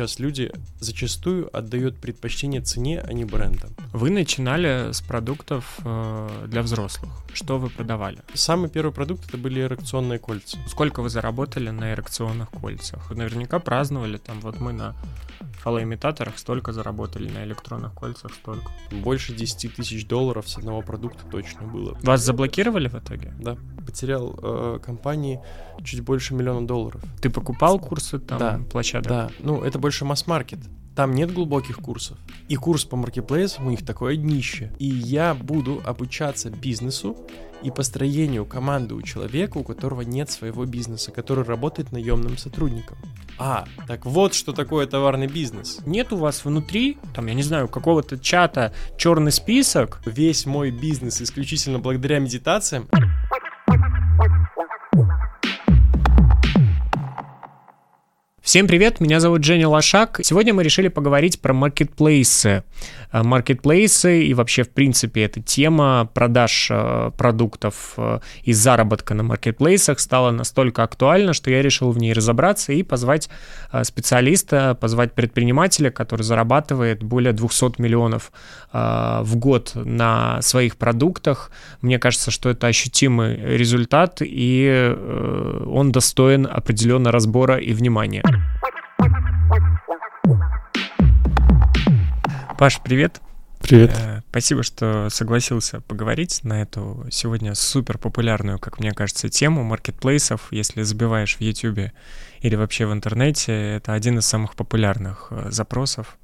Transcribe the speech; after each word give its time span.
сейчас 0.00 0.18
люди 0.18 0.50
зачастую 0.80 1.54
отдают 1.54 1.98
предпочтение 1.98 2.62
цене, 2.62 3.00
а 3.06 3.12
не 3.12 3.26
брендам. 3.26 3.70
Вы 3.92 4.10
начинали 4.10 4.92
с 4.92 5.00
продуктов 5.00 5.80
э, 5.84 6.46
для 6.46 6.62
взрослых. 6.62 7.10
Что 7.32 7.58
вы 7.58 7.70
продавали? 7.70 8.18
Самый 8.34 8.70
первый 8.70 8.92
продукт 8.92 9.26
это 9.28 9.36
были 9.36 9.60
эрекционные 9.60 10.20
кольца. 10.20 10.58
Сколько 10.68 11.02
вы 11.02 11.10
заработали 11.10 11.70
на 11.70 11.92
эрекционных 11.92 12.50
кольцах? 12.50 13.10
Вы 13.10 13.16
наверняка 13.16 13.58
праздновали, 13.58 14.18
там 14.18 14.40
вот 14.40 14.60
мы 14.60 14.72
на 14.72 14.94
фалоимитаторах 15.60 16.38
столько 16.38 16.72
заработали, 16.72 17.28
на 17.28 17.44
электронных 17.44 17.92
кольцах 17.94 18.32
столько. 18.34 18.70
Больше 18.92 19.34
10 19.34 19.74
тысяч 19.74 20.06
долларов 20.06 20.48
с 20.48 20.56
одного 20.56 20.82
продукта 20.82 21.24
точно 21.28 21.66
было. 21.66 21.98
Вас 22.02 22.22
заблокировали 22.22 22.88
в 22.88 22.94
итоге? 22.94 23.34
Да, 23.40 23.56
потерял 23.84 24.38
э, 24.40 24.78
компании 24.84 25.40
чуть 25.84 26.02
больше 26.02 26.34
миллиона 26.34 26.64
долларов. 26.64 27.02
Ты 27.20 27.28
покупал 27.28 27.80
курсы 27.80 28.20
там, 28.20 28.38
Да, 28.38 28.60
площадок? 28.70 29.08
Да, 29.08 29.30
ну 29.40 29.62
это 29.62 29.80
больше 29.80 30.04
масс-маркет. 30.04 30.60
Там 30.94 31.14
нет 31.14 31.32
глубоких 31.32 31.76
курсов. 31.76 32.18
И 32.48 32.56
курс 32.56 32.84
по 32.84 32.96
маркетплейсам 32.96 33.66
у 33.66 33.70
них 33.70 33.84
такое 33.84 34.16
днище. 34.16 34.72
И 34.78 34.86
я 34.86 35.34
буду 35.34 35.80
обучаться 35.84 36.50
бизнесу 36.50 37.16
и 37.62 37.70
построению 37.70 38.46
команды 38.46 38.94
у 38.94 39.02
человека, 39.02 39.58
у 39.58 39.64
которого 39.64 40.02
нет 40.02 40.30
своего 40.30 40.64
бизнеса, 40.64 41.12
который 41.12 41.44
работает 41.44 41.92
наемным 41.92 42.36
сотрудником. 42.38 42.98
А, 43.38 43.66
так 43.86 44.04
вот 44.04 44.34
что 44.34 44.52
такое 44.52 44.86
товарный 44.86 45.26
бизнес. 45.26 45.80
Нет 45.86 46.12
у 46.12 46.16
вас 46.16 46.44
внутри, 46.44 46.98
там, 47.14 47.26
я 47.26 47.34
не 47.34 47.42
знаю, 47.42 47.68
какого-то 47.68 48.18
чата 48.18 48.74
черный 48.98 49.32
список? 49.32 50.02
Весь 50.04 50.46
мой 50.46 50.70
бизнес 50.70 51.22
исключительно 51.22 51.78
благодаря 51.78 52.18
медитациям. 52.18 52.88
Всем 58.50 58.66
привет, 58.66 58.98
меня 58.98 59.20
зовут 59.20 59.44
Женя 59.44 59.68
Лошак. 59.68 60.18
Сегодня 60.24 60.52
мы 60.52 60.64
решили 60.64 60.88
поговорить 60.88 61.40
про 61.40 61.52
маркетплейсы. 61.52 62.64
Э, 63.12 63.22
Маркетплейсы 63.22 64.24
и 64.24 64.34
вообще, 64.34 64.62
в 64.62 64.70
принципе, 64.70 65.22
эта 65.22 65.40
тема 65.40 66.08
продаж 66.12 66.68
э, 66.70 67.10
продуктов 67.16 67.94
э, 67.96 68.20
и 68.42 68.52
заработка 68.52 69.14
на 69.14 69.22
маркетплейсах 69.22 70.00
стала 70.00 70.30
настолько 70.30 70.82
актуальна, 70.82 71.32
что 71.32 71.50
я 71.50 71.62
решил 71.62 71.90
в 71.90 71.98
ней 71.98 72.12
разобраться 72.12 72.72
и 72.72 72.82
позвать 72.82 73.28
специалиста, 73.82 74.76
позвать 74.80 75.12
предпринимателя, 75.12 75.90
который 75.90 76.22
зарабатывает 76.22 77.02
более 77.02 77.32
200 77.32 77.80
миллионов 77.80 78.32
в 78.72 79.36
год 79.36 79.72
на 79.74 80.42
своих 80.42 80.76
продуктах. 80.76 81.50
Мне 81.82 81.98
кажется, 81.98 82.30
что 82.30 82.48
это 82.48 82.66
ощутимый 82.66 83.36
результат, 83.36 84.18
и 84.22 84.96
он 85.66 85.92
достоин 85.92 86.48
определенно 86.50 87.12
разбора 87.12 87.56
и 87.56 87.72
внимания. 87.72 88.22
Паш, 92.60 92.78
привет. 92.82 93.22
Привет. 93.58 93.90
Э, 93.98 94.20
Спасибо, 94.28 94.62
что 94.62 95.08
согласился 95.08 95.80
поговорить 95.80 96.44
на 96.44 96.60
эту 96.60 97.06
сегодня 97.10 97.54
супер 97.54 97.96
популярную, 97.96 98.58
как 98.58 98.80
мне 98.80 98.92
кажется, 98.92 99.30
тему 99.30 99.64
маркетплейсов. 99.64 100.48
Если 100.50 100.82
забиваешь 100.82 101.36
в 101.36 101.40
YouTube 101.40 101.90
или 102.42 102.54
вообще 102.56 102.84
в 102.84 102.92
интернете, 102.92 103.76
это 103.76 103.94
один 103.94 104.18
из 104.18 104.26
самых 104.26 104.56
популярных 104.56 105.28
э, 105.30 105.46
запросов. 105.50 106.18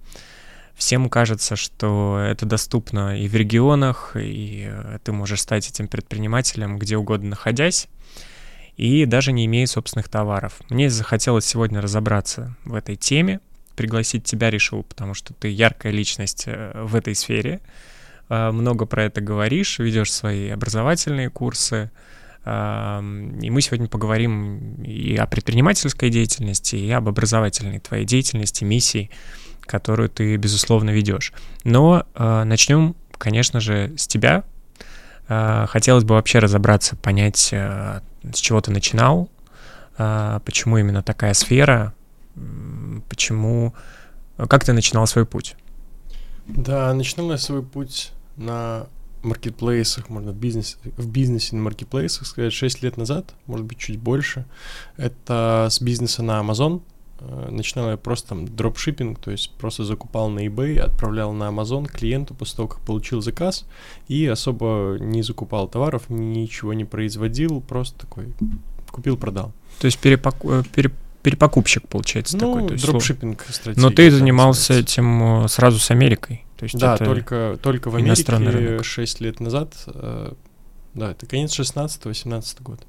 Всем 0.74 1.08
кажется, 1.08 1.56
что 1.56 2.22
это 2.22 2.44
доступно 2.44 3.18
и 3.18 3.28
в 3.28 3.34
регионах, 3.34 4.14
и 4.14 4.66
э, 4.68 4.98
ты 5.02 5.12
можешь 5.12 5.40
стать 5.40 5.66
этим 5.70 5.88
предпринимателем 5.88 6.78
где 6.78 6.98
угодно 6.98 7.30
находясь, 7.30 7.88
и 8.76 9.06
даже 9.06 9.32
не 9.32 9.46
имея 9.46 9.64
собственных 9.64 10.10
товаров. 10.10 10.60
Мне 10.68 10.90
захотелось 10.90 11.46
сегодня 11.46 11.80
разобраться 11.80 12.54
в 12.66 12.74
этой 12.74 12.96
теме, 12.96 13.40
пригласить 13.76 14.24
тебя 14.24 14.50
решил, 14.50 14.82
потому 14.82 15.14
что 15.14 15.34
ты 15.34 15.48
яркая 15.48 15.92
личность 15.92 16.44
э, 16.46 16.82
в 16.84 16.96
этой 16.96 17.14
сфере, 17.14 17.60
Э, 18.28 18.50
много 18.50 18.86
про 18.86 19.04
это 19.04 19.20
говоришь, 19.20 19.78
ведешь 19.78 20.12
свои 20.12 20.50
образовательные 20.50 21.30
курсы, 21.30 21.90
и 22.48 22.48
мы 23.50 23.60
сегодня 23.60 23.88
поговорим 23.88 24.80
и 24.84 25.16
о 25.16 25.26
предпринимательской 25.26 26.10
деятельности, 26.10 26.76
и 26.76 26.88
об 26.92 27.08
образовательной 27.08 27.80
твоей 27.80 28.04
деятельности, 28.04 28.62
миссии, 28.62 29.10
которую 29.62 30.08
ты, 30.08 30.36
безусловно, 30.36 30.90
ведешь. 30.90 31.32
Но 31.64 32.06
э, 32.14 32.44
начнем, 32.44 32.94
конечно 33.18 33.58
же, 33.58 33.92
с 33.96 34.06
тебя. 34.06 34.44
Хотелось 35.26 36.04
бы 36.04 36.14
вообще 36.14 36.38
разобраться, 36.38 36.94
понять, 36.94 37.52
с 37.52 38.02
чего 38.34 38.60
ты 38.60 38.70
начинал, 38.70 39.28
почему 39.96 40.78
именно 40.78 41.02
такая 41.02 41.34
сфера, 41.34 41.94
почему... 43.08 43.74
Как 44.36 44.64
ты 44.64 44.72
начинал 44.72 45.06
свой 45.06 45.24
путь? 45.24 45.56
Да, 46.46 46.92
начинал 46.94 47.30
я 47.30 47.38
свой 47.38 47.62
путь 47.62 48.12
на 48.36 48.86
маркетплейсах, 49.22 50.08
можно 50.08 50.32
в 50.32 50.36
бизнесе, 50.36 50.76
в 50.96 51.08
бизнесе 51.08 51.56
на 51.56 51.62
маркетплейсах 51.62 52.26
сказать, 52.26 52.52
6 52.52 52.82
лет 52.82 52.96
назад, 52.96 53.34
может 53.46 53.66
быть, 53.66 53.78
чуть 53.78 53.98
больше. 53.98 54.44
Это 54.96 55.68
с 55.70 55.80
бизнеса 55.80 56.22
на 56.22 56.40
Amazon. 56.40 56.82
Э, 57.18 57.48
Начинал 57.50 57.90
я 57.90 57.96
просто 57.96 58.28
там 58.28 58.46
дропшиппинг, 58.46 59.18
то 59.18 59.30
есть 59.30 59.50
просто 59.58 59.84
закупал 59.84 60.28
на 60.28 60.46
eBay, 60.46 60.78
отправлял 60.78 61.32
на 61.32 61.44
Amazon 61.44 61.86
клиенту 61.90 62.34
после 62.34 62.56
того, 62.56 62.68
как 62.68 62.80
получил 62.80 63.20
заказ, 63.22 63.64
и 64.06 64.26
особо 64.26 64.98
не 65.00 65.22
закупал 65.22 65.66
товаров, 65.66 66.04
ничего 66.08 66.74
не 66.74 66.84
производил, 66.84 67.60
просто 67.60 67.98
такой 68.00 68.32
купил-продал. 68.90 69.52
То 69.80 69.86
есть 69.86 69.98
перепаку- 69.98 70.60
э, 70.60 70.62
пере- 70.74 70.92
перепокупщик, 71.26 71.88
получается, 71.88 72.36
Ну, 72.36 72.54
такой. 72.54 72.68
То 72.68 72.72
есть, 72.74 72.86
дропшиппинг 72.86 73.44
стратегия. 73.50 73.80
Но 73.82 73.90
ты 73.90 74.12
занимался 74.12 74.74
называется. 74.74 74.92
этим 74.92 75.44
э, 75.44 75.48
сразу 75.48 75.80
с 75.80 75.90
Америкой. 75.90 76.44
То 76.56 76.62
есть 76.62 76.78
Да, 76.78 76.96
только, 76.96 77.58
только 77.60 77.90
в 77.90 77.96
Америке 77.96 78.32
рынок. 78.32 78.84
6 78.84 79.20
лет 79.20 79.40
назад. 79.40 79.74
э, 79.88 80.32
Да, 80.94 81.10
это 81.10 81.26
конец 81.26 81.58
16-18 81.58 82.62
год. 82.62 82.80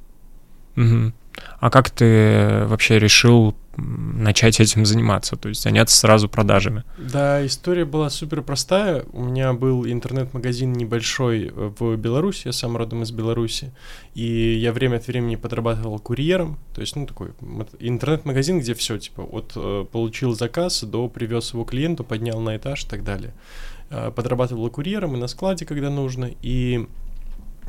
А 1.59 1.69
как 1.69 1.89
ты 1.89 2.65
вообще 2.65 2.99
решил 2.99 3.55
начать 3.77 4.59
этим 4.59 4.85
заниматься? 4.85 5.35
То 5.35 5.49
есть 5.49 5.61
заняться 5.61 5.95
сразу 5.95 6.27
продажами? 6.27 6.83
Да, 6.97 7.45
история 7.45 7.85
была 7.85 8.09
супер 8.09 8.41
простая. 8.41 9.05
У 9.13 9.23
меня 9.23 9.53
был 9.53 9.85
интернет-магазин 9.85 10.73
небольшой 10.73 11.47
э, 11.47 11.71
в 11.79 11.95
Беларуси, 11.95 12.47
я 12.47 12.53
сам 12.53 12.75
родом 12.75 13.03
из 13.03 13.11
Беларуси, 13.11 13.71
и 14.15 14.55
я 14.55 14.73
время 14.73 14.97
от 14.97 15.07
времени 15.07 15.35
подрабатывал 15.35 15.99
курьером, 15.99 16.57
то 16.73 16.81
есть, 16.81 16.95
ну, 16.95 17.05
такой 17.05 17.29
интернет-магазин, 17.79 18.59
где 18.59 18.73
все, 18.73 18.97
типа, 18.97 19.21
от 19.21 19.53
э, 19.55 19.85
получил 19.91 20.33
заказ 20.33 20.83
до 20.83 21.07
привез 21.07 21.53
его 21.53 21.63
клиенту, 21.63 22.03
поднял 22.03 22.39
на 22.39 22.57
этаж 22.57 22.83
и 22.83 22.87
так 22.87 23.03
далее. 23.03 23.33
Э, 23.91 24.11
Подрабатывал 24.11 24.69
курьером 24.71 25.15
и 25.15 25.19
на 25.19 25.27
складе, 25.27 25.65
когда 25.65 25.91
нужно, 25.91 26.31
и 26.41 26.87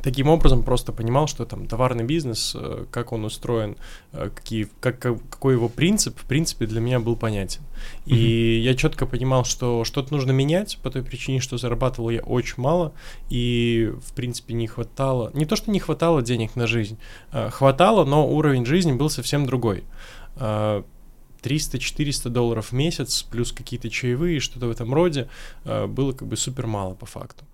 Таким 0.03 0.29
образом, 0.29 0.63
просто 0.63 0.93
понимал, 0.93 1.27
что 1.27 1.45
там 1.45 1.67
товарный 1.67 2.05
бизнес, 2.05 2.55
э, 2.55 2.87
как 2.91 3.13
он 3.13 3.25
устроен, 3.25 3.77
э, 4.13 4.31
какие, 4.35 4.69
как, 4.81 4.99
как- 5.01 5.29
какой 5.29 5.55
его 5.55 5.69
принцип, 5.69 6.19
в 6.19 6.25
принципе, 6.25 6.67
для 6.67 6.81
меня 6.81 7.01
был 7.01 7.17
понятен. 7.17 7.63
И 8.07 8.61
я 8.63 8.75
четко 8.75 9.07
понимал, 9.07 9.45
что 9.45 9.85
что-то 9.85 10.15
нужно 10.15 10.31
менять 10.31 10.79
по 10.83 10.91
той 10.91 11.03
причине, 11.03 11.41
что 11.41 11.59
зарабатывал 11.59 12.11
я 12.11 12.21
очень 12.21 12.55
мало, 12.59 12.93
и, 13.29 13.93
в 14.07 14.13
принципе, 14.13 14.55
не 14.55 14.69
хватало, 14.69 15.31
не 15.35 15.47
то, 15.47 15.57
что 15.57 15.71
не 15.71 15.81
хватало 15.81 16.23
денег 16.23 16.55
на 16.55 16.67
жизнь, 16.67 16.97
э, 17.33 17.51
хватало, 17.51 18.05
но 18.05 18.29
уровень 18.29 18.67
жизни 18.67 18.93
был 18.93 19.11
совсем 19.11 19.47
другой. 19.47 19.83
Э, 20.37 20.85
300-400 21.43 22.31
долларов 22.31 22.69
в 22.69 22.73
месяц, 22.73 23.23
плюс 23.23 23.53
какие-то 23.53 23.91
чаевые, 23.91 24.41
что-то 24.41 24.67
в 24.67 24.71
этом 24.71 24.93
роде, 24.93 25.29
было 25.65 26.13
как 26.13 26.27
бы 26.27 26.37
супер 26.37 26.67
мало 26.67 26.95
по 26.95 27.07
факту. 27.07 27.45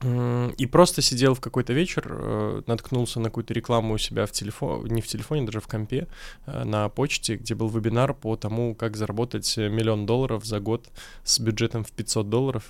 И 0.00 0.66
просто 0.66 1.02
сидел 1.02 1.34
в 1.34 1.40
какой-то 1.40 1.72
вечер, 1.72 2.06
э, 2.08 2.62
наткнулся 2.66 3.18
на 3.18 3.30
какую-то 3.30 3.52
рекламу 3.52 3.94
у 3.94 3.98
себя 3.98 4.26
в 4.26 4.30
телефоне, 4.30 4.94
не 4.94 5.00
в 5.00 5.08
телефоне, 5.08 5.44
даже 5.44 5.60
в 5.60 5.66
компе, 5.66 6.06
э, 6.46 6.62
на 6.62 6.88
почте, 6.88 7.34
где 7.34 7.56
был 7.56 7.68
вебинар 7.68 8.14
по 8.14 8.36
тому, 8.36 8.76
как 8.76 8.96
заработать 8.96 9.56
миллион 9.56 10.06
долларов 10.06 10.44
за 10.44 10.60
год 10.60 10.88
с 11.24 11.40
бюджетом 11.40 11.82
в 11.82 11.90
500 11.90 12.30
долларов. 12.30 12.64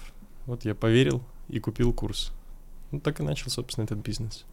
Вот 0.47 0.65
я 0.65 0.75
поверил 0.75 1.23
и 1.49 1.61
купил 1.61 1.93
курс. 1.93 2.33
Ну, 2.93 3.01
так 3.01 3.21
и 3.21 3.23
начал, 3.23 3.51
собственно, 3.51 3.85
этот 3.85 3.99
бизнес. 3.99 4.47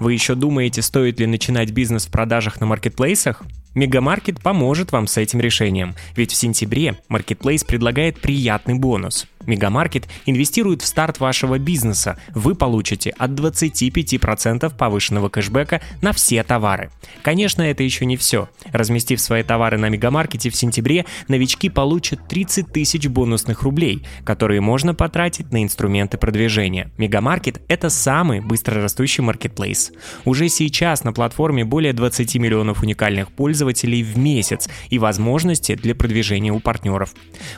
Вы 0.00 0.14
еще 0.14 0.34
думаете, 0.34 0.82
стоит 0.82 1.20
ли 1.20 1.26
начинать 1.26 1.70
бизнес 1.70 2.06
в 2.06 2.10
продажах 2.10 2.60
на 2.60 2.66
маркетплейсах? 2.66 3.44
Мегамаркет 3.74 4.40
поможет 4.40 4.92
вам 4.92 5.06
с 5.06 5.16
этим 5.16 5.40
решением, 5.40 5.94
ведь 6.14 6.32
в 6.32 6.36
сентябре 6.36 6.98
Marketplace 7.08 7.66
предлагает 7.66 8.20
приятный 8.20 8.74
бонус. 8.74 9.26
Мегамаркет 9.46 10.08
инвестирует 10.26 10.82
в 10.82 10.86
старт 10.86 11.20
вашего 11.20 11.58
бизнеса. 11.58 12.18
Вы 12.34 12.54
получите 12.54 13.10
от 13.10 13.30
25% 13.32 14.76
повышенного 14.76 15.28
кэшбэка 15.28 15.80
на 16.00 16.12
все 16.12 16.42
товары. 16.42 16.90
Конечно, 17.22 17.62
это 17.62 17.82
еще 17.82 18.06
не 18.06 18.16
все. 18.16 18.48
Разместив 18.72 19.20
свои 19.20 19.42
товары 19.42 19.78
на 19.78 19.88
Мегамаркете 19.88 20.50
в 20.50 20.56
сентябре, 20.56 21.04
новички 21.28 21.68
получат 21.68 22.26
30 22.28 22.72
тысяч 22.72 23.06
бонусных 23.08 23.62
рублей, 23.62 24.04
которые 24.24 24.60
можно 24.60 24.94
потратить 24.94 25.52
на 25.52 25.62
инструменты 25.62 26.18
продвижения. 26.18 26.90
Мегамаркет— 26.98 27.62
это 27.68 27.90
самый 27.90 28.40
быстрорастущий 28.40 29.22
маркетплейс. 29.22 29.92
Уже 30.24 30.48
сейчас 30.48 31.04
на 31.04 31.12
платформе 31.12 31.64
более 31.64 31.92
20 31.92 32.36
миллионов 32.36 32.82
уникальных 32.82 33.30
пользователей 33.32 34.02
в 34.02 34.16
месяц 34.18 34.68
и 34.90 34.98
возможности 34.98 35.74
для 35.74 35.94
продвижения 35.94 36.52
у 36.52 36.60
партнеров. 36.60 37.14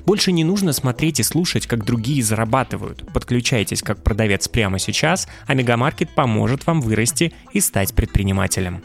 Больше 0.06 0.32
не 0.32 0.44
нужно 0.44 0.72
смотреть 0.72 1.20
и 1.20 1.22
слушать, 1.22 1.66
как 1.74 1.84
другие 1.84 2.22
зарабатывают. 2.22 3.04
Подключайтесь 3.12 3.82
как 3.82 4.00
продавец 4.00 4.46
прямо 4.46 4.78
сейчас, 4.78 5.26
а 5.48 5.54
Мегамаркет 5.54 6.14
поможет 6.14 6.68
вам 6.68 6.80
вырасти 6.80 7.32
и 7.52 7.58
стать 7.58 7.94
предпринимателем. 7.94 8.80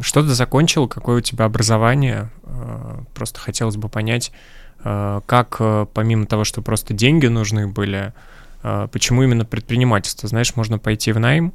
Что 0.00 0.22
ты 0.22 0.30
закончил? 0.30 0.88
Какое 0.88 1.18
у 1.18 1.20
тебя 1.20 1.44
образование? 1.44 2.28
Э, 2.42 3.02
просто 3.14 3.38
хотелось 3.38 3.76
бы 3.76 3.88
понять, 3.88 4.32
э, 4.82 5.20
как 5.24 5.58
э, 5.60 5.86
помимо 5.94 6.26
того, 6.26 6.42
что 6.42 6.60
просто 6.60 6.92
деньги 6.92 7.26
нужны 7.26 7.68
были, 7.68 8.12
почему 8.92 9.22
именно 9.24 9.44
предпринимательство? 9.44 10.28
Знаешь, 10.28 10.54
можно 10.54 10.78
пойти 10.78 11.10
в 11.10 11.18
найм 11.18 11.52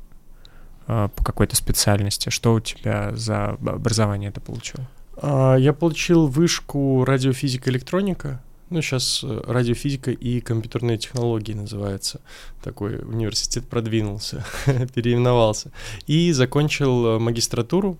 по 0.85 1.23
какой-то 1.23 1.55
специальности. 1.55 2.29
Что 2.29 2.53
у 2.53 2.59
тебя 2.59 3.15
за 3.15 3.57
образование 3.65 4.29
ты 4.29 4.41
получил? 4.41 4.81
А, 5.17 5.55
я 5.55 5.73
получил 5.73 6.27
вышку 6.27 7.03
радиофизика 7.05 7.69
электроника. 7.69 8.41
Ну, 8.69 8.81
сейчас 8.81 9.23
радиофизика 9.23 10.11
и 10.11 10.41
компьютерные 10.41 10.97
технологии 10.97 11.53
называется. 11.53 12.19
Такой 12.61 12.97
университет 12.97 13.65
продвинулся, 13.65 14.45
переименовался. 14.93 15.71
И 16.05 16.31
закончил 16.33 17.19
магистратуру 17.19 17.97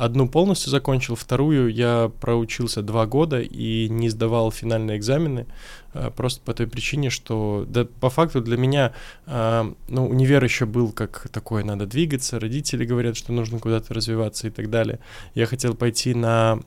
Одну 0.00 0.26
полностью 0.26 0.70
закончил, 0.70 1.14
вторую 1.14 1.70
я 1.70 2.10
проучился 2.22 2.80
два 2.80 3.04
года 3.04 3.42
и 3.42 3.86
не 3.90 4.08
сдавал 4.08 4.50
финальные 4.50 4.96
экзамены, 4.96 5.46
э, 5.92 6.10
просто 6.16 6.40
по 6.40 6.54
той 6.54 6.66
причине, 6.66 7.10
что 7.10 7.66
да, 7.68 7.84
по 7.84 8.08
факту 8.08 8.40
для 8.40 8.56
меня 8.56 8.94
э, 9.26 9.70
ну, 9.88 10.08
универ 10.08 10.42
еще 10.42 10.64
был 10.64 10.92
как 10.92 11.28
такое, 11.30 11.64
надо 11.64 11.84
двигаться, 11.84 12.40
родители 12.40 12.86
говорят, 12.86 13.14
что 13.14 13.34
нужно 13.34 13.58
куда-то 13.58 13.92
развиваться 13.92 14.46
и 14.46 14.50
так 14.50 14.70
далее. 14.70 15.00
Я 15.34 15.44
хотел 15.44 15.74
пойти 15.74 16.14
на 16.14 16.60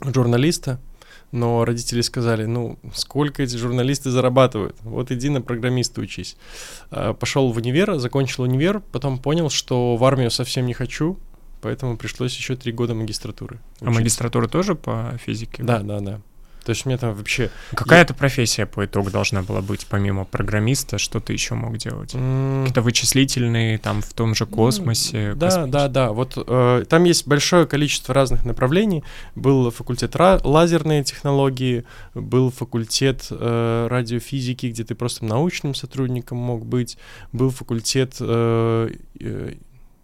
журналиста, 0.00 0.78
но 1.32 1.64
родители 1.64 2.00
сказали, 2.00 2.44
ну, 2.44 2.78
сколько 2.94 3.42
эти 3.42 3.56
журналисты 3.56 4.10
зарабатывают, 4.10 4.76
вот 4.82 5.10
иди 5.10 5.28
на 5.30 5.42
программиста 5.42 6.00
учись. 6.00 6.36
Э, 6.92 7.12
Пошел 7.18 7.50
в 7.50 7.56
универ, 7.56 7.96
закончил 7.96 8.44
универ, 8.44 8.80
потом 8.92 9.18
понял, 9.18 9.50
что 9.50 9.96
в 9.96 10.04
армию 10.04 10.30
совсем 10.30 10.66
не 10.66 10.74
хочу, 10.74 11.18
поэтому 11.66 11.96
пришлось 11.96 12.36
еще 12.36 12.54
три 12.54 12.70
года 12.70 12.94
магистратуры. 12.94 13.56
Учиться. 13.56 13.86
А 13.86 13.90
магистратура 13.90 14.46
тоже 14.46 14.76
по 14.76 15.18
физике? 15.24 15.64
Да, 15.64 15.80
да, 15.80 15.98
да. 15.98 16.20
То 16.64 16.70
есть 16.70 16.86
мне 16.86 16.96
там 16.96 17.12
вообще... 17.14 17.50
Какая-то 17.74 18.12
я... 18.12 18.16
профессия 18.16 18.66
по 18.66 18.84
итогу 18.84 19.10
должна 19.10 19.42
была 19.42 19.62
быть, 19.62 19.84
помимо 19.88 20.24
программиста, 20.24 20.98
что 20.98 21.18
ты 21.18 21.32
еще 21.32 21.54
мог 21.54 21.76
делать? 21.76 22.14
Mm. 22.14 22.60
Какие-то 22.60 22.82
вычислительные, 22.82 23.78
там, 23.78 24.00
в 24.00 24.12
том 24.12 24.36
же 24.36 24.46
космосе? 24.46 25.34
Да, 25.34 25.48
космич... 25.48 25.72
да, 25.72 25.88
да. 25.88 26.12
Вот 26.12 26.34
э, 26.36 26.84
там 26.88 27.02
есть 27.02 27.26
большое 27.26 27.66
количество 27.66 28.14
разных 28.14 28.44
направлений. 28.44 29.02
Был 29.34 29.72
факультет 29.72 30.14
ра- 30.14 30.40
лазерные 30.44 31.02
технологии, 31.02 31.84
был 32.14 32.52
факультет 32.52 33.26
э, 33.30 33.86
радиофизики, 33.90 34.66
где 34.66 34.84
ты 34.84 34.94
просто 34.94 35.24
научным 35.24 35.74
сотрудником 35.74 36.38
мог 36.38 36.64
быть, 36.64 36.96
был 37.32 37.50
факультет... 37.50 38.18
Э, 38.20 38.88
э, 39.18 39.54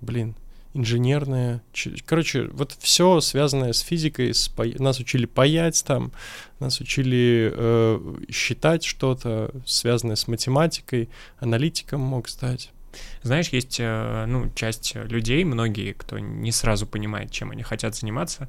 блин, 0.00 0.35
инженерная. 0.75 1.63
Короче, 2.07 2.49
вот 2.53 2.77
все 2.81 3.21
связанное 3.21 3.73
с 3.73 3.81
физикой, 3.81 4.35
с 4.35 4.49
па... 4.49 4.65
нас 4.79 5.01
учили 5.01 5.27
паять 5.27 5.85
там, 5.87 6.13
нас 6.61 6.81
учили 6.81 7.53
э, 7.55 8.17
считать 8.31 8.85
что-то, 8.85 9.51
связанное 9.67 10.17
с 10.17 10.29
математикой, 10.29 11.09
аналитиком 11.39 12.01
мог 12.01 12.29
стать. 12.29 12.71
Знаешь, 13.23 13.49
есть 13.49 13.79
э, 13.81 14.25
ну, 14.27 14.51
часть 14.55 14.95
людей, 14.95 15.45
многие, 15.45 15.93
кто 15.93 16.19
не 16.19 16.53
сразу 16.53 16.87
понимает, 16.87 17.31
чем 17.31 17.51
они 17.51 17.63
хотят 17.63 17.95
заниматься, 17.95 18.49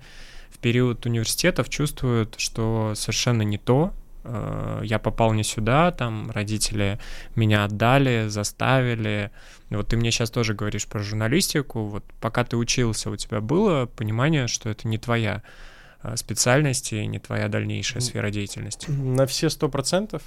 в 0.49 0.59
период 0.59 1.05
университетов 1.05 1.69
чувствуют, 1.69 2.35
что 2.37 2.93
совершенно 2.95 3.41
не 3.41 3.57
то, 3.57 3.93
Э, 4.23 4.81
я 4.83 4.99
попал 4.99 5.33
не 5.33 5.43
сюда, 5.43 5.91
там 5.91 6.31
родители 6.31 6.99
меня 7.35 7.65
отдали, 7.65 8.27
заставили. 8.27 9.31
Вот 9.69 9.87
ты 9.89 9.97
мне 9.97 10.11
сейчас 10.11 10.31
тоже 10.31 10.53
говоришь 10.53 10.87
про 10.87 10.99
журналистику. 10.99 11.85
Вот 11.85 12.05
пока 12.19 12.43
ты 12.43 12.57
учился, 12.57 13.09
у 13.09 13.15
тебя 13.15 13.41
было 13.41 13.85
понимание, 13.85 14.47
что 14.47 14.69
это 14.69 14.87
не 14.87 14.97
твоя 14.97 15.43
Э, 16.03 16.17
специальности, 16.17 16.95
не 16.95 17.19
твоя 17.19 17.47
дальнейшая 17.47 18.01
сфера 18.01 18.29
деятельности? 18.29 18.91
На 18.91 19.25
все 19.25 19.49
сто 19.49 19.69
процентов. 19.69 20.21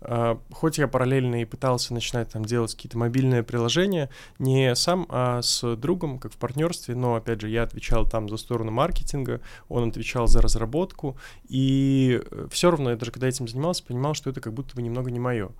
А, 0.00 0.38
хоть 0.52 0.78
я 0.78 0.88
параллельно 0.88 1.42
и 1.42 1.44
пытался 1.44 1.92
начинать 1.94 2.30
там 2.30 2.44
делать 2.44 2.74
какие-то 2.74 2.98
мобильные 2.98 3.42
приложения, 3.42 4.08
не 4.38 4.74
сам, 4.76 5.06
а 5.08 5.42
с 5.42 5.76
другом, 5.76 6.18
как 6.18 6.32
в 6.32 6.36
партнерстве, 6.36 6.94
но, 6.94 7.16
опять 7.16 7.40
же, 7.40 7.48
я 7.48 7.62
отвечал 7.62 8.08
там 8.08 8.28
за 8.28 8.36
сторону 8.36 8.70
маркетинга, 8.70 9.40
он 9.68 9.88
отвечал 9.88 10.28
за 10.28 10.40
разработку, 10.40 11.18
и 11.48 12.22
э, 12.30 12.48
все 12.50 12.70
равно, 12.70 12.90
я 12.90 12.96
даже 12.96 13.10
когда 13.10 13.26
этим 13.26 13.48
занимался, 13.48 13.84
понимал, 13.84 14.14
что 14.14 14.30
это 14.30 14.40
как 14.40 14.52
будто 14.52 14.76
бы 14.76 14.82
немного 14.82 15.10
не 15.10 15.18
мое. 15.18 15.50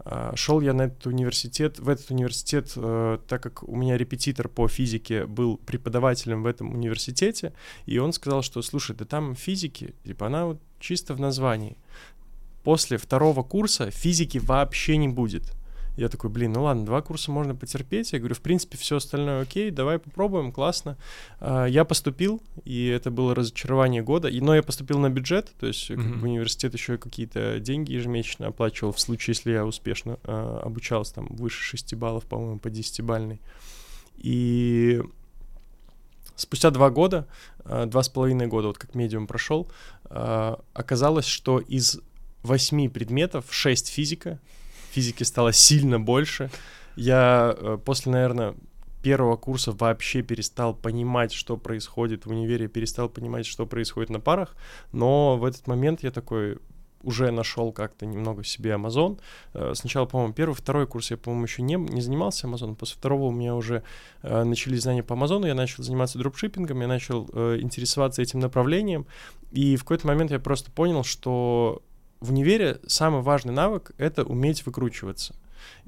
А, 0.00 0.32
шел 0.36 0.60
я 0.60 0.74
на 0.74 0.82
этот 0.82 1.06
университет, 1.06 1.80
в 1.80 1.88
этот 1.88 2.10
университет, 2.10 2.72
э, 2.76 3.18
так 3.26 3.42
как 3.42 3.62
у 3.64 3.74
меня 3.74 3.96
репетитор 3.96 4.48
по 4.48 4.68
физике 4.68 5.26
был 5.26 5.56
преподавателем 5.56 6.42
в 6.42 6.46
этом 6.46 6.72
университете, 6.72 7.52
и 7.86 7.98
он 7.98 8.12
сказал, 8.12 8.42
что, 8.42 8.62
слушай, 8.62 8.94
да 8.94 9.04
там 9.08 9.34
физики, 9.34 9.94
типа 10.04 10.26
она 10.26 10.46
вот 10.46 10.60
чисто 10.78 11.14
в 11.14 11.20
названии. 11.20 11.76
После 12.64 12.98
второго 12.98 13.42
курса 13.42 13.90
физики 13.90 14.38
вообще 14.38 14.96
не 14.96 15.08
будет. 15.08 15.54
Я 15.98 16.08
такой, 16.08 16.30
блин, 16.30 16.52
ну 16.52 16.62
ладно, 16.62 16.86
два 16.86 17.02
курса 17.02 17.32
можно 17.32 17.56
потерпеть. 17.56 18.12
Я 18.12 18.20
говорю, 18.20 18.36
в 18.36 18.40
принципе, 18.40 18.78
все 18.78 18.96
остальное 18.98 19.42
окей, 19.42 19.72
давай 19.72 19.98
попробуем, 19.98 20.52
классно. 20.52 20.96
А, 21.40 21.66
я 21.66 21.84
поступил, 21.84 22.40
и 22.64 22.86
это 22.86 23.10
было 23.10 23.34
разочарование 23.34 24.00
года. 24.00 24.30
Но 24.30 24.54
я 24.54 24.62
поступил 24.62 25.00
на 25.00 25.10
бюджет, 25.10 25.50
то 25.58 25.66
есть 25.66 25.90
mm-hmm. 25.90 26.22
университет 26.22 26.72
еще 26.72 26.98
какие-то 26.98 27.58
деньги 27.58 27.94
ежемесячно 27.94 28.46
оплачивал 28.46 28.92
в 28.92 29.00
случае, 29.00 29.34
если 29.34 29.50
я 29.50 29.66
успешно 29.66 30.20
а, 30.22 30.60
обучался 30.64 31.16
там 31.16 31.26
выше 31.30 31.60
6 31.64 31.96
баллов, 31.96 32.26
по-моему, 32.26 32.60
по 32.60 32.68
10-бальной. 32.68 33.40
И 34.18 35.02
спустя 36.36 36.70
два 36.70 36.90
года, 36.90 37.26
два 37.86 38.02
с 38.02 38.08
половиной 38.08 38.46
года, 38.46 38.68
вот 38.68 38.78
как 38.78 38.94
медиум 38.94 39.26
прошел, 39.26 39.70
а, 40.04 40.60
оказалось, 40.72 41.26
что 41.26 41.58
из 41.58 42.00
восьми 42.42 42.88
предметов 42.88 43.46
шесть 43.50 43.88
физика, 43.88 44.38
физики 44.90 45.22
стало 45.22 45.52
сильно 45.52 46.00
больше. 46.00 46.50
Я 46.96 47.54
э, 47.56 47.78
после, 47.84 48.12
наверное, 48.12 48.54
первого 49.02 49.36
курса 49.36 49.72
вообще 49.72 50.22
перестал 50.22 50.74
понимать, 50.74 51.32
что 51.32 51.56
происходит 51.56 52.26
в 52.26 52.30
универе, 52.30 52.68
перестал 52.68 53.08
понимать, 53.08 53.46
что 53.46 53.66
происходит 53.66 54.10
на 54.10 54.20
парах, 54.20 54.56
но 54.92 55.36
в 55.36 55.44
этот 55.44 55.66
момент 55.66 56.02
я 56.02 56.10
такой, 56.10 56.58
уже 57.02 57.30
нашел 57.30 57.72
как-то 57.72 58.06
немного 58.06 58.44
себе 58.44 58.72
Amazon. 58.72 59.20
Э, 59.54 59.72
сначала, 59.74 60.06
по-моему, 60.06 60.32
первый, 60.32 60.54
второй 60.54 60.86
курс 60.86 61.10
я, 61.10 61.16
по-моему, 61.16 61.44
еще 61.44 61.62
не, 61.62 61.74
не 61.74 62.00
занимался 62.00 62.46
Amazon. 62.46 62.74
После 62.74 62.96
второго 62.96 63.24
у 63.24 63.30
меня 63.30 63.54
уже 63.54 63.82
э, 64.22 64.44
начались 64.44 64.82
знания 64.82 65.02
по 65.02 65.14
Amazon, 65.14 65.46
я 65.46 65.54
начал 65.54 65.82
заниматься 65.82 66.18
дропшиппингом, 66.18 66.80
я 66.80 66.88
начал 66.88 67.28
э, 67.32 67.58
интересоваться 67.60 68.22
этим 68.22 68.40
направлением. 68.40 69.06
И 69.52 69.76
в 69.76 69.82
какой-то 69.82 70.06
момент 70.06 70.30
я 70.30 70.38
просто 70.38 70.70
понял, 70.70 71.04
что 71.04 71.82
в 72.20 72.30
универе 72.30 72.80
самый 72.86 73.22
важный 73.22 73.52
навык— 73.52 73.92
это 73.98 74.24
уметь 74.24 74.66
выкручиваться. 74.66 75.34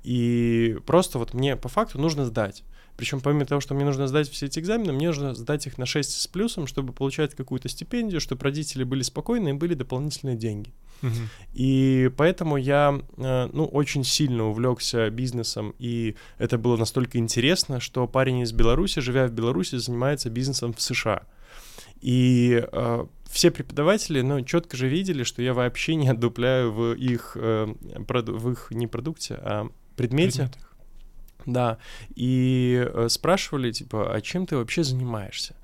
И 0.02 0.78
просто 0.86 1.18
вот 1.18 1.34
мне 1.34 1.56
по 1.56 1.68
факту 1.68 1.98
нужно 1.98 2.24
сдать. 2.24 2.64
Причем 3.00 3.22
помимо 3.22 3.46
того, 3.46 3.62
что 3.62 3.72
мне 3.74 3.86
нужно 3.86 4.06
сдать 4.08 4.28
все 4.28 4.44
эти 4.44 4.58
экзамены, 4.58 4.92
мне 4.92 5.06
нужно 5.06 5.34
сдать 5.34 5.66
их 5.66 5.78
на 5.78 5.86
6 5.86 6.20
с 6.20 6.26
плюсом, 6.26 6.66
чтобы 6.66 6.92
получать 6.92 7.34
какую-то 7.34 7.66
стипендию, 7.70 8.20
чтобы 8.20 8.44
родители 8.44 8.84
были 8.84 9.00
спокойны 9.00 9.48
и 9.48 9.52
были 9.54 9.72
дополнительные 9.72 10.36
деньги. 10.36 10.74
Угу. 11.02 11.14
И 11.54 12.10
поэтому 12.18 12.58
я, 12.58 13.00
э, 13.16 13.48
ну, 13.54 13.64
очень 13.64 14.04
сильно 14.04 14.44
увлекся 14.48 15.08
бизнесом, 15.08 15.74
и 15.78 16.14
это 16.36 16.58
было 16.58 16.76
настолько 16.76 17.16
интересно, 17.16 17.80
что 17.80 18.06
парень 18.06 18.40
из 18.40 18.52
Беларуси, 18.52 18.98
живя 18.98 19.26
в 19.26 19.32
Беларуси, 19.32 19.76
занимается 19.76 20.28
бизнесом 20.28 20.74
в 20.74 20.82
США. 20.82 21.22
И 22.02 22.62
э, 22.70 23.06
все 23.30 23.50
преподаватели, 23.50 24.20
ну, 24.20 24.44
четко 24.44 24.76
же 24.76 24.88
видели, 24.88 25.22
что 25.22 25.40
я 25.40 25.54
вообще 25.54 25.94
не 25.94 26.08
отдупляю 26.08 26.70
в 26.70 26.92
их, 26.92 27.34
э, 27.40 27.66
в 27.96 28.50
их 28.50 28.66
не 28.70 28.86
продукте, 28.86 29.36
а 29.40 29.70
предмете. 29.96 30.50
Предметах. 30.50 30.69
Да, 31.46 31.78
и 32.14 32.86
э, 32.92 33.08
спрашивали, 33.08 33.72
типа, 33.72 34.14
а 34.14 34.20
чем 34.20 34.46
ты 34.46 34.56
вообще 34.56 34.84
занимаешься? 34.84 35.54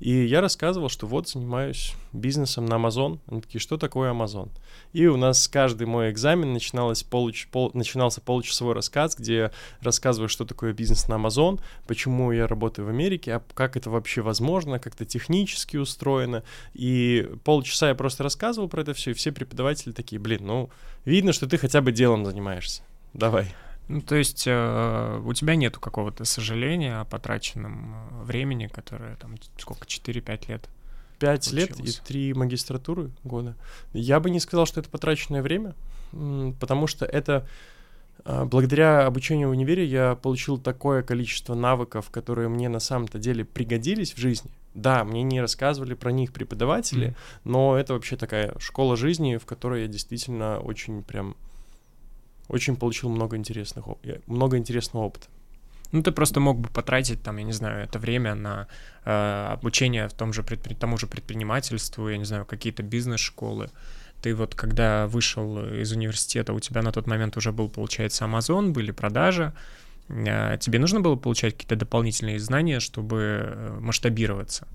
И 0.00 0.24
я 0.24 0.40
рассказывал, 0.40 0.88
что 0.88 1.06
вот 1.06 1.28
занимаюсь 1.28 1.94
бизнесом 2.14 2.64
на 2.64 2.74
Amazon. 2.74 3.20
Они 3.26 3.42
такие, 3.42 3.60
что 3.60 3.76
такое 3.76 4.10
Amazon? 4.10 4.48
И 4.94 5.06
у 5.06 5.18
нас 5.18 5.46
каждый 5.46 5.86
мой 5.86 6.10
экзамен 6.10 6.54
начиналось 6.54 7.02
получ... 7.02 7.48
пол... 7.48 7.70
начинался 7.74 8.22
получасовой 8.22 8.74
рассказ, 8.74 9.14
где 9.14 9.36
я 9.36 9.52
рассказываю, 9.82 10.30
что 10.30 10.46
такое 10.46 10.72
бизнес 10.72 11.06
на 11.06 11.14
Amazon, 11.14 11.60
почему 11.86 12.32
я 12.32 12.46
работаю 12.46 12.86
в 12.86 12.88
Америке, 12.88 13.34
а 13.34 13.42
как 13.52 13.76
это 13.76 13.90
вообще 13.90 14.22
возможно, 14.22 14.78
как 14.78 14.94
это 14.94 15.04
технически 15.04 15.76
устроено. 15.76 16.44
И 16.72 17.30
полчаса 17.44 17.88
я 17.88 17.94
просто 17.94 18.22
рассказывал 18.22 18.70
про 18.70 18.80
это 18.80 18.94
все, 18.94 19.10
и 19.10 19.14
все 19.14 19.32
преподаватели 19.32 19.92
такие, 19.92 20.18
блин, 20.18 20.46
ну, 20.46 20.70
видно, 21.04 21.34
что 21.34 21.46
ты 21.46 21.58
хотя 21.58 21.82
бы 21.82 21.92
делом 21.92 22.24
занимаешься. 22.24 22.82
Давай. 23.12 23.54
Ну, 23.90 24.00
то 24.02 24.14
есть 24.14 24.44
э, 24.46 25.22
у 25.24 25.32
тебя 25.32 25.56
нету 25.56 25.80
какого-то 25.80 26.24
сожаления 26.24 27.00
о 27.00 27.04
потраченном 27.04 27.92
э, 27.92 28.22
времени, 28.22 28.68
которое 28.68 29.16
там 29.16 29.34
сколько, 29.58 29.84
4-5 29.84 30.48
лет? 30.48 30.68
Пять 31.18 31.50
лет 31.50 31.78
и 31.80 31.90
три 32.06 32.32
магистратуры 32.32 33.10
года. 33.24 33.56
Я 33.92 34.20
бы 34.20 34.30
не 34.30 34.38
сказал, 34.38 34.66
что 34.66 34.78
это 34.78 34.88
потраченное 34.88 35.42
время, 35.42 35.74
потому 36.60 36.86
что 36.86 37.04
это 37.04 37.48
э, 38.24 38.44
благодаря 38.44 39.06
обучению 39.06 39.48
в 39.48 39.52
универе 39.52 39.84
я 39.84 40.14
получил 40.14 40.56
такое 40.56 41.02
количество 41.02 41.56
навыков, 41.56 42.10
которые 42.10 42.48
мне 42.48 42.68
на 42.68 42.78
самом-то 42.78 43.18
деле 43.18 43.44
пригодились 43.44 44.14
в 44.14 44.18
жизни. 44.18 44.52
Да, 44.72 45.02
мне 45.02 45.24
не 45.24 45.40
рассказывали 45.40 45.94
про 45.94 46.12
них 46.12 46.32
преподаватели, 46.32 47.08
mm. 47.08 47.14
но 47.42 47.76
это 47.76 47.94
вообще 47.94 48.16
такая 48.16 48.54
школа 48.60 48.96
жизни, 48.96 49.36
в 49.36 49.46
которой 49.46 49.82
я 49.82 49.88
действительно 49.88 50.60
очень 50.60 51.02
прям 51.02 51.34
очень 52.50 52.76
получил 52.76 53.08
много 53.08 53.36
интересных, 53.36 53.84
много 54.26 54.56
интересного 54.56 55.04
опыта. 55.04 55.26
Ну, 55.92 56.02
ты 56.02 56.12
просто 56.12 56.40
мог 56.40 56.58
бы 56.58 56.68
потратить, 56.68 57.22
там, 57.22 57.36
я 57.38 57.44
не 57.44 57.52
знаю, 57.52 57.82
это 57.82 57.98
время 57.98 58.34
на 58.34 58.66
э, 59.04 59.48
обучение 59.52 60.08
в 60.08 60.12
том 60.12 60.32
же 60.32 60.42
предпри... 60.42 60.74
тому 60.74 60.98
же 60.98 61.06
предпринимательству, 61.06 62.08
я 62.08 62.18
не 62.18 62.24
знаю, 62.24 62.44
какие-то 62.44 62.82
бизнес-школы. 62.82 63.70
Ты 64.22 64.34
вот, 64.34 64.54
когда 64.54 65.06
вышел 65.06 65.64
из 65.64 65.92
университета, 65.92 66.52
у 66.52 66.60
тебя 66.60 66.82
на 66.82 66.92
тот 66.92 67.06
момент 67.06 67.36
уже 67.36 67.50
был, 67.50 67.68
получается, 67.68 68.24
Amazon, 68.24 68.70
были 68.70 68.92
продажи. 68.92 69.52
Э, 70.08 70.58
тебе 70.60 70.78
нужно 70.78 71.00
было 71.00 71.16
получать 71.16 71.54
какие-то 71.54 71.76
дополнительные 71.76 72.38
знания, 72.38 72.78
чтобы 72.78 73.16
э, 73.16 73.78
масштабироваться? 73.80 74.68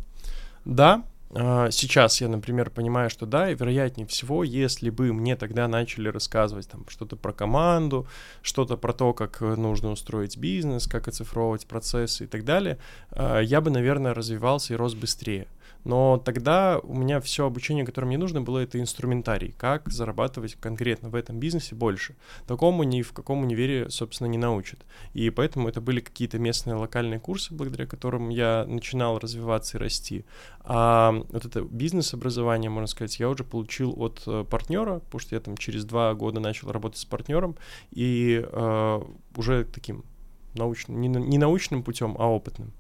Да, 0.66 1.04
сейчас 1.34 2.22
я, 2.22 2.28
например, 2.28 2.70
понимаю, 2.70 3.10
что 3.10 3.26
да, 3.26 3.50
и 3.50 3.56
вероятнее 3.56 4.08
всего, 4.08 4.44
если 4.44 4.90
бы 4.90 5.12
мне 5.12 5.36
тогда 5.36 5.68
начали 5.68 6.08
рассказывать 6.08 6.70
там 6.70 6.86
что-то 6.88 7.16
про 7.16 7.34
команду, 7.34 8.08
что-то 8.42 8.78
про 8.78 8.94
то, 8.94 9.14
как 9.14 9.42
э, 9.42 9.56
нужно 9.56 9.92
устроить 9.92 10.38
бизнес, 10.38 10.88
как 10.88 11.08
оцифровывать 11.08 11.68
процессы 11.68 12.26
и 12.26 12.28
так 12.28 12.46
далее, 12.46 12.78
а, 13.12 13.40
я 13.40 13.60
бы, 13.60 13.70
наверное, 13.70 14.14
развивался 14.14 14.74
и 14.74 14.78
рос 14.78 14.94
быстрее. 14.94 15.48
Но 15.86 16.18
тогда 16.18 16.80
у 16.84 16.96
меня 16.96 17.22
все 17.22 17.46
обучение, 17.46 17.86
которое 17.86 18.08
мне 18.08 18.18
нужно 18.18 18.42
было, 18.42 18.60
это 18.60 18.80
инструментарий, 18.80 19.54
как 19.58 19.88
зарабатывать 19.90 20.56
конкретно 20.56 21.10
в 21.10 21.16
этом 21.16 21.40
бизнесе 21.40 21.76
больше. 21.76 22.16
Такому 22.48 22.84
ни 22.84 23.04
в 23.04 23.14
каком 23.14 23.42
универе, 23.42 23.90
собственно, 23.90 24.28
не 24.28 24.40
научат. 24.40 24.80
И 25.14 25.30
поэтому 25.30 25.70
это 25.70 25.82
были 25.82 26.00
какие-то 26.00 26.40
местные 26.40 26.76
локальные 26.76 27.20
курсы, 27.20 27.54
благодаря 27.54 27.86
которым 27.86 28.30
я 28.30 28.66
начинал 28.68 29.20
развиваться 29.20 29.78
и 29.78 29.80
расти. 29.80 30.26
А 30.62 31.14
вот 31.30 31.46
это 31.46 31.62
бизнес-образование, 31.62 32.72
можно 32.72 32.88
сказать, 32.88 33.20
я 33.20 33.30
уже 33.30 33.44
получил 33.44 33.94
от 33.96 34.24
э, 34.26 34.44
партнера, 34.50 35.00
потому 35.00 35.20
что 35.20 35.36
я 35.36 35.40
там 35.40 35.56
через 35.56 35.86
два 35.86 36.16
года 36.16 36.40
начал 36.40 36.72
работать 36.72 37.00
с 37.00 37.06
партнером, 37.06 37.56
и 37.92 38.44
э, 38.44 39.02
уже 39.36 39.66
таким 39.66 40.04
научным, 40.56 41.00
не, 41.00 41.08
не 41.08 41.38
научным 41.38 41.84
путем, 41.84 42.16
а 42.18 42.28
опытным. 42.28 42.74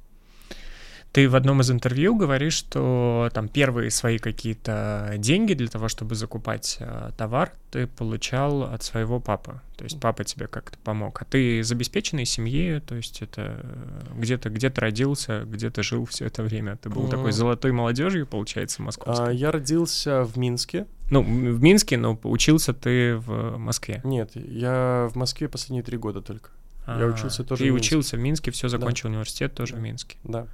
Ты 1.16 1.30
в 1.30 1.36
одном 1.38 1.62
из 1.62 1.72
интервью 1.72 2.14
говоришь, 2.18 2.56
что 2.56 3.30
там 3.34 3.48
первые 3.48 3.90
свои 3.90 4.18
какие-то 4.18 5.14
деньги 5.16 5.54
для 5.54 5.70
того, 5.70 5.88
чтобы 5.88 6.14
закупать 6.14 6.76
э, 6.82 7.12
товар, 7.16 7.54
ты 7.72 7.88
получал 7.88 8.64
от 8.64 8.84
своего 8.84 9.22
папы. 9.22 9.62
То 9.78 9.86
есть 9.86 9.98
папа 9.98 10.26
тебе 10.26 10.48
как-то 10.48 10.78
помог. 10.84 11.22
А 11.22 11.24
ты 11.24 11.60
из 11.60 11.72
обеспеченной 11.72 12.26
семьи, 12.26 12.82
то 12.86 12.96
есть 12.96 13.22
это 13.22 13.62
э, 13.64 14.20
где-то 14.20 14.50
где 14.50 14.70
то 14.70 14.82
родился, 14.82 15.46
где 15.46 15.70
то 15.70 15.84
жил 15.84 16.04
все 16.04 16.26
это 16.26 16.44
время. 16.44 16.76
Ты 16.76 16.90
был 16.90 17.08
такой 17.08 17.32
золотой 17.32 17.72
молодежью, 17.72 18.28
получается, 18.28 18.82
московской. 18.82 19.30
А, 19.30 19.32
я 19.32 19.52
родился 19.52 20.26
в 20.26 20.36
Минске. 20.38 20.86
Ну, 21.12 21.24
в 21.24 21.64
Минске, 21.64 21.96
но 21.96 22.20
учился 22.24 22.74
ты 22.74 23.16
в 23.16 23.58
Москве. 23.58 24.02
Нет, 24.04 24.32
я 24.34 25.10
в 25.14 25.16
Москве 25.16 25.48
последние 25.48 25.84
три 25.84 25.98
года 25.98 26.22
только. 26.22 26.50
А, 26.86 27.00
я 27.00 27.06
учился 27.06 27.46
тоже. 27.46 27.64
Ты 27.64 27.72
в 27.72 27.76
учился 27.76 28.18
в 28.18 28.20
Минске, 28.20 28.52
все 28.52 28.68
закончил 28.68 29.04
да. 29.04 29.14
университет 29.14 29.54
тоже 29.54 29.74
да. 29.74 29.80
в 29.80 29.82
Минске. 29.82 30.18
Да. 30.26 30.48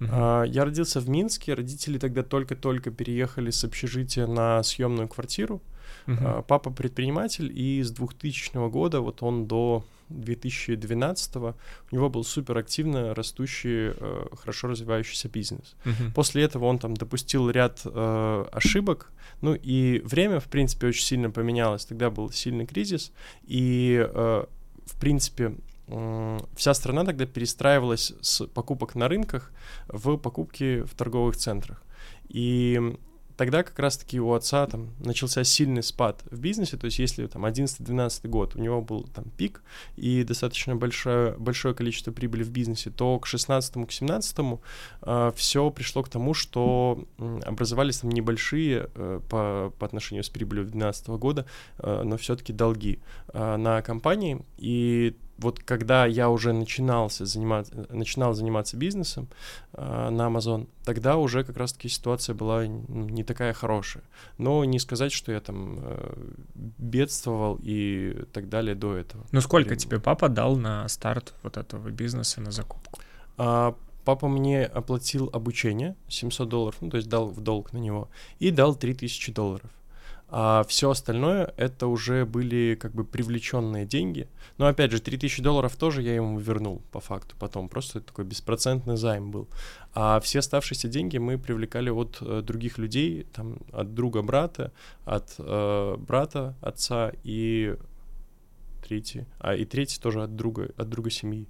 Uh-huh. 0.00 0.48
Я 0.48 0.64
родился 0.64 1.00
в 1.00 1.08
Минске, 1.08 1.54
родители 1.54 1.98
тогда 1.98 2.22
только-только 2.22 2.90
переехали 2.90 3.50
с 3.50 3.64
общежития 3.64 4.26
на 4.26 4.62
съемную 4.62 5.08
квартиру. 5.08 5.62
Uh-huh. 6.06 6.44
Папа 6.46 6.70
предприниматель, 6.70 7.50
и 7.52 7.82
с 7.82 7.90
2000 7.90 8.68
года, 8.70 9.00
вот 9.00 9.22
он 9.22 9.46
до 9.46 9.84
2012 10.08 11.36
у 11.36 11.54
него 11.90 12.08
был 12.08 12.24
супер 12.24 12.58
активно 12.58 13.14
растущий, 13.14 13.92
э, 13.96 14.26
хорошо 14.36 14.68
развивающийся 14.68 15.28
бизнес. 15.28 15.74
Uh-huh. 15.84 16.12
После 16.14 16.44
этого 16.44 16.66
он 16.66 16.78
там 16.78 16.94
допустил 16.94 17.50
ряд 17.50 17.80
э, 17.84 18.44
ошибок, 18.52 19.10
ну 19.40 19.54
и 19.54 20.00
время, 20.04 20.40
в 20.40 20.46
принципе, 20.46 20.88
очень 20.88 21.04
сильно 21.04 21.30
поменялось. 21.30 21.84
Тогда 21.86 22.10
был 22.10 22.30
сильный 22.30 22.66
кризис, 22.66 23.12
и, 23.44 24.06
э, 24.08 24.44
в 24.86 25.00
принципе, 25.00 25.56
вся 25.88 26.74
страна 26.74 27.04
тогда 27.04 27.26
перестраивалась 27.26 28.12
с 28.20 28.46
покупок 28.46 28.94
на 28.94 29.08
рынках 29.08 29.52
в 29.88 30.16
покупки 30.16 30.82
в 30.82 30.94
торговых 30.94 31.36
центрах. 31.36 31.82
И 32.28 32.96
тогда 33.36 33.62
как 33.62 33.78
раз-таки 33.78 34.18
у 34.18 34.32
отца 34.32 34.66
там 34.66 34.90
начался 34.98 35.44
сильный 35.44 35.82
спад 35.82 36.22
в 36.30 36.40
бизнесе, 36.40 36.76
то 36.76 36.86
есть 36.86 36.98
если 36.98 37.26
там 37.26 37.44
11-12 37.44 38.28
год 38.28 38.56
у 38.56 38.60
него 38.60 38.80
был 38.80 39.04
там 39.14 39.24
пик 39.36 39.62
и 39.96 40.24
достаточно 40.24 40.74
большое, 40.74 41.32
большое 41.38 41.74
количество 41.74 42.12
прибыли 42.12 42.42
в 42.42 42.50
бизнесе, 42.50 42.90
то 42.90 43.18
к 43.18 43.26
16 43.26 43.86
к 43.86 43.92
17 43.92 44.38
э, 45.02 45.32
все 45.36 45.70
пришло 45.70 46.02
к 46.02 46.08
тому, 46.08 46.34
что 46.34 47.04
образовались 47.44 47.98
там 47.98 48.10
небольшие 48.10 48.90
э, 48.94 49.20
по, 49.28 49.72
по 49.78 49.86
отношению 49.86 50.24
с 50.24 50.30
прибылью 50.30 50.64
2012 50.64 51.08
года, 51.08 51.46
э, 51.78 52.02
но 52.04 52.16
все-таки 52.16 52.52
долги 52.52 53.00
э, 53.32 53.56
на 53.56 53.82
компании, 53.82 54.44
и 54.56 55.14
вот 55.38 55.60
когда 55.60 56.06
я 56.06 56.30
уже 56.30 56.52
начинался 56.52 57.26
заниматься, 57.26 57.86
начинал 57.90 58.32
заниматься 58.34 58.76
бизнесом 58.76 59.28
э, 59.72 60.08
на 60.10 60.28
Amazon, 60.28 60.68
тогда 60.84 61.16
уже 61.16 61.44
как 61.44 61.56
раз-таки 61.56 61.88
ситуация 61.88 62.34
была 62.34 62.66
не 62.66 63.22
такая 63.22 63.52
хорошая. 63.52 64.04
Но 64.38 64.64
не 64.64 64.78
сказать, 64.78 65.12
что 65.12 65.32
я 65.32 65.40
там 65.40 65.78
э, 65.80 66.14
бедствовал 66.54 67.58
и 67.62 68.24
так 68.32 68.48
далее 68.48 68.74
до 68.74 68.96
этого. 68.96 69.26
Ну 69.32 69.40
сколько 69.40 69.74
и... 69.74 69.76
тебе 69.76 70.00
папа 70.00 70.28
дал 70.28 70.56
на 70.56 70.88
старт 70.88 71.34
вот 71.42 71.56
этого 71.56 71.90
бизнеса, 71.90 72.40
на 72.40 72.50
закупку? 72.50 73.00
А, 73.36 73.74
папа 74.04 74.28
мне 74.28 74.64
оплатил 74.64 75.28
обучение 75.32 75.96
700 76.08 76.48
долларов, 76.48 76.76
ну 76.80 76.90
то 76.90 76.96
есть 76.96 77.08
дал 77.08 77.26
в 77.28 77.40
долг 77.40 77.72
на 77.72 77.78
него, 77.78 78.08
и 78.38 78.50
дал 78.50 78.74
3000 78.74 79.32
долларов. 79.32 79.70
А 80.28 80.64
все 80.68 80.90
остальное 80.90 81.54
это 81.56 81.86
уже 81.86 82.26
были 82.26 82.76
как 82.80 82.92
бы 82.92 83.04
привлеченные 83.04 83.86
деньги. 83.86 84.28
Но 84.58 84.66
опять 84.66 84.90
же, 84.90 85.00
3000 85.00 85.40
долларов 85.40 85.76
тоже 85.76 86.02
я 86.02 86.14
ему 86.14 86.38
вернул 86.38 86.82
по 86.90 87.00
факту 87.00 87.36
потом. 87.38 87.68
Просто 87.68 88.00
такой 88.00 88.24
беспроцентный 88.24 88.96
займ 88.96 89.30
был. 89.30 89.48
А 89.94 90.18
все 90.20 90.40
оставшиеся 90.40 90.88
деньги 90.88 91.18
мы 91.18 91.38
привлекали 91.38 91.90
от 91.90 92.18
э, 92.20 92.42
других 92.42 92.78
людей, 92.78 93.26
там, 93.32 93.58
от 93.72 93.94
друга 93.94 94.22
брата, 94.22 94.72
от 95.04 95.34
э, 95.38 95.96
брата, 95.96 96.56
отца 96.60 97.12
и 97.22 97.76
третий. 98.84 99.26
А 99.38 99.54
и 99.54 99.64
третий 99.64 100.00
тоже 100.00 100.24
от 100.24 100.34
друга, 100.34 100.70
от 100.76 100.88
друга 100.88 101.10
семьи. 101.10 101.46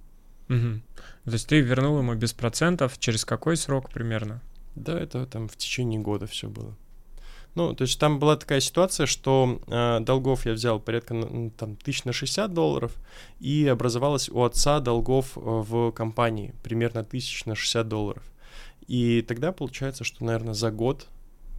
Угу. 0.49 0.81
То 1.25 1.31
есть 1.31 1.47
ты 1.47 1.59
вернул 1.61 1.97
ему 1.97 2.13
без 2.13 2.33
процентов 2.33 2.99
через 2.99 3.25
какой 3.25 3.57
срок 3.57 3.89
примерно? 3.89 4.41
Да, 4.75 4.97
это 4.97 5.25
там 5.25 5.47
в 5.47 5.57
течение 5.57 5.99
года 5.99 6.27
все 6.27 6.47
было. 6.47 6.75
Ну, 7.57 7.73
то 7.73 7.81
есть 7.85 7.99
там 7.99 8.19
была 8.19 8.35
такая 8.35 8.59
ситуация, 8.59 9.07
что 9.07 9.59
э, 9.65 9.99
долгов 10.01 10.45
я 10.45 10.53
взял 10.53 10.79
порядка 10.79 11.15
там 11.57 11.75
тысяч 11.75 12.03
на 12.03 12.13
60 12.13 12.53
долларов, 12.53 12.93
и 13.39 13.65
образовалось 13.65 14.29
у 14.29 14.43
отца 14.43 14.79
долгов 14.79 15.35
э, 15.35 15.39
в 15.41 15.91
компании 15.91 16.53
примерно 16.61 17.03
тысяч 17.03 17.45
на 17.45 17.55
60 17.55 17.87
долларов. 17.87 18.21
И 18.85 19.23
тогда 19.23 19.51
получается, 19.51 20.03
что, 20.03 20.23
наверное, 20.23 20.53
за 20.53 20.69
год 20.69 21.07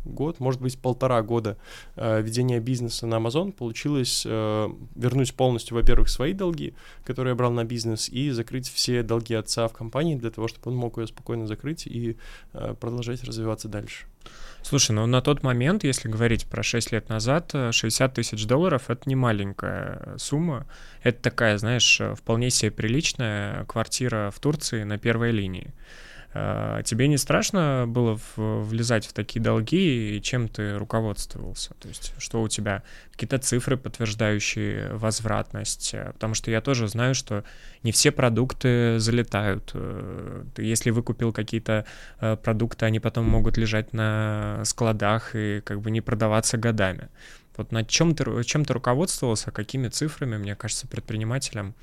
год, 0.05 0.41
может 0.41 0.61
быть, 0.61 0.79
полтора 0.79 1.23
года 1.23 1.57
э, 1.97 2.23
ведения 2.23 2.61
бизнеса 2.61 3.07
на 3.07 3.17
Amazon 3.17 3.53
получилось 3.53 4.25
э, 4.27 4.69
вернуть 4.95 5.35
полностью, 5.35 5.77
во-первых, 5.77 6.09
свои 6.09 6.33
долги, 6.33 6.75
которые 7.05 7.33
я 7.33 7.37
брал 7.37 7.53
на 7.53 7.65
бизнес, 7.65 8.09
и 8.09 8.31
закрыть 8.31 8.69
все 8.69 9.03
долги 9.03 9.35
отца 9.35 9.69
в 9.69 9.73
компании 9.73 10.17
для 10.17 10.31
того, 10.31 10.49
чтобы 10.49 10.71
он 10.71 10.77
мог 10.77 10.99
ее 10.99 11.07
спокойно 11.07 11.47
закрыть 11.47 11.87
и 11.87 12.17
э, 12.53 12.75
продолжать 12.79 13.25
развиваться 13.25 13.69
дальше. 13.69 14.07
Слушай, 14.63 14.93
ну 14.93 15.07
на 15.07 15.23
тот 15.23 15.43
момент, 15.43 15.85
если 15.85 16.09
говорить 16.09 16.47
про 16.47 16.63
6 16.63 16.93
лет 16.93 17.09
назад, 17.09 17.55
60 17.71 18.13
тысяч 18.13 18.45
долларов— 18.47 18.85
это 18.91 19.09
не 19.09 19.17
маленькая 19.17 20.15
сумма. 20.19 20.67
Это 21.03 21.23
такая, 21.23 21.57
знаешь, 21.59 22.01
вполне 22.17 22.51
себе 22.51 22.71
приличная 22.71 23.65
квартира 23.65 24.31
в 24.35 24.41
Турции 24.41 24.83
на 24.83 24.99
первой 24.99 25.31
линии. 25.31 25.73
Э, 26.39 26.83
тебе 26.85 27.09
не 27.09 27.17
страшно 27.17 27.85
было 27.87 28.19
влезать 28.37 29.07
в 29.07 29.13
такие 29.13 29.41
долги, 29.41 30.17
и 30.17 30.23
чем 30.23 30.49
ты 30.49 30.77
руководствовался? 30.79 31.75
То 31.81 31.89
есть 31.89 32.15
что 32.19 32.43
у 32.43 32.49
тебя? 32.49 32.83
Какие-то 33.13 33.39
цифры, 33.39 33.77
подтверждающие 33.77 34.93
возвратность? 34.95 35.95
Потому 36.13 36.35
что 36.35 36.51
я 36.51 36.61
тоже 36.61 36.87
знаю, 36.87 37.15
что 37.15 37.45
не 37.83 37.91
все 37.91 38.13
продукты 38.13 38.99
залетают. 38.99 39.75
Если 40.57 40.91
вы 40.91 41.03
купил 41.03 41.33
какие-то 41.33 41.85
продукты, 42.19 42.87
они 42.87 43.01
потом 43.01 43.25
могут 43.29 43.57
лежать 43.57 43.93
на 43.93 44.63
складах 44.65 45.35
и 45.35 45.61
как 45.65 45.81
бы 45.81 45.91
не 45.91 46.01
продаваться 46.01 46.57
годами. 46.57 47.09
Вот 47.57 47.73
над 47.73 47.89
чем 47.89 48.15
ты, 48.15 48.45
чем 48.45 48.65
ты 48.65 48.73
руководствовался, 48.73 49.51
какими 49.51 49.89
цифрами, 49.89 50.37
мне 50.37 50.55
кажется, 50.55 50.87
предпринимателям 50.87 51.75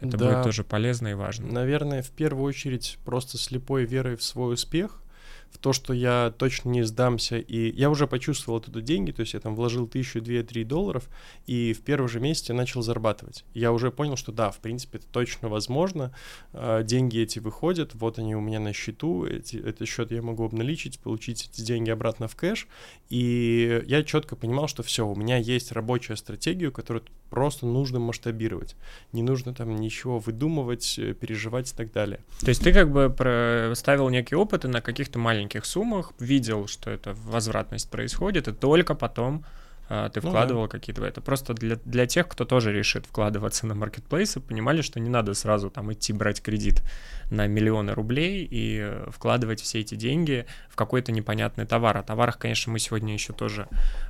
это 0.00 0.16
да, 0.16 0.28
будет 0.28 0.44
тоже 0.44 0.64
полезно 0.64 1.08
и 1.08 1.14
важно. 1.14 1.50
Наверное, 1.52 2.02
в 2.02 2.10
первую 2.10 2.44
очередь 2.44 2.98
просто 3.04 3.38
слепой 3.38 3.84
верой 3.84 4.16
в 4.16 4.22
свой 4.22 4.54
успех, 4.54 5.02
в 5.50 5.58
то, 5.58 5.72
что 5.72 5.92
я 5.92 6.32
точно 6.36 6.70
не 6.70 6.82
сдамся, 6.82 7.38
и 7.38 7.74
я 7.74 7.90
уже 7.90 8.06
почувствовал 8.06 8.58
оттуда 8.58 8.80
деньги, 8.80 9.12
то 9.12 9.20
есть 9.20 9.34
я 9.34 9.40
там 9.40 9.54
вложил 9.54 9.86
тысячу, 9.86 10.20
две, 10.20 10.42
три 10.42 10.64
долларов, 10.64 11.08
и 11.46 11.72
в 11.72 11.80
первом 11.82 12.08
же 12.08 12.20
месяце 12.20 12.52
начал 12.52 12.82
зарабатывать. 12.82 13.44
Я 13.54 13.72
уже 13.72 13.90
понял, 13.90 14.16
что 14.16 14.30
да, 14.30 14.50
в 14.50 14.58
принципе, 14.58 14.98
это 14.98 15.06
точно 15.10 15.48
возможно, 15.48 16.14
а, 16.52 16.82
деньги 16.82 17.18
эти 17.18 17.38
выходят, 17.38 17.94
вот 17.94 18.18
они 18.18 18.36
у 18.36 18.40
меня 18.40 18.60
на 18.60 18.72
счету, 18.72 19.24
эти, 19.24 19.56
этот 19.56 19.88
счет 19.88 20.12
я 20.12 20.22
могу 20.22 20.44
обналичить, 20.44 21.00
получить 21.00 21.48
эти 21.50 21.62
деньги 21.62 21.90
обратно 21.90 22.28
в 22.28 22.36
кэш, 22.36 22.68
и 23.08 23.82
я 23.86 24.02
четко 24.02 24.36
понимал, 24.36 24.68
что 24.68 24.82
все, 24.82 25.06
у 25.06 25.14
меня 25.14 25.38
есть 25.38 25.72
рабочая 25.72 26.16
стратегия, 26.16 26.70
которую 26.70 27.04
просто 27.30 27.66
нужно 27.66 27.98
масштабировать, 27.98 28.76
не 29.12 29.22
нужно 29.22 29.54
там 29.54 29.76
ничего 29.76 30.18
выдумывать, 30.18 30.98
э, 30.98 31.14
переживать 31.14 31.72
и 31.72 31.76
так 31.76 31.92
далее. 31.92 32.20
То 32.40 32.48
есть 32.48 32.62
ты 32.62 32.72
как 32.72 32.90
бы 32.90 33.74
ставил 33.74 34.08
некие 34.08 34.38
опыты 34.38 34.68
на 34.68 34.80
каких-то 34.80 35.18
маленьких 35.18 35.64
суммах, 35.64 36.12
видел, 36.18 36.66
что 36.66 36.90
это 36.90 37.14
возвратность 37.14 37.90
происходит, 37.90 38.48
и 38.48 38.52
только 38.52 38.94
потом 38.94 39.44
ты 39.88 40.20
вкладывал 40.20 40.62
ну, 40.62 40.66
да. 40.66 40.70
какие-то 40.70 41.00
в 41.00 41.04
это. 41.04 41.20
Просто 41.20 41.54
для, 41.54 41.76
для 41.84 42.06
тех, 42.06 42.28
кто 42.28 42.44
тоже 42.44 42.72
решит 42.72 43.06
вкладываться 43.06 43.66
на 43.66 43.74
маркетплейсы, 43.74 44.40
понимали, 44.40 44.82
что 44.82 45.00
не 45.00 45.08
надо 45.08 45.34
сразу 45.34 45.70
там 45.70 45.92
идти 45.92 46.12
брать 46.12 46.42
кредит 46.42 46.82
на 47.30 47.46
миллионы 47.46 47.92
рублей 47.92 48.46
и 48.50 48.92
вкладывать 49.08 49.60
все 49.60 49.80
эти 49.80 49.94
деньги 49.94 50.46
в 50.68 50.76
какой-то 50.76 51.12
непонятный 51.12 51.66
товар. 51.66 51.96
О 51.96 52.02
товарах, 52.02 52.38
конечно, 52.38 52.72
мы 52.72 52.78
сегодня 52.78 53.12
еще 53.12 53.32
тоже 53.32 53.68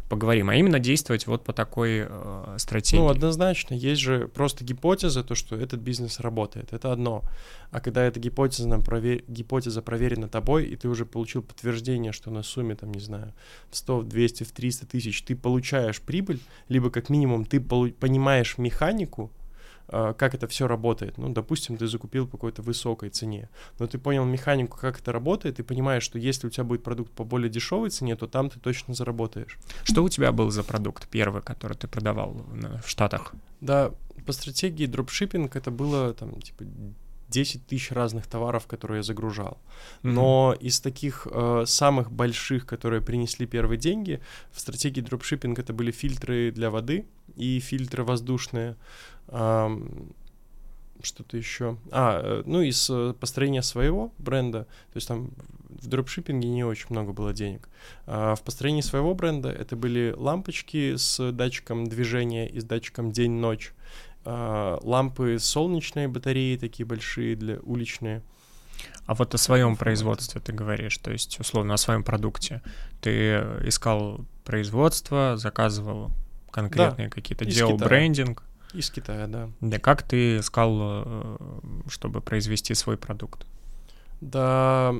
поговорим, 0.08 0.48
а 0.48 0.54
именно 0.54 0.78
действовать 0.78 1.26
вот 1.26 1.44
по 1.44 1.52
такой 1.52 2.06
э, 2.08 2.54
стратегии. 2.58 3.00
Ну, 3.00 3.08
однозначно, 3.08 3.74
есть 3.74 4.00
же 4.00 4.28
просто 4.28 4.64
гипотеза, 4.64 5.22
то, 5.22 5.34
что 5.34 5.56
этот 5.56 5.80
бизнес 5.80 6.20
работает, 6.20 6.72
это 6.72 6.92
одно. 6.92 7.24
А 7.70 7.80
когда 7.80 8.02
эта 8.04 8.18
гипотеза, 8.18 8.68
провер... 8.78 9.22
гипотеза 9.28 9.82
проверена 9.82 10.28
тобой, 10.28 10.64
и 10.64 10.76
ты 10.76 10.88
уже 10.88 11.04
получил 11.04 11.42
подтверждение, 11.42 12.12
что 12.12 12.30
на 12.30 12.42
сумме, 12.42 12.74
там, 12.74 12.92
не 12.92 13.00
знаю, 13.00 13.34
в 13.70 13.76
100, 13.76 13.98
в 14.00 14.08
200, 14.08 14.44
в 14.44 14.52
300 14.52 14.86
тысяч 14.86 15.22
ты 15.22 15.36
получаешь 15.68 16.00
прибыль, 16.00 16.40
либо 16.68 16.90
как 16.90 17.10
минимум 17.10 17.44
ты 17.44 17.60
понимаешь 17.60 18.58
механику, 18.58 19.30
а, 19.88 20.12
как 20.12 20.34
это 20.34 20.46
все 20.46 20.66
работает. 20.66 21.18
Ну, 21.18 21.28
допустим, 21.32 21.76
ты 21.76 21.86
закупил 21.86 22.26
по 22.26 22.36
какой-то 22.36 22.62
высокой 22.62 23.10
цене, 23.10 23.48
но 23.78 23.86
ты 23.86 23.98
понял 23.98 24.24
механику, 24.24 24.78
как 24.78 25.00
это 25.00 25.12
работает, 25.12 25.60
и 25.60 25.62
понимаешь, 25.62 26.02
что 26.02 26.18
если 26.18 26.46
у 26.46 26.50
тебя 26.50 26.64
будет 26.64 26.82
продукт 26.82 27.12
по 27.12 27.24
более 27.24 27.50
дешевой 27.50 27.90
цене, 27.90 28.16
то 28.16 28.26
там 28.26 28.48
ты 28.48 28.58
точно 28.60 28.94
заработаешь. 28.94 29.58
Что 29.84 30.02
у 30.02 30.08
тебя 30.08 30.32
был 30.32 30.50
за 30.50 30.62
продукт 30.62 31.08
первый, 31.08 31.42
который 31.42 31.76
ты 31.76 31.88
продавал 31.88 32.36
в 32.84 32.88
Штатах? 32.88 33.34
Да, 33.60 33.90
по 34.26 34.32
стратегии 34.32 34.86
дропшиппинг 34.86 35.56
это 35.56 35.70
было 35.70 36.14
там 36.14 36.40
типа 36.40 36.64
10 37.28 37.66
тысяч 37.66 37.92
разных 37.92 38.26
товаров, 38.26 38.66
которые 38.66 38.98
я 38.98 39.02
загружал. 39.02 39.58
Но 40.02 40.54
mm-hmm. 40.54 40.62
из 40.62 40.80
таких 40.80 41.26
э, 41.30 41.64
самых 41.66 42.10
больших, 42.10 42.66
которые 42.66 43.02
принесли 43.02 43.46
первые 43.46 43.78
деньги, 43.78 44.20
в 44.52 44.60
стратегии 44.60 45.00
дропшиппинг 45.00 45.58
это 45.58 45.72
были 45.72 45.90
фильтры 45.90 46.50
для 46.50 46.70
воды 46.70 47.06
и 47.36 47.60
фильтры 47.60 48.04
воздушные. 48.04 48.76
Э, 49.28 49.68
что-то 51.02 51.36
еще. 51.36 51.78
А, 51.90 52.42
ну, 52.44 52.60
из 52.60 52.88
э, 52.90 53.14
построения 53.18 53.62
своего 53.62 54.12
бренда, 54.18 54.64
то 54.64 54.96
есть 54.96 55.08
там 55.08 55.30
в 55.68 55.86
дропшиппинге 55.86 56.48
не 56.48 56.64
очень 56.64 56.86
много 56.90 57.12
было 57.12 57.32
денег. 57.32 57.68
А 58.06 58.34
в 58.34 58.42
построении 58.42 58.80
своего 58.80 59.14
бренда 59.14 59.50
это 59.50 59.76
были 59.76 60.14
лампочки 60.16 60.96
с 60.96 61.32
датчиком 61.32 61.86
движения 61.86 62.48
и 62.48 62.60
с 62.60 62.64
датчиком 62.64 63.12
день-ночь. 63.12 63.72
А, 64.24 64.78
лампы 64.82 65.38
солнечные 65.38 66.08
батареи 66.08 66.56
такие 66.56 66.86
большие 66.86 67.36
для 67.36 67.58
уличные. 67.60 68.22
А 69.06 69.14
вот 69.14 69.34
о 69.34 69.38
своем 69.38 69.76
производстве 69.76 70.40
ты 70.40 70.52
говоришь, 70.52 70.98
то 70.98 71.10
есть 71.10 71.40
условно 71.40 71.74
о 71.74 71.78
своем 71.78 72.04
продукте. 72.04 72.62
Ты 73.00 73.36
искал 73.64 74.24
производство, 74.44 75.36
заказывал 75.36 76.12
конкретные 76.50 77.08
да, 77.08 77.14
какие-то, 77.14 77.44
делал 77.44 77.74
Китая. 77.74 77.88
брендинг. 77.88 78.42
Из 78.74 78.90
Китая, 78.90 79.26
да. 79.26 79.48
Да 79.60 79.78
как 79.78 80.02
ты 80.02 80.38
искал, 80.38 80.76
э, 80.80 81.36
чтобы 81.88 82.20
произвести 82.20 82.74
свой 82.74 82.98
продукт? 82.98 83.46
Да, 84.20 84.94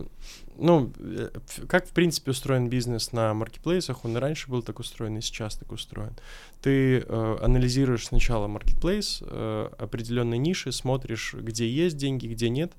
ну, 0.58 0.92
э, 0.98 1.30
как, 1.68 1.86
в 1.86 1.92
принципе, 1.92 2.32
устроен 2.32 2.68
бизнес 2.68 3.12
на 3.12 3.32
маркетплейсах, 3.34 4.04
он 4.04 4.16
и 4.16 4.20
раньше 4.20 4.50
был 4.50 4.62
так 4.62 4.78
устроен, 4.78 5.16
и 5.18 5.20
сейчас 5.20 5.56
так 5.56 5.72
устроен. 5.72 6.14
Ты 6.60 6.98
э, 6.98 7.38
анализируешь 7.40 8.06
сначала 8.06 8.48
маркетплейс, 8.48 9.22
э, 9.22 9.68
определенные 9.78 10.38
ниши, 10.38 10.72
смотришь, 10.72 11.34
где 11.34 11.68
есть 11.68 11.96
деньги, 11.96 12.26
где 12.26 12.50
нет, 12.50 12.72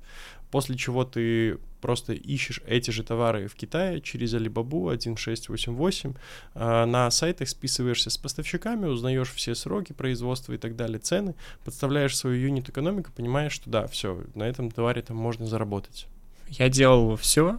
после 0.50 0.76
чего 0.76 1.04
ты 1.04 1.58
просто 1.80 2.12
ищешь 2.12 2.60
эти 2.66 2.90
же 2.90 3.02
товары 3.02 3.48
в 3.48 3.54
Китае 3.54 4.00
через 4.00 4.34
Alibaba 4.34 4.92
1688, 4.92 6.14
э, 6.54 6.84
на 6.84 7.10
сайтах 7.10 7.48
списываешься 7.48 8.10
с 8.10 8.18
поставщиками, 8.18 8.86
узнаешь 8.86 9.32
все 9.32 9.54
сроки 9.54 9.92
производства 9.92 10.52
и 10.52 10.58
так 10.58 10.76
далее, 10.76 10.98
цены, 10.98 11.34
подставляешь 11.64 12.16
свою 12.16 12.36
юнит-экономику, 12.40 13.10
понимаешь, 13.16 13.52
что 13.52 13.70
да, 13.70 13.86
все, 13.86 14.22
на 14.34 14.44
этом 14.44 14.70
товаре 14.70 15.02
там 15.02 15.16
можно 15.16 15.46
заработать. 15.46 16.06
Я 16.48 16.68
делал 16.68 17.16
все, 17.16 17.58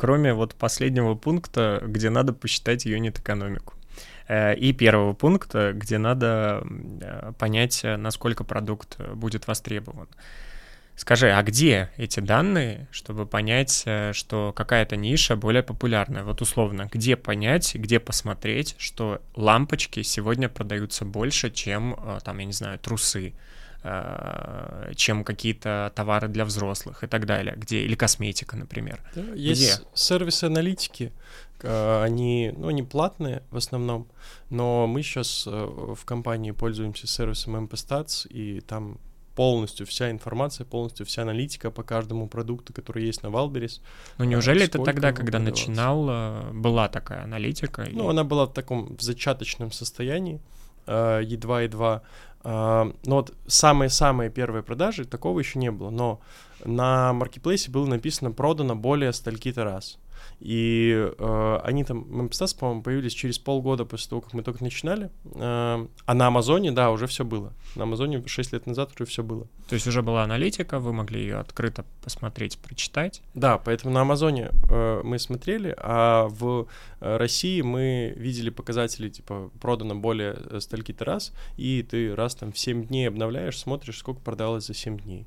кроме 0.00 0.32
вот 0.32 0.54
последнего 0.54 1.14
пункта, 1.14 1.82
где 1.86 2.08
надо 2.08 2.32
посчитать 2.32 2.86
юнит-экономику. 2.86 3.74
Э, 4.28 4.54
и 4.54 4.72
первого 4.72 5.12
пункта, 5.12 5.74
где 5.74 5.98
надо 5.98 6.62
э, 7.02 7.32
понять, 7.38 7.82
насколько 7.84 8.42
продукт 8.42 8.98
будет 9.14 9.46
востребован. 9.46 10.08
Скажи, 10.96 11.30
а 11.30 11.42
где 11.42 11.90
эти 11.98 12.20
данные, 12.20 12.88
чтобы 12.90 13.26
понять, 13.26 13.82
э, 13.84 14.14
что 14.14 14.54
какая-то 14.56 14.96
ниша 14.96 15.36
более 15.36 15.62
популярная? 15.62 16.24
Вот 16.24 16.40
условно, 16.40 16.88
где 16.90 17.14
понять, 17.14 17.74
где 17.74 18.00
посмотреть, 18.00 18.76
что 18.78 19.20
лампочки 19.36 20.00
сегодня 20.00 20.48
продаются 20.48 21.04
больше, 21.04 21.50
чем, 21.50 21.94
там, 22.24 22.38
я 22.38 22.46
не 22.46 22.54
знаю, 22.54 22.78
трусы, 22.78 23.34
Э, 23.34 23.59
чем 24.94 25.24
какие-то 25.24 25.90
товары 25.94 26.28
для 26.28 26.44
взрослых 26.44 27.02
и 27.02 27.06
так 27.06 27.24
далее, 27.24 27.54
где 27.56 27.80
или 27.82 27.94
косметика, 27.94 28.56
например. 28.56 29.00
Да, 29.14 29.22
есть 29.34 29.78
где? 29.78 29.86
сервисы 29.94 30.44
аналитики, 30.44 31.12
э, 31.62 32.02
они, 32.02 32.52
ну, 32.56 32.68
они 32.68 32.82
платные 32.82 33.42
в 33.50 33.56
основном, 33.56 34.06
но 34.50 34.86
мы 34.86 35.02
сейчас 35.02 35.46
э, 35.46 35.50
в 35.50 36.04
компании 36.04 36.50
пользуемся 36.50 37.06
сервисом 37.06 37.56
MPStats, 37.56 38.28
и 38.28 38.60
там 38.60 38.98
полностью 39.34 39.86
вся 39.86 40.10
информация, 40.10 40.66
полностью 40.66 41.06
вся 41.06 41.22
аналитика 41.22 41.70
по 41.70 41.82
каждому 41.82 42.28
продукту, 42.28 42.74
который 42.74 43.06
есть 43.06 43.22
на 43.22 43.28
Wildberries. 43.28 43.80
Ну 44.18 44.24
неужели 44.24 44.64
это 44.64 44.78
тогда, 44.84 45.12
когда 45.12 45.38
начинал, 45.38 46.52
была 46.52 46.88
такая 46.88 47.24
аналитика? 47.24 47.88
Ну, 47.90 48.08
и... 48.08 48.10
она 48.10 48.24
была 48.24 48.44
в 48.44 48.52
таком 48.52 48.94
в 48.98 49.00
зачаточном 49.00 49.72
состоянии, 49.72 50.42
едва-едва 50.86 52.02
а, 52.42 52.92
ну 53.04 53.16
вот 53.16 53.34
самые-самые 53.46 54.30
первые 54.30 54.62
продажи, 54.62 55.04
такого 55.04 55.38
еще 55.38 55.58
не 55.58 55.70
было, 55.70 55.90
но 55.90 56.20
на 56.64 57.12
маркетплейсе 57.12 57.70
было 57.70 57.86
написано 57.86 58.32
продано 58.32 58.74
более 58.74 59.12
стольки-то 59.12 59.64
раз. 59.64 59.99
И 60.40 61.10
э, 61.18 61.60
они 61.64 61.84
там, 61.84 62.04
MMSTAS, 62.04 62.58
по-моему, 62.58 62.82
появились 62.82 63.12
через 63.12 63.38
полгода 63.38 63.84
после 63.84 64.08
того, 64.08 64.22
как 64.22 64.32
мы 64.32 64.42
только 64.42 64.64
начинали. 64.64 65.10
Э, 65.34 65.86
а 66.06 66.14
на 66.14 66.26
Амазоне, 66.26 66.72
да, 66.72 66.90
уже 66.90 67.06
все 67.06 67.24
было. 67.24 67.52
На 67.76 67.82
Амазоне 67.82 68.26
6 68.26 68.52
лет 68.52 68.66
назад 68.66 68.92
уже 68.94 69.04
все 69.04 69.22
было. 69.22 69.46
То 69.68 69.74
есть 69.74 69.86
уже 69.86 70.02
была 70.02 70.24
аналитика, 70.24 70.78
вы 70.78 70.92
могли 70.92 71.20
ее 71.20 71.38
открыто 71.38 71.84
посмотреть, 72.02 72.58
прочитать? 72.58 73.22
Да, 73.34 73.58
поэтому 73.58 73.92
на 73.92 74.00
Амазоне 74.00 74.50
э, 74.70 75.02
мы 75.04 75.18
смотрели, 75.18 75.74
а 75.76 76.26
в 76.28 76.66
э, 77.00 77.16
России 77.18 77.60
мы 77.60 78.14
видели 78.16 78.50
показатели, 78.50 79.10
типа, 79.10 79.50
продано 79.60 79.94
более 79.94 80.36
э, 80.38 80.60
стольки-то 80.60 81.04
раз, 81.04 81.32
и 81.56 81.82
ты 81.82 82.14
раз 82.14 82.34
там 82.34 82.52
в 82.52 82.58
7 82.58 82.86
дней 82.86 83.08
обновляешь, 83.08 83.58
смотришь, 83.58 83.98
сколько 83.98 84.20
продалось 84.20 84.66
за 84.66 84.74
7 84.74 84.98
дней. 84.98 85.26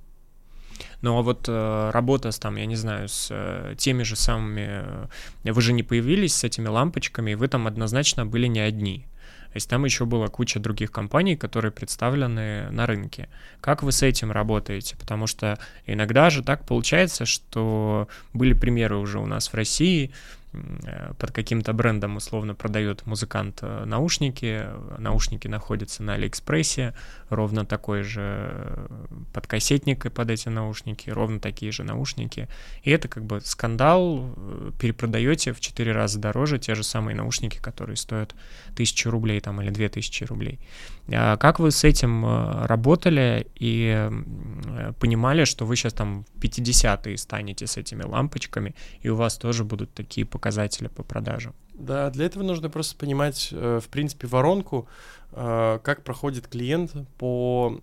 Ну 1.02 1.18
а 1.18 1.22
вот 1.22 1.46
э, 1.48 1.90
работа 1.92 2.32
с 2.32 2.40
там, 2.40 2.56
я 2.56 2.66
не 2.66 2.76
знаю, 2.76 3.10
с 3.10 3.28
э, 3.30 3.76
теми 3.78 4.04
же 4.04 4.16
самыми, 4.16 5.08
э, 5.44 5.52
вы 5.52 5.62
же 5.62 5.74
не 5.74 5.84
появились 5.84 6.36
с 6.36 6.44
этими 6.44 6.68
лампочками, 6.68 7.32
и 7.32 7.36
вы 7.36 7.48
там 7.48 7.68
однозначно 7.68 8.26
были 8.26 8.48
не 8.48 8.60
одни. 8.60 9.06
То 9.54 9.58
есть 9.58 9.70
там 9.70 9.86
еще 9.86 10.06
была 10.06 10.30
куча 10.30 10.60
других 10.60 10.92
компаний, 10.92 11.36
которые 11.36 11.72
представлены 11.72 12.72
на 12.72 12.88
рынке. 12.88 13.30
Как 13.62 13.84
вы 13.84 13.92
с 13.92 14.02
этим 14.02 14.32
работаете? 14.32 14.96
Потому 14.98 15.28
что 15.28 15.60
иногда 15.86 16.32
же 16.32 16.42
так 16.42 16.66
получается, 16.66 17.26
что 17.26 18.08
были 18.34 18.54
примеры 18.54 18.96
уже 18.96 19.20
у 19.20 19.28
нас 19.28 19.50
в 19.50 19.54
России, 19.54 20.12
под 21.18 21.32
каким-то 21.32 21.74
брендом 21.74 22.18
условно 22.18 22.54
продает 22.54 23.06
музыкант 23.06 23.60
э, 23.62 23.86
наушники, 23.86 24.66
наушники 24.98 25.48
находятся 25.48 26.04
на 26.04 26.13
Алиэкспрессе, 26.13 26.94
ровно 27.30 27.66
такой 27.66 28.04
же 28.04 28.22
э, 28.22 28.88
подкассетник 29.34 30.12
под 30.13 30.30
эти 30.30 30.50
наушники, 30.50 31.10
ровно 31.10 31.39
такие 31.39 31.72
же 31.72 31.84
наушники. 31.84 32.48
И 32.84 32.92
это 32.92 33.08
как 33.08 33.26
бы 33.26 33.42
скандал, 33.42 34.36
перепродаете 34.80 35.54
в 35.54 35.60
4 35.60 35.92
раза 35.92 36.20
дороже 36.20 36.60
те 36.60 36.76
же 36.76 36.84
самые 36.84 37.16
наушники, 37.16 37.58
которые 37.58 37.96
стоят 37.96 38.36
1000 38.74 39.10
рублей 39.10 39.39
там 39.39 39.62
или 39.62 39.72
2000 39.72 40.26
рублей. 40.26 40.60
А 41.12 41.38
как 41.38 41.60
вы 41.60 41.72
с 41.72 41.84
этим 41.84 42.26
работали 42.66 43.48
и 43.56 44.10
понимали, 45.00 45.44
что 45.46 45.66
вы 45.66 45.76
сейчас 45.76 45.94
там 45.94 46.26
50-е 46.39 47.18
станете 47.18 47.68
с 47.68 47.78
этими 47.78 48.04
лампочками, 48.04 48.76
и 49.02 49.10
у 49.10 49.16
вас 49.16 49.38
тоже 49.38 49.63
будут 49.63 49.94
такие 49.94 50.26
показатели 50.43 50.89
по 50.89 51.03
продажам? 51.03 51.53
Да, 51.73 52.10
для 52.10 52.25
этого 52.25 52.43
нужно 52.43 52.69
просто 52.69 52.97
понимать, 52.97 53.49
э, 53.51 53.79
в 53.82 53.88
принципе, 53.88 54.27
воронку, 54.27 54.88
э, 55.32 55.79
как 55.82 56.03
проходит 56.03 56.47
клиент 56.47 56.91
по 57.17 57.79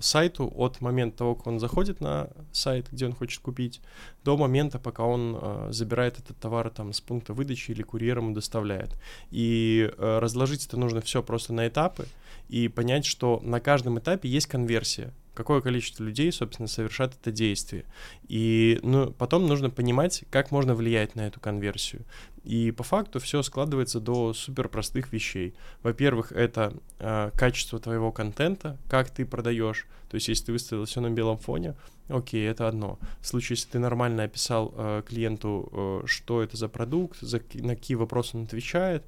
сайту 0.00 0.52
от 0.56 0.80
момента 0.80 1.18
того, 1.18 1.34
как 1.34 1.46
он 1.46 1.60
заходит 1.60 2.00
на 2.00 2.28
сайт, 2.52 2.86
где 2.90 3.06
он 3.06 3.12
хочет 3.12 3.42
купить, 3.42 3.80
до 4.24 4.36
момента, 4.36 4.78
пока 4.78 5.04
он 5.04 5.38
э, 5.40 5.68
забирает 5.70 6.18
этот 6.18 6.38
товар 6.38 6.70
там 6.70 6.92
с 6.92 7.00
пункта 7.00 7.34
выдачи 7.34 7.70
или 7.70 7.82
курьером 7.82 8.34
доставляет. 8.34 8.98
И 9.30 9.92
разложить 9.98 10.66
это 10.66 10.76
нужно 10.76 11.00
все 11.00 11.22
просто 11.22 11.52
на 11.52 11.68
этапы 11.68 12.06
и 12.48 12.68
понять, 12.68 13.04
что 13.04 13.40
на 13.42 13.60
каждом 13.60 13.98
этапе 13.98 14.28
есть 14.28 14.46
конверсия 14.46 15.12
какое 15.38 15.60
количество 15.60 16.02
людей, 16.02 16.32
собственно, 16.32 16.66
совершат 16.66 17.14
это 17.14 17.30
действие. 17.30 17.84
И 18.26 18.80
ну, 18.82 19.12
потом 19.12 19.46
нужно 19.46 19.70
понимать, 19.70 20.24
как 20.30 20.50
можно 20.50 20.74
влиять 20.74 21.14
на 21.14 21.28
эту 21.28 21.38
конверсию. 21.38 22.04
И 22.44 22.70
по 22.70 22.82
факту 22.82 23.20
все 23.20 23.42
складывается 23.42 24.00
до 24.00 24.32
супер 24.32 24.68
простых 24.68 25.12
вещей. 25.12 25.54
Во-первых, 25.82 26.32
это 26.32 26.74
э, 26.98 27.30
качество 27.34 27.78
твоего 27.78 28.12
контента, 28.12 28.78
как 28.88 29.10
ты 29.10 29.26
продаешь. 29.26 29.86
То 30.08 30.14
есть, 30.14 30.28
если 30.28 30.46
ты 30.46 30.52
выставил 30.52 30.84
все 30.84 31.00
на 31.00 31.10
белом 31.10 31.38
фоне, 31.38 31.74
окей, 32.08 32.48
это 32.48 32.68
одно. 32.68 32.98
В 33.20 33.26
случае, 33.26 33.56
если 33.56 33.70
ты 33.70 33.78
нормально 33.78 34.24
описал 34.24 34.72
э, 34.76 35.02
клиенту, 35.06 35.68
э, 35.72 36.06
что 36.06 36.42
это 36.42 36.56
за 36.56 36.68
продукт, 36.68 37.18
за, 37.20 37.40
на 37.54 37.76
какие 37.76 37.96
вопросы 37.96 38.36
он 38.36 38.44
отвечает, 38.44 39.04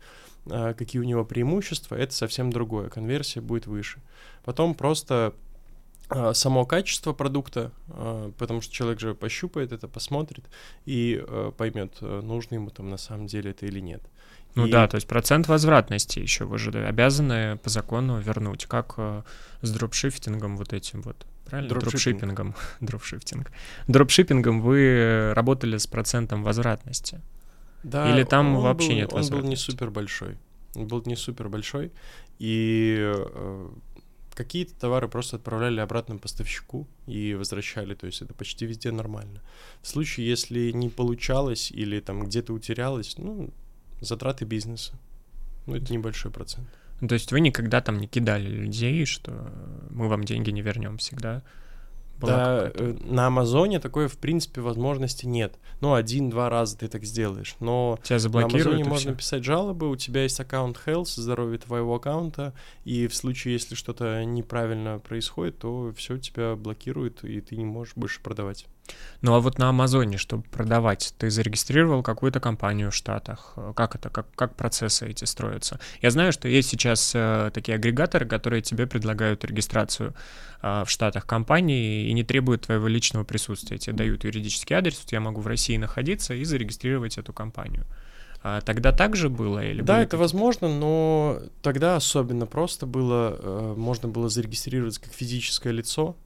э, 0.46 0.74
какие 0.76 1.00
у 1.00 1.04
него 1.04 1.24
преимущества, 1.24 1.94
это 1.94 2.12
совсем 2.12 2.50
другое. 2.50 2.88
Конверсия 2.88 3.40
будет 3.40 3.66
выше. 3.66 4.00
Потом 4.44 4.74
просто 4.74 5.34
само 6.34 6.66
качество 6.66 7.12
продукта, 7.12 7.72
а, 7.88 8.32
потому 8.38 8.60
что 8.60 8.72
человек 8.72 9.00
же 9.00 9.14
пощупает 9.14 9.72
это, 9.72 9.88
посмотрит 9.88 10.44
и 10.86 11.22
а, 11.26 11.52
поймет, 11.52 12.00
нужно 12.00 12.56
ему 12.56 12.70
там 12.70 12.90
на 12.90 12.96
самом 12.96 13.26
деле 13.26 13.50
это 13.52 13.66
или 13.66 13.80
нет. 13.80 14.02
Ну 14.54 14.66
и... 14.66 14.70
да, 14.70 14.88
то 14.88 14.96
есть 14.96 15.06
процент 15.06 15.46
возвратности 15.46 16.18
еще 16.18 16.44
вы 16.44 16.58
же 16.58 16.70
обязаны 16.84 17.58
по 17.58 17.70
закону 17.70 18.18
вернуть, 18.18 18.66
как 18.66 18.98
с 19.62 19.70
дропшифтингом 19.70 20.56
вот 20.56 20.72
этим 20.72 21.02
вот. 21.02 21.26
Правильно? 21.44 21.74
Дропшиппингом. 21.74 22.54
Дропшифтинг. 22.80 23.50
Дропшиппингом 23.88 24.60
вы 24.60 25.32
работали 25.34 25.78
с 25.78 25.86
процентом 25.86 26.44
возвратности. 26.44 27.20
Да, 27.82 28.12
Или 28.12 28.24
там 28.24 28.60
вообще 28.60 28.88
был, 28.88 28.96
нет 28.96 29.12
Он 29.12 29.28
был 29.28 29.42
не 29.42 29.56
супер 29.56 29.90
большой. 29.90 30.36
Он 30.74 30.86
был 30.86 31.02
не 31.06 31.16
супер 31.16 31.48
большой. 31.48 31.90
И 32.38 33.12
Какие-то 34.40 34.72
товары 34.74 35.06
просто 35.06 35.36
отправляли 35.36 35.80
обратно 35.80 36.16
поставщику 36.16 36.88
и 37.06 37.34
возвращали, 37.34 37.94
то 37.94 38.06
есть 38.06 38.22
это 38.22 38.32
почти 38.32 38.64
везде 38.64 38.90
нормально. 38.90 39.42
В 39.82 39.88
случае, 39.88 40.30
если 40.30 40.70
не 40.70 40.88
получалось 40.88 41.70
или 41.70 42.00
там 42.00 42.24
где-то 42.24 42.54
утерялось, 42.54 43.18
ну, 43.18 43.50
затраты 44.00 44.46
бизнеса. 44.46 44.94
Ну, 45.66 45.76
это 45.76 45.92
небольшой 45.92 46.32
процент. 46.32 46.66
То 47.06 47.12
есть 47.12 47.32
вы 47.32 47.40
никогда 47.40 47.82
там 47.82 47.98
не 47.98 48.06
кидали 48.06 48.48
людей, 48.48 49.04
что 49.04 49.52
мы 49.90 50.08
вам 50.08 50.24
деньги 50.24 50.48
не 50.48 50.62
вернем 50.62 50.96
всегда? 50.96 51.42
Да, 52.26 52.70
э, 52.74 52.96
на 53.04 53.26
Амазоне 53.26 53.80
такой, 53.80 54.08
в 54.08 54.18
принципе, 54.18 54.60
возможности 54.60 55.26
нет. 55.26 55.58
Ну, 55.80 55.94
один-два 55.94 56.48
раза 56.48 56.78
ты 56.78 56.88
так 56.88 57.04
сделаешь. 57.04 57.56
Но 57.60 57.98
Тебя 58.02 58.18
заблокируют 58.18 58.64
на 58.64 58.70
Амазоне 58.70 58.84
можно 58.84 59.14
писать 59.14 59.44
жалобы, 59.44 59.88
у 59.88 59.96
тебя 59.96 60.22
есть 60.22 60.38
аккаунт 60.40 60.80
Health, 60.86 61.08
здоровье 61.16 61.58
твоего 61.58 61.94
аккаунта, 61.94 62.54
и 62.84 63.06
в 63.06 63.14
случае, 63.14 63.54
если 63.54 63.74
что-то 63.74 64.24
неправильно 64.24 64.98
происходит, 64.98 65.58
то 65.58 65.92
все 65.96 66.18
тебя 66.18 66.56
блокирует, 66.56 67.24
и 67.24 67.40
ты 67.40 67.56
не 67.56 67.64
можешь 67.64 67.94
больше 67.96 68.20
продавать. 68.20 68.66
Ну 69.22 69.34
а 69.34 69.40
вот 69.40 69.58
на 69.58 69.68
Амазоне, 69.68 70.16
чтобы 70.16 70.44
продавать, 70.44 71.14
ты 71.18 71.30
зарегистрировал 71.30 72.02
какую-то 72.02 72.40
компанию 72.40 72.90
в 72.90 72.94
Штатах? 72.94 73.54
Как 73.76 73.94
это, 73.94 74.08
как, 74.08 74.26
как 74.34 74.56
процессы 74.56 75.08
эти 75.08 75.24
строятся? 75.24 75.78
Я 76.00 76.10
знаю, 76.10 76.32
что 76.32 76.48
есть 76.48 76.70
сейчас 76.70 77.12
э, 77.14 77.50
такие 77.52 77.74
агрегаторы, 77.74 78.26
которые 78.26 78.62
тебе 78.62 78.86
предлагают 78.86 79.44
регистрацию 79.44 80.14
э, 80.62 80.84
в 80.86 80.90
Штатах 80.90 81.26
компании 81.26 82.08
и 82.08 82.12
не 82.14 82.24
требуют 82.24 82.62
твоего 82.62 82.88
личного 82.88 83.24
присутствия. 83.24 83.78
Тебе 83.78 83.96
дают 83.96 84.24
юридический 84.24 84.74
адрес, 84.74 84.98
вот 85.02 85.12
я 85.12 85.20
могу 85.20 85.40
в 85.42 85.46
России 85.46 85.76
находиться 85.76 86.32
и 86.34 86.44
зарегистрировать 86.44 87.18
эту 87.18 87.32
компанию. 87.32 87.84
А 88.42 88.62
тогда 88.62 88.92
также 88.92 89.28
было 89.28 89.62
или 89.62 89.82
Да, 89.82 90.02
это 90.02 90.16
возможно, 90.16 90.68
но 90.68 91.40
тогда 91.60 91.96
особенно 91.96 92.46
просто 92.46 92.86
было, 92.86 93.36
э, 93.38 93.74
можно 93.76 94.08
было 94.08 94.30
зарегистрироваться 94.30 95.02
как 95.02 95.12
физическое 95.12 95.72
лицо, 95.72 96.16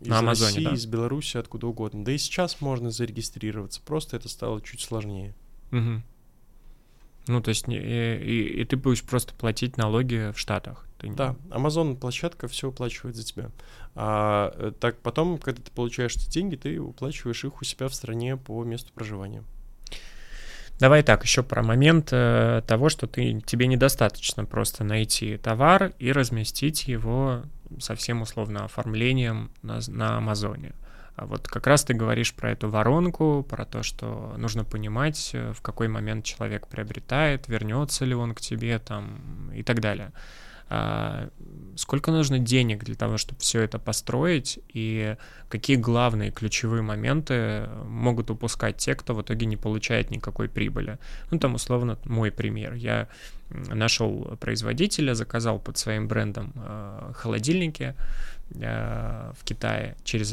из 0.00 0.08
на 0.08 0.18
Амазоне, 0.18 0.48
России, 0.50 0.64
да? 0.64 0.72
из 0.72 0.86
Беларуси, 0.86 1.36
откуда 1.36 1.66
угодно. 1.66 2.04
Да 2.04 2.12
и 2.12 2.18
сейчас 2.18 2.60
можно 2.60 2.90
зарегистрироваться, 2.90 3.80
просто 3.84 4.16
это 4.16 4.28
стало 4.28 4.60
чуть 4.60 4.80
сложнее. 4.80 5.34
Угу. 5.72 6.02
Ну, 7.26 7.40
то 7.40 7.48
есть, 7.48 7.68
и, 7.68 7.72
и, 7.74 8.60
и 8.60 8.64
ты 8.64 8.76
будешь 8.76 9.02
просто 9.02 9.34
платить 9.34 9.76
налоги 9.78 10.32
в 10.32 10.38
Штатах. 10.38 10.86
Ты... 10.98 11.10
Да, 11.10 11.36
Amazon 11.50 11.96
площадка 11.96 12.48
все 12.48 12.68
уплачивает 12.68 13.16
за 13.16 13.24
тебя. 13.24 13.50
А 13.94 14.52
э, 14.56 14.72
так 14.78 14.98
потом, 15.00 15.38
когда 15.38 15.62
ты 15.62 15.70
получаешь 15.70 16.16
эти 16.16 16.28
деньги, 16.28 16.56
ты 16.56 16.78
уплачиваешь 16.78 17.44
их 17.44 17.60
у 17.60 17.64
себя 17.64 17.88
в 17.88 17.94
стране 17.94 18.36
по 18.36 18.62
месту 18.64 18.92
проживания. 18.92 19.42
Давай 20.80 21.02
так, 21.02 21.22
еще 21.22 21.42
про 21.42 21.62
момент 21.62 22.08
э, 22.10 22.62
того, 22.66 22.88
что 22.88 23.06
ты, 23.06 23.40
тебе 23.46 23.68
недостаточно 23.68 24.44
просто 24.44 24.82
найти 24.82 25.36
товар 25.36 25.92
и 25.98 26.10
разместить 26.10 26.88
его 26.88 27.42
совсем 27.78 28.22
условно 28.22 28.64
оформлением 28.64 29.50
на, 29.62 29.78
на 29.86 30.16
Амазоне. 30.16 30.72
А 31.16 31.26
вот 31.26 31.46
как 31.46 31.68
раз 31.68 31.84
ты 31.84 31.94
говоришь 31.94 32.34
про 32.34 32.50
эту 32.50 32.68
воронку, 32.68 33.46
про 33.48 33.64
то, 33.64 33.84
что 33.84 34.34
нужно 34.36 34.64
понимать, 34.64 35.30
э, 35.32 35.52
в 35.52 35.62
какой 35.62 35.86
момент 35.86 36.24
человек 36.24 36.66
приобретает, 36.66 37.46
вернется 37.46 38.04
ли 38.04 38.14
он 38.14 38.34
к 38.34 38.40
тебе 38.40 38.80
там 38.80 39.52
и 39.54 39.62
так 39.62 39.80
далее. 39.80 40.12
А, 40.70 41.28
сколько 41.76 42.10
нужно 42.10 42.38
денег 42.38 42.84
для 42.84 42.94
того, 42.94 43.18
чтобы 43.18 43.40
все 43.40 43.60
это 43.60 43.78
построить, 43.78 44.58
и 44.72 45.16
какие 45.48 45.76
главные 45.76 46.30
ключевые 46.30 46.82
моменты 46.82 47.68
могут 47.86 48.30
упускать 48.30 48.76
те, 48.76 48.94
кто 48.94 49.14
в 49.14 49.22
итоге 49.22 49.46
не 49.46 49.56
получает 49.56 50.10
никакой 50.10 50.48
прибыли. 50.48 50.98
Ну, 51.30 51.38
там, 51.38 51.54
условно, 51.54 51.98
мой 52.04 52.30
пример. 52.30 52.74
Я 52.74 53.08
нашел 53.50 54.36
производителя, 54.40 55.14
заказал 55.14 55.58
под 55.58 55.76
своим 55.78 56.08
брендом 56.08 56.52
э, 56.56 57.12
холодильники 57.14 57.94
э, 58.54 59.32
в 59.38 59.44
Китае 59.44 59.96
через. 60.04 60.32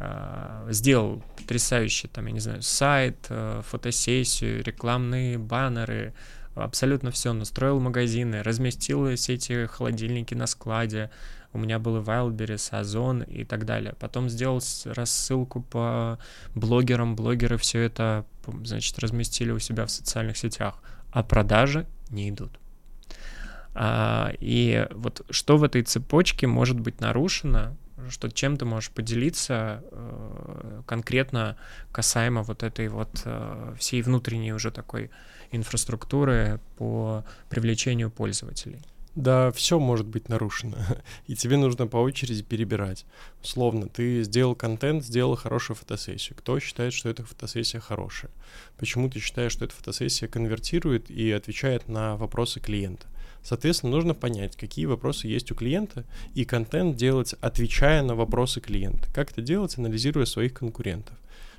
Э, 0.00 0.66
сделал 0.70 1.22
потрясающий, 1.36 2.08
там, 2.08 2.26
я 2.26 2.32
не 2.32 2.40
знаю, 2.40 2.62
сайт, 2.62 3.26
э, 3.28 3.62
фотосессию, 3.64 4.64
рекламные 4.64 5.38
баннеры, 5.38 6.12
абсолютно 6.54 7.10
все, 7.10 7.32
настроил 7.32 7.80
магазины, 7.80 8.42
разместил 8.42 9.14
все 9.16 9.34
эти 9.34 9.66
холодильники 9.66 10.34
на 10.34 10.46
складе, 10.46 11.10
у 11.54 11.58
меня 11.58 11.78
был 11.78 12.02
Wildberries, 12.02 12.76
Озон 12.76 13.22
и 13.22 13.44
так 13.44 13.64
далее. 13.64 13.94
Потом 14.00 14.28
сделал 14.28 14.60
рассылку 14.86 15.62
по 15.62 16.18
блогерам, 16.54 17.14
блогеры 17.14 17.56
все 17.58 17.80
это, 17.80 18.26
значит, 18.64 18.98
разместили 18.98 19.52
у 19.52 19.60
себя 19.60 19.86
в 19.86 19.90
социальных 19.90 20.36
сетях, 20.36 20.82
а 21.12 21.22
продажи 21.22 21.86
не 22.10 22.28
идут. 22.28 22.58
А, 23.72 24.32
и 24.40 24.86
вот 24.92 25.24
что 25.30 25.56
в 25.56 25.62
этой 25.62 25.82
цепочке 25.82 26.48
может 26.48 26.78
быть 26.78 27.00
нарушено, 27.00 27.76
что 28.08 28.28
чем 28.30 28.56
ты 28.56 28.64
можешь 28.64 28.90
поделиться 28.90 29.82
э, 29.90 30.82
конкретно 30.86 31.56
касаемо 31.92 32.42
вот 32.42 32.62
этой 32.62 32.88
вот 32.88 33.22
э, 33.24 33.74
всей 33.78 34.02
внутренней 34.02 34.52
уже 34.52 34.70
такой 34.70 35.10
инфраструктуры 35.54 36.60
по 36.76 37.24
привлечению 37.48 38.10
пользователей? 38.10 38.80
Да, 39.14 39.52
все 39.52 39.78
может 39.78 40.06
быть 40.06 40.28
нарушено, 40.28 40.76
и 41.28 41.36
тебе 41.36 41.56
нужно 41.56 41.86
по 41.86 41.98
очереди 41.98 42.42
перебирать. 42.42 43.06
Условно, 43.42 43.88
ты 43.88 44.24
сделал 44.24 44.56
контент, 44.56 45.04
сделал 45.04 45.36
хорошую 45.36 45.76
фотосессию. 45.76 46.36
Кто 46.36 46.58
считает, 46.58 46.92
что 46.92 47.08
эта 47.08 47.24
фотосессия 47.24 47.78
хорошая? 47.78 48.32
Почему 48.76 49.08
ты 49.08 49.20
считаешь, 49.20 49.52
что 49.52 49.64
эта 49.64 49.74
фотосессия 49.74 50.26
конвертирует 50.26 51.10
и 51.10 51.30
отвечает 51.30 51.88
на 51.88 52.16
вопросы 52.16 52.58
клиента? 52.58 53.06
Соответственно, 53.44 53.92
нужно 53.92 54.14
понять, 54.14 54.56
какие 54.56 54.86
вопросы 54.86 55.28
есть 55.28 55.52
у 55.52 55.54
клиента, 55.54 56.04
и 56.34 56.44
контент 56.44 56.96
делать, 56.96 57.34
отвечая 57.40 58.02
на 58.02 58.16
вопросы 58.16 58.60
клиента. 58.60 59.06
Как 59.14 59.30
это 59.30 59.42
делать, 59.42 59.78
анализируя 59.78 60.24
своих 60.24 60.54
конкурентов 60.54 61.14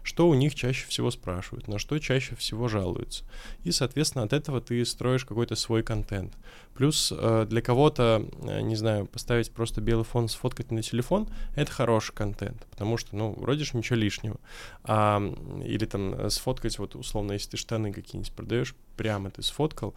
что 0.06 0.30
у 0.30 0.36
них 0.36 0.54
чаще 0.54 0.86
всего 0.88 1.10
спрашивают, 1.10 1.68
на 1.68 1.80
что 1.80 1.98
чаще 1.98 2.36
всего 2.36 2.68
жалуются. 2.68 3.26
И, 3.63 3.72
соответственно, 3.72 4.24
от 4.24 4.34
этого 4.34 4.62
ты 4.62 4.86
строишь 4.86 5.26
какой-то 5.26 5.56
свой 5.56 5.82
контент. 5.82 6.32
Плюс 6.76 7.12
э, 7.12 7.48
для 7.50 7.62
кого-то, 7.62 8.24
э, 8.44 8.62
не 8.62 8.76
знаю, 8.76 9.08
поставить 9.08 9.52
просто 9.52 9.82
белый 9.82 10.06
фон, 10.06 10.30
сфоткать 10.30 10.72
на 10.72 10.84
телефон— 10.84 11.28
это 11.56 11.72
хороший 11.72 12.13
контент, 12.13 12.68
потому 12.70 12.98
что, 12.98 13.15
ну, 13.15 13.34
вроде 13.34 13.63
же 13.63 13.76
ничего 13.76 13.96
лишнего. 13.96 14.38
А, 14.84 15.20
или 15.63 15.86
там 15.86 16.13
э, 16.13 16.30
сфоткать, 16.30 16.78
вот 16.78 16.96
условно, 16.96 17.32
если 17.32 17.52
ты 17.52 17.58
штаны 17.58 17.91
какие-нибудь 17.91 18.32
продаешь, 18.32 18.76
прямо 18.95 19.29
ты 19.29 19.41
сфоткал, 19.41 19.93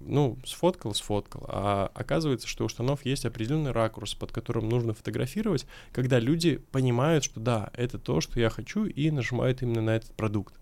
ну, 0.00 0.38
сфоткал, 0.44 0.94
сфоткал, 0.94 1.44
а 1.48 1.90
оказывается, 1.94 2.48
что 2.48 2.64
у 2.64 2.68
штанов 2.68 3.04
есть 3.04 3.26
определенный 3.26 3.72
ракурс, 3.72 4.14
под 4.14 4.32
которым 4.32 4.68
нужно 4.68 4.94
фотографировать, 4.94 5.66
когда 5.92 6.18
люди 6.18 6.56
понимают, 6.72 7.24
что 7.24 7.40
да, 7.40 7.70
это 7.74 7.98
то, 7.98 8.20
что 8.20 8.40
я 8.40 8.50
хочу, 8.50 8.86
и 8.86 9.10
нажимают 9.10 9.62
именно 9.62 9.82
на 9.82 9.90
этот 9.96 10.12
продукт. 10.12 10.54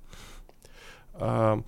А, 1.14 1.62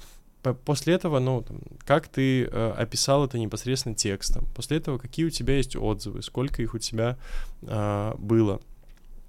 после 0.64 0.94
этого, 0.94 1.18
ну, 1.18 1.42
там, 1.42 1.60
как 1.84 2.08
ты 2.08 2.44
э, 2.44 2.74
описал 2.76 3.24
это 3.24 3.38
непосредственно 3.38 3.94
текстом, 3.94 4.46
после 4.54 4.78
этого 4.78 4.98
какие 4.98 5.26
у 5.26 5.30
тебя 5.30 5.56
есть 5.56 5.76
отзывы, 5.76 6.22
сколько 6.22 6.62
их 6.62 6.74
у 6.74 6.78
тебя 6.78 7.18
э, 7.62 8.14
было. 8.18 8.60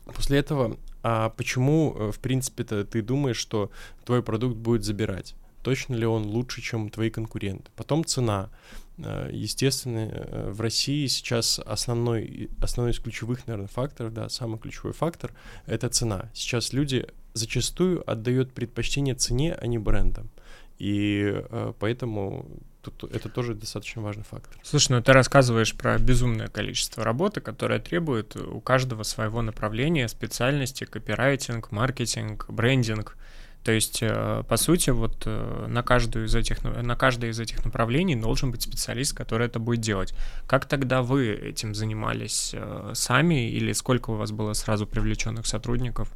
После 0.06 0.40
этого, 0.40 0.78
а 1.04 1.30
почему, 1.30 1.96
э, 1.98 2.12
в 2.12 2.20
принципе-то, 2.20 2.86
ты 2.86 3.02
думаешь, 3.02 3.38
что 3.38 3.72
твой 4.06 4.24
продукт 4.24 4.56
будет 4.56 4.84
забирать? 4.84 5.36
Точно 5.64 5.96
ли 5.96 6.06
он 6.06 6.26
лучше, 6.26 6.62
чем 6.62 6.90
твои 6.90 7.10
конкуренты? 7.10 7.72
Потом 7.76 8.06
цена. 8.06 8.50
Э, 8.98 9.30
естественно, 9.32 10.10
э, 10.12 10.50
в 10.52 10.62
России 10.62 11.08
сейчас 11.08 11.60
основной, 11.60 12.50
основной 12.62 12.94
из 12.94 13.00
ключевых, 13.00 13.48
наверное, 13.48 13.68
факторов, 13.68 14.14
да, 14.14 14.30
самый 14.30 14.60
ключевой 14.60 14.94
фактор— 14.94 15.34
это 15.66 15.90
цена. 15.90 16.30
Сейчас 16.34 16.74
люди 16.74 17.08
зачастую 17.34 18.10
отдают 18.10 18.54
предпочтение 18.54 19.16
цене, 19.16 19.54
а 19.54 19.68
не 19.68 19.78
брендам. 19.78 20.30
И 20.78 21.32
э, 21.34 21.74
поэтому 21.80 22.46
тут 22.82 23.04
это 23.12 23.30
тоже 23.30 23.54
достаточно 23.54 24.02
важный 24.02 24.24
фактор. 24.24 24.60
Слушай, 24.64 24.94
ну 24.94 25.02
ты 25.04 25.14
рассказываешь 25.14 25.76
про 25.76 25.98
безумное 26.00 26.48
количество 26.48 27.04
работы, 27.04 27.42
которое 27.42 27.80
требует 27.80 28.36
у 28.36 28.60
каждого 28.60 29.04
своего 29.04 29.42
направления, 29.42 30.08
специальности, 30.08 30.86
копирайтинг, 30.86 31.72
маркетинг, 31.72 32.48
брендинг. 32.50 33.16
То 33.64 33.72
есть, 33.72 34.00
э, 34.02 34.44
по 34.48 34.58
сути, 34.58 34.90
вот 34.90 35.24
э, 35.26 35.66
на, 35.68 35.84
каждую 35.84 36.26
из 36.26 36.34
этих, 36.34 36.64
на 36.64 36.96
каждое 36.96 37.30
из 37.30 37.40
этих 37.40 37.64
направлений 37.64 38.16
должен 38.16 38.52
быть 38.52 38.64
специалист, 38.64 39.16
который 39.16 39.46
это 39.46 39.60
будет 39.60 39.82
делать. 39.82 40.16
Как 40.48 40.66
тогда 40.66 41.04
вы 41.04 41.30
этим 41.30 41.76
занимались 41.76 42.52
э, 42.54 42.92
сами 42.96 43.50
или 43.50 43.72
сколько 43.74 44.12
у 44.12 44.16
вас 44.16 44.32
было 44.32 44.54
сразу 44.54 44.88
привлеченных 44.88 45.46
сотрудников? 45.46 46.12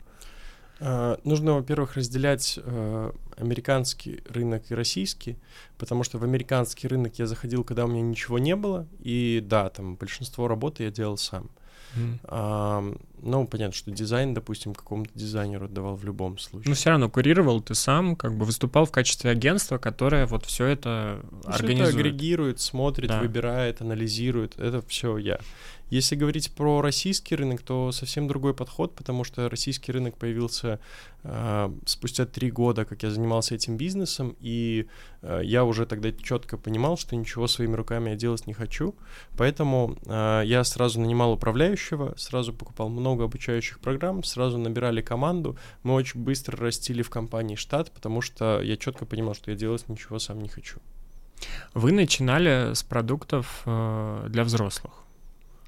Нужно, 1.23 1.53
во-первых, 1.53 1.95
разделять 1.95 2.59
американский 3.37 4.21
рынок 4.27 4.63
и 4.69 4.75
российский, 4.75 5.37
потому 5.77 6.03
что 6.03 6.17
в 6.17 6.25
американский 6.25 6.89
рынок 6.89 7.17
я 7.17 7.27
заходил, 7.27 7.63
когда 7.63 7.85
у 7.85 7.87
меня 7.87 8.01
ничего 8.01 8.39
не 8.39 8.57
было, 8.57 8.85
и 8.99 9.41
да, 9.41 9.69
там 9.69 9.95
большинство 9.95 10.49
работы 10.49 10.83
я 10.83 10.91
делал 10.91 11.15
сам. 11.15 11.49
Mm. 11.95 12.19
Uh, 12.23 13.01
ну, 13.21 13.47
понятно, 13.47 13.73
что 13.73 13.89
дизайн, 13.89 14.35
допустим, 14.35 14.75
какому-то 14.75 15.09
дизайнеру 15.15 15.65
отдавал 15.65 15.95
в 15.95 16.03
любом 16.03 16.37
случае. 16.37 16.69
Но 16.69 16.75
все 16.75 16.91
равно 16.91 17.09
курировал 17.09 17.59
ты 17.59 17.73
сам, 17.73 18.15
как 18.15 18.37
бы 18.37 18.45
выступал 18.45 18.85
в 18.85 18.91
качестве 18.91 19.31
агентства, 19.31 19.79
которое 19.79 20.27
вот 20.27 20.45
все 20.45 20.65
это 20.67 21.21
все 21.41 21.51
организует. 21.51 21.89
это 21.89 21.99
агрегирует, 21.99 22.59
смотрит, 22.59 23.09
да. 23.09 23.19
выбирает, 23.19 23.81
анализирует. 23.81 24.59
Это 24.59 24.81
все 24.87 25.17
я. 25.17 25.39
Если 25.89 26.15
говорить 26.15 26.51
про 26.51 26.81
российский 26.81 27.35
рынок, 27.35 27.61
то 27.61 27.91
совсем 27.91 28.27
другой 28.27 28.53
подход, 28.53 28.95
потому 28.95 29.23
что 29.23 29.49
российский 29.49 29.91
рынок 29.91 30.17
появился 30.17 30.79
э, 31.23 31.71
спустя 31.85 32.25
три 32.25 32.49
года, 32.49 32.85
как 32.85 33.03
я 33.03 33.11
занимался 33.11 33.55
этим 33.55 33.77
бизнесом, 33.77 34.35
и 34.39 34.87
э, 35.21 35.41
я 35.43 35.63
уже 35.63 35.85
тогда 35.85 36.11
четко 36.11 36.57
понимал, 36.57 36.97
что 36.97 37.15
ничего 37.15 37.47
своими 37.47 37.75
руками 37.75 38.09
я 38.09 38.15
делать 38.15 38.47
не 38.47 38.53
хочу, 38.53 38.95
поэтому 39.37 39.95
э, 40.05 40.41
я 40.45 40.63
сразу 40.63 40.99
нанимал 40.99 41.33
управляющего, 41.33 42.15
сразу 42.17 42.51
покупал 42.51 42.89
много 42.89 43.25
обучающих 43.25 43.79
программ, 43.79 44.23
сразу 44.23 44.57
набирали 44.57 45.01
команду, 45.01 45.57
мы 45.83 45.93
очень 45.93 46.19
быстро 46.23 46.57
растили 46.57 47.03
в 47.03 47.09
компании 47.09 47.55
штат, 47.55 47.91
потому 47.91 48.21
что 48.21 48.59
я 48.61 48.75
четко 48.75 49.05
понимал, 49.05 49.35
что 49.35 49.51
я 49.51 49.57
делать 49.57 49.87
ничего 49.87 50.17
сам 50.17 50.41
не 50.41 50.49
хочу. 50.49 50.79
Вы 51.73 51.91
начинали 51.91 52.73
с 52.73 52.83
продуктов 52.83 53.61
э, 53.65 54.27
для 54.29 54.43
взрослых. 54.43 55.04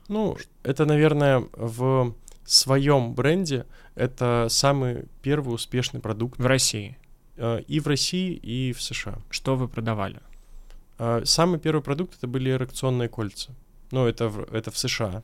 Ну, 0.07 0.37
это, 0.63 0.85
наверное, 0.85 1.43
в 1.53 2.13
своем 2.45 3.13
бренде 3.13 3.65
это 3.95 4.47
самый 4.49 5.05
первый 5.21 5.53
успешный 5.55 5.99
продукт. 5.99 6.39
В 6.39 6.45
России? 6.45 6.97
Э, 7.35 7.61
и 7.67 7.79
в 7.79 7.87
России, 7.87 8.33
и 8.33 8.73
в 8.73 8.81
США. 8.81 9.19
Что 9.29 9.55
вы 9.55 9.67
продавали? 9.67 10.19
Э, 10.97 11.21
самый 11.25 11.59
первый 11.59 11.81
продукт 11.81 12.15
это 12.17 12.27
были 12.27 12.51
эрекционные 12.51 13.09
кольца. 13.09 13.51
Ну, 13.91 14.05
это 14.05 14.29
в, 14.29 14.53
это 14.53 14.71
в 14.71 14.77
США. 14.77 15.23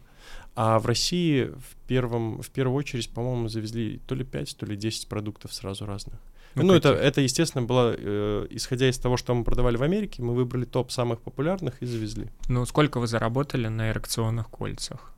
А 0.56 0.80
в 0.80 0.86
России 0.86 1.46
в, 1.46 1.76
первом, 1.88 2.42
в 2.42 2.50
первую 2.50 2.78
очередь, 2.78 3.10
по-моему, 3.10 3.48
завезли 3.48 4.00
то 4.06 4.16
ли 4.16 4.24
5, 4.24 4.58
то 4.58 4.66
ли 4.66 4.76
10 4.76 5.08
продуктов 5.08 5.54
сразу 5.54 5.86
разных. 5.86 6.20
Ну, 6.56 6.64
ну 6.64 6.74
это, 6.74 6.90
это, 6.90 7.22
естественно, 7.22 7.66
было, 7.66 7.96
э, 7.98 8.48
исходя 8.52 8.90
из 8.90 8.98
того, 8.98 9.18
что 9.18 9.34
мы 9.34 9.44
продавали 9.44 9.78
в 9.78 9.84
Америке, 9.84 10.22
мы 10.22 10.36
выбрали 10.36 10.66
топ 10.66 10.92
самых 10.92 11.22
популярных 11.22 11.82
и 11.82 11.86
завезли. 11.86 12.30
Ну, 12.48 12.66
сколько 12.66 13.00
вы 13.00 13.08
заработали 13.08 13.68
на 13.68 13.92
эрекционных 13.92 14.50
кольцах? 14.50 15.12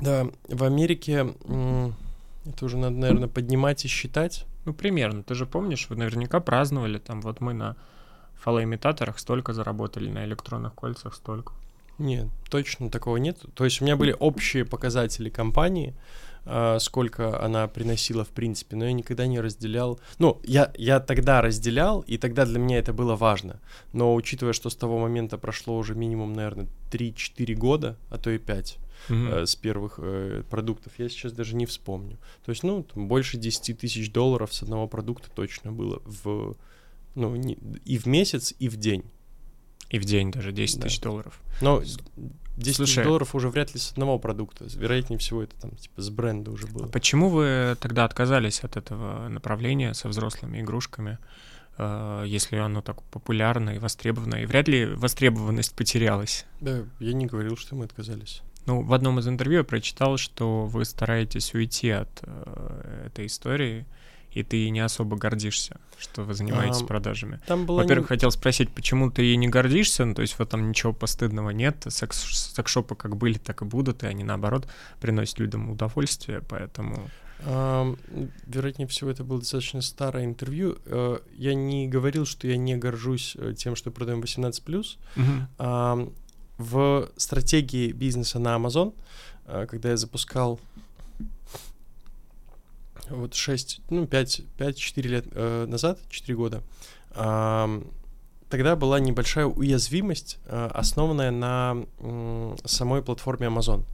Да, 0.00 0.26
в 0.48 0.64
Америке 0.64 1.34
это 2.46 2.64
уже 2.64 2.76
надо, 2.76 2.96
наверное, 2.96 3.28
поднимать 3.28 3.84
и 3.84 3.88
считать. 3.88 4.46
Ну, 4.64 4.74
примерно. 4.74 5.22
Ты 5.22 5.34
же 5.34 5.46
помнишь, 5.46 5.86
вы 5.88 5.96
наверняка 5.96 6.40
праздновали, 6.40 6.98
там, 6.98 7.20
вот 7.20 7.40
мы 7.40 7.52
на 7.52 7.76
фалоимитаторах 8.34 9.18
столько 9.18 9.52
заработали, 9.52 10.10
на 10.10 10.24
электронных 10.24 10.74
кольцах 10.74 11.14
столько. 11.14 11.52
Нет, 11.98 12.28
точно 12.48 12.90
такого 12.90 13.18
нет. 13.18 13.38
То 13.54 13.64
есть 13.64 13.80
у 13.80 13.84
меня 13.84 13.96
были 13.96 14.16
общие 14.18 14.64
показатели 14.64 15.28
компании, 15.28 15.90
э, 15.90 15.94
сколько 16.78 17.42
она 17.42 17.68
приносила 17.68 18.24
в 18.24 18.28
принципе, 18.28 18.76
но 18.76 18.86
я 18.86 18.92
никогда 18.92 19.26
не 19.26 19.40
разделял. 19.40 20.00
Ну, 20.18 20.40
я, 20.44 20.72
я 20.76 21.00
тогда 21.00 21.40
разделял, 21.42 22.00
и 22.00 22.18
тогда 22.18 22.44
для 22.44 22.58
меня 22.58 22.78
это 22.78 22.92
было 22.92 23.16
важно. 23.16 23.60
Но 23.92 24.14
учитывая, 24.14 24.52
что 24.52 24.70
с 24.70 24.76
того 24.76 24.98
момента 24.98 25.38
прошло 25.38 25.76
уже 25.76 25.94
минимум, 25.94 26.32
наверное, 26.32 26.66
3-4 26.90 27.54
года, 27.54 27.96
а 28.10 28.18
то 28.18 28.30
и 28.30 28.38
5, 28.38 28.78
Mm-hmm. 29.08 29.42
Э, 29.42 29.46
с 29.46 29.56
первых 29.56 29.94
э, 29.98 30.42
продуктов. 30.50 30.92
Я 30.98 31.08
сейчас 31.08 31.32
даже 31.32 31.56
не 31.56 31.66
вспомню. 31.66 32.18
То 32.44 32.50
есть, 32.50 32.62
ну, 32.62 32.82
там 32.82 33.08
больше 33.08 33.38
10 33.38 33.78
тысяч 33.78 34.12
долларов 34.12 34.52
с 34.52 34.62
одного 34.62 34.86
продукта 34.88 35.30
точно 35.34 35.72
было 35.72 36.02
в, 36.04 36.54
ну, 37.14 37.34
не, 37.34 37.54
и 37.86 37.96
в 37.96 38.04
месяц, 38.06 38.54
и 38.58 38.68
в 38.68 38.76
день. 38.76 39.04
И 39.88 39.98
в 39.98 40.04
день 40.04 40.30
даже 40.30 40.52
10 40.52 40.76
да. 40.76 40.82
тысяч 40.86 41.00
долларов. 41.00 41.40
Но 41.60 41.82
10 42.56 42.76
Слушай, 42.76 43.04
долларов 43.04 43.34
уже 43.34 43.48
вряд 43.48 43.74
ли 43.74 43.80
с 43.80 43.92
одного 43.92 44.18
продукта. 44.18 44.66
Вероятнее 44.74 45.18
всего, 45.18 45.42
это 45.42 45.54
там 45.60 45.70
типа 45.72 46.02
с 46.02 46.10
бренда 46.10 46.50
уже 46.50 46.66
было. 46.66 46.86
А 46.86 46.88
почему 46.88 47.28
вы 47.28 47.76
тогда 47.80 48.04
отказались 48.04 48.62
от 48.64 48.76
этого 48.76 49.28
направления 49.28 49.94
со 49.94 50.08
взрослыми 50.08 50.60
игрушками, 50.60 51.18
э, 51.78 52.24
если 52.26 52.56
оно 52.56 52.82
так 52.82 53.02
популярно 53.04 53.70
и 53.70 53.78
востребовано? 53.78 54.36
И 54.36 54.46
вряд 54.46 54.68
ли 54.68 54.86
востребованность 54.86 55.74
потерялась? 55.74 56.46
Да, 56.60 56.84
я 56.98 57.12
не 57.12 57.26
говорил, 57.26 57.56
что 57.56 57.74
мы 57.74 57.84
отказались. 57.84 58.42
Ну, 58.66 58.82
в 58.82 58.92
одном 58.92 59.18
из 59.18 59.28
интервью 59.28 59.58
я 59.58 59.64
прочитал, 59.64 60.16
что 60.16 60.66
вы 60.66 60.84
стараетесь 60.84 61.54
уйти 61.54 61.90
от 61.90 62.10
э, 62.22 63.06
этой 63.06 63.26
истории 63.26 63.86
и 64.32 64.42
ты 64.42 64.70
не 64.70 64.80
особо 64.80 65.16
гордишься, 65.16 65.80
что 65.98 66.22
вы 66.22 66.34
занимаетесь 66.34 66.82
а, 66.82 66.86
продажами. 66.86 67.40
Там 67.46 67.66
было 67.66 67.82
Во-первых, 67.82 68.10
не... 68.10 68.16
хотел 68.16 68.30
спросить, 68.30 68.70
почему 68.70 69.10
ты 69.10 69.34
не 69.36 69.48
гордишься, 69.48 70.04
ну, 70.04 70.14
то 70.14 70.22
есть 70.22 70.38
вот 70.38 70.50
там 70.50 70.68
ничего 70.68 70.92
постыдного 70.92 71.50
нет, 71.50 71.86
секс 71.88 72.52
секс-шопы 72.54 72.94
как 72.94 73.16
были, 73.16 73.38
так 73.38 73.62
и 73.62 73.64
будут, 73.64 74.02
и 74.02 74.06
они, 74.06 74.24
наоборот, 74.24 74.68
приносят 75.00 75.38
людям 75.38 75.70
удовольствие, 75.70 76.42
поэтому... 76.48 77.10
А, 77.42 77.94
вероятнее 78.46 78.86
всего, 78.86 79.10
это 79.10 79.24
было 79.24 79.38
достаточно 79.40 79.80
старое 79.80 80.24
интервью. 80.24 80.76
Э, 80.84 81.18
я 81.36 81.54
не 81.54 81.88
говорил, 81.88 82.26
что 82.26 82.46
я 82.46 82.56
не 82.56 82.76
горжусь 82.76 83.34
э, 83.38 83.54
тем, 83.56 83.76
что 83.76 83.90
продаем 83.90 84.20
18+. 84.20 84.96
Угу. 85.16 85.24
А, 85.58 86.08
в 86.58 87.08
стратегии 87.16 87.92
бизнеса 87.92 88.38
на 88.38 88.56
Amazon, 88.56 88.94
э, 89.46 89.66
когда 89.70 89.90
я 89.90 89.96
запускал 89.96 90.60
вот 93.10 93.34
6, 93.34 93.80
ну 93.90 94.06
5, 94.06 94.42
5-4 94.58 95.02
лет 95.02 95.26
э, 95.32 95.66
назад, 95.66 95.98
4 96.08 96.36
года, 96.36 96.62
э, 97.10 97.82
тогда 98.48 98.76
была 98.76 99.00
небольшая 99.00 99.46
уязвимость, 99.46 100.38
э, 100.46 100.70
основанная 100.72 101.30
на 101.30 101.84
э, 101.98 102.56
самой 102.64 103.02
платформе 103.02 103.46
Amazon. 103.46 103.84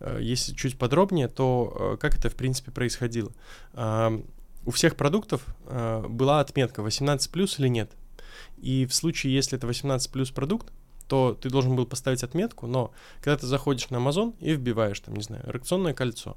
Э, 0.00 0.18
если 0.20 0.54
чуть 0.54 0.78
подробнее, 0.78 1.28
то 1.28 1.94
э, 1.94 1.96
как 1.98 2.18
это 2.18 2.30
в 2.30 2.34
принципе 2.34 2.70
происходило? 2.70 3.32
Э, 3.74 4.20
у 4.64 4.70
всех 4.70 4.96
продуктов 4.96 5.44
э, 5.66 6.04
была 6.08 6.40
отметка 6.40 6.82
18 6.82 7.30
плюс 7.30 7.58
или 7.58 7.68
нет. 7.68 7.90
И 8.58 8.86
в 8.86 8.94
случае, 8.94 9.34
если 9.34 9.58
это 9.58 9.66
18 9.66 10.10
плюс 10.10 10.30
продукт, 10.30 10.72
то 11.08 11.36
ты 11.38 11.50
должен 11.50 11.76
был 11.76 11.84
поставить 11.84 12.22
отметку, 12.22 12.66
но 12.66 12.92
когда 13.20 13.36
ты 13.36 13.46
заходишь 13.46 13.90
на 13.90 13.96
Amazon 13.96 14.34
и 14.40 14.52
вбиваешь, 14.52 15.00
там, 15.00 15.14
не 15.14 15.22
знаю, 15.22 15.42
эрекционное 15.46 15.94
кольцо, 15.94 16.36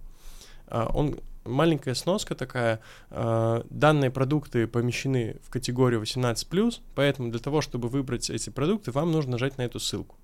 он 0.69 1.17
маленькая 1.45 1.95
сноска 1.95 2.35
такая, 2.35 2.79
а, 3.09 3.65
данные 3.69 4.11
продукты 4.11 4.67
помещены 4.67 5.37
в 5.43 5.49
категорию 5.49 6.01
18+, 6.01 6.81
поэтому 6.95 7.29
для 7.29 7.39
того, 7.39 7.61
чтобы 7.61 7.87
выбрать 7.87 8.29
эти 8.29 8.49
продукты, 8.49 8.91
вам 8.91 9.11
нужно 9.11 9.33
нажать 9.33 9.57
на 9.57 9.63
эту 9.63 9.79
ссылку. 9.79 10.17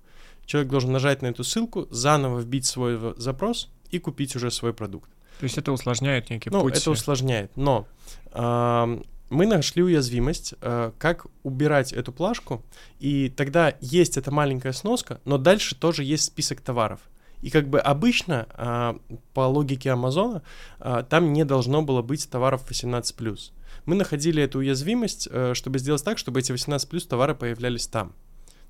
Человек 0.44 0.70
должен 0.70 0.92
нажать 0.92 1.22
на 1.22 1.28
эту 1.28 1.44
ссылку, 1.44 1.86
заново 1.90 2.40
вбить 2.40 2.66
свой 2.66 3.14
запрос 3.16 3.70
и 3.90 3.98
купить 3.98 4.34
уже 4.36 4.50
свой 4.50 4.74
продукт. 4.74 5.08
То 5.38 5.44
есть 5.44 5.56
это 5.56 5.72
усложняет 5.72 6.30
некий 6.30 6.50
ну, 6.50 6.62
путь. 6.62 6.76
это 6.76 6.90
усложняет, 6.90 7.56
но 7.56 7.86
э, 8.32 9.00
мы 9.30 9.46
нашли 9.46 9.82
уязвимость, 9.82 10.54
э, 10.60 10.92
как 10.98 11.26
убирать 11.42 11.92
эту 11.92 12.12
плашку, 12.12 12.62
и 12.98 13.28
тогда 13.30 13.74
есть 13.80 14.16
эта 14.16 14.30
маленькая 14.30 14.72
сноска, 14.72 15.20
но 15.24 15.38
дальше 15.38 15.74
тоже 15.74 16.04
есть 16.04 16.24
список 16.24 16.60
товаров. 16.60 17.00
И 17.42 17.50
как 17.50 17.68
бы 17.68 17.80
обычно, 17.80 18.46
э, 18.56 18.94
по 19.34 19.40
логике 19.40 19.90
Амазона, 19.90 20.42
э, 20.80 21.04
там 21.08 21.32
не 21.32 21.44
должно 21.44 21.82
было 21.82 22.00
быть 22.00 22.30
товаров 22.30 22.62
18+. 22.68 23.52
Мы 23.84 23.96
находили 23.96 24.42
эту 24.42 24.60
уязвимость, 24.60 25.28
э, 25.30 25.54
чтобы 25.54 25.80
сделать 25.80 26.04
так, 26.04 26.18
чтобы 26.18 26.40
эти 26.40 26.52
18+, 26.52 27.06
товары 27.08 27.34
появлялись 27.34 27.88
там. 27.88 28.12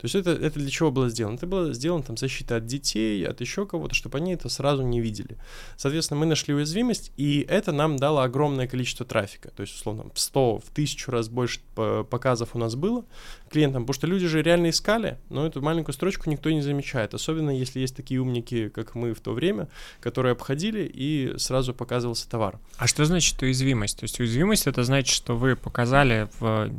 То 0.03 0.07
есть 0.07 0.17
это, 0.17 0.33
это 0.33 0.59
для 0.59 0.69
чего 0.69 0.91
было 0.91 1.09
сделано? 1.09 1.37
Это 1.37 1.47
было 1.47 1.73
сделано 1.73 2.03
там 2.03 2.17
защита 2.17 2.57
от 2.57 2.67
детей, 2.67 3.25
от 3.25 3.41
еще 3.41 3.67
кого-то, 3.67 3.95
чтобы 3.95 4.19
они 4.19 4.35
это 4.35 4.49
сразу 4.49 4.83
не 4.83 5.01
видели. 5.01 5.37
Соответственно, 5.77 6.19
мы 6.19 6.27
нашли 6.27 6.53
уязвимость, 6.53 7.12
и 7.17 7.47
это 7.49 7.71
нам 7.71 7.99
дало 7.99 8.23
огромное 8.23 8.67
количество 8.67 9.07
трафика. 9.07 9.51
То 9.51 9.61
есть, 9.61 9.77
условно, 9.77 10.07
в 10.12 10.19
100, 10.19 10.59
в 10.59 10.73
1000 10.73 11.12
раз 11.12 11.29
больше 11.29 11.61
показов 12.11 12.57
у 12.57 12.59
нас 12.59 12.75
было 12.75 13.05
клиентам, 13.49 13.85
потому 13.85 13.95
что 13.95 14.09
люди 14.09 14.27
же 14.27 14.43
реально 14.43 14.71
искали, 14.71 15.19
но 15.29 15.47
эту 15.47 15.62
маленькую 15.62 15.95
строчку 15.95 16.29
никто 16.29 16.51
не 16.51 16.62
замечает. 16.62 17.15
Особенно 17.15 17.51
если 17.51 17.79
есть 17.79 17.95
такие 17.95 18.21
умники, 18.21 18.71
как 18.71 18.97
мы 18.97 19.15
в 19.15 19.21
то 19.21 19.33
время, 19.33 19.69
которые 20.01 20.33
обходили 20.33 20.83
и 20.83 21.35
сразу 21.38 21.75
показывался 21.75 22.29
товар. 22.29 22.59
А 22.77 22.88
что 22.88 23.05
значит 23.05 23.41
уязвимость? 23.41 24.01
То 24.01 24.05
есть 24.05 24.19
уязвимость 24.19 24.67
это 24.67 24.83
значит, 24.83 25.15
что 25.15 25.37
вы 25.37 25.55
показали 25.55 26.29
в 26.41 26.73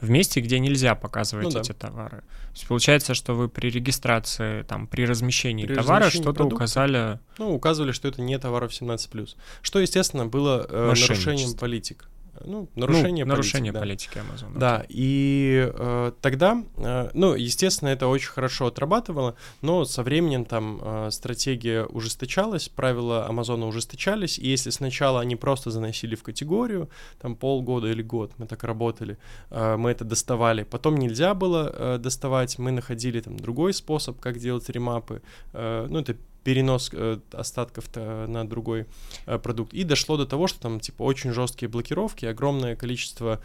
в 0.00 0.10
месте, 0.10 0.40
где 0.40 0.58
нельзя 0.58 0.94
показывать 0.94 1.52
ну, 1.52 1.60
эти 1.60 1.72
да. 1.72 1.88
товары. 1.88 2.22
То 2.58 2.62
есть 2.62 2.68
получается, 2.70 3.14
что 3.14 3.34
вы 3.34 3.48
при 3.48 3.70
регистрации, 3.70 4.62
там, 4.62 4.88
при 4.88 5.06
размещении 5.06 5.64
при 5.64 5.76
товара 5.76 6.10
что-то 6.10 6.42
указали... 6.42 7.20
Ну, 7.38 7.54
указывали, 7.54 7.92
что 7.92 8.08
это 8.08 8.20
не 8.20 8.36
товаров 8.36 8.72
17+. 8.72 9.28
Что, 9.62 9.78
естественно, 9.78 10.26
было 10.26 10.66
э, 10.68 10.86
нарушением 10.88 11.56
политик 11.56 12.08
ну, 12.44 12.68
нарушение, 12.74 13.24
ну, 13.24 13.30
нарушение 13.32 13.72
политики, 13.72 14.14
политики 14.14 14.44
Amazon. 14.44 14.58
Да, 14.58 14.84
и 14.88 15.70
э, 15.72 16.12
тогда, 16.20 16.62
э, 16.76 17.10
ну, 17.14 17.34
естественно, 17.34 17.88
это 17.88 18.06
очень 18.06 18.30
хорошо 18.30 18.66
отрабатывало, 18.66 19.34
но 19.62 19.84
со 19.84 20.02
временем 20.02 20.44
там 20.44 20.80
э, 20.82 21.10
стратегия 21.10 21.84
ужесточалась, 21.84 22.68
правила 22.68 23.26
Амазона 23.26 23.66
ужесточались, 23.66 24.38
и 24.38 24.48
если 24.48 24.70
сначала 24.70 25.20
они 25.20 25.36
просто 25.36 25.70
заносили 25.70 26.14
в 26.14 26.22
категорию, 26.22 26.88
там 27.20 27.36
полгода 27.36 27.88
или 27.88 28.02
год 28.02 28.32
мы 28.38 28.46
так 28.46 28.64
работали, 28.64 29.18
э, 29.50 29.76
мы 29.76 29.90
это 29.90 30.04
доставали, 30.04 30.62
потом 30.64 30.96
нельзя 30.96 31.34
было 31.34 31.72
э, 31.72 31.98
доставать, 31.98 32.58
мы 32.58 32.70
находили 32.70 33.20
там 33.20 33.36
другой 33.36 33.72
способ, 33.72 34.20
как 34.20 34.38
делать 34.38 34.68
ремапы, 34.68 35.22
э, 35.52 35.86
ну, 35.88 36.00
это 36.00 36.16
перенос 36.44 36.90
э, 36.92 37.18
остатков 37.32 37.84
на 37.94 38.48
другой 38.48 38.86
э, 39.26 39.38
продукт. 39.38 39.74
И 39.74 39.84
дошло 39.84 40.16
до 40.16 40.26
того, 40.26 40.46
что 40.46 40.60
там 40.60 40.80
типа 40.80 41.02
очень 41.02 41.32
жесткие 41.32 41.68
блокировки, 41.68 42.26
огромное 42.26 42.76
количество 42.76 43.40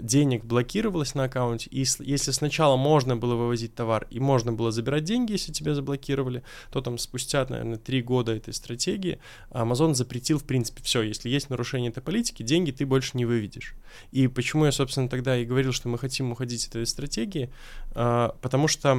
денег 0.00 0.44
блокировалось 0.44 1.14
на 1.14 1.24
аккаунте, 1.24 1.68
и 1.70 1.84
если 2.00 2.30
сначала 2.30 2.76
можно 2.76 3.16
было 3.16 3.34
вывозить 3.34 3.74
товар 3.74 4.06
и 4.10 4.20
можно 4.20 4.52
было 4.52 4.70
забирать 4.70 5.04
деньги, 5.04 5.32
если 5.32 5.52
тебя 5.52 5.74
заблокировали, 5.74 6.42
то 6.70 6.80
там 6.80 6.98
спустя, 6.98 7.46
наверное, 7.48 7.78
три 7.78 8.02
года 8.02 8.34
этой 8.34 8.54
стратегии 8.54 9.18
Amazon 9.50 9.94
запретил, 9.94 10.38
в 10.38 10.44
принципе, 10.44 10.82
все, 10.82 11.02
если 11.02 11.28
есть 11.28 11.50
нарушение 11.50 11.90
этой 11.90 12.02
политики, 12.02 12.42
деньги 12.42 12.70
ты 12.70 12.86
больше 12.86 13.16
не 13.16 13.24
выведешь. 13.24 13.74
И 14.10 14.26
почему 14.28 14.64
я, 14.64 14.72
собственно, 14.72 15.08
тогда 15.08 15.36
и 15.36 15.44
говорил, 15.44 15.72
что 15.72 15.88
мы 15.88 15.98
хотим 15.98 16.32
уходить 16.32 16.66
от 16.66 16.76
этой 16.76 16.86
стратегии, 16.86 17.50
а, 17.94 18.34
потому 18.40 18.68
что 18.68 18.92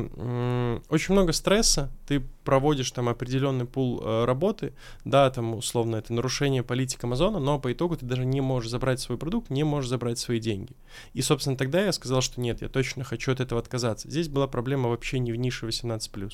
очень 0.90 1.14
много 1.14 1.34
стресса, 1.34 1.92
ты 2.08 2.22
проводишь 2.44 2.92
там 2.92 3.10
определенный 3.10 3.66
пул 3.66 4.02
э, 4.04 4.26
работы, 4.26 4.74
да, 5.06 5.30
там 5.30 5.56
условно 5.56 5.96
это 5.96 6.14
нарушение 6.14 6.64
политики 6.64 7.06
Амазона, 7.06 7.40
но 7.40 7.60
по 7.60 7.72
итогу 7.72 7.96
ты 7.96 8.06
даже 8.06 8.26
не 8.26 8.42
можешь 8.42 8.70
забрать 8.70 9.00
свой 9.00 9.18
продукт, 9.18 9.50
не 9.50 9.64
можешь 9.64 9.90
забрать 9.90 10.20
свои 10.20 10.40
деньги. 10.40 10.76
И, 11.14 11.22
собственно, 11.22 11.58
тогда 11.58 11.82
я 11.84 11.92
сказал, 11.92 12.22
что 12.22 12.40
нет, 12.42 12.62
я 12.62 12.70
точно 12.70 13.04
хочу 13.04 13.32
от 13.32 13.40
этого 13.40 13.60
отказаться. 13.60 14.10
Здесь 14.10 14.30
была 14.30 14.48
проблема 14.48 14.90
вообще 14.90 15.20
не 15.20 15.32
в 15.32 15.36
нише 15.36 15.66
18+. 15.66 16.32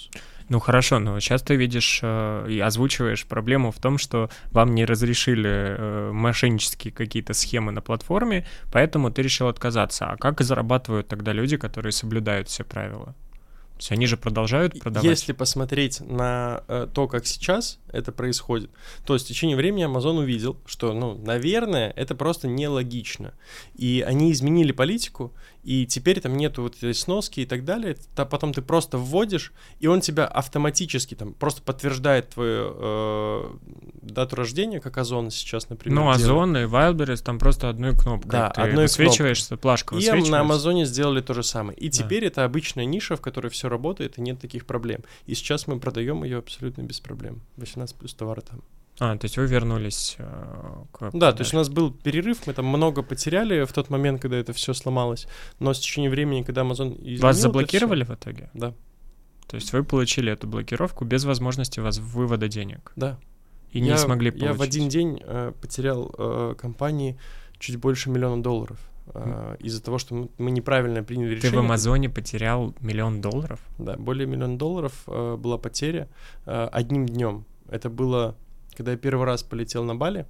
Ну 0.49 0.59
хорошо, 0.59 0.99
но 0.99 1.19
сейчас 1.19 1.41
ты 1.41 1.55
видишь 1.55 1.99
э, 2.01 2.47
и 2.49 2.59
озвучиваешь 2.59 3.25
проблему 3.25 3.71
в 3.71 3.79
том, 3.79 3.97
что 3.97 4.29
вам 4.51 4.75
не 4.75 4.85
разрешили 4.85 5.49
э, 5.49 6.11
мошеннические 6.11 6.93
какие-то 6.93 7.33
схемы 7.33 7.71
на 7.71 7.81
платформе, 7.81 8.45
поэтому 8.71 9.11
ты 9.11 9.21
решил 9.21 9.47
отказаться. 9.47 10.05
А 10.07 10.17
как 10.17 10.41
зарабатывают 10.41 11.07
тогда 11.07 11.33
люди, 11.33 11.57
которые 11.57 11.91
соблюдают 11.91 12.47
все 12.47 12.63
правила? 12.63 13.15
То 13.79 13.83
есть 13.83 13.91
они 13.93 14.07
же 14.07 14.17
продолжают 14.17 14.77
продавать. 14.77 15.09
Если 15.09 15.31
посмотреть 15.31 16.01
на 16.01 16.65
э, 16.67 16.85
то, 16.93 17.07
как 17.07 17.25
сейчас 17.25 17.79
это 17.93 18.11
происходит, 18.11 18.69
то 19.05 19.17
в 19.17 19.23
течение 19.23 19.55
времени 19.55 19.85
Amazon 19.85 20.17
увидел, 20.17 20.57
что, 20.65 20.93
ну, 20.93 21.17
наверное, 21.17 21.93
это 21.95 22.13
просто 22.13 22.49
нелогично. 22.49 23.33
И 23.75 24.03
они 24.05 24.33
изменили 24.33 24.73
политику, 24.73 25.33
и 25.63 25.85
теперь 25.85 26.21
там 26.21 26.37
нету 26.37 26.63
вот 26.63 26.77
этой 26.77 26.93
сноски 26.93 27.41
и 27.41 27.45
так 27.45 27.65
далее. 27.65 27.97
То 28.15 28.25
потом 28.25 28.53
ты 28.53 28.61
просто 28.61 28.97
вводишь, 28.97 29.51
и 29.79 29.87
он 29.87 30.01
тебя 30.01 30.25
автоматически 30.25 31.15
там 31.15 31.33
просто 31.33 31.61
подтверждает 31.61 32.29
твою 32.29 32.73
э, 32.75 33.51
дату 34.01 34.35
рождения, 34.35 34.79
как 34.79 34.97
Озон 34.97 35.31
сейчас, 35.31 35.69
например. 35.69 35.99
Ну, 35.99 36.09
Озон 36.09 36.55
и 36.57 36.61
Wildberries 36.61 37.23
там 37.23 37.39
просто 37.39 37.69
одной 37.69 37.95
кнопкой. 37.95 38.31
Да, 38.31 38.49
ты 38.49 38.61
одной 38.61 38.85
высвечиваешься, 38.85 39.49
кнопкой. 39.49 39.61
плашка 39.61 39.95
И 39.97 40.29
на 40.29 40.39
Амазоне 40.41 40.85
сделали 40.85 41.21
то 41.21 41.33
же 41.33 41.43
самое. 41.43 41.77
И 41.77 41.89
да. 41.89 41.97
теперь 41.97 42.25
это 42.25 42.45
обычная 42.45 42.85
ниша, 42.85 43.15
в 43.15 43.21
которой 43.21 43.49
все 43.49 43.69
работает, 43.69 44.17
и 44.17 44.21
нет 44.21 44.39
таких 44.39 44.65
проблем. 44.65 45.03
И 45.25 45.35
сейчас 45.35 45.67
мы 45.67 45.79
продаем 45.79 46.23
ее 46.23 46.37
абсолютно 46.37 46.83
без 46.83 46.99
проблем. 46.99 47.41
18 47.57 47.95
плюс 47.95 48.13
товара 48.13 48.41
там. 48.41 48.61
А, 48.99 49.17
то 49.17 49.25
есть 49.25 49.37
вы 49.37 49.47
вернулись 49.47 50.15
э, 50.19 50.83
к... 50.91 51.11
Да, 51.13 51.31
то 51.31 51.41
есть 51.41 51.53
у 51.53 51.57
нас 51.57 51.69
был 51.69 51.91
перерыв, 51.91 52.45
мы 52.45 52.53
там 52.53 52.65
много 52.65 53.01
потеряли 53.01 53.63
в 53.63 53.71
тот 53.71 53.89
момент, 53.89 54.21
когда 54.21 54.37
это 54.37 54.51
все 54.51 54.73
сломалось, 54.73 55.25
но 55.59 55.73
с 55.73 55.79
течением 55.79 56.11
времени, 56.11 56.43
когда 56.43 56.61
Amazon 56.61 56.95
изменил 56.99 57.21
Вас 57.21 57.37
заблокировали 57.37 58.03
в 58.03 58.09
итоге? 58.09 58.49
Да. 58.53 58.73
То 59.47 59.55
есть 59.55 59.71
вы 59.71 59.83
получили 59.83 60.31
эту 60.31 60.47
блокировку 60.47 61.05
без 61.05 61.23
возможности 61.23 61.79
вас 61.79 61.97
вывода 61.97 62.49
денег? 62.49 62.91
Да. 62.97 63.17
И 63.71 63.79
я, 63.79 63.93
не 63.93 63.97
смогли 63.97 64.31
получить? 64.31 64.49
Я 64.49 64.53
в 64.53 64.61
один 64.61 64.89
день 64.89 65.21
э, 65.23 65.53
потерял 65.61 66.13
э, 66.17 66.55
компании 66.59 67.17
чуть 67.57 67.77
больше 67.77 68.09
миллиона 68.09 68.41
долларов. 68.41 68.77
Uh, 69.11 69.57
из-за 69.57 69.81
того, 69.81 69.97
что 69.97 70.13
мы, 70.13 70.29
мы 70.37 70.51
неправильно 70.51 71.03
приняли 71.03 71.29
решение. 71.33 71.49
Ты 71.49 71.57
в 71.57 71.59
Амазоне 71.61 72.11
потерял 72.11 72.75
миллион 72.79 73.21
долларов? 73.21 73.59
Да, 73.79 73.97
более 73.97 74.27
миллиона 74.27 74.55
долларов 74.55 74.93
э, 75.07 75.35
была 75.35 75.57
потеря 75.57 76.07
э, 76.45 76.69
одним 76.71 77.07
днем. 77.07 77.45
Это 77.71 77.89
было 77.89 78.35
когда 78.75 78.91
я 78.91 78.97
первый 78.97 79.25
раз 79.25 79.43
полетел 79.43 79.83
на 79.83 79.95
Бали. 79.95 80.25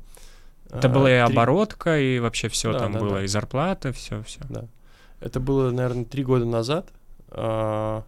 Это 0.69 0.87
а, 0.87 0.91
была 0.91 1.09
и 1.09 1.25
три... 1.25 1.33
оборотка, 1.33 1.99
и 1.99 2.19
вообще 2.19 2.47
все 2.47 2.71
да, 2.71 2.79
там 2.79 2.93
да, 2.93 2.99
было, 2.99 3.15
да. 3.15 3.23
и 3.23 3.27
зарплата, 3.27 3.91
все, 3.91 4.21
все. 4.23 4.41
Да. 4.49 4.65
Это 5.19 5.39
было, 5.39 5.71
наверное, 5.71 6.05
три 6.05 6.23
года 6.23 6.45
назад. 6.45 6.89
А, 7.29 8.03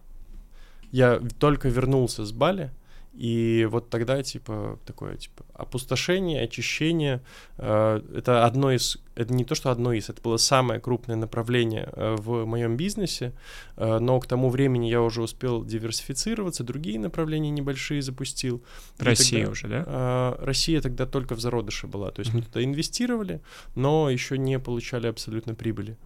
я 0.90 1.20
только 1.38 1.68
вернулся 1.68 2.24
с 2.24 2.32
Бали, 2.32 2.70
и 3.12 3.68
вот 3.70 3.90
тогда, 3.90 4.22
типа, 4.22 4.78
такое, 4.86 5.16
типа, 5.16 5.44
опустошение, 5.52 6.42
очищение, 6.42 7.20
э, 7.58 8.00
это 8.16 8.46
одно 8.46 8.72
из, 8.72 8.98
это 9.14 9.34
не 9.34 9.44
то, 9.44 9.54
что 9.54 9.70
одно 9.70 9.92
из, 9.92 10.08
это 10.08 10.22
было 10.22 10.38
самое 10.38 10.80
крупное 10.80 11.16
направление 11.16 11.90
э, 11.92 12.16
в 12.18 12.46
моем 12.46 12.76
бизнесе, 12.76 13.34
э, 13.76 13.98
но 13.98 14.18
к 14.18 14.26
тому 14.26 14.48
времени 14.48 14.86
я 14.86 15.02
уже 15.02 15.22
успел 15.22 15.62
диверсифицироваться, 15.62 16.64
другие 16.64 16.98
направления 16.98 17.50
небольшие 17.50 18.00
запустил. 18.00 18.62
Россия 18.98 19.40
тогда, 19.40 19.52
уже, 19.52 19.68
да? 19.68 19.84
Э, 19.86 20.44
Россия 20.44 20.80
тогда 20.80 21.04
только 21.04 21.34
в 21.34 21.40
зародыше 21.40 21.86
была, 21.86 22.10
то 22.12 22.20
есть 22.20 22.32
mm-hmm. 22.32 22.36
мы 22.36 22.42
туда 22.42 22.64
инвестировали, 22.64 23.42
но 23.74 24.08
еще 24.08 24.38
не 24.38 24.58
получали 24.58 25.06
абсолютно 25.06 25.54
прибыли. 25.54 25.98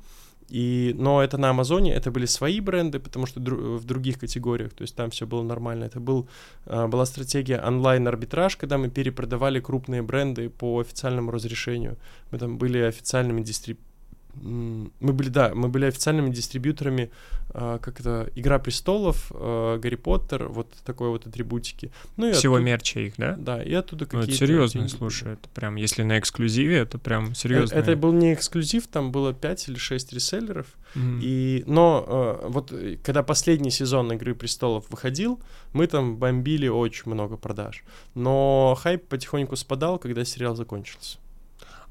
И, 0.49 0.95
но 0.97 1.23
это 1.23 1.39
на 1.39 1.51
Амазоне, 1.51 1.93
это 1.93 2.11
были 2.11 2.27
свои 2.27 2.61
бренды, 2.61 3.01
потому 3.01 3.27
что 3.27 3.41
дру, 3.41 3.77
в 3.79 3.85
других 3.85 4.19
категориях, 4.19 4.73
то 4.75 4.83
есть 4.83 4.95
там 4.95 5.11
все 5.11 5.27
было 5.27 5.43
нормально. 5.43 5.85
Это 5.85 5.99
был, 5.99 6.29
а, 6.67 6.87
была 6.87 7.07
стратегия 7.07 7.61
онлайн-арбитраж, 7.61 8.57
когда 8.57 8.79
мы 8.79 8.89
перепродавали 8.89 9.61
крупные 9.61 10.03
бренды 10.03 10.49
по 10.49 10.81
официальному 10.81 11.31
разрешению. 11.33 11.97
Мы 12.31 12.39
там 12.39 12.59
были 12.59 12.79
официальными 12.79 13.43
дистриб 13.43 13.79
мы 14.43 15.13
были, 15.13 15.29
да, 15.29 15.53
мы 15.55 15.69
были 15.69 15.87
официальными 15.87 16.31
дистрибьюторами, 16.31 17.11
э, 17.51 17.79
как 17.81 18.01
это, 18.01 18.31
Игра 18.35 18.59
престолов, 18.59 19.31
э, 19.35 19.79
Гарри 19.81 19.97
Поттер, 19.97 20.49
вот 20.49 20.69
такой 20.85 21.09
вот 21.09 21.27
атрибутики. 21.27 21.91
Ну, 22.17 22.29
и 22.29 22.33
Всего 22.33 22.57
оттуда, 22.57 22.67
мерча 22.67 23.01
их, 23.01 23.15
да? 23.17 23.37
Да, 23.37 23.63
и 23.63 23.73
оттуда 23.73 24.05
какие-то... 24.05 24.27
Ну, 24.27 24.33
это 24.33 24.47
серьезно, 24.47 24.81
деньги. 24.81 24.93
слушай, 24.93 25.33
это 25.33 25.49
прям, 25.55 25.77
если 25.77 26.03
на 26.03 26.19
эксклюзиве, 26.19 26.79
это 26.79 26.99
прям 26.99 27.35
серьезно. 27.35 27.75
Это, 27.75 27.93
это 27.93 28.01
был 28.01 28.13
не 28.13 28.35
эксклюзив, 28.35 28.87
там 28.87 29.13
было 29.13 29.33
5 29.33 29.69
или 29.69 29.77
6 29.77 30.13
реселлеров, 30.13 30.67
mm-hmm. 30.95 31.21
и, 31.23 31.65
но 31.67 32.05
э, 32.43 32.49
вот 32.49 32.73
когда 33.03 33.23
последний 33.23 33.71
сезон 33.71 34.13
Игры 34.13 34.35
престолов 34.35 34.85
выходил, 34.91 35.41
мы 35.73 35.87
там 35.87 36.17
бомбили 36.17 36.69
очень 36.69 37.11
много 37.11 37.37
продаж, 37.37 37.85
но 38.15 38.77
хайп 38.81 39.07
потихоньку 39.09 39.57
спадал, 39.57 39.99
когда 39.99 40.25
сериал 40.25 40.55
закончился. 40.57 41.19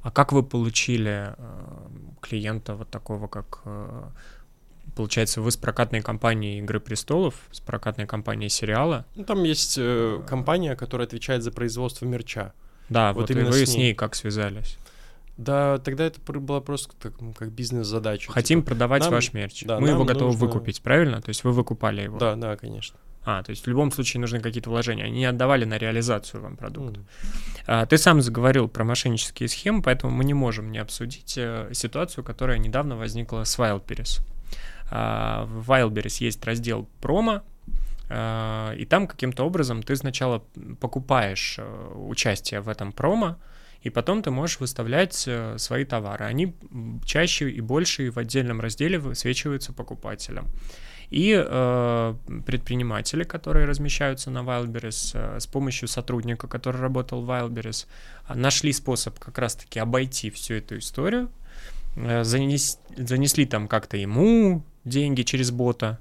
А 0.05 0.11
как 0.11 0.31
вы 0.33 0.43
получили 0.43 1.33
э, 1.35 1.87
клиента 2.21 2.75
вот 2.75 2.89
такого, 2.89 3.27
как 3.27 3.61
э, 3.65 4.03
получается, 4.95 5.41
вы 5.41 5.51
с 5.51 5.57
прокатной 5.57 6.01
компанией 6.01 6.59
«Игры 6.59 6.79
престолов», 6.79 7.35
с 7.51 7.59
прокатной 7.59 8.05
компанией 8.07 8.49
сериала? 8.49 9.05
Ну, 9.15 9.23
там 9.23 9.43
есть 9.43 9.77
э, 9.77 10.21
компания, 10.27 10.75
которая 10.75 11.07
отвечает 11.07 11.43
за 11.43 11.51
производство 11.51 12.05
мерча. 12.05 12.53
Да, 12.89 13.13
вот, 13.13 13.21
вот 13.21 13.31
именно 13.31 13.49
вы 13.49 13.53
с 13.53 13.59
ней. 13.59 13.65
с 13.65 13.75
ней 13.75 13.93
как 13.93 14.15
связались? 14.15 14.77
Да, 15.37 15.79
тогда 15.79 16.05
это 16.05 16.19
была 16.21 16.61
просто 16.61 16.93
как, 16.99 17.13
как 17.37 17.51
бизнес-задача. 17.51 18.31
Хотим 18.31 18.59
типа, 18.59 18.69
продавать 18.69 19.03
нам, 19.03 19.11
ваш 19.11 19.33
мерч. 19.33 19.63
Да, 19.65 19.79
Мы 19.79 19.89
его 19.89 20.05
готовы 20.05 20.31
нужно... 20.31 20.45
выкупить, 20.45 20.81
правильно? 20.81 21.21
То 21.21 21.29
есть 21.29 21.43
вы 21.43 21.51
выкупали 21.51 22.03
его? 22.03 22.17
Да, 22.17 22.35
да, 22.35 22.55
конечно. 22.55 22.97
А, 23.25 23.41
то 23.41 23.49
есть 23.49 23.65
в 23.65 23.69
любом 23.69 23.91
случае 23.91 24.21
нужны 24.21 24.39
какие-то 24.39 24.69
вложения. 24.69 25.05
Они 25.05 25.19
не 25.19 25.25
отдавали 25.25 25.65
на 25.65 25.77
реализацию 25.77 26.41
вам 26.43 26.55
продукт. 26.57 26.97
Mm. 26.97 27.05
А, 27.67 27.85
ты 27.85 27.97
сам 27.97 28.21
заговорил 28.21 28.67
про 28.67 28.83
мошеннические 28.83 29.49
схемы, 29.49 29.81
поэтому 29.81 30.13
мы 30.13 30.23
не 30.23 30.35
можем 30.35 30.71
не 30.71 30.77
обсудить 30.77 31.35
э, 31.37 31.69
ситуацию, 31.73 32.23
которая 32.23 32.59
недавно 32.59 32.95
возникла 32.95 33.43
с 33.43 33.57
Wildberries. 33.57 34.21
А, 34.91 35.45
в 35.45 35.71
Wildberries 35.71 36.23
есть 36.23 36.45
раздел 36.45 36.87
промо, 37.01 37.41
а, 38.09 38.73
и 38.73 38.85
там 38.85 39.07
каким-то 39.07 39.43
образом 39.43 39.81
ты 39.81 39.95
сначала 39.95 40.43
покупаешь 40.79 41.55
э, 41.57 41.93
участие 41.95 42.61
в 42.61 42.69
этом 42.69 42.91
промо, 42.91 43.37
и 43.81 43.89
потом 43.89 44.21
ты 44.21 44.31
можешь 44.31 44.59
выставлять 44.59 45.25
э, 45.27 45.57
свои 45.57 45.85
товары. 45.85 46.25
Они 46.25 46.55
чаще 47.03 47.49
и 47.49 47.61
больше 47.61 48.11
в 48.11 48.17
отдельном 48.17 48.61
разделе 48.61 48.99
высвечиваются 48.99 49.73
покупателям. 49.73 50.47
И 51.09 51.33
э, 51.33 52.15
предприниматели, 52.45 53.23
которые 53.23 53.65
размещаются 53.65 54.31
на 54.31 54.39
Wildberries, 54.39 55.11
э, 55.13 55.39
с 55.39 55.47
помощью 55.47 55.87
сотрудника, 55.87 56.47
который 56.47 56.81
работал 56.81 57.21
в 57.21 57.29
Wildberries, 57.29 57.85
э, 58.27 58.33
нашли 58.35 58.73
способ 58.73 59.19
как 59.19 59.37
раз-таки 59.37 59.79
обойти 59.79 60.29
всю 60.29 60.55
эту 60.55 60.77
историю, 60.77 61.29
э, 61.95 62.23
занес, 62.23 62.79
занесли 62.97 63.45
там 63.45 63.67
как-то 63.67 63.97
ему 63.97 64.63
деньги 64.83 65.21
через 65.23 65.51
бота 65.51 65.99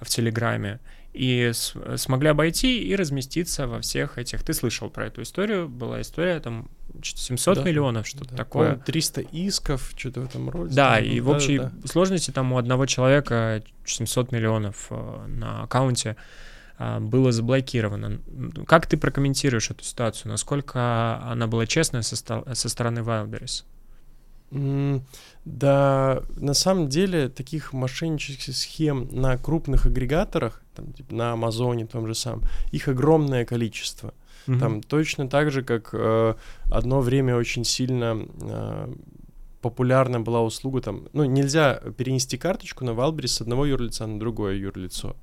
в 0.00 0.08
Телеграме, 0.08 0.80
и 1.12 1.52
смогли 1.52 2.28
обойти 2.28 2.82
и 2.82 2.96
разместиться 2.96 3.66
во 3.66 3.80
всех 3.80 4.16
этих. 4.18 4.42
Ты 4.42 4.54
слышал 4.54 4.88
про 4.88 5.06
эту 5.06 5.22
историю? 5.22 5.68
Была 5.68 6.00
история 6.00 6.40
там 6.40 6.70
700 7.02 7.58
да, 7.58 7.62
миллионов, 7.64 8.06
что-то 8.06 8.30
да, 8.30 8.36
такое. 8.36 8.76
300 8.76 9.20
исков, 9.20 9.92
что-то 9.96 10.20
в 10.22 10.24
этом 10.24 10.48
роде. 10.48 10.74
Да, 10.74 10.96
там, 10.96 11.04
и 11.04 11.20
да, 11.20 11.24
в 11.24 11.28
общей 11.28 11.58
да, 11.58 11.72
сложности 11.84 12.30
там 12.30 12.52
у 12.52 12.58
одного 12.58 12.86
человека 12.86 13.62
700 13.84 14.32
миллионов 14.32 14.86
э, 14.90 15.26
на 15.26 15.64
аккаунте 15.64 16.16
э, 16.78 16.98
было 17.00 17.30
заблокировано. 17.30 18.20
Как 18.66 18.86
ты 18.86 18.96
прокомментируешь 18.96 19.70
эту 19.70 19.84
ситуацию? 19.84 20.32
Насколько 20.32 21.20
она 21.24 21.46
была 21.46 21.66
честная 21.66 22.02
со, 22.02 22.16
со 22.16 22.68
стороны 22.68 23.00
Wildberries? 23.00 23.64
Да, 25.44 26.22
на 26.36 26.54
самом 26.54 26.88
деле 26.88 27.28
таких 27.28 27.72
мошеннических 27.72 28.54
схем 28.54 29.08
на 29.10 29.36
крупных 29.36 29.86
агрегаторах, 29.86 30.62
там, 30.74 30.92
типа 30.92 31.14
на 31.14 31.32
Амазоне 31.32 31.86
том 31.86 32.06
же 32.06 32.14
самом, 32.14 32.42
их 32.70 32.88
огромное 32.88 33.44
количество. 33.44 34.14
Mm-hmm. 34.46 34.58
Там 34.58 34.82
точно 34.82 35.28
так 35.28 35.50
же, 35.50 35.62
как 35.62 35.90
э, 35.92 36.34
одно 36.70 37.00
время 37.00 37.36
очень 37.36 37.64
сильно 37.64 38.26
э, 38.40 38.92
популярна 39.60 40.20
была 40.20 40.42
услуга 40.42 40.80
там, 40.80 41.08
ну, 41.12 41.24
нельзя 41.24 41.80
перенести 41.96 42.36
карточку 42.36 42.84
на 42.84 42.90
Wildberries 42.90 43.28
с 43.28 43.40
одного 43.40 43.64
юрлица 43.64 44.06
на 44.06 44.18
другое 44.18 44.56
юрлицо. 44.56 45.16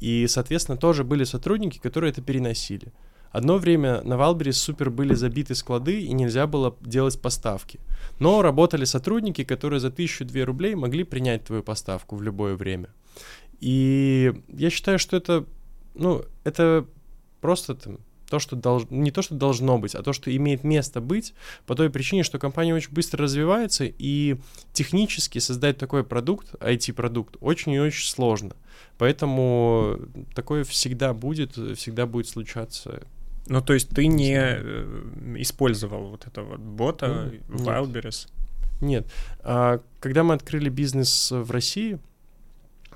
И, 0.00 0.26
соответственно, 0.26 0.78
тоже 0.78 1.04
были 1.04 1.24
сотрудники, 1.24 1.78
которые 1.78 2.10
это 2.10 2.22
переносили. 2.22 2.92
Одно 3.32 3.58
время 3.58 4.02
на 4.02 4.16
Валбере 4.16 4.52
супер 4.52 4.90
были 4.90 5.14
забиты 5.14 5.54
склады, 5.54 6.02
и 6.02 6.12
нельзя 6.12 6.46
было 6.46 6.76
делать 6.82 7.20
поставки. 7.20 7.80
Но 8.18 8.42
работали 8.42 8.84
сотрудники, 8.84 9.42
которые 9.42 9.80
за 9.80 9.90
тысячу 9.90 10.24
две 10.24 10.44
рублей 10.44 10.74
могли 10.74 11.04
принять 11.04 11.44
твою 11.44 11.62
поставку 11.62 12.16
в 12.16 12.22
любое 12.22 12.56
время. 12.56 12.90
И 13.60 14.34
я 14.48 14.70
считаю, 14.70 14.98
что 14.98 15.16
это, 15.16 15.46
ну, 15.94 16.24
это 16.44 16.86
просто 17.40 17.74
там, 17.74 17.98
то, 18.32 18.38
что 18.38 18.56
долж... 18.56 18.86
не 18.88 19.10
то, 19.10 19.20
что 19.20 19.34
должно 19.34 19.76
быть, 19.76 19.94
а 19.94 20.02
то, 20.02 20.14
что 20.14 20.34
имеет 20.34 20.64
место 20.64 21.02
быть, 21.02 21.34
по 21.66 21.74
той 21.74 21.90
причине, 21.90 22.22
что 22.22 22.38
компания 22.38 22.74
очень 22.74 22.90
быстро 22.90 23.24
развивается, 23.24 23.84
и 23.86 24.36
технически 24.72 25.38
создать 25.38 25.76
такой 25.76 26.02
продукт, 26.02 26.54
IT-продукт, 26.54 27.36
очень 27.40 27.72
и 27.72 27.78
очень 27.78 28.08
сложно. 28.08 28.56
Поэтому 28.96 29.98
такое 30.34 30.64
всегда 30.64 31.12
будет, 31.12 31.56
всегда 31.76 32.06
будет 32.06 32.26
случаться. 32.26 33.02
Ну, 33.46 33.60
то 33.60 33.72
есть 33.72 33.88
ты 33.88 34.06
не 34.06 34.36
э, 34.36 35.34
использовал 35.38 36.10
вот 36.10 36.26
этого 36.26 36.56
бота 36.56 37.32
ну, 37.48 37.56
Wildberries? 37.56 38.28
Нет. 38.80 39.06
А, 39.40 39.80
когда 40.00 40.22
мы 40.22 40.34
открыли 40.34 40.68
бизнес 40.68 41.30
в 41.30 41.50
России 41.50 41.98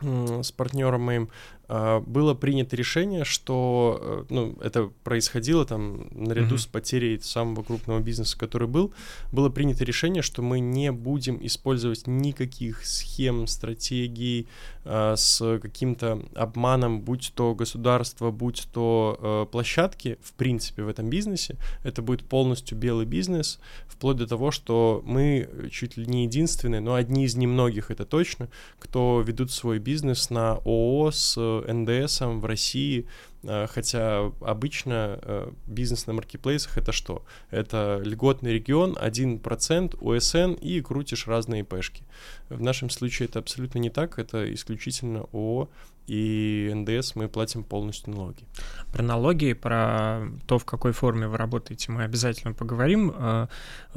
с 0.03 0.53
партнером 0.53 1.01
моим, 1.01 1.31
было 1.69 2.35
принято 2.35 2.77
решение, 2.77 3.25
что 3.25 3.99
э, 4.01 4.25
ну, 4.31 4.57
это 4.61 4.91
происходило 5.03 5.65
там 5.67 6.09
наряду 6.13 6.55
mm-hmm. 6.55 6.59
с 6.59 6.67
потерей 6.67 7.21
самого 7.21 7.65
крупного 7.65 7.99
бизнеса, 7.99 8.39
который 8.39 8.69
был, 8.69 8.93
было 9.33 9.49
принято 9.49 9.85
решение, 9.85 10.23
что 10.23 10.43
мы 10.43 10.61
не 10.61 10.93
будем 10.93 11.45
использовать 11.45 12.07
никаких 12.07 12.87
схем, 12.87 13.49
стратегий 13.49 14.47
э, 14.85 15.15
с 15.17 15.59
каким-то 15.61 16.23
обманом, 16.37 17.01
будь 17.01 17.33
то 17.35 17.55
государство, 17.55 18.31
будь 18.31 18.69
то 18.73 19.19
э, 19.21 19.51
площадки, 19.51 20.19
в 20.23 20.35
принципе, 20.35 20.85
в 20.85 20.89
этом 20.89 21.11
бизнесе. 21.11 21.57
Это 21.83 22.01
будет 22.01 22.25
полностью 22.25 22.79
белый 22.79 23.07
бизнес, 23.07 23.59
вплоть 23.89 24.19
до 24.19 24.29
того, 24.29 24.53
что 24.53 25.03
мы 25.05 25.49
чуть 25.73 25.97
ли 25.97 26.07
не 26.07 26.25
единственные, 26.25 26.81
но 26.81 26.95
одни 26.95 27.25
из 27.25 27.35
немногих, 27.35 27.91
это 27.91 28.05
точно, 28.05 28.49
кто 28.79 29.21
ведут 29.27 29.51
свой 29.51 29.81
бизнес 29.81 30.31
на 30.31 30.53
ООО 30.65 31.11
с 31.11 31.37
НДС 31.63 32.21
в 32.21 32.45
России, 32.45 33.07
э, 33.43 33.67
хотя 33.69 34.33
обычно 34.41 35.19
э, 35.23 35.51
бизнес 35.67 36.07
на 36.07 36.15
маркетплейсах 36.15 36.79
это 36.79 36.93
что? 36.93 37.25
Это 37.51 38.01
льготный 38.05 38.53
регион, 38.53 38.97
1% 39.01 39.97
УСН 40.01 40.53
и 40.61 40.81
крутишь 40.81 41.27
разные 41.27 41.63
ИПшки. 41.63 42.05
В 42.49 42.61
нашем 42.63 42.91
случае 42.91 43.29
это 43.29 43.39
абсолютно 43.39 43.79
не 43.79 43.91
так, 43.91 44.19
это 44.19 44.53
исключительно 44.53 45.27
ООО 45.33 45.69
и 46.07 46.73
НДС 46.75 47.15
мы 47.15 47.29
платим 47.29 47.65
полностью 47.65 48.13
налоги. 48.13 48.45
Про 48.93 49.03
налоги, 49.03 49.53
про 49.53 50.29
то, 50.47 50.59
в 50.59 50.65
какой 50.65 50.93
форме 50.93 51.27
вы 51.27 51.37
работаете, 51.37 51.91
мы 51.93 52.05
обязательно 52.05 52.53
поговорим. 52.53 53.13
Э, 53.17 53.47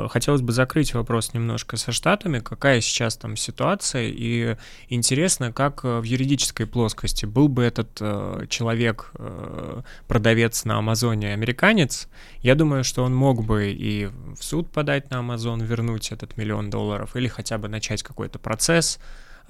хотелось 0.10 0.42
бы 0.42 0.52
закрыть 0.52 0.94
вопрос 0.94 1.34
немножко 1.34 1.78
со 1.78 1.92
Штатами. 1.92 2.40
Какая 2.40 2.82
сейчас 2.82 3.18
там 3.18 3.36
ситуация? 3.36 4.10
И 4.10 4.56
интересно, 4.90 5.54
как 5.54 5.84
в 5.84 6.04
юридической 6.04 6.66
плоскости 6.66 7.26
был 7.26 7.48
бы 7.48 7.64
этот 7.64 7.90
э, 8.00 8.46
человек, 8.50 9.12
э, 9.16 9.82
продавец 10.08 10.66
на 10.66 10.78
Амазоне, 10.78 11.34
американец, 11.34 12.08
я 12.42 12.56
думаю, 12.56 12.84
что 12.84 13.04
он 13.04 13.16
мог 13.16 13.46
бы 13.46 13.72
и 13.72 14.06
в 14.06 14.44
суд 14.44 14.72
подать 14.72 15.10
на 15.12 15.20
Амазон, 15.20 15.62
вернуть 15.62 16.12
этот 16.12 16.38
миллион 16.38 16.70
долларов, 16.70 17.16
или 17.16 17.28
хотя 17.28 17.58
бы 17.58 17.68
начать 17.68 18.04
какой-то 18.04 18.40
процесс, 18.40 19.00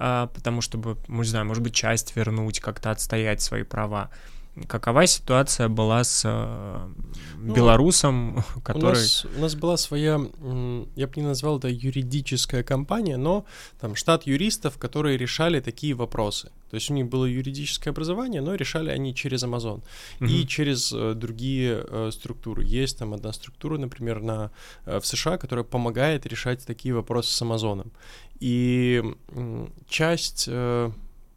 потому 0.00 0.62
чтобы, 0.62 0.96
не 1.08 1.24
знаю, 1.24 1.46
может 1.46 1.62
быть, 1.62 1.74
часть 1.74 2.16
вернуть, 2.16 2.60
как-то 2.60 2.90
отстоять 2.90 3.42
свои 3.42 3.62
права. 3.62 4.10
Какова 4.66 5.06
ситуация 5.06 5.68
была 5.68 6.04
с 6.04 6.22
э, 6.24 6.88
ну, 7.38 7.54
белорусом, 7.54 8.44
который... 8.62 8.88
У 8.88 9.00
нас, 9.00 9.26
у 9.36 9.40
нас 9.40 9.54
была 9.54 9.76
своя, 9.76 10.20
я 10.96 11.06
бы 11.06 11.12
не 11.16 11.22
назвал 11.22 11.58
это 11.58 11.68
юридическая 11.68 12.62
компания, 12.62 13.16
но 13.16 13.44
там 13.80 13.94
штат 13.96 14.26
юристов, 14.26 14.78
которые 14.78 15.16
решали 15.16 15.60
такие 15.60 15.94
вопросы. 15.94 16.50
То 16.70 16.76
есть 16.76 16.90
у 16.90 16.94
них 16.94 17.08
было 17.08 17.24
юридическое 17.24 17.92
образование, 17.92 18.42
но 18.42 18.54
решали 18.54 18.90
они 18.90 19.14
через 19.14 19.42
Amazon 19.42 19.82
uh-huh. 20.20 20.28
и 20.28 20.46
через 20.46 20.92
э, 20.92 21.14
другие 21.14 21.84
э, 21.88 22.10
структуры. 22.12 22.64
Есть 22.64 22.98
там 22.98 23.14
одна 23.14 23.32
структура, 23.32 23.78
например, 23.78 24.20
на, 24.20 24.50
в 24.84 25.02
США, 25.02 25.38
которая 25.38 25.64
помогает 25.64 26.26
решать 26.26 26.64
такие 26.66 26.94
вопросы 26.94 27.32
с 27.32 27.42
Амазоном. 27.42 27.90
И 28.40 29.02
часть... 29.88 30.48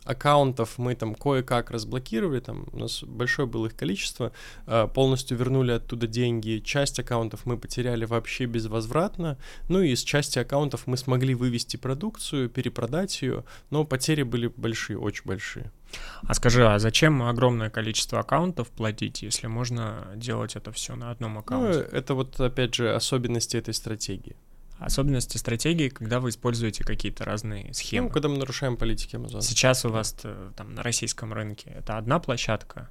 Аккаунтов 0.06 0.78
мы 0.78 0.96
там 0.96 1.16
кое-как 1.16 1.72
разблокировали, 1.72 2.40
там 2.40 2.66
у 2.74 2.80
нас 2.80 3.04
большое 3.04 3.48
было 3.48 3.68
их 3.68 3.76
количество, 3.76 4.32
э, 4.68 4.88
полностью 4.94 5.38
вернули 5.38 5.72
оттуда 5.72 6.08
деньги, 6.08 6.62
часть 6.64 7.00
аккаунтов 7.00 7.46
мы 7.46 7.58
потеряли 7.58 8.06
вообще 8.06 8.46
безвозвратно, 8.46 9.38
ну 9.70 9.82
и 9.82 9.92
из 9.92 10.04
части 10.04 10.40
аккаунтов 10.40 10.88
мы 10.88 10.98
смогли 10.98 11.36
вывести 11.36 11.78
продукцию, 11.78 12.50
перепродать 12.50 13.22
ее, 13.22 13.46
но 13.70 13.86
потери 13.86 14.24
были 14.24 14.48
большие, 14.48 14.98
очень 14.98 15.24
большие. 15.26 15.72
А 16.24 16.34
скажи, 16.34 16.68
а 16.68 16.80
зачем 16.80 17.22
огромное 17.24 17.70
количество 17.70 18.20
аккаунтов 18.20 18.70
платить, 18.70 19.22
если 19.22 19.48
можно 19.48 20.08
делать 20.16 20.56
это 20.56 20.72
все 20.72 20.96
на 20.96 21.12
одном 21.12 21.38
аккаунте? 21.38 21.88
Ну, 21.92 21.98
это 21.98 22.14
вот, 22.14 22.40
опять 22.40 22.76
же, 22.76 22.94
особенности 22.94 23.58
этой 23.58 23.74
стратегии. 23.74 24.36
Особенности 24.80 25.38
стратегии, 25.38 25.90
когда 25.90 26.20
вы 26.20 26.30
используете 26.30 26.84
какие-то 26.84 27.24
разные 27.24 27.74
схемы. 27.74 28.08
Ну, 28.08 28.14
когда 28.14 28.28
мы 28.28 28.38
нарушаем 28.38 28.76
политики 28.76 29.16
Amazon. 29.16 29.42
Сейчас 29.42 29.86
у 29.86 29.90
вас 29.90 30.16
э, 30.24 30.52
там 30.56 30.74
на 30.74 30.84
российском 30.84 31.32
рынке 31.32 31.72
это 31.78 31.98
одна 31.98 32.20
площадка, 32.20 32.90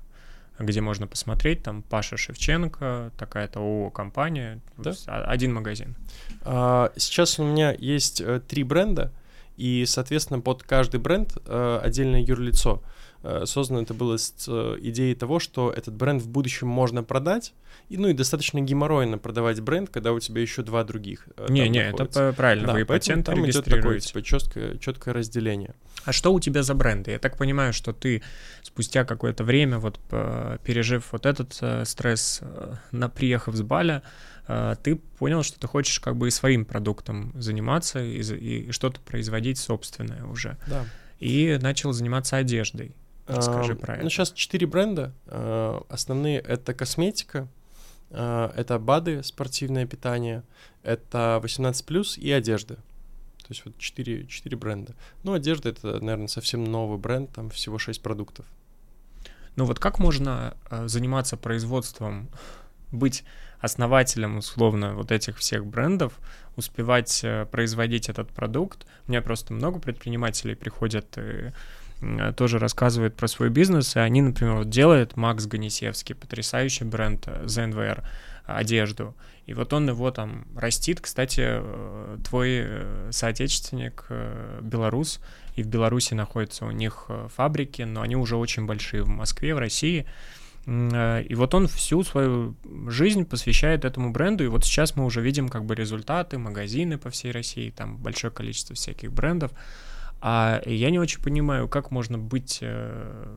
где 0.58 0.80
можно 0.80 1.06
посмотреть, 1.06 1.62
там 1.62 1.82
Паша 1.82 2.16
Шевченко, 2.16 3.12
такая-то 3.18 3.60
ООО 3.60 3.90
компания, 3.90 4.60
да? 4.78 4.92
один 5.06 5.52
магазин. 5.54 5.96
А, 6.42 6.92
сейчас 6.96 7.38
у 7.38 7.44
меня 7.44 7.72
есть 7.72 8.20
э, 8.20 8.40
три 8.40 8.62
бренда, 8.62 9.12
и, 9.56 9.84
соответственно, 9.86 10.40
под 10.40 10.62
каждый 10.62 11.00
бренд 11.00 11.36
э, 11.46 11.80
отдельное 11.82 12.22
юрлицо. 12.22 12.82
Э, 13.22 13.44
создано 13.46 13.82
это 13.82 13.94
было 13.94 14.16
с 14.16 14.34
э, 14.48 14.78
идеей 14.80 15.14
того, 15.14 15.38
что 15.38 15.70
этот 15.70 15.94
бренд 15.94 16.22
в 16.22 16.28
будущем 16.28 16.66
можно 16.66 17.04
продать, 17.04 17.54
и, 17.88 17.96
ну 17.96 18.08
и 18.08 18.14
достаточно 18.14 18.60
геморройно 18.60 19.18
продавать 19.18 19.60
бренд, 19.60 19.90
когда 19.90 20.12
у 20.12 20.18
тебя 20.18 20.42
еще 20.42 20.62
два 20.62 20.82
других. 20.82 21.28
Э, 21.36 21.46
не, 21.48 21.68
не, 21.68 21.84
находятся. 21.84 22.24
это 22.24 22.36
правильно, 22.36 22.66
да, 22.68 22.72
вы 22.72 22.84
патент 22.84 23.26
там 23.26 23.48
идет 23.48 23.64
такое 23.64 24.00
типа, 24.00 24.22
четкое, 24.22 24.76
четкое 24.78 25.14
разделение. 25.14 25.74
А 26.04 26.12
что 26.12 26.32
у 26.32 26.40
тебя 26.40 26.64
за 26.64 26.74
бренды? 26.74 27.12
Я 27.12 27.20
так 27.20 27.38
понимаю, 27.38 27.72
что 27.72 27.92
ты 27.92 28.22
спустя 28.62 29.04
какое-то 29.04 29.44
время, 29.44 29.78
вот 29.78 30.00
пережив 30.64 31.12
вот 31.12 31.26
этот 31.26 31.60
стресс, 31.86 32.40
на 32.90 33.08
приехав 33.08 33.54
с 33.54 33.62
Баля, 33.62 34.02
ты 34.82 34.96
понял, 34.96 35.44
что 35.44 35.60
ты 35.60 35.68
хочешь 35.68 36.00
как 36.00 36.16
бы 36.16 36.26
и 36.26 36.30
своим 36.32 36.64
продуктом 36.64 37.32
заниматься 37.40 38.02
и, 38.02 38.18
и 38.18 38.72
что-то 38.72 39.00
производить 39.00 39.58
собственное 39.58 40.24
уже. 40.24 40.56
Да. 40.66 40.84
И 41.20 41.56
начал 41.62 41.92
заниматься 41.92 42.36
одеждой. 42.36 42.96
Расскажи 43.26 43.74
про 43.74 43.94
это. 43.94 44.02
Ну, 44.04 44.10
сейчас 44.10 44.32
четыре 44.32 44.66
бренда. 44.66 45.12
А, 45.26 45.84
основные— 45.88 46.38
это 46.40 46.74
косметика, 46.74 47.48
а, 48.10 48.52
это 48.56 48.78
БАДы, 48.78 49.22
спортивное 49.22 49.86
питание, 49.86 50.42
это 50.82 51.40
18+, 51.42 52.18
и 52.18 52.30
одежда. 52.30 52.74
То 52.74 53.48
есть 53.48 53.64
вот 53.64 53.78
четыре, 53.78 54.26
четыре 54.26 54.56
бренда. 54.56 54.94
Ну, 55.22 55.32
одежда— 55.32 55.68
это, 55.70 56.00
наверное, 56.00 56.28
совсем 56.28 56.64
новый 56.64 56.98
бренд, 56.98 57.30
там 57.32 57.50
всего 57.50 57.78
шесть 57.78 58.02
продуктов. 58.02 58.46
Ну 59.56 59.66
вот 59.66 59.78
как 59.78 59.98
можно 59.98 60.56
а, 60.70 60.88
заниматься 60.88 61.36
производством, 61.36 62.28
быть 62.90 63.24
основателем, 63.60 64.38
условно, 64.38 64.94
вот 64.94 65.12
этих 65.12 65.38
всех 65.38 65.64
брендов, 65.66 66.18
успевать 66.56 67.20
э, 67.22 67.46
производить 67.46 68.08
этот 68.08 68.28
продукт? 68.30 68.86
У 69.06 69.10
меня 69.10 69.22
просто 69.22 69.54
много 69.54 69.78
предпринимателей 69.78 70.54
приходят 70.54 71.16
и 71.16 71.52
тоже 72.36 72.58
рассказывает 72.58 73.16
про 73.16 73.28
свой 73.28 73.48
бизнес, 73.48 73.96
и 73.96 74.00
они, 74.00 74.22
например, 74.22 74.54
вот 74.56 74.70
делают 74.70 75.16
Макс 75.16 75.46
Ганисевский, 75.46 76.14
потрясающий 76.14 76.84
бренд 76.84 77.26
ZNVR, 77.26 78.00
э, 78.00 78.02
одежду, 78.44 79.14
и 79.46 79.54
вот 79.54 79.72
он 79.72 79.88
его 79.88 80.10
там 80.10 80.44
растит. 80.56 81.00
Кстати, 81.00 81.42
э, 81.44 82.18
твой 82.28 82.66
соотечественник 83.10 84.06
белорус, 84.60 85.20
и 85.54 85.62
в 85.62 85.68
Беларуси 85.68 86.14
находятся 86.14 86.64
у 86.64 86.70
них 86.70 87.08
фабрики, 87.34 87.82
но 87.82 88.02
они 88.02 88.16
уже 88.16 88.36
очень 88.36 88.66
большие 88.66 89.02
в 89.02 89.08
Москве, 89.08 89.54
в 89.54 89.58
России, 89.58 90.06
и 90.66 91.34
вот 91.34 91.54
он 91.54 91.66
всю 91.66 92.04
свою 92.04 92.54
жизнь 92.86 93.24
посвящает 93.24 93.84
этому 93.84 94.12
бренду, 94.12 94.44
и 94.44 94.46
вот 94.46 94.64
сейчас 94.64 94.94
мы 94.94 95.04
уже 95.04 95.20
видим 95.20 95.48
как 95.48 95.64
бы 95.64 95.74
результаты, 95.74 96.38
магазины 96.38 96.98
по 96.98 97.10
всей 97.10 97.32
России, 97.32 97.70
там 97.70 97.96
большое 97.96 98.32
количество 98.32 98.76
всяких 98.76 99.12
брендов, 99.12 99.50
а 100.22 100.62
я 100.64 100.90
не 100.90 100.98
очень 100.98 101.20
понимаю, 101.20 101.68
как 101.68 101.90
можно 101.90 102.16
быть 102.16 102.60
э, 102.62 103.36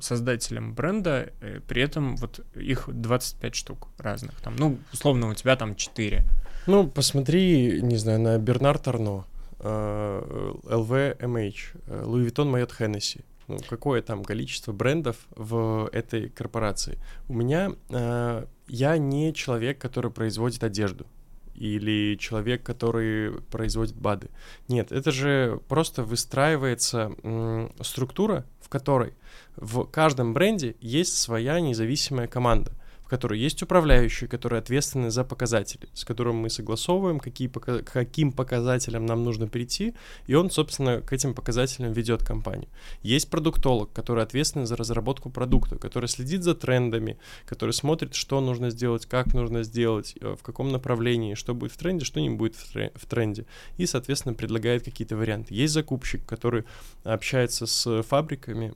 создателем 0.00 0.74
бренда, 0.74 1.32
э, 1.40 1.60
при 1.66 1.80
этом 1.82 2.16
вот 2.16 2.44
их 2.54 2.88
25 2.88 3.54
штук 3.54 3.88
разных. 3.98 4.40
Там, 4.40 4.56
ну, 4.56 4.78
условно, 4.92 5.28
у 5.28 5.34
тебя 5.34 5.54
там 5.56 5.76
4. 5.76 6.24
Ну, 6.66 6.88
посмотри, 6.88 7.80
не 7.82 7.96
знаю, 7.96 8.20
на 8.20 8.38
Бернард 8.38 8.88
Арно, 8.88 9.24
LVMH, 9.60 11.54
Louis 11.86 12.26
Vuitton 12.26 12.50
Майот 12.50 12.74
Hennessy. 12.78 13.22
Ну, 13.46 13.58
какое 13.68 14.02
там 14.02 14.24
количество 14.24 14.72
брендов 14.72 15.16
в 15.36 15.88
этой 15.92 16.28
корпорации? 16.30 16.98
У 17.28 17.34
меня... 17.34 17.72
Э, 17.90 18.46
я 18.66 18.96
не 18.96 19.34
человек, 19.34 19.78
который 19.78 20.10
производит 20.10 20.64
одежду 20.64 21.06
или 21.54 22.16
человек, 22.18 22.62
который 22.62 23.40
производит 23.50 23.94
БАДы. 23.94 24.28
Нет, 24.68 24.92
это 24.92 25.10
же 25.10 25.60
просто 25.68 26.02
выстраивается 26.02 27.12
м, 27.22 27.72
структура, 27.80 28.44
в 28.60 28.68
которой 28.68 29.14
в 29.56 29.84
каждом 29.84 30.34
бренде 30.34 30.76
есть 30.80 31.16
своя 31.16 31.60
независимая 31.60 32.26
команда— 32.26 32.72
которой 33.14 33.38
есть 33.38 33.62
управляющие, 33.62 34.28
которые 34.28 34.58
ответственны 34.58 35.08
за 35.10 35.22
показатели, 35.22 35.88
с 35.94 36.04
которым 36.04 36.34
мы 36.34 36.50
согласовываем, 36.50 37.20
какие, 37.20 37.48
к 37.48 37.82
каким 37.84 38.32
показателям 38.32 39.06
нам 39.06 39.22
нужно 39.22 39.46
прийти, 39.46 39.94
и 40.26 40.34
он, 40.34 40.50
собственно, 40.50 41.00
к 41.00 41.12
этим 41.12 41.32
показателям 41.32 41.92
ведет 41.92 42.24
компанию. 42.24 42.68
Есть 43.02 43.30
продуктолог, 43.30 43.92
который 43.92 44.24
ответственен 44.24 44.66
за 44.66 44.74
разработку 44.74 45.30
продукта, 45.30 45.76
который 45.76 46.08
следит 46.08 46.42
за 46.42 46.56
трендами, 46.56 47.16
который 47.46 47.72
смотрит, 47.72 48.16
что 48.16 48.40
нужно 48.40 48.70
сделать, 48.70 49.06
как 49.06 49.32
нужно 49.32 49.62
сделать, 49.62 50.16
э, 50.20 50.34
в 50.36 50.42
каком 50.42 50.72
направлении, 50.72 51.34
что 51.34 51.54
будет 51.54 51.70
в 51.70 51.76
тренде, 51.76 52.04
что 52.04 52.20
не 52.20 52.30
будет 52.30 52.56
в 52.56 53.06
тренде, 53.06 53.46
и, 53.78 53.86
соответственно, 53.86 54.34
предлагает 54.34 54.84
какие-то 54.84 55.16
варианты. 55.16 55.54
Есть 55.54 55.74
закупщик, 55.74 56.26
который 56.26 56.64
общается 57.04 57.66
с 57.66 58.02
фабриками, 58.02 58.74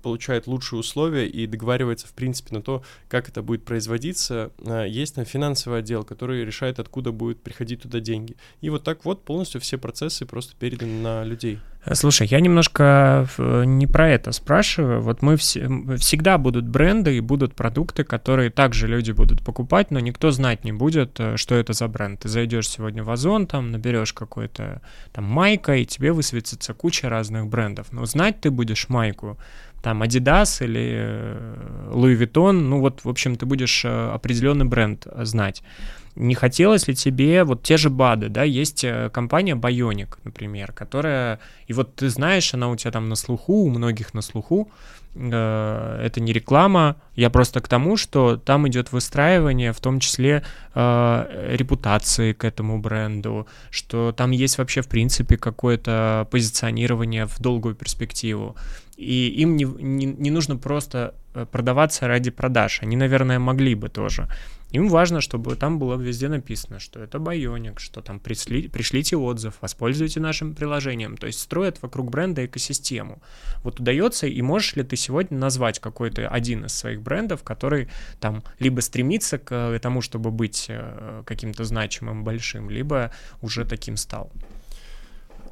получает 0.00 0.46
лучшие 0.46 0.80
условия 0.80 1.26
и 1.26 1.46
договаривается, 1.46 2.06
в 2.06 2.12
принципе, 2.12 2.54
на 2.54 2.62
то, 2.62 2.82
как 3.08 3.28
это 3.28 3.42
будет 3.42 3.64
производиться. 3.64 4.50
А, 4.66 4.84
есть 4.84 5.14
там 5.14 5.24
финансовый 5.24 5.80
отдел, 5.80 6.04
который 6.04 6.44
решает, 6.44 6.78
откуда 6.78 7.12
будут 7.12 7.42
приходить 7.42 7.82
туда 7.82 8.00
деньги. 8.00 8.36
И 8.60 8.70
вот 8.70 8.84
так 8.84 9.04
вот 9.04 9.24
полностью 9.24 9.60
все 9.60 9.78
процессы 9.78 10.26
просто 10.26 10.54
переданы 10.56 11.00
на 11.00 11.24
людей. 11.24 11.58
Слушай, 11.94 12.26
я 12.26 12.40
немножко 12.40 13.26
э, 13.38 13.64
не 13.64 13.86
про 13.86 14.10
это 14.10 14.32
спрашиваю. 14.32 15.00
Вот 15.00 15.22
мы 15.22 15.36
все, 15.36 15.66
всегда 15.96 16.36
будут 16.36 16.68
бренды 16.68 17.16
и 17.16 17.20
будут 17.20 17.54
продукты, 17.54 18.04
которые 18.04 18.50
также 18.50 18.86
люди 18.86 19.12
будут 19.12 19.42
покупать, 19.42 19.90
но 19.90 19.98
никто 19.98 20.30
знать 20.30 20.62
не 20.62 20.72
будет, 20.72 21.18
э, 21.18 21.38
что 21.38 21.54
это 21.54 21.72
за 21.72 21.88
бренд. 21.88 22.20
Ты 22.20 22.28
зайдешь 22.28 22.68
сегодня 22.68 23.02
в 23.02 23.10
Озон, 23.10 23.46
там 23.46 23.70
наберешь 23.70 24.12
какой-то 24.12 24.82
там 25.12 25.24
майка, 25.24 25.74
и 25.74 25.86
тебе 25.86 26.12
высветится 26.12 26.74
куча 26.74 27.08
разных 27.08 27.46
брендов. 27.46 27.86
Но 27.92 28.04
знать 28.04 28.42
ты 28.42 28.50
будешь 28.50 28.90
майку 28.90 29.38
там 29.82 30.02
Adidas 30.02 30.64
или 30.64 30.92
э, 30.94 31.90
Louis 31.92 32.18
Vuitton, 32.18 32.52
ну 32.52 32.80
вот, 32.80 33.04
в 33.04 33.08
общем, 33.08 33.36
ты 33.36 33.46
будешь 33.46 33.84
э, 33.84 34.10
определенный 34.14 34.66
бренд 34.66 35.06
э, 35.06 35.24
знать. 35.24 35.62
Не 36.16 36.34
хотелось 36.34 36.88
ли 36.88 36.94
тебе 36.94 37.44
вот 37.44 37.62
те 37.62 37.76
же 37.76 37.88
БАДы, 37.88 38.28
да, 38.28 38.42
есть 38.42 38.84
компания 39.12 39.54
Bionic, 39.54 40.18
например, 40.24 40.72
которая, 40.72 41.38
и 41.68 41.72
вот 41.72 41.94
ты 41.94 42.10
знаешь, 42.10 42.52
она 42.52 42.68
у 42.68 42.76
тебя 42.76 42.90
там 42.90 43.08
на 43.08 43.14
слуху, 43.14 43.64
у 43.64 43.70
многих 43.70 44.12
на 44.12 44.20
слуху, 44.20 44.70
это 45.14 46.12
не 46.16 46.32
реклама, 46.32 46.96
я 47.16 47.30
просто 47.30 47.60
к 47.60 47.68
тому, 47.68 47.96
что 47.96 48.36
там 48.36 48.68
идет 48.68 48.92
выстраивание, 48.92 49.72
в 49.72 49.80
том 49.80 49.98
числе 49.98 50.44
э, 50.74 51.56
репутации 51.56 52.32
к 52.32 52.44
этому 52.44 52.78
бренду, 52.78 53.48
что 53.70 54.12
там 54.12 54.30
есть 54.30 54.58
вообще 54.58 54.82
в 54.82 54.88
принципе 54.88 55.36
какое-то 55.36 56.28
позиционирование 56.30 57.26
в 57.26 57.40
долгую 57.40 57.74
перспективу 57.74 58.56
и 59.00 59.42
им 59.42 59.56
не, 59.56 59.64
не, 59.64 60.04
не 60.04 60.30
нужно 60.30 60.56
просто 60.56 61.14
э, 61.34 61.46
продаваться 61.46 62.06
ради 62.06 62.30
продаж. 62.30 62.82
Они, 62.82 62.96
наверное, 62.96 63.38
могли 63.38 63.74
бы 63.74 63.88
тоже. 63.88 64.28
Им 64.72 64.88
важно, 64.88 65.20
чтобы 65.20 65.56
там 65.56 65.78
было 65.78 65.96
везде 66.00 66.28
написано, 66.28 66.78
что 66.78 67.00
это 67.00 67.18
Байоник, 67.18 67.80
что 67.80 68.02
там 68.02 68.20
пришли, 68.20 68.68
пришлите 68.68 69.16
отзыв, 69.16 69.54
воспользуйтесь 69.60 70.20
нашим 70.20 70.54
приложением. 70.54 71.16
То 71.16 71.26
есть 71.26 71.40
строят 71.40 71.82
вокруг 71.82 72.10
бренда 72.10 72.44
экосистему. 72.44 73.20
Вот 73.64 73.80
удается, 73.80 74.26
и 74.26 74.42
можешь 74.42 74.76
ли 74.76 74.82
ты 74.82 74.96
сегодня 74.96 75.38
назвать 75.38 75.78
какой-то 75.80 76.28
один 76.28 76.66
из 76.66 76.74
своих 76.74 77.00
брендов, 77.00 77.42
который 77.42 77.88
там 78.20 78.42
либо 78.60 78.80
стремится 78.80 79.38
к 79.38 79.78
тому, 79.80 80.02
чтобы 80.02 80.30
быть 80.30 80.66
э, 80.68 81.22
каким-то 81.24 81.64
значимым, 81.64 82.22
большим, 82.22 82.70
либо 82.70 83.10
уже 83.40 83.64
таким 83.64 83.96
стал? 83.96 84.30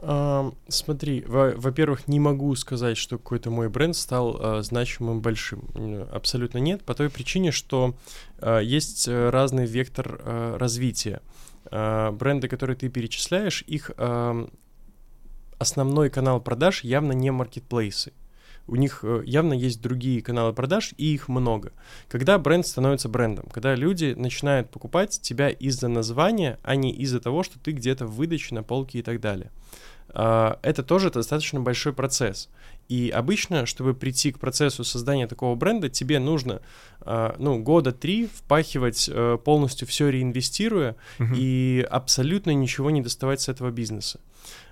Смотри, 0.01 1.25
во-первых, 1.27 2.07
не 2.07 2.21
могу 2.21 2.55
сказать, 2.55 2.97
что 2.97 3.19
какой-то 3.19 3.51
мой 3.51 3.69
бренд 3.69 3.97
стал 3.97 4.37
uh, 4.37 4.63
значимым 4.63 5.21
большим. 5.21 5.69
Абсолютно 6.13 6.59
нет, 6.59 6.85
по 6.85 6.95
той 6.95 7.11
причине, 7.11 7.51
что 7.51 7.97
uh, 8.39 8.63
есть 8.63 9.09
э, 9.09 9.31
разный 9.31 9.67
вектор 9.67 10.21
э, 10.23 10.57
развития. 10.57 11.21
Бренды, 11.71 12.49
которые 12.49 12.77
ты 12.77 12.89
перечисляешь, 12.89 13.63
их 13.67 13.91
основной 15.59 16.09
канал 16.09 16.41
продаж 16.41 16.83
явно 16.83 17.13
не 17.13 17.31
маркетплейсы. 17.31 18.13
У 18.69 18.77
них 18.77 19.01
э, 19.03 19.23
явно 19.25 19.55
есть 19.55 19.83
другие 19.83 20.23
каналы 20.23 20.53
продаж, 20.53 20.95
и 20.97 21.13
их 21.13 21.29
много. 21.29 21.73
Когда 22.09 22.39
бренд 22.39 22.67
становится 22.67 23.09
брендом, 23.09 23.47
когда 23.53 23.75
люди 23.75 24.15
начинают 24.17 24.71
покупать 24.71 25.21
тебя 25.21 25.49
из-за 25.49 25.89
названия, 25.89 26.59
а 26.63 26.77
не 26.77 26.93
из-за 26.93 27.21
того, 27.21 27.43
что 27.43 27.59
ты 27.59 27.73
где-то 27.73 28.07
в 28.07 28.15
выдаче 28.15 28.55
на 28.55 28.63
полке 28.63 29.01
и 29.01 29.03
так 29.03 29.21
далее. 29.21 29.51
А, 30.11 30.59
это 30.63 30.83
тоже 30.83 31.11
достаточно 31.11 31.61
большой 31.61 31.93
процесс. 31.93 32.49
И 32.89 33.11
обычно, 33.15 33.67
чтобы 33.67 33.95
прийти 33.95 34.33
к 34.33 34.39
процессу 34.39 34.83
создания 34.83 35.27
такого 35.27 35.55
бренда, 35.55 35.91
тебе 35.91 36.19
нужно, 36.19 36.63
а, 37.01 37.37
ну, 37.39 37.59
года 37.59 37.93
три 37.93 38.27
впахивать 38.27 39.11
э, 39.13 39.39
полностью 39.45 39.87
все 39.87 40.09
реинвестируя 40.09 40.97
uh-huh. 41.19 41.35
и 41.37 41.87
абсолютно 41.91 42.51
ничего 42.53 42.91
не 42.91 43.03
доставать 43.03 43.43
с 43.43 43.49
этого 43.49 43.71
бизнеса. 43.71 44.21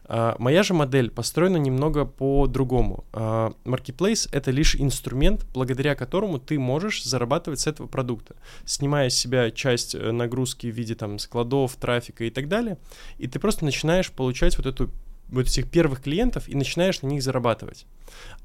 А, 0.08 0.36
моя 0.38 0.62
же 0.62 0.74
модель 0.74 1.10
построена 1.10 1.56
немного 1.56 2.04
по-другому. 2.04 3.04
Marketplace— 3.12 4.28
это 4.32 4.50
лишь 4.50 4.76
инструмент, 4.76 5.46
благодаря 5.52 5.94
которому 5.94 6.38
ты 6.38 6.58
можешь 6.58 7.02
зарабатывать 7.04 7.60
с 7.60 7.66
этого 7.66 7.86
продукта, 7.86 8.36
снимая 8.64 9.10
с 9.10 9.14
себя 9.14 9.50
часть 9.50 9.94
э, 9.94 10.12
нагрузки 10.12 10.68
в 10.68 10.74
виде 10.74 10.94
там 10.94 11.18
складов, 11.18 11.76
трафика 11.76 12.24
и 12.24 12.30
так 12.30 12.48
далее, 12.48 12.78
и 13.18 13.26
ты 13.26 13.38
просто 13.38 13.64
начинаешь 13.64 14.10
получать 14.10 14.56
вот 14.56 14.66
эту 14.66 14.90
вот 15.28 15.46
этих 15.46 15.70
первых 15.70 16.02
клиентов 16.02 16.48
и 16.48 16.54
начинаешь 16.54 17.02
на 17.02 17.08
них 17.08 17.22
зарабатывать. 17.22 17.86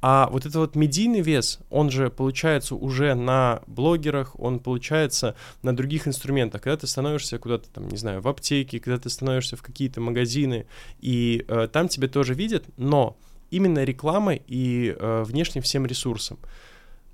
А 0.02 0.28
вот 0.32 0.42
этот 0.42 0.56
вот 0.56 0.76
медийный 0.76 1.22
вес, 1.22 1.60
он 1.70 1.90
же 1.90 2.10
получается 2.10 2.76
уже 2.76 3.14
на 3.14 3.62
блогерах, 3.68 4.40
он 4.40 4.60
получается 4.60 5.36
на 5.62 5.76
других 5.76 6.08
инструментах. 6.08 6.62
Когда 6.62 6.78
ты 6.78 6.88
становишься 6.88 7.38
куда-то 7.38 7.70
там, 7.70 7.88
не 7.88 7.98
знаю, 7.98 8.22
в 8.22 8.28
аптеке, 8.28 8.80
когда 8.80 8.98
ты 8.98 9.10
становишься 9.10 9.56
в 9.56 9.62
какие-то 9.62 10.02
магазины, 10.02 10.66
и 11.00 11.46
э, 11.48 11.68
там 11.72 11.88
тебя 11.88 12.08
тоже 12.08 12.34
видят, 12.34 12.66
но 12.78 13.18
именно 13.52 13.84
рекламой 13.84 14.42
и 14.48 14.96
э, 14.98 15.24
внешним 15.24 15.62
всем 15.62 15.86
ресурсом. 15.86 16.40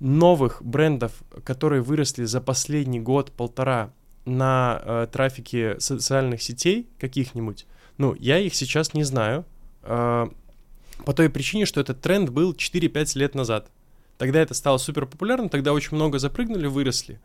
Новых 0.00 0.62
брендов, 0.62 1.12
которые 1.44 1.82
выросли 1.82 2.24
за 2.24 2.40
последний 2.40 3.00
год-полтора 3.00 3.92
на 4.24 4.80
э, 4.82 5.06
трафике 5.12 5.78
социальных 5.80 6.42
сетей 6.42 6.88
каких-нибудь, 6.98 7.66
ну, 7.98 8.14
я 8.14 8.38
их 8.38 8.54
сейчас 8.54 8.94
не 8.94 9.02
знаю, 9.02 9.44
по 9.88 11.12
той 11.14 11.30
причине, 11.30 11.64
что 11.64 11.80
этот 11.80 12.00
тренд 12.00 12.30
был 12.30 12.52
4-5 12.52 13.18
лет 13.18 13.34
назад. 13.34 13.70
Тогда 14.18 14.40
это 14.40 14.52
стало 14.52 14.78
супер 14.78 15.06
популярным, 15.06 15.48
тогда 15.48 15.72
очень 15.72 15.94
много 15.96 16.18
запрыгнули, 16.18 16.66
выросли. 16.66 17.20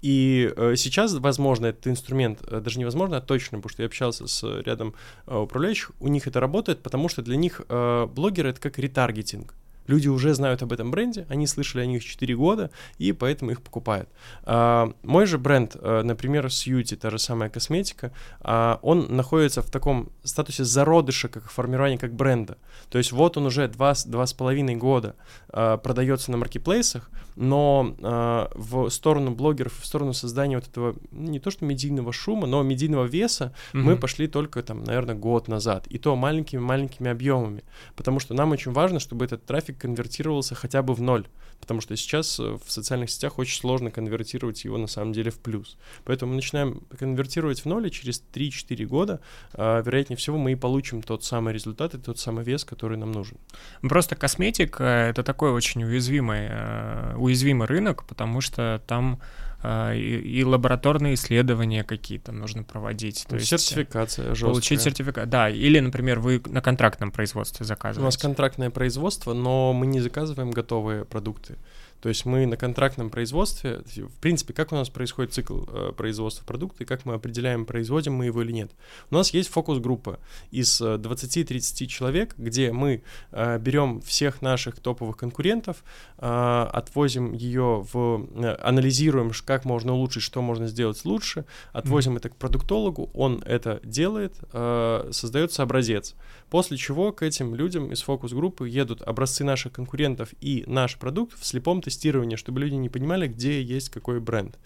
И 0.00 0.52
э, 0.56 0.74
сейчас, 0.76 1.12
возможно, 1.14 1.66
этот 1.66 1.88
инструмент, 1.88 2.40
э, 2.46 2.60
даже 2.60 2.78
невозможно, 2.78 3.16
а 3.16 3.20
точно, 3.20 3.58
потому 3.58 3.70
что 3.70 3.82
я 3.82 3.86
общался 3.86 4.28
с 4.28 4.44
рядом 4.62 4.94
э, 5.26 5.36
управляющих, 5.36 5.90
у 5.98 6.06
них 6.06 6.28
это 6.28 6.38
работает, 6.38 6.82
потому 6.82 7.08
что 7.08 7.22
для 7.22 7.36
них 7.36 7.62
э, 7.68 8.06
блогеры 8.06 8.50
это 8.50 8.60
как 8.60 8.78
ретаргетинг. 8.78 9.54
Люди 9.86 10.08
уже 10.08 10.34
знают 10.34 10.62
об 10.62 10.72
этом 10.72 10.90
бренде, 10.90 11.26
они 11.28 11.46
слышали 11.46 11.82
о 11.82 11.86
них 11.86 12.04
4 12.04 12.36
года, 12.36 12.70
и 12.98 13.12
поэтому 13.12 13.50
их 13.50 13.62
покупают. 13.62 14.08
А, 14.44 14.92
мой 15.02 15.26
же 15.26 15.38
бренд, 15.38 15.76
а, 15.78 16.02
например, 16.02 16.50
Сьюти, 16.50 16.96
та 16.96 17.10
же 17.10 17.18
самая 17.18 17.50
косметика, 17.50 18.12
а, 18.40 18.78
он 18.82 19.06
находится 19.14 19.62
в 19.62 19.70
таком 19.70 20.10
статусе 20.22 20.64
зародыша, 20.64 21.28
как 21.28 21.50
формирования 21.50 21.98
как 21.98 22.14
бренда. 22.14 22.58
То 22.90 22.98
есть 22.98 23.12
вот 23.12 23.36
он 23.36 23.46
уже 23.46 23.66
2-2,5 23.66 24.74
года 24.76 25.16
а, 25.48 25.76
продается 25.76 26.30
на 26.30 26.36
маркетплейсах, 26.36 27.10
но 27.36 27.94
а, 28.02 28.50
в 28.54 28.88
сторону 28.90 29.30
блогеров, 29.32 29.78
в 29.80 29.86
сторону 29.86 30.12
создания 30.12 30.56
вот 30.56 30.66
этого, 30.66 30.96
не 31.10 31.38
то 31.38 31.50
что 31.50 31.64
медийного 31.64 32.12
шума, 32.12 32.46
но 32.46 32.62
медийного 32.62 33.04
веса 33.04 33.54
mm-hmm. 33.72 33.78
мы 33.78 33.96
пошли 33.96 34.26
только 34.26 34.62
там, 34.62 34.84
наверное, 34.84 35.14
год 35.14 35.48
назад. 35.48 35.86
И 35.88 35.98
то 35.98 36.16
маленькими-маленькими 36.16 37.10
объемами. 37.10 37.62
Потому 37.94 38.20
что 38.20 38.34
нам 38.34 38.52
очень 38.52 38.72
важно, 38.72 39.00
чтобы 39.00 39.24
этот 39.24 39.44
трафик 39.44 39.75
конвертировался 39.78 40.54
хотя 40.54 40.82
бы 40.82 40.94
в 40.94 41.00
ноль, 41.00 41.26
потому 41.60 41.80
что 41.80 41.96
сейчас 41.96 42.38
э, 42.38 42.58
в 42.64 42.70
социальных 42.70 43.10
сетях 43.10 43.38
очень 43.38 43.58
сложно 43.60 43.90
конвертировать 43.90 44.64
его 44.64 44.78
на 44.78 44.86
самом 44.86 45.12
деле 45.12 45.30
в 45.30 45.38
плюс. 45.38 45.76
Поэтому 46.04 46.30
мы 46.30 46.36
начинаем 46.36 46.80
конвертировать 46.98 47.60
в 47.60 47.66
ноль, 47.66 47.86
и 47.86 47.90
через 47.90 48.22
3-4 48.32 48.84
года, 48.86 49.20
э, 49.54 49.82
вероятнее 49.84 50.16
всего, 50.16 50.38
мы 50.38 50.52
и 50.52 50.56
получим 50.56 51.02
тот 51.02 51.24
самый 51.24 51.52
результат 51.52 51.94
и 51.94 51.98
тот 51.98 52.18
самый 52.18 52.44
вес, 52.44 52.64
который 52.64 52.96
нам 52.96 53.12
нужен. 53.12 53.38
Просто 53.82 54.16
косметика— 54.16 54.84
это 55.10 55.22
такой 55.22 55.50
очень 55.50 55.84
уязвимый, 55.84 56.48
э, 56.50 57.14
уязвимый 57.16 57.66
рынок, 57.66 58.04
потому 58.04 58.40
что 58.40 58.82
там 58.86 59.20
а, 59.20 59.45
и, 59.64 59.98
и 59.98 60.44
лабораторные 60.44 61.14
исследования 61.14 61.82
какие-то 61.82 62.32
нужно 62.32 62.62
проводить. 62.62 63.26
То 63.28 63.36
есть 63.36 63.48
Сертификация 63.48 64.28
жесткая. 64.30 64.50
Получить 64.50 64.80
сертификат, 64.82 65.28
да. 65.28 65.48
Или, 65.48 65.80
например, 65.80 66.20
вы 66.20 66.42
на 66.46 66.60
контрактном 66.60 67.10
производстве 67.10 67.64
заказываете. 67.66 68.02
У 68.02 68.04
нас 68.04 68.16
контрактное 68.16 68.70
производство, 68.70 69.32
но 69.32 69.72
мы 69.72 69.86
не 69.86 70.00
заказываем 70.00 70.50
готовые 70.50 71.04
продукты. 71.04 71.56
То 72.00 72.08
есть 72.08 72.26
мы 72.26 72.46
на 72.46 72.56
контрактном 72.56 73.10
производстве, 73.10 73.82
в 73.96 74.20
принципе, 74.20 74.52
как 74.52 74.72
у 74.72 74.76
нас 74.76 74.88
происходит 74.88 75.32
цикл 75.32 75.64
э, 75.66 75.92
производства 75.96 76.44
продукта 76.44 76.84
и 76.84 76.86
как 76.86 77.04
мы 77.04 77.14
определяем, 77.14 77.64
производим 77.64 78.14
мы 78.14 78.26
его 78.26 78.42
или 78.42 78.52
нет. 78.52 78.70
У 79.10 79.14
нас 79.14 79.32
есть 79.32 79.48
фокус-группа 79.48 80.18
из 80.50 80.80
20-30 80.80 81.84
э, 81.84 81.86
человек, 81.86 82.34
где 82.36 82.72
мы 82.72 83.02
э, 83.32 83.58
берем 83.58 84.00
всех 84.00 84.42
наших 84.42 84.78
топовых 84.80 85.16
конкурентов, 85.16 85.82
э, 86.18 86.66
отвозим 86.72 87.32
ее 87.32 87.86
в... 87.92 88.26
Э, 88.36 88.56
анализируем, 88.62 89.32
как 89.44 89.64
можно 89.64 89.92
улучшить, 89.94 90.22
что 90.22 90.42
можно 90.42 90.66
сделать 90.66 91.04
лучше, 91.04 91.44
отвозим 91.72 92.14
mm-hmm. 92.14 92.18
это 92.18 92.28
к 92.30 92.36
продуктологу, 92.36 93.10
он 93.14 93.42
это 93.46 93.80
делает, 93.82 94.34
э, 94.52 95.08
создается 95.12 95.62
образец. 95.62 96.14
После 96.50 96.76
чего 96.76 97.12
к 97.12 97.22
этим 97.22 97.54
людям 97.54 97.92
из 97.92 98.02
фокус-группы 98.02 98.68
едут 98.68 99.02
образцы 99.02 99.42
наших 99.42 99.72
конкурентов 99.72 100.30
и 100.40 100.62
наш 100.66 100.96
продукт 100.96 101.38
в 101.38 101.44
слепом 101.44 101.82
тестировании, 101.82 102.36
чтобы 102.36 102.60
люди 102.60 102.74
не 102.74 102.88
понимали, 102.88 103.26
где 103.26 103.60
есть 103.60 103.88
какой 103.88 104.20
бренд. 104.20 104.58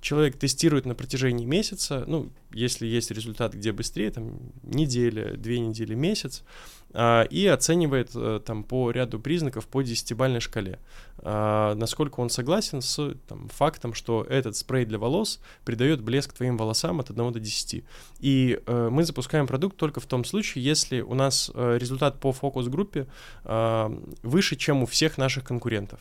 Человек 0.00 0.38
тестирует 0.38 0.86
на 0.86 0.94
протяжении 0.94 1.44
месяца, 1.44 2.04
ну, 2.06 2.30
если 2.52 2.86
есть 2.86 3.10
результат, 3.10 3.54
где 3.54 3.72
быстрее, 3.72 4.10
там, 4.10 4.38
неделя, 4.62 5.36
две 5.36 5.58
недели, 5.58 5.94
месяц, 5.94 6.42
и 6.96 7.46
оценивает 7.46 8.10
а, 8.14 8.40
там 8.40 8.64
по 8.64 8.90
ряду 8.90 9.20
признаков 9.20 9.66
по 9.66 9.82
десятибальной 9.82 10.40
шкале, 10.40 10.78
а, 11.18 11.74
насколько 11.74 12.20
он 12.20 12.30
согласен 12.30 12.80
с 12.80 13.14
там, 13.28 13.48
фактом, 13.48 13.92
что 13.92 14.22
этот 14.22 14.56
спрей 14.56 14.86
для 14.86 14.98
волос 14.98 15.40
придает 15.64 16.00
блеск 16.00 16.32
твоим 16.32 16.56
волосам 16.56 17.00
от 17.00 17.10
1 17.10 17.32
до 17.32 17.40
10. 17.40 17.84
И 18.20 18.60
а, 18.66 18.88
мы 18.88 19.04
запускаем 19.04 19.46
продукт 19.46 19.76
только 19.76 20.00
в 20.00 20.06
том 20.06 20.24
случае, 20.24 20.64
если 20.64 21.02
у 21.02 21.14
нас 21.14 21.50
а, 21.52 21.76
результат 21.76 22.18
по 22.18 22.32
фокус-группе 22.32 23.06
а, 23.44 23.92
выше, 24.22 24.56
чем 24.56 24.82
у 24.82 24.86
всех 24.86 25.18
наших 25.18 25.44
конкурентов 25.44 26.00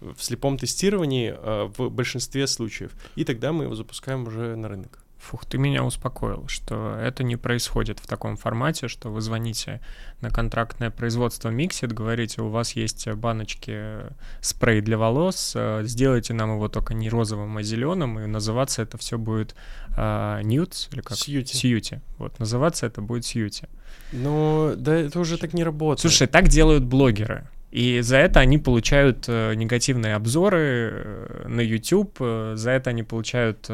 в 0.00 0.22
слепом 0.22 0.58
тестировании 0.58 1.34
а, 1.34 1.72
в 1.76 1.88
большинстве 1.88 2.46
случаев. 2.46 2.92
И 3.14 3.24
тогда 3.24 3.52
мы 3.52 3.64
его 3.64 3.74
запускаем 3.74 4.26
уже 4.26 4.56
на 4.56 4.68
рынок. 4.68 5.05
Фух, 5.26 5.44
ты 5.44 5.58
меня 5.58 5.82
успокоил, 5.82 6.46
что 6.46 6.96
это 7.02 7.24
не 7.24 7.36
происходит 7.36 7.98
в 7.98 8.06
таком 8.06 8.36
формате, 8.36 8.86
что 8.86 9.10
вы 9.10 9.20
звоните 9.20 9.80
на 10.20 10.30
контрактное 10.30 10.90
производство 10.90 11.48
Mixit, 11.48 11.92
говорите, 11.92 12.42
у 12.42 12.48
вас 12.48 12.72
есть 12.72 13.08
баночки 13.08 14.02
спрей 14.40 14.80
для 14.80 14.96
волос, 14.96 15.52
э, 15.56 15.82
сделайте 15.84 16.32
нам 16.32 16.54
его 16.54 16.68
только 16.68 16.94
не 16.94 17.08
розовым, 17.08 17.56
а 17.56 17.62
зеленым, 17.62 18.20
и 18.20 18.26
называться 18.26 18.82
это 18.82 18.98
все 18.98 19.18
будет 19.18 19.56
uh, 19.96 20.42
Nudes, 20.42 20.88
или 20.92 21.00
как? 21.00 21.16
Сьюти. 21.16 21.56
Сьюти. 21.56 22.00
Вот, 22.18 22.38
называться 22.38 22.86
это 22.86 23.02
будет 23.02 23.26
Сьюти. 23.26 23.66
Ну, 24.12 24.74
да 24.76 24.94
это 24.94 25.18
уже 25.18 25.38
так 25.38 25.54
не 25.54 25.64
работает. 25.64 26.00
Слушай, 26.02 26.28
так 26.28 26.46
делают 26.48 26.84
блогеры. 26.84 27.48
И 27.76 28.00
за 28.00 28.16
это 28.16 28.40
они 28.40 28.56
получают 28.56 29.26
э, 29.28 29.52
негативные 29.52 30.14
обзоры 30.14 30.58
э, 30.58 31.44
на 31.46 31.60
YouTube, 31.60 32.16
э, 32.20 32.54
за 32.56 32.70
это 32.70 32.88
они 32.88 33.02
получают 33.02 33.66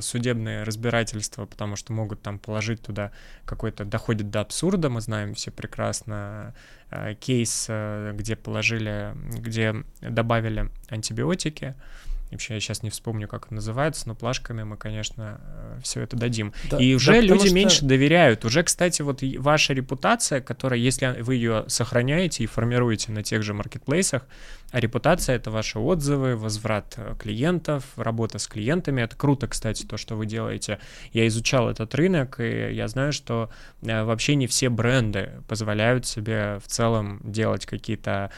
судебное 0.00 0.64
разбирательство, 0.64 1.46
потому 1.46 1.74
что 1.74 1.92
могут 1.92 2.22
там 2.22 2.38
положить 2.38 2.80
туда 2.80 3.10
какой-то, 3.44 3.84
доходит 3.84 4.30
до 4.30 4.40
абсурда, 4.42 4.88
мы 4.88 5.00
знаем 5.00 5.34
все 5.34 5.50
прекрасно 5.50 6.54
кейс, 7.18 7.68
где 7.68 8.36
положили, 8.36 9.14
где 9.32 9.74
добавили 10.00 10.68
антибиотики, 10.88 11.74
Вообще, 12.30 12.54
я 12.54 12.60
сейчас 12.60 12.82
не 12.82 12.90
вспомню, 12.90 13.26
как 13.26 13.46
это 13.46 13.54
называется, 13.54 14.08
но 14.08 14.14
плашками 14.14 14.62
мы, 14.62 14.76
конечно, 14.76 15.40
э, 15.42 15.80
все 15.82 16.02
это 16.02 16.16
дадим. 16.16 16.52
Да, 16.70 16.78
и 16.78 16.94
уже 16.94 17.12
да, 17.12 17.20
люди 17.20 17.46
что... 17.46 17.54
меньше 17.54 17.84
доверяют. 17.84 18.44
Уже, 18.44 18.62
кстати, 18.62 19.02
вот 19.02 19.20
ваша 19.38 19.72
репутация, 19.72 20.40
которая, 20.40 20.78
если 20.78 21.20
вы 21.20 21.34
ее 21.34 21.64
сохраняете 21.66 22.44
и 22.44 22.46
формируете 22.46 23.10
на 23.12 23.22
тех 23.22 23.42
же 23.42 23.52
маркетплейсах, 23.52 24.26
а 24.70 24.80
репутация— 24.80 25.36
это 25.36 25.50
ваши 25.50 25.78
отзывы, 25.78 26.36
возврат 26.36 26.94
э, 26.96 27.16
клиентов, 27.18 27.84
работа 27.96 28.38
с 28.38 28.46
клиентами. 28.46 29.02
Это 29.02 29.16
круто, 29.16 29.48
кстати, 29.48 29.84
то, 29.84 29.96
что 29.96 30.14
вы 30.14 30.26
делаете. 30.26 30.78
Я 31.12 31.26
изучал 31.26 31.68
этот 31.68 31.94
рынок, 31.94 32.38
и 32.40 32.72
я 32.72 32.86
знаю, 32.86 33.12
что 33.12 33.50
э, 33.82 34.04
вообще 34.04 34.36
не 34.36 34.46
все 34.46 34.68
бренды 34.68 35.42
позволяют 35.48 36.06
себе 36.06 36.58
в 36.64 36.68
целом 36.68 37.20
делать 37.24 37.66
какие-то 37.66 38.30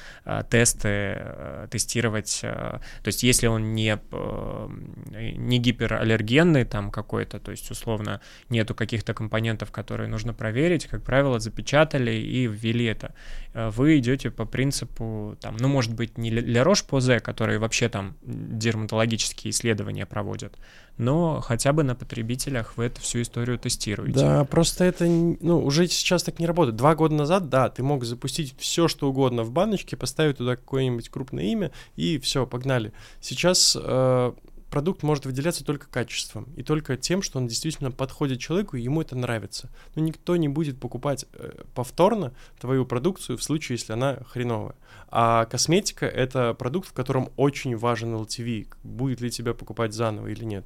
тесты, 0.50 1.68
тестировать. 1.70 2.40
То 2.40 2.80
есть 3.06 3.22
если 3.22 3.46
он 3.46 3.74
не 3.74 3.82
не, 3.82 5.56
э, 5.56 5.58
гипераллергенный 5.58 6.64
там 6.64 6.90
какой-то, 6.90 7.38
то 7.38 7.50
есть 7.50 7.70
условно 7.70 8.20
нету 8.48 8.74
каких-то 8.74 9.14
компонентов, 9.14 9.70
которые 9.70 10.08
нужно 10.08 10.34
проверить, 10.34 10.86
как 10.86 11.02
правило, 11.02 11.40
запечатали 11.40 12.12
и 12.12 12.46
ввели 12.46 12.84
это. 12.86 13.14
Э, 13.54 13.70
вы 13.70 13.98
идете 13.98 14.30
по 14.30 14.44
принципу, 14.44 15.36
там, 15.40 15.56
ну, 15.58 15.68
может 15.68 15.94
быть, 15.94 16.18
не 16.22 16.30
для 16.30 16.64
Рош-Позе, 16.64 17.20
которые 17.20 17.58
вообще 17.58 17.88
там 17.88 18.16
дерматологические 18.22 19.50
исследования 19.50 20.06
проводят, 20.06 20.56
но 20.98 21.40
хотя 21.40 21.72
бы 21.72 21.82
на 21.82 21.94
потребителях 21.94 22.76
вы 22.76 22.84
эту 22.84 23.00
всю 23.00 23.22
историю 23.22 23.58
тестируете. 23.58 24.18
Да, 24.18 24.44
просто 24.44 24.84
это 24.84 25.04
ну, 25.06 25.62
уже 25.64 25.88
сейчас 25.88 26.22
так 26.22 26.38
не 26.38 26.46
работает. 26.46 26.76
Два 26.76 26.94
года 26.94 27.14
назад, 27.14 27.48
да, 27.48 27.68
ты 27.68 27.82
мог 27.82 28.04
запустить 28.04 28.54
все, 28.58 28.88
что 28.88 29.08
угодно 29.08 29.42
в 29.42 29.50
баночке, 29.50 29.96
поставить 29.96 30.38
туда 30.38 30.56
какое-нибудь 30.56 31.08
крупное 31.08 31.44
имя, 31.44 31.72
и 31.96 32.18
все, 32.18 32.46
погнали. 32.46 32.92
Сейчас 33.20 33.76
э, 33.80 34.32
продукт 34.72 35.02
может 35.02 35.26
выделяться 35.26 35.64
только 35.64 35.86
качеством 35.86 36.48
и 36.56 36.62
только 36.62 36.96
тем, 36.96 37.20
что 37.20 37.38
он 37.38 37.46
действительно 37.46 37.92
подходит 37.92 38.40
человеку, 38.40 38.76
и 38.76 38.80
ему 38.80 39.02
это 39.02 39.14
нравится. 39.14 39.70
Но 39.94 40.02
никто 40.02 40.34
не 40.36 40.48
будет 40.48 40.80
покупать 40.80 41.26
э, 41.34 41.62
повторно 41.74 42.32
твою 42.58 42.86
продукцию 42.86 43.36
в 43.36 43.42
случае, 43.42 43.76
если 43.76 43.92
она 43.92 44.18
хреновая. 44.26 44.74
А 45.08 45.44
косметика— 45.44 46.06
это 46.06 46.54
продукт, 46.54 46.88
в 46.88 46.94
котором 46.94 47.30
очень 47.36 47.76
важен 47.76 48.14
LTV. 48.14 48.68
Будет 48.82 49.20
ли 49.20 49.30
тебя 49.30 49.52
покупать 49.52 49.92
заново 49.92 50.28
или 50.28 50.44
нет. 50.44 50.64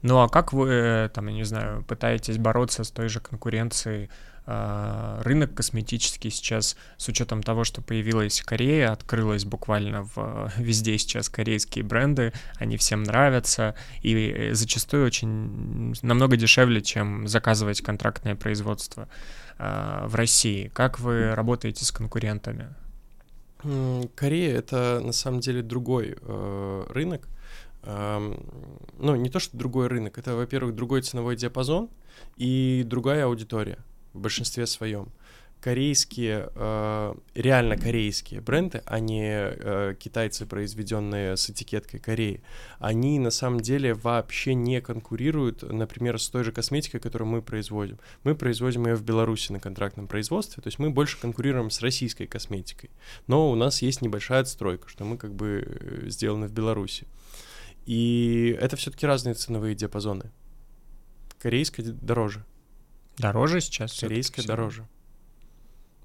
Ну 0.00 0.20
а 0.20 0.28
как 0.30 0.54
вы, 0.54 1.10
там, 1.12 1.26
я 1.26 1.34
не 1.34 1.44
знаю, 1.44 1.84
пытаетесь 1.84 2.38
бороться 2.38 2.84
с 2.84 2.90
той 2.90 3.10
же 3.10 3.20
конкуренцией? 3.20 4.08
А, 4.46 5.20
рынок 5.22 5.54
косметический 5.54 6.30
сейчас, 6.30 6.76
с 6.96 7.08
учетом 7.08 7.42
того, 7.42 7.64
что 7.64 7.82
появилась 7.82 8.40
Корея, 8.42 8.92
открылась 8.92 9.44
буквально 9.44 10.02
в, 10.02 10.50
везде 10.56 10.98
сейчас 10.98 11.28
корейские 11.28 11.84
бренды, 11.84 12.32
они 12.56 12.76
всем 12.76 13.02
нравятся, 13.02 13.74
и 14.02 14.50
зачастую 14.52 15.06
очень 15.06 15.94
намного 16.02 16.36
дешевле, 16.36 16.80
чем 16.80 17.28
заказывать 17.28 17.82
контрактное 17.82 18.34
производство 18.34 19.08
а, 19.58 20.06
в 20.06 20.14
России. 20.14 20.68
Как 20.74 20.98
вы 20.98 21.34
работаете 21.34 21.84
с 21.84 21.92
конкурентами? 21.92 22.68
Корея 24.14 24.56
это 24.56 25.00
на 25.04 25.12
самом 25.12 25.40
деле 25.40 25.62
другой 25.62 26.16
э, 26.18 26.86
рынок 26.88 27.28
ну, 27.82 29.16
не 29.16 29.30
то, 29.30 29.38
что 29.38 29.56
другой 29.56 29.86
рынок, 29.86 30.18
это, 30.18 30.36
во-первых, 30.36 30.74
другой 30.74 31.00
ценовой 31.00 31.34
диапазон 31.34 31.88
и 32.36 32.82
другая 32.86 33.24
аудитория 33.24 33.78
в 34.12 34.20
большинстве 34.20 34.66
своем. 34.66 35.12
Корейские, 35.60 36.48
э, 36.54 37.14
реально 37.34 37.76
корейские 37.76 38.40
бренды, 38.40 38.82
а 38.86 38.98
не 38.98 39.30
э, 39.30 39.94
китайцы, 39.98 40.46
произведенные 40.46 41.36
с 41.36 41.50
этикеткой 41.50 42.00
Кореи, 42.00 42.42
они 42.78 43.18
на 43.18 43.30
самом 43.30 43.60
деле 43.60 43.92
вообще 43.92 44.54
не 44.54 44.80
конкурируют, 44.80 45.62
например, 45.62 46.18
с 46.18 46.30
той 46.30 46.44
же 46.44 46.52
косметикой, 46.52 46.98
которую 46.98 47.28
мы 47.28 47.42
производим. 47.42 47.98
Мы 48.24 48.34
производим 48.34 48.86
ее 48.86 48.94
в 48.94 49.02
Беларуси 49.02 49.52
на 49.52 49.60
контрактном 49.60 50.06
производстве, 50.06 50.62
то 50.62 50.68
есть 50.68 50.78
мы 50.78 50.88
больше 50.88 51.20
конкурируем 51.20 51.68
с 51.68 51.82
российской 51.82 52.26
косметикой. 52.26 52.88
Но 53.26 53.50
у 53.50 53.54
нас 53.54 53.82
есть 53.82 54.00
небольшая 54.00 54.40
отстройка, 54.40 54.88
что 54.88 55.04
мы 55.04 55.18
как 55.18 55.34
бы 55.34 55.62
э, 55.66 56.08
сделаны 56.08 56.48
в 56.48 56.52
Беларуси. 56.52 57.06
И 57.84 58.56
это 58.58 58.76
все-таки 58.76 59.06
разные 59.06 59.34
ценовые 59.34 59.74
диапазоны. 59.74 60.30
Корейская 61.38 61.82
дороже. 61.82 62.46
Дороже 63.20 63.60
сейчас? 63.60 63.98
Корейская 63.98 64.42
дороже. 64.42 64.86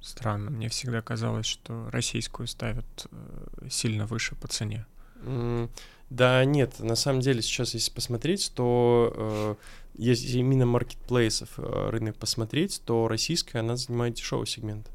Странно, 0.02 0.52
мне 0.52 0.70
всегда 0.70 1.02
казалось, 1.02 1.48
что 1.48 1.90
российскую 1.90 2.48
ставят 2.48 3.08
э, 3.10 3.68
сильно 3.70 4.06
выше 4.06 4.36
по 4.36 4.48
цене. 4.48 4.86
Mm, 5.24 5.70
да, 6.12 6.46
нет, 6.46 6.80
на 6.80 6.96
самом 6.96 7.22
деле 7.22 7.42
сейчас, 7.42 7.74
если 7.74 7.92
посмотреть, 7.92 8.52
то 8.54 9.14
э, 9.16 9.56
если 9.96 10.38
именно 10.38 10.68
маркетплейсов 10.68 11.58
э, 11.58 11.90
рынок 11.90 12.18
посмотреть, 12.18 12.82
то 12.86 13.08
российская, 13.08 13.60
она 13.60 13.78
занимает 13.78 14.14
дешевый 14.14 14.46
сегмент. 14.46 14.92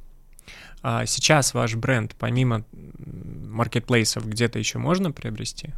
А 0.83 1.07
сейчас 1.07 1.55
ваш 1.55 1.75
бренд, 1.75 2.15
помимо 2.19 2.65
маркетплейсов, 2.73 4.29
где-то 4.29 4.59
еще 4.59 4.79
можно 4.79 5.11
приобрести? 5.11 5.71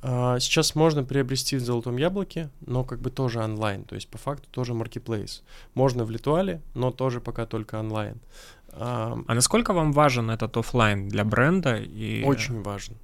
А, 0.00 0.38
сейчас 0.38 0.74
можно 0.74 1.02
приобрести 1.02 1.56
в 1.56 1.60
Золотом 1.60 1.96
Яблоке, 1.96 2.50
но 2.60 2.84
как 2.84 3.00
бы 3.00 3.10
тоже 3.10 3.40
онлайн, 3.40 3.84
то 3.84 3.94
есть 3.94 4.08
по 4.08 4.18
факту 4.18 4.48
тоже 4.50 4.74
маркетплейс. 4.74 5.42
Можно 5.74 6.04
в 6.04 6.10
Литуале, 6.10 6.62
но 6.74 6.90
тоже 6.90 7.20
пока 7.20 7.46
только 7.46 7.80
онлайн. 7.80 8.20
А, 8.72 9.18
а 9.26 9.34
насколько 9.34 9.72
вам 9.72 9.92
важен 9.92 10.30
этот 10.30 10.56
офлайн 10.56 11.08
для 11.08 11.24
бренда? 11.24 11.76
И... 11.76 12.22
Очень 12.24 12.62
важен. 12.62 12.96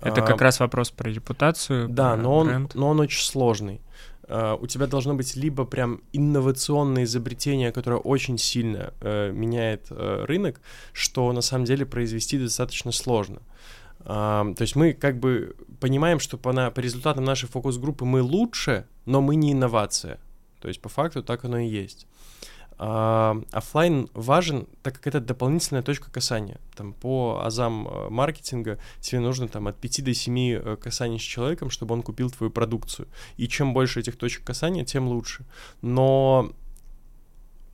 Это 0.00 0.22
как 0.22 0.40
а, 0.40 0.44
раз 0.44 0.60
вопрос 0.60 0.90
про 0.90 1.10
репутацию. 1.10 1.88
Да, 1.88 2.14
про 2.14 2.22
но 2.22 2.36
он, 2.38 2.68
но 2.74 2.88
он 2.88 3.00
очень 3.00 3.22
сложный. 3.22 3.80
Uh, 4.22 4.56
у 4.62 4.68
тебя 4.68 4.86
должно 4.86 5.14
быть 5.14 5.34
либо 5.34 5.64
прям 5.64 6.02
инновационное 6.12 7.02
изобретение, 7.02 7.72
которое 7.72 7.96
очень 7.96 8.38
сильно 8.38 8.94
uh, 9.00 9.32
меняет 9.32 9.90
uh, 9.90 10.24
рынок, 10.24 10.60
что 10.92 11.32
на 11.32 11.40
самом 11.40 11.64
деле 11.64 11.84
произвести 11.84 12.38
достаточно 12.38 12.92
сложно. 12.92 13.42
То 14.04 14.56
есть 14.58 14.76
мы 14.76 14.92
как 14.92 15.18
бы 15.18 15.54
понимаем, 15.78 16.20
что 16.20 16.38
по, 16.38 16.52
на, 16.52 16.70
по 16.70 16.80
результатам 16.80 17.24
нашей 17.24 17.48
фокус-группы 17.48 18.04
мы 18.04 18.22
лучше, 18.22 18.86
но 19.04 19.20
мы 19.20 19.36
не 19.36 19.52
инновация. 19.52 20.18
То 20.60 20.68
есть 20.68 20.80
по 20.80 20.88
факту 20.88 21.22
так 21.22 21.44
оно 21.44 21.58
и 21.58 21.68
есть. 21.68 22.06
Офлайн 22.80 24.08
важен, 24.14 24.66
так 24.82 24.94
как 24.94 25.06
это 25.06 25.20
дополнительная 25.20 25.82
точка 25.82 26.10
касания. 26.10 26.58
Там 26.74 26.94
по 26.94 27.42
азам 27.44 27.86
э, 27.86 28.08
маркетинга 28.08 28.78
тебе 29.00 29.20
нужно 29.20 29.48
там 29.48 29.68
от 29.68 29.76
5 29.76 30.02
до 30.02 30.14
7 30.14 30.38
э, 30.38 30.76
касаний 30.76 31.18
с 31.18 31.22
человеком, 31.22 31.68
чтобы 31.68 31.92
он 31.92 32.02
купил 32.02 32.30
твою 32.30 32.50
продукцию. 32.50 33.06
И 33.36 33.48
чем 33.48 33.74
больше 33.74 34.00
этих 34.00 34.16
точек 34.16 34.44
касания, 34.44 34.86
тем 34.86 35.08
лучше. 35.08 35.44
Но 35.82 36.52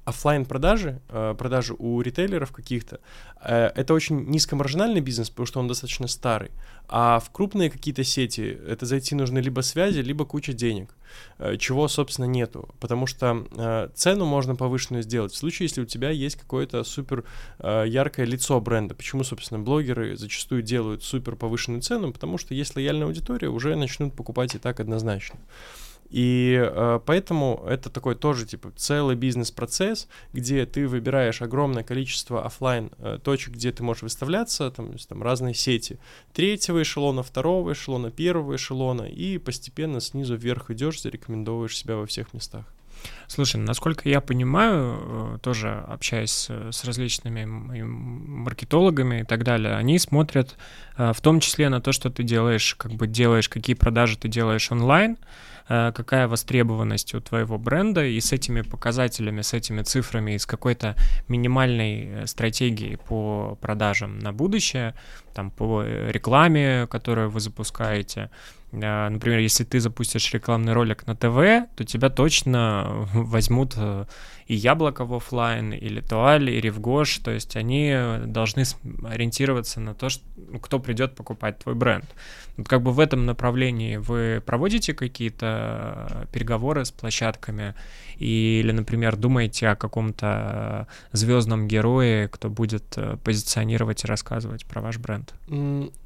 офлайн 0.07 0.45
продажи, 0.45 1.01
э, 1.09 1.35
продажи 1.37 1.75
у 1.79 2.01
ритейлеров 2.01 2.53
каких-то, 2.53 3.01
э, 3.43 3.73
это 3.75 3.93
очень 3.93 4.25
низкомаржинальный 4.31 5.01
бизнес, 5.01 5.31
потому 5.31 5.47
что 5.47 5.61
он 5.61 5.69
достаточно 5.69 6.07
старый. 6.07 6.53
А 6.89 7.19
в 7.19 7.31
крупные 7.33 7.71
какие-то 7.71 8.05
сети 8.05 8.57
это 8.69 8.87
зайти 8.87 9.17
нужны 9.17 9.41
либо 9.41 9.63
связи, 9.63 9.99
либо 9.99 10.25
куча 10.25 10.53
денег, 10.53 10.95
э, 11.39 11.57
чего, 11.57 11.89
собственно, 11.89 12.27
нету. 12.27 12.69
Потому 12.79 13.07
что 13.09 13.47
цену 13.95 14.27
можно 14.27 14.55
повышенную 14.55 15.03
сделать 15.03 15.33
в 15.33 15.37
случае, 15.37 15.67
если 15.67 15.83
у 15.83 15.87
тебя 15.87 16.11
есть 16.11 16.37
какое-то 16.37 16.85
супер 16.85 17.25
яркое 17.59 18.27
лицо 18.27 18.61
бренда. 18.61 18.95
Почему, 18.95 19.25
собственно, 19.25 19.59
блогеры 19.59 20.17
зачастую 20.17 20.63
делают 20.63 21.03
супер 21.03 21.35
повышенную 21.35 21.83
цену? 21.83 22.13
Потому 22.13 22.39
что 22.39 22.55
есть 22.55 22.77
лояльная 22.77 23.07
аудитория, 23.07 23.49
уже 23.49 23.75
начнут 23.75 24.15
покупать 24.15 24.55
и 24.55 24.59
так 24.59 24.79
однозначно. 24.79 25.41
И 26.11 26.57
э, 26.59 27.01
поэтому 27.05 27.65
это 27.69 27.91
такой 27.91 28.15
тоже 28.15 28.47
типа 28.47 28.73
целый 28.77 29.17
бизнес-процесс, 29.17 30.09
где 30.33 30.65
ты 30.67 30.87
выбираешь 30.87 31.43
огромное 31.43 31.83
количество 31.83 32.45
офлайн 32.45 32.91
э, 32.99 33.19
точек, 33.23 33.55
где 33.55 33.73
ты 33.73 33.83
можешь 33.83 34.03
выставляться, 34.03 34.71
там, 34.71 34.93
есть, 34.93 35.09
там 35.09 35.23
разные 35.23 35.55
сети 35.55 35.99
третьего 36.33 36.83
эшелона, 36.83 37.23
второго 37.23 37.73
эшелона, 37.73 38.11
первого 38.11 38.57
эшелона, 38.57 39.03
и 39.03 39.39
постепенно 39.39 40.01
снизу 40.01 40.37
вверх 40.37 40.71
идешь, 40.71 41.03
зарекомендовываешь 41.03 41.77
себя 41.77 41.97
во 41.97 42.07
всех 42.07 42.33
местах. 42.35 42.76
Слушай, 43.29 43.57
насколько 43.57 44.09
я 44.09 44.21
понимаю, 44.21 44.99
э, 45.35 45.39
тоже 45.43 45.85
общаясь 45.89 46.49
с 46.49 46.85
различными 46.85 47.45
маркетологами 47.45 49.21
и 49.21 49.25
так 49.25 49.43
далее, 49.43 49.75
они 49.75 49.99
смотрят 49.99 50.57
э, 50.97 51.13
в 51.13 51.21
том 51.21 51.41
числе 51.41 51.69
на 51.69 51.81
то, 51.81 51.93
что 51.93 52.11
ты 52.11 52.23
делаешь, 52.23 52.75
как 52.77 52.93
бы 52.93 53.07
делаешь, 53.07 53.49
какие 53.49 53.75
продажи 53.75 54.17
ты 54.17 54.29
делаешь 54.29 54.71
онлайн, 54.71 55.17
Э, 55.69 55.93
какая 55.93 56.29
востребованность 56.29 57.15
у 57.15 57.21
твоего 57.21 57.59
бренда, 57.59 58.05
и 58.05 58.21
с 58.21 58.33
этими 58.33 58.61
показателями, 58.61 59.43
с 59.43 59.53
этими 59.53 59.83
цифрами, 59.83 60.33
и 60.33 60.39
с 60.39 60.47
какой-то 60.47 60.95
минимальной 61.29 62.27
стратегией 62.27 62.97
по 62.97 63.59
продажам 63.61 64.19
на 64.21 64.33
будущее, 64.33 64.95
там, 65.35 65.51
по 65.51 65.83
рекламе, 65.83 66.87
которую 66.87 67.31
вы 67.31 67.41
запускаете, 67.41 68.31
Например, 68.73 69.39
если 69.39 69.65
ты 69.65 69.81
запустишь 69.81 70.33
рекламный 70.33 70.73
ролик 70.73 71.07
на 71.07 71.15
ТВ, 71.15 71.69
то 71.77 71.85
тебя 71.85 72.11
точно 72.11 73.09
возьмут 73.15 73.75
и 74.47 74.55
Яблоко 74.55 75.05
в 75.05 75.15
офлайн, 75.15 75.73
и 75.73 75.89
Литуаль, 75.89 76.51
и 76.51 76.61
Ревгош, 76.61 77.19
то 77.19 77.31
есть 77.33 77.57
они 77.57 77.95
должны 78.27 78.65
ориентироваться 79.05 79.81
на 79.81 79.95
то, 79.95 80.09
что, 80.09 80.25
ну, 80.37 80.61
кто 80.61 80.79
придет 80.79 81.15
покупать 81.15 81.59
твой 81.59 81.75
бренд. 81.75 82.05
Вот 82.57 82.69
как 82.69 82.83
бы 82.83 82.93
в 82.93 83.01
этом 83.01 83.27
направлении 83.27 83.97
вы 83.97 84.43
проводите 84.45 84.95
какие-то 84.95 86.29
переговоры 86.33 86.85
с 86.85 86.91
площадками 86.91 87.75
или, 88.19 88.71
например, 88.71 89.17
думаете 89.17 89.69
о 89.69 89.77
каком-то 89.77 90.87
звездном 91.13 91.69
герое, 91.69 92.29
кто 92.29 92.49
будет 92.49 92.97
э, 92.97 93.19
позиционировать 93.23 94.05
и 94.05 94.07
рассказывать 94.07 94.65
про 94.65 94.81
ваш 94.81 94.99
бренд? 94.99 95.35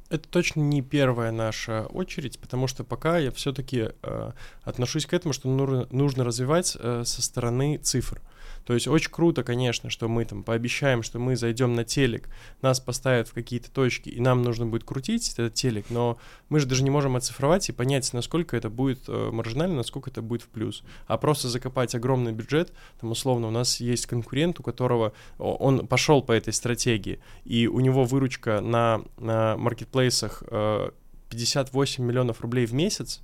Это 0.09 0.27
точно 0.27 0.59
не 0.59 0.81
первая 0.81 1.31
наша 1.31 1.83
очередь, 1.85 2.37
потому 2.37 2.67
что 2.67 2.83
пока 2.83 3.17
я 3.17 3.31
все-таки 3.31 3.89
э, 4.01 4.31
отношусь 4.63 5.05
к 5.05 5.13
этому, 5.13 5.31
что 5.31 5.47
нужно, 5.47 5.87
нужно 5.89 6.25
развивать 6.25 6.75
э, 6.77 7.03
со 7.05 7.21
стороны 7.21 7.77
цифр. 7.77 8.19
То 8.65 8.73
есть 8.73 8.87
очень 8.87 9.11
круто, 9.11 9.43
конечно, 9.43 9.89
что 9.89 10.07
мы 10.07 10.25
там 10.25 10.43
пообещаем, 10.43 11.03
что 11.03 11.19
мы 11.19 11.35
зайдем 11.35 11.73
на 11.73 11.83
телек, 11.83 12.29
нас 12.61 12.79
поставят 12.79 13.27
в 13.27 13.33
какие-то 13.33 13.71
точки, 13.71 14.09
и 14.09 14.19
нам 14.19 14.43
нужно 14.43 14.65
будет 14.65 14.83
крутить 14.83 15.31
этот 15.33 15.53
телек, 15.53 15.85
но 15.89 16.17
мы 16.49 16.59
же 16.59 16.67
даже 16.67 16.83
не 16.83 16.89
можем 16.89 17.15
оцифровать 17.15 17.69
и 17.69 17.71
понять, 17.71 18.11
насколько 18.13 18.55
это 18.55 18.69
будет 18.69 19.03
э, 19.07 19.29
маржинально, 19.31 19.77
насколько 19.77 20.09
это 20.09 20.21
будет 20.21 20.43
в 20.43 20.47
плюс. 20.47 20.83
А 21.07 21.17
просто 21.17 21.49
закопать 21.49 21.95
огромный 21.95 22.31
бюджет, 22.31 22.73
там 22.99 23.11
условно 23.11 23.47
у 23.47 23.51
нас 23.51 23.79
есть 23.79 24.05
конкурент, 24.05 24.59
у 24.59 24.63
которого 24.63 25.13
он 25.37 25.87
пошел 25.87 26.21
по 26.21 26.31
этой 26.31 26.53
стратегии, 26.53 27.19
и 27.45 27.67
у 27.67 27.79
него 27.79 28.03
выручка 28.03 28.61
на, 28.61 29.03
на 29.17 29.57
маркетплейсах 29.57 30.43
э, 30.47 30.91
58 31.29 32.03
миллионов 32.03 32.41
рублей 32.41 32.65
в 32.65 32.73
месяц, 32.73 33.21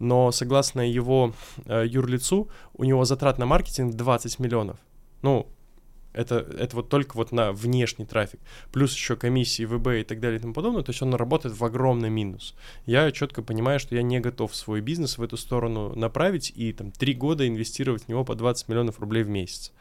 но 0.00 0.32
согласно 0.32 0.80
его 0.80 1.32
э, 1.66 1.84
юрлицу, 1.86 2.48
у 2.74 2.84
него 2.84 3.04
затрат 3.04 3.38
на 3.38 3.46
маркетинг 3.46 3.94
20 3.94 4.40
миллионов. 4.40 4.78
Ну, 5.22 5.46
это, 6.12 6.38
это 6.58 6.74
вот 6.76 6.88
только 6.88 7.16
вот 7.16 7.30
на 7.30 7.52
внешний 7.52 8.04
трафик. 8.04 8.40
Плюс 8.72 8.94
еще 8.94 9.14
комиссии, 9.14 9.64
ВБ 9.64 10.00
и 10.00 10.02
так 10.02 10.18
далее 10.18 10.38
и 10.38 10.42
тому 10.42 10.54
подобное. 10.54 10.82
То 10.82 10.90
есть 10.90 11.02
он 11.02 11.14
работает 11.14 11.56
в 11.56 11.64
огромный 11.64 12.10
минус. 12.10 12.54
Я 12.86 13.12
четко 13.12 13.42
понимаю, 13.42 13.78
что 13.78 13.94
я 13.94 14.02
не 14.02 14.18
готов 14.18 14.54
свой 14.56 14.80
бизнес 14.80 15.18
в 15.18 15.22
эту 15.22 15.36
сторону 15.36 15.94
направить 15.94 16.52
и 16.56 16.72
там 16.72 16.90
три 16.90 17.14
года 17.14 17.46
инвестировать 17.46 18.04
в 18.04 18.08
него 18.08 18.24
по 18.24 18.34
20 18.34 18.68
миллионов 18.68 18.98
рублей 18.98 19.22
в 19.22 19.28
месяц. 19.28 19.72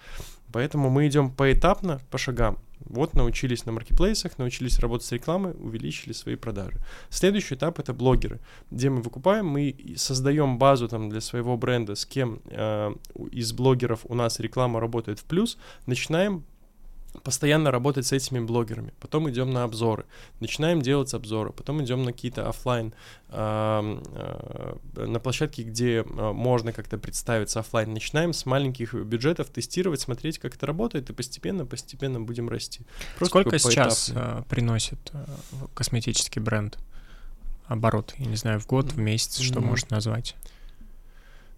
Поэтому 0.51 0.89
мы 0.89 1.07
идем 1.07 1.31
поэтапно, 1.31 1.99
по 2.09 2.17
шагам. 2.17 2.57
Вот 2.85 3.13
научились 3.13 3.65
на 3.65 3.71
маркетплейсах, 3.71 4.37
научились 4.37 4.79
работать 4.79 5.05
с 5.05 5.11
рекламой, 5.11 5.51
увеличили 5.51 6.13
свои 6.13 6.35
продажи. 6.35 6.77
Следующий 7.09 7.55
этап 7.55 7.77
это 7.79 7.93
блогеры, 7.93 8.39
где 8.71 8.89
мы 8.89 9.01
выкупаем, 9.01 9.47
мы 9.47 9.75
создаем 9.97 10.57
базу 10.57 10.87
там 10.87 11.09
для 11.09 11.21
своего 11.21 11.57
бренда, 11.57 11.95
с 11.95 12.05
кем 12.05 12.39
э, 12.45 12.95
из 13.31 13.51
блогеров 13.53 14.01
у 14.05 14.15
нас 14.15 14.39
реклама 14.39 14.79
работает 14.79 15.19
в 15.19 15.25
плюс, 15.25 15.57
начинаем 15.85 16.45
постоянно 17.23 17.71
работать 17.71 18.05
с 18.05 18.11
этими 18.11 18.39
блогерами. 18.39 18.93
Потом 18.99 19.29
идем 19.29 19.51
на 19.51 19.63
обзоры, 19.63 20.05
начинаем 20.39 20.81
делать 20.81 21.13
обзоры, 21.13 21.51
потом 21.51 21.83
идем 21.83 22.03
на 22.03 22.13
какие-то 22.13 22.47
офлайн, 22.47 22.93
э, 23.29 24.01
э, 24.95 25.05
на 25.05 25.19
площадки, 25.19 25.61
где 25.61 25.97
э, 25.97 26.03
можно 26.03 26.73
как-то 26.73 26.97
представиться 26.97 27.59
офлайн. 27.59 27.93
Начинаем 27.93 28.33
с 28.33 28.45
маленьких 28.45 28.93
бюджетов 28.93 29.49
тестировать, 29.49 30.01
смотреть, 30.01 30.39
как 30.39 30.55
это 30.55 30.65
работает, 30.65 31.09
и 31.09 31.13
постепенно, 31.13 31.65
постепенно 31.65 32.21
будем 32.21 32.49
расти. 32.49 32.81
Просто 33.17 33.31
Сколько 33.31 33.59
сейчас 33.59 34.11
э, 34.13 34.43
приносит 34.49 34.99
э, 35.13 35.25
косметический 35.73 36.41
бренд 36.41 36.77
оборот? 37.67 38.13
Я 38.17 38.25
не 38.25 38.35
знаю, 38.35 38.59
в 38.59 38.67
год, 38.67 38.93
в 38.93 38.97
месяц, 38.97 39.39
что 39.39 39.59
mm-hmm. 39.59 39.65
может 39.65 39.89
назвать? 39.91 40.35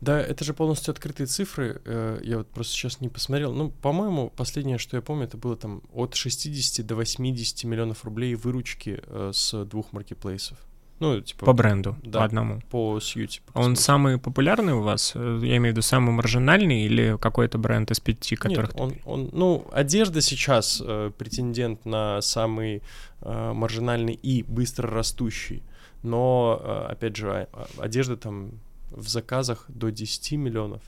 Да, 0.02 0.20
это 0.20 0.44
же 0.44 0.54
полностью 0.54 0.92
открытые 0.92 1.28
цифры. 1.28 1.80
Э, 1.86 2.20
я 2.24 2.40
вот 2.40 2.48
просто 2.50 2.74
сейчас 2.74 3.02
не 3.02 3.10
посмотрел. 3.10 3.54
Ну, 3.54 3.70
по-моему, 3.70 4.32
последнее, 4.36 4.80
что 4.80 4.98
я 4.98 5.02
помню, 5.02 5.26
это 5.26 5.38
было 5.38 5.56
там 5.56 5.84
от 5.94 6.16
60 6.16 6.86
до 6.86 6.96
80 6.96 7.64
миллионов 7.66 8.04
рублей 8.04 8.34
выручки 8.34 9.00
э, 9.06 9.32
с 9.34 9.64
двух 9.66 9.94
маркетплейсов. 9.94 10.58
Ну, 11.02 11.20
типа... 11.20 11.48
По 11.48 11.54
бренду, 11.54 11.96
да, 12.04 12.20
по 12.20 12.26
одному. 12.26 12.62
По 12.70 13.00
сьюти. 13.00 13.42
По 13.54 13.60
Он 13.60 13.76
самый 13.76 14.20
популярный 14.20 14.74
у 14.74 14.82
вас? 14.82 15.14
Э, 15.16 15.40
я 15.44 15.58
имею 15.58 15.74
в 15.74 15.78
виду 15.78 15.82
самый 15.82 16.12
маржинальный 16.12 16.84
или 16.84 17.18
какой-то 17.20 17.58
бренд 17.58 17.90
из 17.92 18.00
пяти, 18.00 18.36
которых... 18.36 18.74
Нет, 18.74 18.82
он, 18.82 18.96
он, 19.06 19.30
ну, 19.34 19.68
одежда 19.72 20.22
сейчас 20.22 20.82
э, 20.84 21.12
претендент 21.18 21.86
на 21.86 22.22
самый 22.22 22.82
э, 23.22 23.54
маржинальный 23.54 24.14
и 24.14 24.44
быстро 24.44 24.90
растущий. 24.90 25.64
Но, 26.04 26.60
э, 26.64 26.92
опять 26.92 27.16
же, 27.16 27.48
а, 27.52 27.68
одежда 27.80 28.16
там 28.16 28.52
в 28.92 29.08
заказах 29.08 29.66
до 29.68 29.90
10 29.90 30.34
миллионов. 30.34 30.82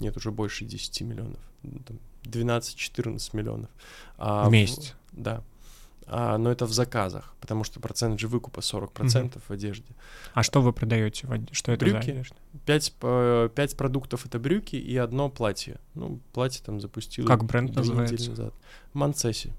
Нет, 0.00 0.16
уже 0.16 0.30
больше 0.30 0.64
10 0.64 1.02
миллионов. 1.02 1.40
12-14 2.24 3.36
миллионов. 3.36 3.70
А 4.16 4.48
в 4.48 4.52
месяц? 4.52 4.94
В, 5.12 5.20
да. 5.22 5.42
А, 6.06 6.36
но 6.36 6.50
это 6.50 6.66
в 6.66 6.72
заказах, 6.72 7.34
потому 7.40 7.64
что 7.64 7.80
процент 7.80 8.18
же 8.18 8.28
выкупа 8.28 8.60
40% 8.60 9.26
угу. 9.26 9.40
в 9.48 9.50
одежде. 9.50 9.86
А 10.34 10.42
что 10.42 10.60
вы 10.60 10.72
продаете? 10.72 11.26
Что 11.52 11.72
это 11.72 11.84
брюки. 11.84 12.04
за 12.04 12.12
одежда? 12.12 12.36
5, 12.66 12.94
5 13.54 13.76
продуктов— 13.76 14.26
это 14.26 14.38
брюки 14.38 14.76
и 14.76 14.96
одно 14.96 15.30
платье. 15.30 15.78
Ну, 15.94 16.20
платье 16.32 16.62
там 16.64 16.80
запустил. 16.80 17.26
Как 17.26 17.44
бренд 17.44 17.74
называется? 17.74 18.30
назад. 18.30 18.54
Манцесси. 18.92 19.52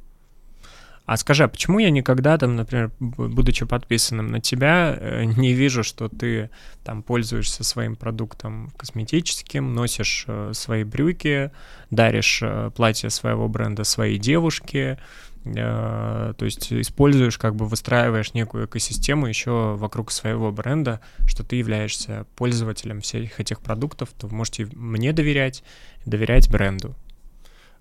А 1.06 1.18
скажи, 1.18 1.44
а 1.44 1.48
почему 1.50 1.80
я 1.80 1.90
никогда 1.90 2.38
там, 2.38 2.56
например, 2.56 2.92
будучи 3.00 3.66
подписанным 3.66 4.28
на 4.28 4.40
тебя, 4.40 4.96
э, 4.98 5.26
не 5.26 5.54
вижу, 5.54 5.84
что 5.84 6.08
ты 6.08 6.50
там 6.86 7.04
пользуешься 7.04 7.66
своим 7.66 7.98
продуктом 7.98 8.72
косметическим, 8.78 9.74
носишь 9.74 10.24
э, 10.28 10.52
свои 10.54 10.86
брюки, 10.86 11.52
даришь 11.92 12.40
э, 12.42 12.72
платье 12.74 13.10
своего 13.10 13.50
бренда 13.50 13.84
своей 13.84 14.18
девушке, 14.18 14.98
то 15.44 16.36
есть 16.40 16.72
используешь, 16.72 17.38
как 17.38 17.56
бы 17.58 17.66
выстраиваешь 17.66 18.34
некую 18.34 18.66
экосистему 18.66 19.28
еще 19.28 19.76
вокруг 19.76 20.10
своего 20.10 20.54
бренда, 20.54 21.02
что 21.26 21.44
ты 21.44 21.58
являешься 21.58 22.26
пользователем 22.38 23.02
всех 23.02 23.42
этих 23.42 23.60
продуктов, 23.60 24.14
то 24.18 24.28
вы 24.28 24.38
можете 24.38 24.70
мне 24.74 25.12
доверять, 25.12 25.62
доверять 26.06 26.50
бренду. 26.50 26.96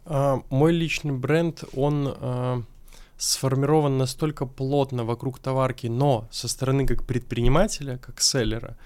А, 0.05 0.43
мой 0.51 0.73
личный 0.73 1.13
бренд, 1.13 1.63
он 1.75 2.13
а, 2.17 2.63
сформирован 3.23 3.99
настолько 3.99 4.47
плотно 4.47 5.05
вокруг 5.05 5.39
товарки, 5.39 5.87
но 5.87 6.29
со 6.31 6.49
стороны 6.49 6.87
как 6.87 7.05
предпринимателя, 7.05 7.99
как 7.99 8.21
селлера, 8.21 8.77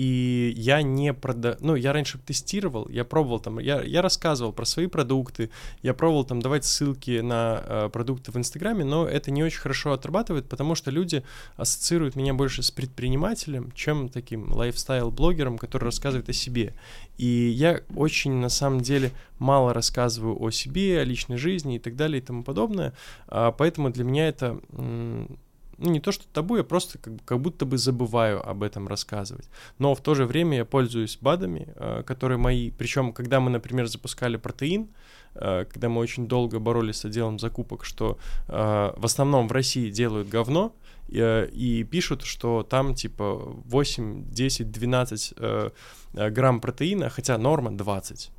и 0.00 0.54
я 0.56 0.80
не 0.80 1.12
продаю, 1.12 1.56
ну, 1.60 1.74
я 1.74 1.92
раньше 1.92 2.16
тестировал, 2.16 2.88
я 2.88 3.04
пробовал 3.04 3.38
там, 3.38 3.58
я, 3.58 3.82
я 3.82 4.00
рассказывал 4.00 4.50
про 4.50 4.64
свои 4.64 4.86
продукты, 4.86 5.50
я 5.82 5.92
пробовал 5.92 6.24
там 6.24 6.40
давать 6.40 6.64
ссылки 6.64 7.20
на 7.20 7.62
э, 7.62 7.90
продукты 7.92 8.32
в 8.32 8.36
Инстаграме, 8.38 8.82
но 8.82 9.06
это 9.06 9.30
не 9.30 9.44
очень 9.44 9.60
хорошо 9.60 9.92
отрабатывает, 9.92 10.48
потому 10.48 10.74
что 10.74 10.90
люди 10.90 11.22
ассоциируют 11.56 12.16
меня 12.16 12.32
больше 12.32 12.62
с 12.62 12.70
предпринимателем, 12.70 13.72
чем 13.72 14.08
таким 14.08 14.50
лайфстайл-блогером, 14.50 15.58
который 15.58 15.84
рассказывает 15.84 16.30
о 16.30 16.32
себе. 16.32 16.72
И 17.18 17.26
я 17.26 17.82
очень, 17.94 18.32
на 18.32 18.48
самом 18.48 18.80
деле, 18.80 19.10
мало 19.38 19.74
рассказываю 19.74 20.42
о 20.42 20.50
себе, 20.50 21.00
о 21.00 21.04
личной 21.04 21.36
жизни 21.36 21.76
и 21.76 21.78
так 21.78 21.96
далее 21.96 22.22
и 22.22 22.24
тому 22.24 22.42
подобное, 22.42 22.94
а, 23.26 23.52
поэтому 23.52 23.90
для 23.90 24.04
меня 24.04 24.28
это 24.28 24.62
ну, 25.80 25.90
не 25.90 26.00
то 26.00 26.12
что 26.12 26.24
табу, 26.32 26.56
я 26.56 26.64
просто 26.64 26.98
как, 26.98 27.14
как 27.24 27.40
будто 27.40 27.64
бы 27.64 27.78
забываю 27.78 28.46
об 28.48 28.62
этом 28.62 28.86
рассказывать. 28.86 29.48
Но 29.78 29.94
в 29.94 30.00
то 30.00 30.14
же 30.14 30.26
время 30.26 30.58
я 30.58 30.64
пользуюсь 30.64 31.18
БАДами, 31.20 31.68
э, 31.74 32.02
которые 32.06 32.38
мои, 32.38 32.70
причем, 32.70 33.12
когда 33.12 33.40
мы, 33.40 33.50
например, 33.50 33.86
запускали 33.86 34.36
протеин, 34.36 34.88
э, 35.34 35.64
когда 35.64 35.88
мы 35.88 36.00
очень 36.00 36.28
долго 36.28 36.58
боролись 36.58 36.98
с 36.98 37.04
отделом 37.06 37.38
закупок, 37.38 37.84
что 37.84 38.18
э, 38.48 38.92
в 38.96 39.04
основном 39.04 39.48
в 39.48 39.52
России 39.52 39.90
делают 39.90 40.28
говно, 40.28 40.72
и 41.12 41.84
пишут, 41.90 42.22
что 42.22 42.62
там 42.62 42.94
типа 42.94 43.34
8, 43.64 44.30
10, 44.30 44.70
12 44.70 45.34
грамм 46.12 46.60
протеина, 46.60 47.08
хотя 47.08 47.36
норма 47.36 47.76
20 47.76 48.30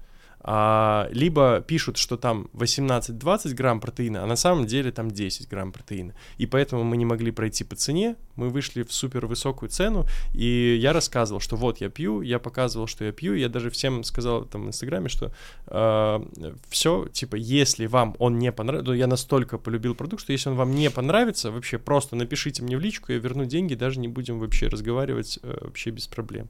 а, 0.43 1.07
либо 1.11 1.61
пишут, 1.61 1.97
что 1.97 2.17
там 2.17 2.47
18-20 2.53 3.53
грамм 3.53 3.79
протеина, 3.79 4.23
а 4.23 4.25
на 4.25 4.35
самом 4.35 4.65
деле 4.65 4.91
там 4.91 5.11
10 5.11 5.47
грамм 5.47 5.71
протеина. 5.71 6.13
И 6.37 6.45
поэтому 6.45 6.83
мы 6.83 6.97
не 6.97 7.05
могли 7.05 7.31
пройти 7.31 7.63
по 7.63 7.75
цене, 7.75 8.15
мы 8.35 8.49
вышли 8.49 8.83
в 8.83 8.91
супер 8.91 9.27
высокую 9.27 9.69
цену, 9.69 10.05
и 10.33 10.77
я 10.81 10.93
рассказывал, 10.93 11.39
что 11.39 11.55
вот 11.55 11.79
я 11.81 11.89
пью, 11.89 12.21
я 12.21 12.39
показывал, 12.39 12.87
что 12.87 13.05
я 13.05 13.11
пью, 13.11 13.35
я 13.35 13.49
даже 13.49 13.69
всем 13.69 14.03
сказал 14.03 14.45
там 14.45 14.65
в 14.65 14.67
Инстаграме, 14.67 15.09
что 15.09 15.27
э, 15.27 15.31
а, 15.67 16.25
все, 16.69 17.07
типа, 17.11 17.35
если 17.35 17.85
вам 17.85 18.15
он 18.17 18.39
не 18.39 18.51
понравится, 18.51 18.93
я 18.93 19.07
настолько 19.07 19.57
полюбил 19.57 19.93
продукт, 19.93 20.23
что 20.23 20.31
если 20.31 20.49
он 20.49 20.55
вам 20.55 20.73
не 20.73 20.89
понравится, 20.89 21.51
вообще 21.51 21.77
просто 21.77 22.15
напишите 22.15 22.63
мне 22.63 22.77
в 22.77 22.79
личку, 22.79 23.11
я 23.11 23.19
верну 23.19 23.45
деньги, 23.45 23.75
даже 23.75 23.99
не 23.99 24.07
будем 24.07 24.39
вообще 24.39 24.67
разговаривать 24.67 25.39
э, 25.43 25.57
вообще 25.61 25.91
без 25.91 26.07
проблем. 26.07 26.49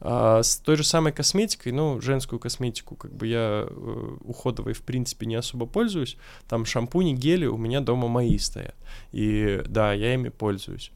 А, 0.00 0.42
с 0.42 0.56
той 0.58 0.76
же 0.76 0.84
самой 0.84 1.12
косметикой, 1.12 1.72
ну, 1.72 2.00
женскую 2.00 2.38
косметику, 2.38 2.96
как 2.96 3.12
бы 3.12 3.27
я 3.28 3.66
э, 3.68 4.16
уходовой, 4.24 4.72
в 4.72 4.82
принципе, 4.82 5.26
не 5.26 5.36
особо 5.36 5.66
пользуюсь. 5.66 6.16
Там 6.48 6.64
шампуни, 6.64 7.14
гели 7.14 7.46
у 7.46 7.56
меня 7.56 7.80
дома 7.80 8.08
мои 8.08 8.38
стоят. 8.38 8.76
И 9.12 9.62
да, 9.66 9.92
я 9.92 10.14
ими 10.14 10.28
пользуюсь. 10.28 10.90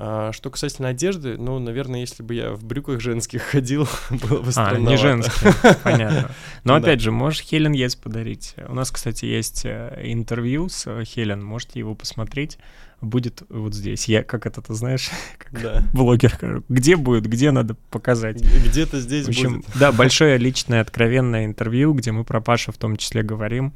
А, 0.00 0.30
что 0.32 0.48
касательно 0.48 0.88
одежды, 0.88 1.36
ну, 1.36 1.58
наверное, 1.58 2.00
если 2.00 2.22
бы 2.22 2.32
я 2.34 2.52
в 2.52 2.64
брюках 2.64 3.00
женских 3.00 3.42
ходил, 3.42 3.88
было 4.10 4.42
бы 4.42 4.52
странно. 4.52 4.88
А, 4.88 4.92
не 4.92 4.96
женских, 4.96 5.56
понятно. 5.82 6.30
Но 6.62 6.74
опять 6.76 7.00
же, 7.00 7.10
можешь 7.10 7.42
Хелен 7.42 7.72
Ес 7.72 7.96
подарить. 7.96 8.54
У 8.68 8.74
нас, 8.74 8.92
кстати, 8.92 9.24
есть 9.24 9.62
э, 9.64 10.00
интервью 10.04 10.68
с 10.68 10.86
э, 10.86 11.02
Хелен, 11.04 11.42
можете 11.42 11.80
его 11.80 11.96
посмотреть. 11.96 12.58
Будет 13.00 13.42
вот 13.48 13.74
здесь. 13.74 14.06
Я, 14.08 14.24
как 14.24 14.46
это, 14.46 14.60
ты 14.60 14.74
знаешь, 14.74 15.10
как 15.38 15.62
да. 15.62 15.84
блогер, 15.92 16.62
где 16.68 16.96
будет, 16.96 17.26
где 17.26 17.50
надо 17.50 17.76
показать. 17.90 18.42
Где-то 18.42 19.00
здесь 19.00 19.26
в 19.26 19.28
общем, 19.28 19.56
будет. 19.58 19.78
Да, 19.78 19.92
большое 19.92 20.36
личное, 20.36 20.80
откровенное 20.80 21.44
интервью, 21.44 21.94
где 21.94 22.10
мы 22.10 22.24
про 22.24 22.40
Пашу 22.40 22.72
в 22.72 22.76
том 22.76 22.96
числе 22.96 23.22
говорим. 23.22 23.72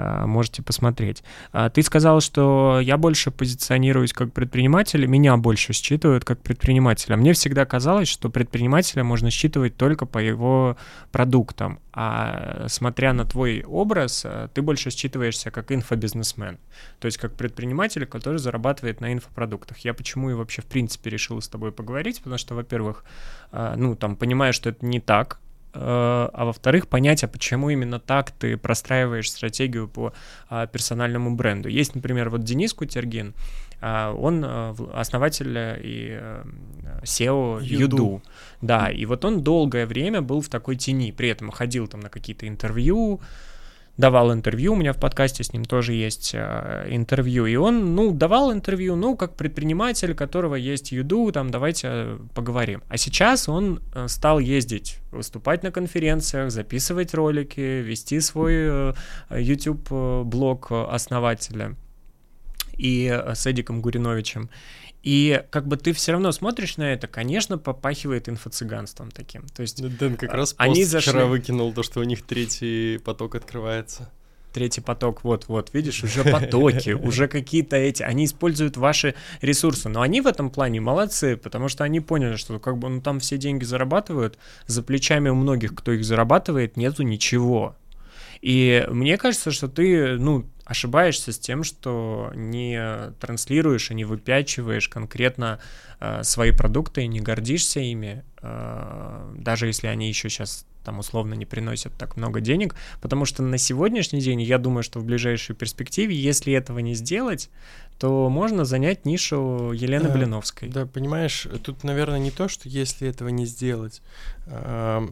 А, 0.00 0.26
можете 0.26 0.62
посмотреть. 0.62 1.22
А, 1.52 1.68
ты 1.68 1.82
сказал, 1.82 2.20
что 2.20 2.80
я 2.82 2.96
больше 2.96 3.30
позиционируюсь 3.30 4.14
как 4.14 4.32
предприниматель, 4.32 5.04
меня 5.06 5.36
больше 5.36 5.74
считывают 5.74 6.24
как 6.24 6.40
предпринимателя. 6.40 7.16
Мне 7.16 7.34
всегда 7.34 7.66
казалось, 7.66 8.08
что 8.08 8.30
предпринимателя 8.30 9.04
можно 9.04 9.30
считывать 9.30 9.76
только 9.76 10.06
по 10.06 10.18
его 10.18 10.78
продуктам, 11.12 11.80
а 11.92 12.66
смотря 12.68 13.12
на 13.12 13.26
твой 13.26 13.62
образ, 13.62 14.24
ты 14.54 14.62
больше 14.62 14.90
считываешься 14.90 15.50
как 15.50 15.70
инфобизнесмен, 15.70 16.58
то 16.98 17.06
есть 17.06 17.18
как 17.18 17.34
предприниматель, 17.34 18.06
который 18.06 18.38
зарабатывает 18.38 19.00
на 19.00 19.12
инфопродуктах. 19.12 19.78
Я 19.78 19.92
почему 19.92 20.30
и 20.30 20.34
вообще 20.34 20.62
в 20.62 20.66
принципе 20.66 21.10
решил 21.10 21.42
с 21.42 21.48
тобой 21.48 21.72
поговорить, 21.72 22.18
потому 22.18 22.38
что, 22.38 22.54
во-первых, 22.54 23.04
ну 23.52 23.96
там 23.96 24.16
понимаю, 24.16 24.52
что 24.52 24.70
это 24.70 24.86
не 24.86 25.00
так, 25.00 25.40
Э, 25.40 25.49
а 25.72 26.44
во-вторых, 26.44 26.88
понять, 26.88 27.24
а 27.24 27.28
почему 27.28 27.70
именно 27.70 28.00
так 28.00 28.30
ты 28.32 28.56
простраиваешь 28.56 29.30
стратегию 29.30 29.88
по 29.88 30.12
а, 30.48 30.66
персональному 30.66 31.34
бренду. 31.34 31.68
Есть, 31.68 31.94
например, 31.94 32.30
вот 32.30 32.42
Денис 32.42 32.74
Кутергин, 32.74 33.34
а, 33.80 34.12
он 34.12 34.44
э, 34.44 34.74
основатель 34.92 35.56
и 35.82 36.18
э, 36.20 36.44
SEO 37.02 37.62
Юду. 37.62 37.96
Юду. 37.96 38.22
Да, 38.60 38.90
и 38.90 39.06
вот 39.06 39.24
он 39.24 39.42
долгое 39.42 39.86
время 39.86 40.20
был 40.20 40.42
в 40.42 40.48
такой 40.48 40.76
тени, 40.76 41.12
при 41.12 41.30
этом 41.30 41.50
ходил 41.50 41.88
там 41.88 42.00
на 42.00 42.10
какие-то 42.10 42.46
интервью, 42.46 43.20
давал 44.00 44.32
интервью, 44.32 44.72
у 44.72 44.76
меня 44.76 44.92
в 44.92 44.96
подкасте 44.96 45.44
с 45.44 45.52
ним 45.52 45.64
тоже 45.64 45.92
есть 45.92 46.32
э, 46.34 46.86
интервью, 46.90 47.46
и 47.46 47.56
он, 47.56 47.94
ну, 47.94 48.12
давал 48.12 48.52
интервью, 48.52 48.96
ну, 48.96 49.16
как 49.16 49.36
предприниматель, 49.36 50.14
которого 50.14 50.56
есть 50.56 50.92
Юду, 50.92 51.30
там, 51.32 51.50
давайте 51.50 51.88
э, 51.88 52.18
поговорим. 52.34 52.82
А 52.88 52.96
сейчас 52.96 53.48
он 53.48 53.80
э, 53.94 54.08
стал 54.08 54.40
ездить, 54.40 54.98
выступать 55.12 55.62
на 55.62 55.70
конференциях, 55.70 56.50
записывать 56.50 57.14
ролики, 57.14 57.60
вести 57.60 58.20
свой 58.20 58.94
YouTube-блог 59.30 60.72
основателя 60.72 61.76
и 62.76 63.08
с 63.34 63.46
Эдиком 63.46 63.82
Гуриновичем. 63.82 64.48
И 65.02 65.42
как 65.50 65.66
бы 65.66 65.76
ты 65.76 65.92
все 65.92 66.12
равно 66.12 66.30
смотришь 66.32 66.76
на 66.76 66.92
это, 66.92 67.06
конечно, 67.06 67.56
попахивает 67.56 68.28
инфо-цыганством 68.28 69.10
таким. 69.10 69.46
То 69.48 69.62
есть 69.62 69.82
Дэн 69.82 70.16
как 70.16 70.34
а, 70.34 70.36
раз 70.36 70.54
они 70.58 70.84
зашли... 70.84 71.12
вчера 71.12 71.26
выкинул 71.26 71.72
то, 71.72 71.82
что 71.82 72.00
у 72.00 72.02
них 72.02 72.22
третий 72.22 72.98
поток 72.98 73.34
открывается. 73.34 74.10
Третий 74.52 74.80
поток, 74.80 75.22
вот-вот, 75.22 75.72
видишь, 75.72 76.02
уже 76.02 76.24
потоки, 76.24 76.90
уже 76.94 77.28
какие-то 77.28 77.76
эти, 77.76 78.02
они 78.02 78.24
используют 78.24 78.76
ваши 78.76 79.14
ресурсы, 79.40 79.88
но 79.88 80.00
они 80.00 80.20
в 80.20 80.26
этом 80.26 80.50
плане 80.50 80.80
молодцы, 80.80 81.36
потому 81.36 81.68
что 81.68 81.84
они 81.84 82.00
поняли, 82.00 82.34
что 82.34 82.58
как 82.58 82.76
бы 82.76 82.88
ну 82.88 83.00
там 83.00 83.20
все 83.20 83.38
деньги 83.38 83.62
зарабатывают, 83.62 84.38
за 84.66 84.82
плечами 84.82 85.28
у 85.28 85.36
многих, 85.36 85.74
кто 85.76 85.92
их 85.92 86.04
зарабатывает, 86.04 86.76
нету 86.76 87.04
ничего. 87.04 87.76
И 88.42 88.86
мне 88.90 89.18
кажется, 89.18 89.52
что 89.52 89.68
ты, 89.68 90.16
ну, 90.18 90.46
ошибаешься 90.70 91.32
с 91.32 91.38
тем, 91.38 91.64
что 91.64 92.30
не 92.36 93.10
транслируешь 93.18 93.90
и 93.90 93.94
не 93.94 94.04
выпячиваешь 94.04 94.88
конкретно 94.88 95.58
э, 95.98 96.22
свои 96.22 96.52
продукты, 96.52 97.08
не 97.08 97.18
гордишься 97.18 97.80
ими, 97.80 98.22
э, 98.40 99.34
даже 99.36 99.66
если 99.66 99.88
они 99.88 100.06
еще 100.06 100.28
сейчас 100.28 100.64
там 100.84 101.00
условно 101.00 101.34
не 101.34 101.44
приносят 101.44 101.92
так 101.98 102.16
много 102.16 102.40
денег, 102.40 102.76
потому 103.00 103.24
что 103.24 103.42
на 103.42 103.58
сегодняшний 103.58 104.20
день, 104.20 104.40
я 104.42 104.58
думаю, 104.58 104.84
что 104.84 105.00
в 105.00 105.04
ближайшей 105.04 105.56
перспективе, 105.56 106.14
если 106.14 106.52
этого 106.52 106.78
не 106.78 106.94
сделать, 106.94 107.50
то 107.98 108.28
можно 108.30 108.64
занять 108.64 109.04
нишу 109.04 109.72
Елены 109.72 110.06
да, 110.06 110.14
Блиновской. 110.14 110.68
Да, 110.68 110.86
понимаешь, 110.86 111.48
тут, 111.64 111.82
наверное, 111.82 112.20
не 112.20 112.30
то, 112.30 112.46
что 112.46 112.68
если 112.68 113.08
этого 113.08 113.28
не 113.28 113.44
сделать. 113.44 114.02
Э, 114.46 115.04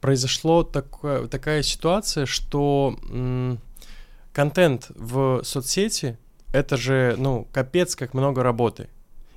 произошло 0.00 0.62
такое, 0.62 1.26
такая 1.26 1.64
ситуация, 1.64 2.24
что 2.24 2.96
контент 4.36 4.90
в 4.94 5.42
соцсети— 5.44 6.18
это 6.52 6.76
же, 6.76 7.14
ну, 7.16 7.48
капец, 7.52 7.96
как 7.96 8.12
много 8.12 8.42
работы. 8.42 8.90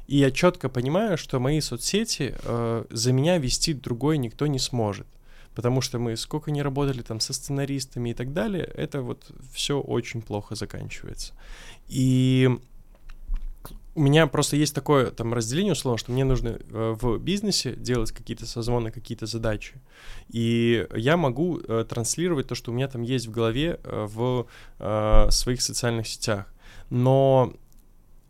И 0.07 0.17
я 0.17 0.29
четко 0.29 0.67
понимаю, 0.67 1.17
что 1.17 1.39
мои 1.39 1.61
соцсети 1.61 2.35
э, 2.43 2.83
за 2.89 3.13
меня 3.13 3.37
вести 3.37 3.73
другой 3.73 4.17
никто 4.17 4.45
не 4.45 4.59
сможет. 4.59 5.07
Потому 5.55 5.79
что 5.79 5.99
мы 5.99 6.17
сколько 6.17 6.51
не 6.51 6.61
работали 6.61 7.01
там 7.01 7.21
со 7.21 7.31
сценаристами 7.31 8.09
и 8.09 8.13
так 8.13 8.33
далее, 8.33 8.65
это 8.75 9.01
вот 9.01 9.31
все 9.53 9.79
очень 9.79 10.21
плохо 10.21 10.55
заканчивается. 10.55 11.31
И 11.87 12.59
у 13.99 14.01
меня 14.01 14.27
просто 14.27 14.55
есть 14.55 14.73
такое 14.73 15.11
там 15.11 15.33
разделение 15.33 15.73
условно, 15.73 15.97
что 15.97 16.13
мне 16.13 16.23
нужно 16.23 16.57
э, 16.57 16.95
в 16.97 17.17
бизнесе 17.17 17.75
делать 17.75 18.13
какие-то 18.13 18.45
созвоны, 18.45 18.91
какие-то 18.91 19.25
задачи, 19.25 19.73
и 20.29 20.87
я 20.95 21.17
могу 21.17 21.59
э, 21.59 21.85
транслировать 21.87 22.47
то, 22.47 22.55
что 22.55 22.71
у 22.71 22.73
меня 22.73 22.87
там 22.87 23.01
есть 23.01 23.27
в 23.27 23.31
голове 23.31 23.77
э, 23.83 24.07
в 24.09 24.47
своих 25.31 25.61
социальных 25.61 26.07
сетях, 26.07 26.45
но 26.89 27.53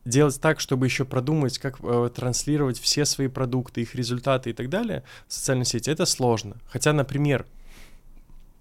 делать 0.05 0.41
так, 0.41 0.59
чтобы 0.59 0.87
еще 0.87 1.05
продумать, 1.05 1.59
как 1.59 1.77
э, 1.83 2.09
транслировать 2.15 2.79
все 2.79 3.05
свои 3.05 3.27
продукты, 3.27 3.81
их 3.81 3.93
результаты 3.93 4.49
и 4.49 4.53
так 4.53 4.69
далее 4.69 5.03
в 5.27 5.33
социальной 5.33 5.65
сети, 5.65 5.91
это 5.91 6.07
сложно. 6.07 6.57
Хотя, 6.65 6.93
например, 6.93 7.45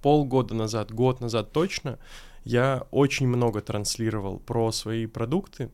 полгода 0.02 0.54
назад, 0.54 0.92
год 0.92 1.20
назад 1.20 1.52
точно, 1.52 1.98
я 2.44 2.86
очень 2.90 3.26
много 3.26 3.62
транслировал 3.62 4.40
про 4.40 4.70
свои 4.72 5.06
продукты, 5.06 5.70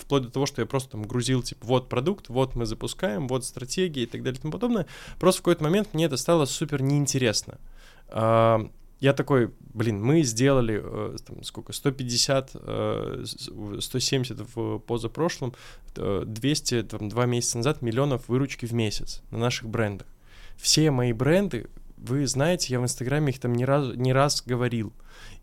вплоть 0.00 0.22
до 0.22 0.30
того, 0.30 0.46
что 0.46 0.62
я 0.62 0.66
просто 0.66 0.92
там 0.92 1.02
грузил, 1.02 1.42
типа, 1.42 1.66
вот 1.66 1.88
продукт, 1.88 2.28
вот 2.28 2.54
мы 2.54 2.66
запускаем, 2.66 3.28
вот 3.28 3.44
стратегия 3.44 4.02
и 4.02 4.06
так 4.06 4.22
далее 4.22 4.38
и 4.38 4.42
тому 4.42 4.52
подобное. 4.52 4.86
Просто 5.18 5.40
в 5.40 5.42
какой-то 5.42 5.62
момент 5.62 5.88
мне 5.92 6.06
это 6.06 6.16
стало 6.16 6.44
супер 6.44 6.82
неинтересно. 6.82 7.58
А, 8.08 8.68
я 9.00 9.14
такой, 9.14 9.50
блин, 9.60 10.02
мы 10.04 10.22
сделали, 10.22 10.80
э, 10.82 11.16
там, 11.26 11.42
сколько, 11.42 11.72
150, 11.72 12.50
170 12.50 14.40
э, 14.40 14.44
в 14.54 14.78
позапрошлом, 14.78 15.54
200, 15.94 16.74
э, 16.74 16.82
там, 16.82 17.08
два 17.08 17.24
месяца 17.24 17.56
назад 17.56 17.80
миллионов 17.80 18.28
выручки 18.28 18.66
в 18.66 18.74
месяц 18.74 19.22
на 19.30 19.38
наших 19.38 19.68
брендах. 19.68 20.06
Все 20.56 20.90
мои 20.90 21.14
бренды, 21.14 21.68
вы 21.96 22.26
знаете, 22.26 22.74
я 22.74 22.80
в 22.80 22.82
Инстаграме 22.82 23.32
их 23.32 23.40
там 23.40 23.54
не 23.54 23.64
раз, 23.64 23.96
не 23.96 24.12
раз 24.12 24.42
говорил. 24.44 24.92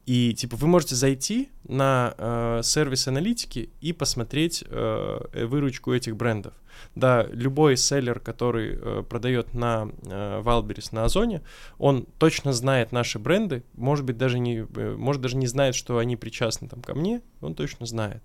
И 0.08 0.34
типа 0.34 0.56
вы 0.56 0.68
можете 0.68 0.96
зайти 0.96 1.50
на 1.68 2.16
э, 2.18 2.62
сервис 2.64 3.10
аналитики 3.10 3.70
и 3.82 3.92
посмотреть 3.92 4.64
э, 4.66 5.46
выручку 5.46 5.94
этих 5.94 6.16
брендов. 6.16 6.54
Да, 6.96 7.28
любой 7.30 7.76
селлер, 7.76 8.22
который 8.22 8.80
э, 8.80 9.04
продает 9.04 9.54
на 9.54 9.90
э, 10.04 10.42
Wildberries, 10.46 10.90
на 10.94 11.04
Озоне, 11.04 11.42
он 11.78 12.08
точно 12.20 12.54
знает 12.54 12.94
наши 12.94 13.20
бренды, 13.20 13.64
может 13.74 14.06
быть 14.06 14.18
даже 14.18 14.40
не, 14.40 14.60
э, 14.60 14.96
может 14.96 15.22
даже 15.22 15.36
не 15.36 15.48
знает, 15.48 15.76
что 15.76 15.98
они 15.98 16.16
причастны 16.16 16.70
там 16.70 16.82
ко 16.82 16.96
мне, 16.96 17.22
он 17.42 17.54
точно 17.54 17.86
знает. 17.86 18.24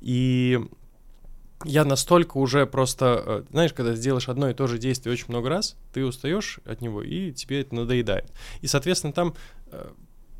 И 0.00 0.58
я 1.64 1.84
настолько 1.84 2.38
уже 2.38 2.66
просто, 2.66 3.22
э, 3.24 3.44
знаешь, 3.50 3.72
когда 3.72 3.94
сделаешь 3.94 4.28
одно 4.28 4.50
и 4.50 4.54
то 4.54 4.66
же 4.66 4.78
действие 4.78 5.12
очень 5.12 5.26
много 5.28 5.48
раз, 5.48 5.76
ты 5.92 6.04
устаешь 6.04 6.58
от 6.64 6.80
него, 6.80 7.02
и 7.02 7.30
тебе 7.30 7.60
это 7.60 7.76
надоедает. 7.76 8.32
И, 8.62 8.66
соответственно, 8.66 9.12
там 9.12 9.34
э, 9.70 9.90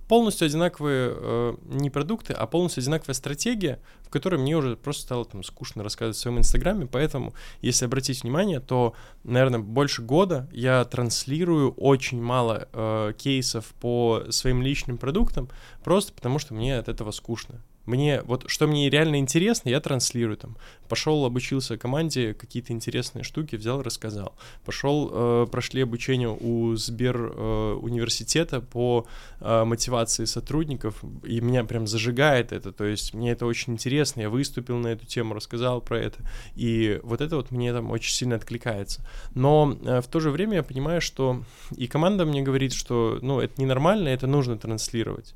полностью 0.08 0.46
одинаковые 0.46 1.12
э, 1.14 1.56
не 1.66 1.90
продукты, 1.90 2.32
а 2.32 2.46
полностью 2.46 2.82
одинаковая 2.82 3.14
стратегия, 3.14 3.80
в 4.02 4.10
которой 4.10 4.36
мне 4.36 4.56
уже 4.56 4.76
просто 4.76 5.02
стало 5.02 5.24
там 5.24 5.42
скучно 5.42 5.82
рассказывать 5.82 6.16
в 6.16 6.20
своем 6.20 6.38
инстаграме, 6.38 6.86
поэтому, 6.86 7.34
если 7.60 7.84
обратить 7.84 8.22
внимание, 8.22 8.60
то, 8.60 8.94
наверное, 9.22 9.60
больше 9.60 10.02
года 10.02 10.48
я 10.52 10.84
транслирую 10.84 11.72
очень 11.72 12.22
мало 12.22 12.68
э, 12.72 13.12
кейсов 13.16 13.66
по 13.80 14.24
своим 14.30 14.62
личным 14.62 14.98
продуктам, 14.98 15.48
просто 15.82 16.12
потому 16.12 16.38
что 16.38 16.54
мне 16.54 16.78
от 16.78 16.88
этого 16.88 17.10
скучно 17.10 17.60
мне 17.86 18.22
вот 18.22 18.44
что 18.46 18.66
мне 18.66 18.88
реально 18.90 19.16
интересно, 19.16 19.68
я 19.68 19.80
транслирую 19.80 20.36
там. 20.36 20.56
Пошел, 20.88 21.24
обучился 21.24 21.76
команде, 21.76 22.34
какие-то 22.34 22.72
интересные 22.72 23.22
штуки 23.24 23.56
взял, 23.56 23.82
рассказал. 23.82 24.34
Пошел, 24.64 25.10
э, 25.12 25.46
прошли 25.50 25.82
обучение 25.82 26.28
у 26.28 26.74
Сбер 26.76 27.16
э, 27.16 27.72
университета 27.80 28.60
по 28.60 29.06
э, 29.40 29.64
мотивации 29.64 30.24
сотрудников, 30.24 31.02
и 31.24 31.40
меня 31.40 31.64
прям 31.64 31.86
зажигает 31.86 32.52
это, 32.52 32.72
то 32.72 32.84
есть 32.84 33.14
мне 33.14 33.32
это 33.32 33.46
очень 33.46 33.74
интересно, 33.74 34.22
я 34.22 34.30
выступил 34.30 34.78
на 34.78 34.88
эту 34.88 35.06
тему, 35.06 35.34
рассказал 35.34 35.80
про 35.80 35.98
это, 35.98 36.18
и 36.54 37.00
вот 37.02 37.20
это 37.20 37.36
вот 37.36 37.50
мне 37.50 37.72
там 37.72 37.90
очень 37.90 38.14
сильно 38.14 38.36
откликается. 38.36 39.06
Но 39.34 39.76
э, 39.84 40.00
в 40.00 40.06
то 40.06 40.20
же 40.20 40.30
время 40.30 40.56
я 40.56 40.62
понимаю, 40.62 41.00
что 41.00 41.42
и 41.76 41.86
команда 41.86 42.24
мне 42.24 42.42
говорит, 42.42 42.72
что, 42.72 43.18
ну, 43.22 43.40
это 43.40 43.60
ненормально, 43.60 44.08
это 44.08 44.26
нужно 44.26 44.56
транслировать. 44.56 45.34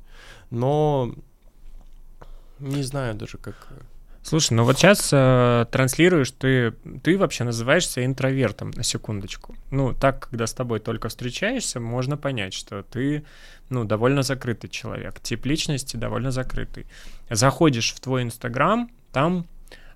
Но 0.49 1.13
не 2.59 2.83
знаю 2.83 3.15
даже 3.15 3.37
как. 3.37 3.55
Э. 3.71 3.81
Слушай, 4.21 4.53
ну 4.53 4.63
вот 4.63 4.77
сейчас 4.77 5.09
э, 5.11 5.65
транслируешь 5.71 6.31
ты, 6.31 6.71
ты 7.03 7.17
вообще 7.17 7.45
называешься 7.45 8.05
интровертом 8.05 8.71
на 8.71 8.83
секундочку. 8.83 9.55
Ну 9.71 9.93
так, 9.93 10.27
когда 10.29 10.45
с 10.45 10.53
тобой 10.53 10.79
только 10.79 11.09
встречаешься, 11.09 11.79
можно 11.79 12.17
понять, 12.17 12.53
что 12.53 12.83
ты, 12.83 13.23
ну 13.69 13.85
довольно 13.85 14.21
закрытый 14.21 14.69
человек, 14.69 15.19
тип 15.21 15.45
личности 15.45 15.95
довольно 15.95 16.31
закрытый. 16.31 16.85
Заходишь 17.29 17.93
в 17.93 17.99
твой 18.01 18.23
инстаграм, 18.23 18.91
там 19.13 19.47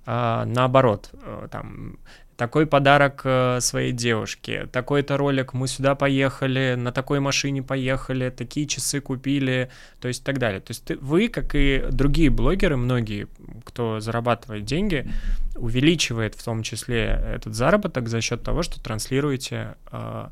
а, 0.06 0.46
наоборот, 0.46 1.12
э, 1.14 1.48
там 1.50 1.98
такой 2.38 2.66
подарок 2.66 3.22
э, 3.24 3.60
своей 3.62 3.92
девушке, 3.92 4.68
такой-то 4.72 5.18
ролик, 5.18 5.54
мы 5.54 5.68
сюда 5.68 5.96
поехали, 5.96 6.76
на 6.78 6.92
такой 6.92 7.20
машине 7.20 7.62
поехали, 7.62 8.30
такие 8.30 8.68
часы 8.68 9.02
купили, 9.02 9.70
то 10.00 10.08
есть 10.08 10.24
так 10.24 10.40
далее. 10.40 10.60
То 10.60 10.72
есть 10.72 10.84
ты, 10.86 10.98
вы, 10.98 11.28
как 11.28 11.56
и 11.56 11.86
другие 11.92 12.30
блогеры, 12.30 12.78
многие, 12.78 13.28
кто 13.64 14.00
зарабатывает 14.00 14.66
деньги, 14.66 15.08
увеличивает 15.56 16.36
в 16.36 16.44
том 16.44 16.64
числе 16.64 17.22
этот 17.36 17.54
заработок 17.56 18.10
за 18.10 18.22
счет 18.22 18.44
того, 18.44 18.64
что 18.64 18.82
транслируете 18.82 19.76
э, 19.92 20.28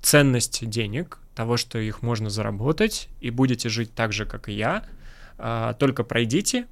ценность 0.00 0.68
денег, 0.68 1.18
того, 1.34 1.56
что 1.56 1.78
их 1.78 2.02
можно 2.02 2.30
заработать, 2.30 3.08
и 3.20 3.30
будете 3.30 3.68
жить 3.68 3.94
так 3.94 4.12
же, 4.12 4.26
как 4.26 4.48
и 4.48 4.52
я, 4.52 4.84
э, 5.38 5.74
только 5.78 6.04
пройдите 6.04 6.66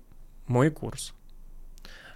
мой 0.46 0.70
курс. 0.70 1.14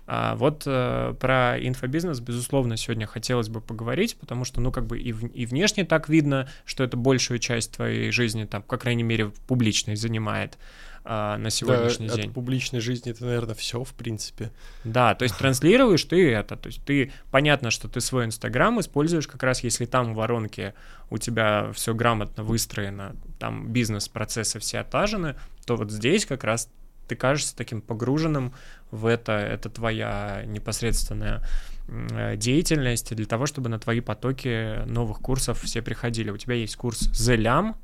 А 0.06 0.36
вот 0.36 0.64
э, 0.66 1.14
про 1.18 1.56
инфобизнес, 1.58 2.20
безусловно, 2.20 2.76
сегодня 2.76 3.06
хотелось 3.06 3.48
бы 3.48 3.60
поговорить, 3.60 4.16
потому 4.18 4.44
что, 4.44 4.60
ну, 4.60 4.70
как 4.70 4.86
бы 4.86 4.98
и, 4.98 5.12
в, 5.12 5.26
и 5.26 5.46
внешне 5.46 5.84
так 5.84 6.08
видно, 6.08 6.48
что 6.66 6.84
это 6.84 6.96
большую 6.96 7.38
часть 7.38 7.72
твоей 7.72 8.10
жизни, 8.10 8.44
там, 8.44 8.62
по 8.62 8.76
крайней 8.76 9.02
мере, 9.02 9.32
публичной 9.46 9.96
занимает 9.96 10.58
а, 11.06 11.36
на 11.36 11.50
сегодняшний 11.50 12.08
да, 12.08 12.16
день. 12.16 12.28
От 12.28 12.34
публичной 12.34 12.80
жизни 12.80 13.12
это, 13.12 13.24
наверное, 13.24 13.54
все, 13.54 13.84
в 13.84 13.92
принципе. 13.92 14.50
Да, 14.84 15.14
то 15.14 15.22
есть 15.24 15.36
транслируешь 15.36 16.04
ты 16.04 16.32
это, 16.32 16.56
то 16.56 16.68
есть 16.68 16.82
ты, 16.84 17.12
понятно, 17.30 17.70
что 17.70 17.88
ты 17.88 18.00
свой 18.00 18.24
Инстаграм 18.24 18.80
используешь 18.80 19.26
как 19.26 19.42
раз, 19.42 19.62
если 19.62 19.84
там 19.84 20.14
в 20.14 20.16
воронке 20.16 20.74
у 21.10 21.18
тебя 21.18 21.70
все 21.74 21.94
грамотно 21.94 22.42
выстроено, 22.42 23.16
там 23.38 23.70
бизнес-процессы 23.70 24.58
все 24.60 24.78
отлажены, 24.78 25.36
то 25.66 25.76
вот 25.76 25.90
здесь 25.90 26.24
как 26.24 26.42
раз 26.42 26.70
ты 27.06 27.16
кажешься 27.16 27.54
таким 27.54 27.82
погруженным 27.82 28.54
в 28.94 29.06
это, 29.06 29.32
это 29.32 29.68
твоя 29.68 30.42
непосредственная 30.46 31.42
э, 31.88 32.36
деятельность 32.36 33.14
для 33.14 33.26
того, 33.26 33.46
чтобы 33.46 33.68
на 33.68 33.78
твои 33.78 34.00
потоки 34.00 34.84
новых 34.86 35.18
курсов 35.18 35.60
все 35.62 35.82
приходили. 35.82 36.30
У 36.30 36.36
тебя 36.36 36.54
есть 36.54 36.76
курс 36.76 37.08
The 37.10 37.74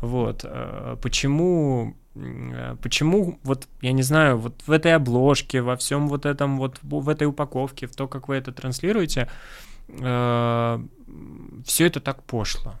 вот, 0.00 0.40
э, 0.44 0.96
почему, 1.02 1.94
э, 2.14 2.76
почему, 2.82 3.38
вот, 3.44 3.68
я 3.82 3.92
не 3.92 4.02
знаю, 4.02 4.38
вот 4.38 4.54
в 4.66 4.70
этой 4.72 4.94
обложке, 4.94 5.60
во 5.60 5.76
всем 5.76 6.08
вот 6.08 6.24
этом, 6.24 6.58
вот 6.58 6.78
в 6.82 7.08
этой 7.08 7.26
упаковке, 7.26 7.86
в 7.86 7.94
то, 7.94 8.08
как 8.08 8.28
вы 8.28 8.36
это 8.36 8.52
транслируете, 8.52 9.28
все 9.88 10.78
это 11.86 12.00
так 12.00 12.22
пошло. 12.22 12.74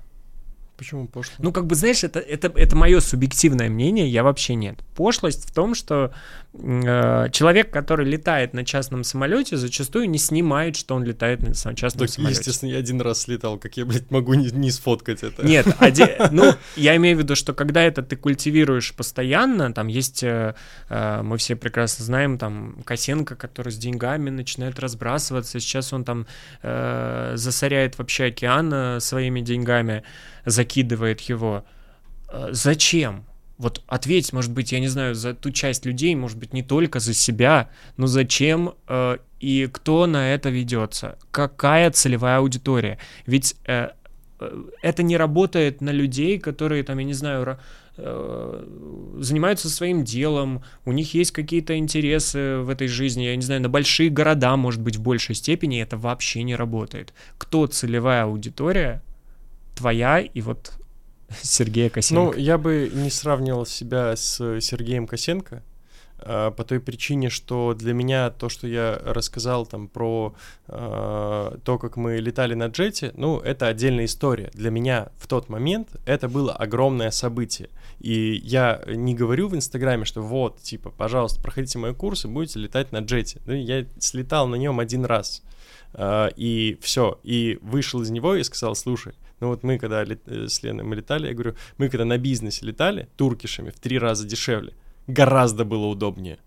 Почему 0.80 1.06
пошло? 1.06 1.34
Ну, 1.40 1.52
как 1.52 1.66
бы, 1.66 1.74
знаешь, 1.74 2.04
это, 2.04 2.20
это, 2.20 2.50
это 2.56 2.74
мое 2.74 3.00
субъективное 3.00 3.68
мнение, 3.68 4.08
я 4.08 4.22
вообще 4.22 4.54
нет. 4.54 4.78
Пошлость 4.96 5.46
в 5.46 5.52
том, 5.52 5.74
что 5.74 6.10
э, 6.54 7.28
человек, 7.32 7.70
который 7.70 8.06
летает 8.06 8.54
на 8.54 8.64
частном 8.64 9.04
самолете, 9.04 9.58
зачастую 9.58 10.08
не 10.08 10.16
снимает, 10.16 10.76
что 10.76 10.94
он 10.94 11.04
летает 11.04 11.42
на 11.42 11.74
частном 11.74 12.06
так, 12.06 12.08
самолете. 12.08 12.38
естественно, 12.38 12.70
я 12.70 12.78
один 12.78 13.02
раз 13.02 13.20
слетал, 13.20 13.58
как 13.58 13.76
я, 13.76 13.84
блядь, 13.84 14.10
могу 14.10 14.32
не, 14.32 14.50
не 14.52 14.70
сфоткать 14.70 15.22
это? 15.22 15.44
Нет, 15.44 15.66
оде... 15.82 16.16
ну, 16.30 16.54
я 16.76 16.96
имею 16.96 17.18
в 17.18 17.20
виду, 17.20 17.34
что 17.34 17.52
когда 17.52 17.82
это 17.82 18.02
ты 18.02 18.16
культивируешь 18.16 18.94
постоянно, 18.94 19.74
там 19.74 19.86
есть, 19.86 20.22
э, 20.22 20.54
э, 20.88 21.20
мы 21.20 21.36
все 21.36 21.56
прекрасно 21.56 22.06
знаем, 22.06 22.38
там, 22.38 22.82
Косенко, 22.86 23.36
который 23.36 23.70
с 23.70 23.76
деньгами 23.76 24.30
начинает 24.30 24.78
разбрасываться, 24.80 25.60
сейчас 25.60 25.92
он 25.92 26.04
там 26.04 26.26
э, 26.62 27.32
засоряет 27.34 27.98
вообще 27.98 28.28
океан 28.28 28.72
э, 28.72 29.00
своими 29.00 29.42
деньгами, 29.42 30.04
закидывает 30.44 31.20
его. 31.22 31.64
Э, 32.28 32.48
зачем? 32.52 33.24
Вот 33.60 33.82
ответь, 33.88 34.32
может 34.32 34.52
быть, 34.52 34.72
я 34.72 34.80
не 34.80 34.88
знаю, 34.88 35.14
за 35.14 35.34
ту 35.34 35.50
часть 35.50 35.84
людей, 35.84 36.14
может 36.14 36.38
быть, 36.38 36.54
не 36.54 36.62
только 36.62 36.98
за 36.98 37.12
себя, 37.12 37.68
но 37.98 38.06
зачем 38.06 38.74
э, 38.88 39.18
и 39.38 39.68
кто 39.70 40.06
на 40.06 40.32
это 40.32 40.48
ведется? 40.48 41.18
Какая 41.30 41.90
целевая 41.90 42.38
аудитория? 42.38 42.98
Ведь 43.26 43.56
э, 43.66 43.88
э, 44.38 44.64
это 44.80 45.02
не 45.02 45.18
работает 45.18 45.80
на 45.80 45.90
людей, 45.90 46.38
которые 46.38 46.84
там, 46.84 46.98
я 46.98 47.04
не 47.04 47.12
знаю, 47.12 47.58
э, 47.98 48.64
занимаются 49.18 49.68
своим 49.68 50.04
делом, 50.04 50.62
у 50.86 50.92
них 50.92 51.12
есть 51.12 51.32
какие-то 51.32 51.76
интересы 51.76 52.58
в 52.58 52.70
этой 52.70 52.88
жизни, 52.88 53.24
я 53.24 53.36
не 53.36 53.42
знаю, 53.42 53.60
на 53.60 53.68
большие 53.68 54.08
города, 54.08 54.56
может 54.56 54.80
быть, 54.80 54.96
в 54.96 55.02
большей 55.02 55.34
степени 55.34 55.82
это 55.82 55.98
вообще 55.98 56.42
не 56.42 56.56
работает. 56.56 57.12
Кто 57.36 57.66
целевая 57.66 58.24
аудитория, 58.24 59.02
твоя 59.80 60.20
и 60.20 60.40
вот 60.42 60.72
Сергея 61.42 61.88
Косенко? 61.88 62.22
Ну, 62.22 62.32
я 62.34 62.58
бы 62.58 62.90
не 62.92 63.10
сравнивал 63.10 63.64
себя 63.66 64.14
с 64.14 64.60
Сергеем 64.60 65.06
Косенко, 65.06 65.62
а, 66.18 66.50
по 66.50 66.64
той 66.64 66.80
причине, 66.80 67.30
что 67.30 67.74
для 67.74 67.94
меня 67.94 68.30
то, 68.30 68.50
что 68.50 68.66
я 68.66 69.00
рассказал 69.04 69.64
там 69.64 69.88
про 69.88 70.34
э, 70.68 71.56
то, 71.64 71.78
как 71.78 71.96
мы 71.96 72.18
летали 72.18 72.54
на 72.54 72.66
джете, 72.66 73.12
ну, 73.16 73.38
это 73.38 73.68
отдельная 73.68 74.04
история. 74.04 74.50
Для 74.52 74.70
меня 74.70 75.08
в 75.16 75.26
тот 75.26 75.48
момент 75.48 75.88
это 76.04 76.28
было 76.28 76.52
огромное 76.52 77.10
событие. 77.10 77.70
И 78.00 78.40
я 78.44 78.82
не 78.86 79.14
говорю 79.14 79.48
в 79.48 79.56
Инстаграме, 79.56 80.04
что 80.04 80.20
вот, 80.20 80.60
типа, 80.60 80.90
пожалуйста, 80.90 81.40
проходите 81.40 81.78
мои 81.78 81.94
курсы, 81.94 82.28
будете 82.28 82.58
летать 82.58 82.92
на 82.92 82.98
джете. 82.98 83.40
Ну, 83.46 83.54
я 83.54 83.86
слетал 83.98 84.46
на 84.46 84.56
нем 84.56 84.78
один 84.78 85.06
раз. 85.06 85.42
Э, 85.94 86.28
и 86.36 86.78
все. 86.82 87.18
И 87.22 87.58
вышел 87.62 88.02
из 88.02 88.10
него 88.10 88.34
и 88.34 88.42
сказал, 88.42 88.74
слушай, 88.74 89.14
ну 89.40 89.48
вот 89.48 89.62
мы 89.62 89.78
когда 89.78 90.04
лет, 90.04 90.20
э, 90.26 90.48
с 90.48 90.62
Леной 90.62 90.84
мы 90.84 90.96
летали, 90.96 91.28
я 91.28 91.34
говорю, 91.34 91.54
мы 91.78 91.88
когда 91.88 92.04
на 92.04 92.18
бизнесе 92.18 92.64
летали 92.64 93.08
туркишами 93.16 93.70
в 93.70 93.78
три 93.78 93.98
раза 93.98 94.26
дешевле, 94.26 94.74
гораздо 95.06 95.64
было 95.64 95.86
удобнее. 95.86 96.38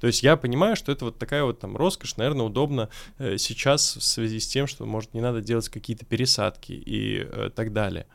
То 0.00 0.08
есть 0.08 0.24
я 0.24 0.36
понимаю, 0.36 0.74
что 0.74 0.90
это 0.90 1.04
вот 1.04 1.18
такая 1.18 1.44
вот 1.44 1.60
там 1.60 1.76
роскошь, 1.76 2.16
наверное, 2.16 2.46
удобно 2.46 2.88
э, 3.18 3.38
сейчас 3.38 3.96
в 3.96 4.02
связи 4.02 4.40
с 4.40 4.48
тем, 4.48 4.66
что, 4.66 4.84
может, 4.84 5.14
не 5.14 5.20
надо 5.20 5.40
делать 5.40 5.68
какие-то 5.68 6.04
пересадки 6.04 6.72
и 6.72 7.24
э, 7.24 7.50
так 7.54 7.72
далее. 7.72 8.06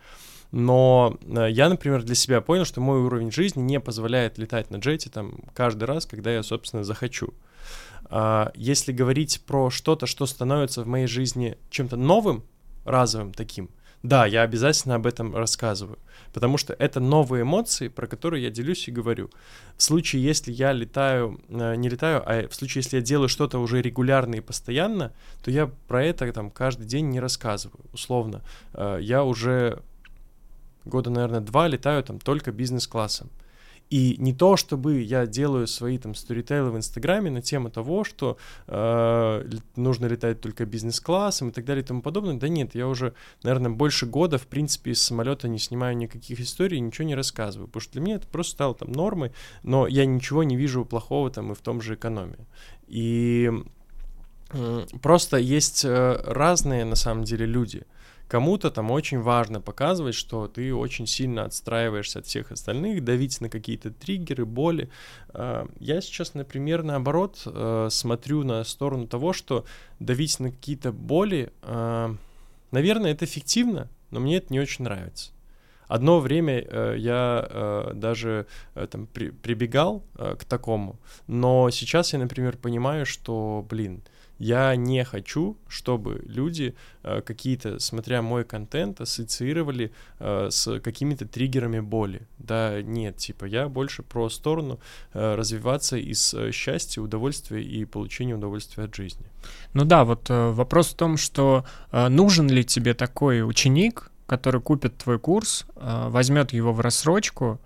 Но 0.51 1.17
э, 1.21 1.47
я, 1.49 1.69
например, 1.69 2.03
для 2.03 2.15
себя 2.15 2.41
понял, 2.41 2.65
что 2.65 2.82
мой 2.82 2.99
уровень 2.99 3.32
жизни 3.32 3.61
не 3.61 3.80
позволяет 3.80 4.38
летать 4.38 4.69
на 4.69 4.78
джете 4.78 5.09
там 5.09 5.39
каждый 5.53 5.86
раз, 5.86 6.05
когда 6.05 6.34
я, 6.34 6.43
собственно, 6.43 6.84
захочу. 6.84 7.34
А, 8.09 8.51
если 8.55 8.91
говорить 8.91 9.41
про 9.45 9.69
что-то, 9.69 10.05
что 10.05 10.25
становится 10.25 10.84
в 10.84 10.88
моей 10.88 11.07
жизни 11.07 11.57
чем-то 11.69 11.97
новым, 11.97 12.43
разовым 12.86 13.34
таким, 13.34 13.69
да, 14.08 14.26
я 14.26 14.43
обязательно 14.43 14.95
об 14.95 15.05
этом 15.05 15.36
рассказываю, 15.36 15.99
потому 16.34 16.58
что 16.58 16.74
это 16.74 16.99
новые 16.99 17.41
эмоции, 17.41 17.89
про 17.89 18.08
которые 18.08 18.43
я 18.43 18.49
делюсь 18.49 18.88
и 18.88 18.91
говорю. 18.91 19.30
В 19.76 19.84
случае, 19.84 20.24
если 20.24 20.51
я 20.51 20.72
летаю, 20.72 21.39
э, 21.49 21.76
не 21.76 21.89
летаю, 21.89 22.24
а 22.26 22.47
в 22.47 22.55
случае, 22.55 22.84
если 22.84 22.97
я 22.97 23.03
делаю 23.03 23.28
что-то 23.28 23.60
уже 23.60 23.82
регулярно 23.82 24.36
и 24.36 24.41
постоянно, 24.41 25.12
то 25.43 25.51
я 25.51 25.70
про 25.88 26.05
это 26.05 26.32
там 26.32 26.51
каждый 26.51 26.88
день 26.88 27.10
не 27.10 27.20
рассказываю, 27.20 27.84
условно. 27.91 28.41
Э, 28.74 28.97
я 29.01 29.24
уже 29.24 29.80
года, 30.86 31.10
наверное, 31.10 31.41
два 31.41 31.68
летаю 31.68 32.03
там 32.03 32.20
только 32.20 32.51
бизнес-классом. 32.51 33.30
И 33.89 34.15
не 34.19 34.33
то, 34.33 34.57
чтобы 34.57 35.01
я 35.01 35.25
делаю 35.25 35.65
свои 35.67 35.97
там 35.97 36.13
сторитейлы 36.13 36.71
в 36.71 36.77
Инстаграме 36.77 37.31
на 37.31 37.41
тему 37.41 37.69
того, 37.69 38.03
что 38.03 38.38
э, 38.67 39.49
нужно 39.75 40.07
летать 40.07 40.41
только 40.41 40.65
бизнес-классом 40.65 41.49
и 41.49 41.51
так 41.51 41.63
далее 41.63 41.83
и 41.83 41.88
тому 41.88 42.01
подобное. 42.01 42.35
Да 42.35 42.49
нет, 42.49 42.75
я 42.75 42.88
уже, 42.88 43.13
наверное, 43.43 43.71
больше 43.71 44.05
года, 44.05 44.38
в 44.38 44.47
принципе, 44.47 44.91
из 44.91 45.01
самолета 45.01 45.47
не 45.47 45.59
снимаю 45.59 45.95
никаких 45.95 46.39
историй, 46.39 46.79
ничего 46.79 47.07
не 47.07 47.15
рассказываю, 47.15 47.67
потому 47.67 47.81
что 47.81 47.93
для 47.93 48.01
меня 48.01 48.15
это 48.15 48.27
просто 48.27 48.53
стало 48.53 48.75
там 48.75 48.91
нормой, 48.91 49.31
но 49.63 49.88
я 49.88 50.05
ничего 50.05 50.43
не 50.43 50.57
вижу 50.57 50.83
плохого 50.83 51.29
там 51.29 51.51
и 51.53 51.55
в 51.55 51.59
том 51.59 51.81
же 51.81 51.95
экономии. 51.95 52.45
И 52.88 53.51
просто 55.01 55.38
есть 55.38 55.85
э, 55.85 56.21
разные, 56.25 56.83
на 56.83 56.95
самом 56.95 57.23
деле, 57.23 57.45
люди— 57.45 57.83
Кому-то 58.28 58.71
там 58.71 58.91
очень 58.91 59.21
важно 59.21 59.61
показывать, 59.61 60.15
что 60.15 60.47
ты 60.47 60.73
очень 60.75 61.07
сильно 61.07 61.45
отстраиваешься 61.45 62.19
от 62.19 62.25
всех 62.25 62.51
остальных, 62.51 63.03
давить 63.03 63.39
на 63.39 63.49
какие-то 63.49 63.91
триггеры, 63.91 64.45
боли. 64.45 64.89
А, 65.30 65.67
я 65.80 66.01
сейчас, 66.01 66.34
например, 66.34 66.84
наоборот, 66.84 67.41
э, 67.45 67.88
смотрю 67.89 68.43
на 68.43 68.63
сторону 68.65 69.07
того, 69.07 69.32
что 69.32 69.65
давить 69.99 70.39
на 70.41 70.51
какие-то 70.51 70.91
боли, 70.91 71.53
а, 71.61 72.13
наверное, 72.71 73.11
это 73.11 73.23
эффективно, 73.23 73.89
но 74.11 74.19
мне 74.19 74.38
это 74.38 74.47
не 74.51 74.59
очень 74.59 74.84
нравится. 74.84 75.32
Одно 75.88 76.19
время 76.19 76.59
э, 76.59 76.95
я 76.97 77.47
э, 77.49 77.91
даже 77.93 78.45
э, 78.75 78.88
там 78.88 79.07
при, 79.07 79.30
прибегал 79.30 80.03
э, 80.17 80.36
к 80.38 80.43
такому, 80.43 80.99
но 81.28 81.69
сейчас 81.69 82.11
я, 82.11 82.19
например, 82.19 82.57
понимаю, 82.57 83.05
что, 83.05 83.65
блин, 83.69 84.03
э, 84.03 84.16
я 84.39 84.75
не 84.75 85.03
хочу, 85.03 85.57
чтобы 85.67 86.21
люди 86.25 86.75
э, 87.03 87.21
какие-то, 87.21 87.79
смотря 87.79 88.21
мой 88.21 88.43
контент, 88.43 89.01
ассоциировали 89.01 89.91
э, 90.19 90.49
с 90.51 90.79
какими-то 90.79 91.27
триггерами 91.27 91.79
боли. 91.79 92.27
Да, 92.38 92.81
нет, 92.81 93.17
типа 93.17 93.45
я 93.45 93.67
больше 93.67 94.03
про 94.03 94.29
сторону 94.29 94.79
э, 95.13 95.35
развиваться 95.35 95.97
из 95.97 96.33
э, 96.33 96.51
счастья, 96.51 97.01
удовольствия 97.01 97.63
и 97.63 97.85
получения 97.85 98.35
удовольствия 98.35 98.83
от 98.83 98.95
жизни. 98.95 99.25
Ну 99.73 99.85
да, 99.85 100.05
вот 100.05 100.29
э, 100.29 100.51
вопрос 100.51 100.89
в 100.89 100.95
том, 100.95 101.17
что 101.17 101.65
э, 101.91 102.07
нужен 102.07 102.47
ли 102.47 102.63
тебе 102.63 102.93
такой 102.93 103.47
ученик, 103.47 104.11
который 104.27 104.61
купит 104.61 104.97
твой 104.97 105.19
курс, 105.19 105.65
возьмет 105.75 106.51
его 106.51 106.73
в 106.73 106.81
рассрочку, 106.81 107.61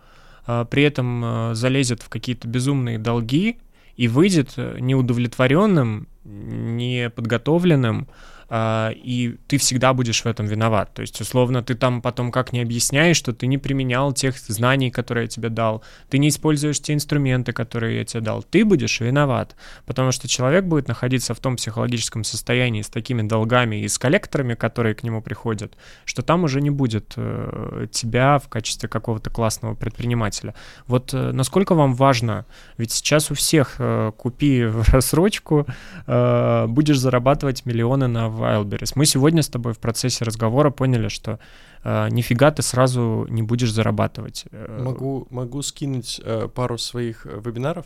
при 0.46 0.84
этом 0.84 1.56
залезет 1.56 2.04
в 2.04 2.10
какие-то 2.10 2.48
безумные 2.48 3.00
долги 3.00 3.58
и 3.96 4.08
выйдет 4.08 4.58
неудовлетворенным 4.58 6.08
неподготовленным, 6.24 8.08
и 8.54 9.38
ты 9.48 9.58
всегда 9.58 9.94
будешь 9.94 10.24
в 10.24 10.26
этом 10.26 10.46
виноват. 10.46 10.94
То 10.94 11.02
есть, 11.02 11.22
условно, 11.22 11.64
ты 11.64 11.76
там 11.76 12.02
потом 12.02 12.32
как 12.32 12.52
не 12.52 12.62
объясняешь, 12.62 13.16
что 13.16 13.34
ты 13.34 13.48
не 13.48 13.58
применял 13.58 14.12
тех 14.14 14.38
знаний, 14.38 14.92
которые 14.92 15.24
я 15.24 15.28
тебе 15.28 15.50
дал, 15.50 15.84
ты 16.10 16.18
не 16.18 16.28
используешь 16.28 16.82
те 16.82 16.94
инструменты, 16.94 17.54
которые 17.54 18.00
я 18.00 18.06
тебе 18.06 18.22
дал, 18.22 18.44
ты 18.44 18.66
будешь 18.66 19.00
виноват, 19.00 19.56
потому 19.86 20.12
что 20.12 20.28
человек 20.28 20.66
будет 20.66 20.88
находиться 20.88 21.34
в 21.34 21.40
том 21.40 21.56
психологическом 21.56 22.24
состоянии 22.24 22.82
с 22.82 22.90
такими 22.90 23.22
долгами 23.22 23.78
и 23.78 23.88
с 23.88 23.98
коллекторами, 23.98 24.56
которые 24.56 24.96
к 24.96 25.04
нему 25.04 25.22
приходят, 25.22 25.78
что 26.06 26.22
там 26.22 26.44
уже 26.44 26.62
не 26.62 26.70
будет 26.70 27.14
э, 27.16 27.88
тебя 27.92 28.40
в 28.40 28.50
качестве 28.50 28.90
какого-то 28.90 29.30
классного 29.30 29.76
предпринимателя. 29.76 30.56
Вот 30.88 31.14
э, 31.14 31.32
насколько 31.32 31.76
вам 31.76 31.96
важно, 31.96 32.46
ведь 32.78 32.92
сейчас 32.92 33.32
у 33.32 33.36
всех 33.36 33.76
э, 33.80 34.12
купи 34.18 34.66
в 34.66 34.90
рассрочку, 34.90 35.66
будешь 36.08 37.00
зарабатывать 37.00 37.66
миллионы 37.66 38.08
на 38.08 38.30
Wildberries. 38.42 38.94
Мы 38.96 39.06
сегодня 39.06 39.42
с 39.42 39.50
тобой 39.50 39.74
в 39.74 39.80
процессе 39.80 40.26
разговора 40.26 40.72
поняли, 40.72 41.08
что 41.08 41.40
э, 41.84 42.10
нифига 42.10 42.52
ты 42.52 42.62
сразу 42.62 43.26
не 43.30 43.44
будешь 43.44 43.72
зарабатывать. 43.72 44.46
Э, 44.52 44.82
могу, 44.82 45.28
могу 45.30 45.62
скинуть 45.62 46.22
э, 46.24 46.48
пару 46.48 46.78
своих 46.78 47.26
э, 47.26 47.40
вебинаров. 47.40 47.86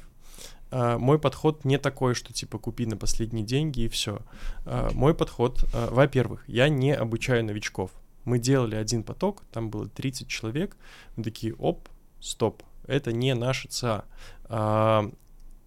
Uh, 0.72 0.98
мой 0.98 1.19
подход 1.19 1.64
не 1.64 1.77
такой, 1.77 2.15
что 2.15 2.34
типа 2.34 2.57
купи 2.57 2.88
на 2.88 2.98
последние 2.98 3.45
деньги 3.45 3.82
и 3.82 3.88
все. 3.88 4.19
Uh, 4.65 4.91
мой 4.94 5.14
подход, 5.14 5.64
uh, 5.64 5.94
во-первых, 5.94 6.44
я 6.48 6.69
не 6.69 6.91
обучаю 6.91 7.45
новичков. 7.45 7.91
Мы 8.26 8.40
делали 8.40 8.76
один 8.76 9.03
поток, 9.03 9.44
там 9.53 9.69
было 9.69 9.88
30 9.88 10.27
человек, 10.27 10.76
мы 11.15 11.23
такие, 11.23 11.53
оп, 11.53 11.88
стоп, 12.19 12.64
это 12.88 13.14
не 13.14 13.36
наша 13.36 13.69
ЦА. 13.69 14.06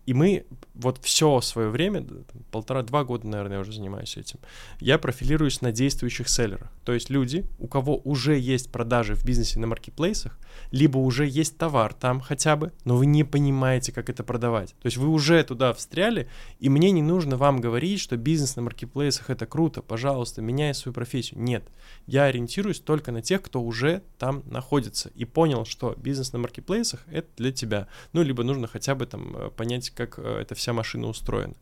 И 0.08 0.14
мы 0.14 0.46
вот 0.72 0.98
все 1.02 1.42
свое 1.42 1.68
время, 1.68 2.06
полтора-два 2.50 3.04
года, 3.04 3.26
наверное, 3.26 3.56
я 3.56 3.60
уже 3.60 3.72
занимаюсь 3.72 4.16
этим, 4.16 4.38
я 4.80 4.96
профилируюсь 4.96 5.60
на 5.60 5.70
действующих 5.70 6.30
селлерах. 6.30 6.72
То 6.84 6.94
есть 6.94 7.10
люди, 7.10 7.44
у 7.58 7.68
кого 7.68 8.00
уже 8.04 8.38
есть 8.38 8.72
продажи 8.72 9.14
в 9.14 9.22
бизнесе 9.22 9.58
на 9.58 9.66
маркетплейсах, 9.66 10.38
либо 10.70 10.96
уже 10.96 11.26
есть 11.26 11.58
товар 11.58 11.92
там 11.92 12.20
хотя 12.20 12.56
бы, 12.56 12.72
но 12.86 12.96
вы 12.96 13.04
не 13.04 13.22
понимаете, 13.22 13.92
как 13.92 14.08
это 14.08 14.24
продавать. 14.24 14.70
То 14.80 14.86
есть 14.86 14.96
вы 14.96 15.08
уже 15.08 15.44
туда 15.44 15.74
встряли, 15.74 16.30
и 16.58 16.70
мне 16.70 16.90
не 16.90 17.02
нужно 17.02 17.36
вам 17.36 17.60
говорить, 17.60 18.00
что 18.00 18.16
бизнес 18.16 18.56
на 18.56 18.62
маркетплейсах 18.62 19.28
это 19.28 19.44
круто, 19.44 19.82
пожалуйста, 19.82 20.40
меняй 20.40 20.72
свою 20.72 20.94
профессию. 20.94 21.38
Нет, 21.38 21.64
я 22.06 22.24
ориентируюсь 22.24 22.80
только 22.80 23.12
на 23.12 23.20
тех, 23.20 23.42
кто 23.42 23.60
уже 23.60 24.02
там 24.16 24.42
находится 24.46 25.10
и 25.14 25.26
понял, 25.26 25.66
что 25.66 25.94
бизнес 25.98 26.32
на 26.32 26.38
маркетплейсах 26.38 27.04
это 27.10 27.28
для 27.36 27.52
тебя. 27.52 27.88
Ну, 28.14 28.22
либо 28.22 28.42
нужно 28.42 28.68
хотя 28.68 28.94
бы 28.94 29.04
там 29.04 29.36
э, 29.36 29.50
понять, 29.50 29.90
как 29.98 30.18
э, 30.18 30.38
эта 30.40 30.54
вся 30.54 30.72
машина 30.72 31.08
устроена. 31.08 31.54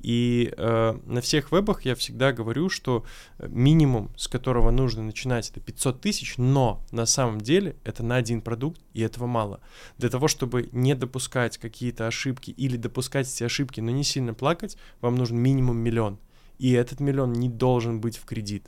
И 0.00 0.52
э, 0.56 0.98
на 1.04 1.20
всех 1.20 1.52
вебах 1.52 1.84
я 1.84 1.94
всегда 1.94 2.32
говорю, 2.32 2.70
что 2.70 3.04
минимум, 3.38 4.10
с 4.16 4.28
которого 4.28 4.70
нужно 4.70 5.02
начинать, 5.02 5.50
это 5.50 5.60
500 5.60 6.00
тысяч, 6.00 6.38
но 6.38 6.82
на 6.90 7.04
самом 7.04 7.40
деле 7.40 7.76
это 7.84 8.02
на 8.02 8.16
один 8.16 8.40
продукт, 8.40 8.80
и 8.94 9.02
этого 9.02 9.26
мало. 9.26 9.60
Для 9.98 10.08
того, 10.08 10.26
чтобы 10.26 10.70
не 10.72 10.94
допускать 10.94 11.58
какие-то 11.58 12.06
ошибки 12.06 12.50
или 12.50 12.78
допускать 12.78 13.28
эти 13.28 13.44
ошибки, 13.44 13.80
но 13.80 13.90
не 13.90 14.04
сильно 14.04 14.32
плакать, 14.32 14.78
вам 15.02 15.16
нужен 15.16 15.38
минимум 15.38 15.76
миллион. 15.76 16.18
И 16.58 16.72
этот 16.72 17.00
миллион 17.00 17.34
не 17.34 17.50
должен 17.50 18.00
быть 18.00 18.16
в 18.16 18.24
кредит. 18.24 18.64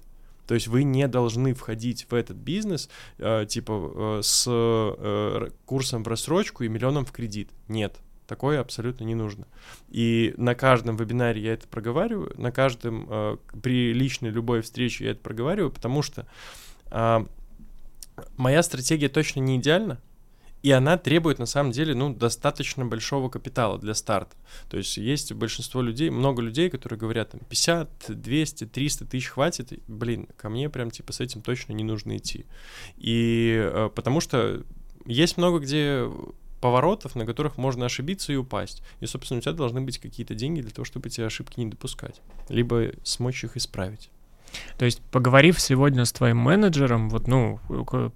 То 0.47 0.55
есть 0.55 0.69
вы 0.69 0.85
не 0.85 1.09
должны 1.09 1.55
входить 1.55 2.07
в 2.11 2.15
этот 2.15 2.37
бизнес 2.37 2.91
э, 3.19 3.47
типа 3.49 3.73
э, 3.73 4.21
с 4.23 4.45
э, 4.47 5.51
курсом 5.65 6.05
в 6.05 6.09
рассрочку 6.09 6.65
и 6.65 6.69
миллионом 6.69 7.07
в 7.07 7.13
кредит. 7.13 7.49
Нет. 7.69 7.97
Такое 8.27 8.61
абсолютно 8.61 9.05
не 9.05 9.15
нужно. 9.15 9.47
И 9.89 10.35
на 10.37 10.55
каждом 10.55 10.97
вебинаре 10.97 11.43
я 11.43 11.53
это 11.53 11.69
проговариваю, 11.69 12.33
на 12.37 12.53
каждом, 12.53 13.07
э, 13.09 13.37
при 13.63 13.93
личной 13.93 14.31
любой 14.31 14.63
встрече 14.63 15.05
я 15.05 15.11
это 15.11 15.21
проговариваю, 15.21 15.71
потому 15.71 16.03
что 16.03 16.27
э, 16.91 17.27
моя 18.37 18.63
стратегия 18.63 19.09
точно 19.09 19.41
не 19.41 19.57
идеальна, 19.57 20.01
и 20.65 20.71
она 20.71 20.97
требует, 20.97 21.39
на 21.39 21.45
самом 21.45 21.73
деле, 21.73 21.95
ну, 21.95 22.15
достаточно 22.15 22.87
большого 22.87 23.29
капитала 23.29 23.79
для 23.79 23.93
старта. 23.93 24.35
То 24.71 24.79
есть 24.79 24.97
есть 24.97 25.31
большинство 25.35 25.83
людей, 25.83 26.09
много 26.09 26.41
людей, 26.41 26.71
которые 26.71 26.99
говорят, 26.99 27.33
там, 27.33 27.41
50, 27.51 28.07
200, 28.09 28.65
300 28.65 29.05
тысяч 29.05 29.27
хватит. 29.27 29.79
Блин, 29.87 30.27
ко 30.39 30.49
мне 30.49 30.71
прям, 30.71 30.91
типа, 30.91 31.13
с 31.13 31.21
этим 31.21 31.43
точно 31.43 31.75
не 31.75 31.85
нужно 31.85 32.17
идти. 32.17 32.47
И 32.97 33.61
э, 33.63 33.91
потому 33.95 34.21
что 34.21 34.65
есть 35.05 35.37
много 35.37 35.59
где 35.59 36.11
поворотов, 36.65 37.15
на 37.15 37.27
которых 37.27 37.59
можно 37.59 37.85
ошибиться 37.85 38.33
и 38.33 38.37
упасть. 38.37 38.83
И, 39.01 39.07
собственно, 39.07 39.37
у 39.37 39.43
тебя 39.43 39.53
должны 39.53 39.83
быть 39.83 39.99
какие-то 39.99 40.35
деньги 40.35 40.63
для 40.63 40.71
того, 40.71 40.87
чтобы 40.87 41.09
эти 41.09 41.21
ошибки 41.21 41.61
не 41.61 41.67
допускать, 41.67 42.23
либо 42.49 42.93
смочь 43.03 43.45
их 43.45 43.59
исправить. 43.59 44.09
То 44.79 44.87
есть, 44.87 45.03
поговорив 45.13 45.61
сегодня 45.61 46.07
с 46.07 46.13
твоим 46.13 46.39
менеджером, 46.39 47.11
вот, 47.11 47.29
ну, 47.29 47.61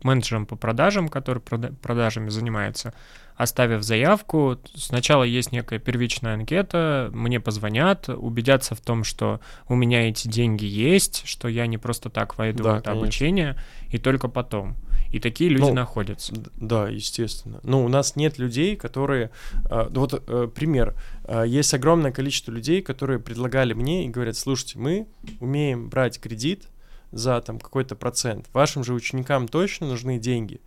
менеджером 0.02 0.46
по 0.46 0.56
продажам, 0.56 1.10
который 1.10 1.40
прода- 1.42 1.74
продажами 1.82 2.30
занимается, 2.30 2.94
оставив 3.39 3.85
заявку, 3.85 4.59
сначала 4.74 5.23
есть 5.23 5.52
некая 5.52 5.78
первичная 5.78 6.35
анкета, 6.35 7.09
мне 7.15 7.39
позвонят, 7.39 8.09
убедятся 8.09 8.74
в 8.74 8.81
том, 8.81 9.05
что 9.05 9.40
у 9.69 9.77
меня 9.77 10.09
эти 10.09 10.27
деньги 10.27 10.65
есть, 10.65 11.23
что 11.24 11.47
я 11.47 11.69
не 11.69 11.78
просто 11.78 12.10
так 12.10 12.36
войду 12.36 12.65
да, 12.65 12.70
в 12.70 12.74
это 12.78 12.85
конечно. 12.86 13.02
обучение, 13.02 13.56
и 13.90 13.98
только 13.98 14.27
потом. 14.28 14.77
И 15.12 15.20
такие 15.20 15.48
люди 15.48 15.69
ну, 15.69 15.74
находятся. 15.74 16.35
Да, 16.56 16.89
естественно. 16.89 17.60
Но 17.62 17.85
у 17.85 17.89
нас 17.89 18.16
нет 18.16 18.39
людей, 18.39 18.74
которые... 18.74 19.31
Э, 19.70 19.86
вот 19.89 20.12
э, 20.12 20.48
пример. 20.52 20.97
Э, 21.24 21.44
есть 21.47 21.73
огромное 21.73 22.10
количество 22.10 22.51
людей, 22.51 22.82
которые 22.82 23.20
предлагали 23.20 23.73
мне 23.73 24.05
и 24.05 24.09
говорят, 24.09 24.36
слушайте, 24.36 24.78
мы 24.81 25.06
умеем 25.39 25.89
брать 25.89 26.20
кредит 26.20 26.69
за 27.12 27.40
там 27.40 27.60
какой-то 27.60 27.94
процент. 27.94 28.47
Вашим 28.52 28.82
же 28.82 28.93
ученикам 28.94 29.47
точно 29.47 29.86
нужны 29.86 30.19
деньги. 30.19 30.60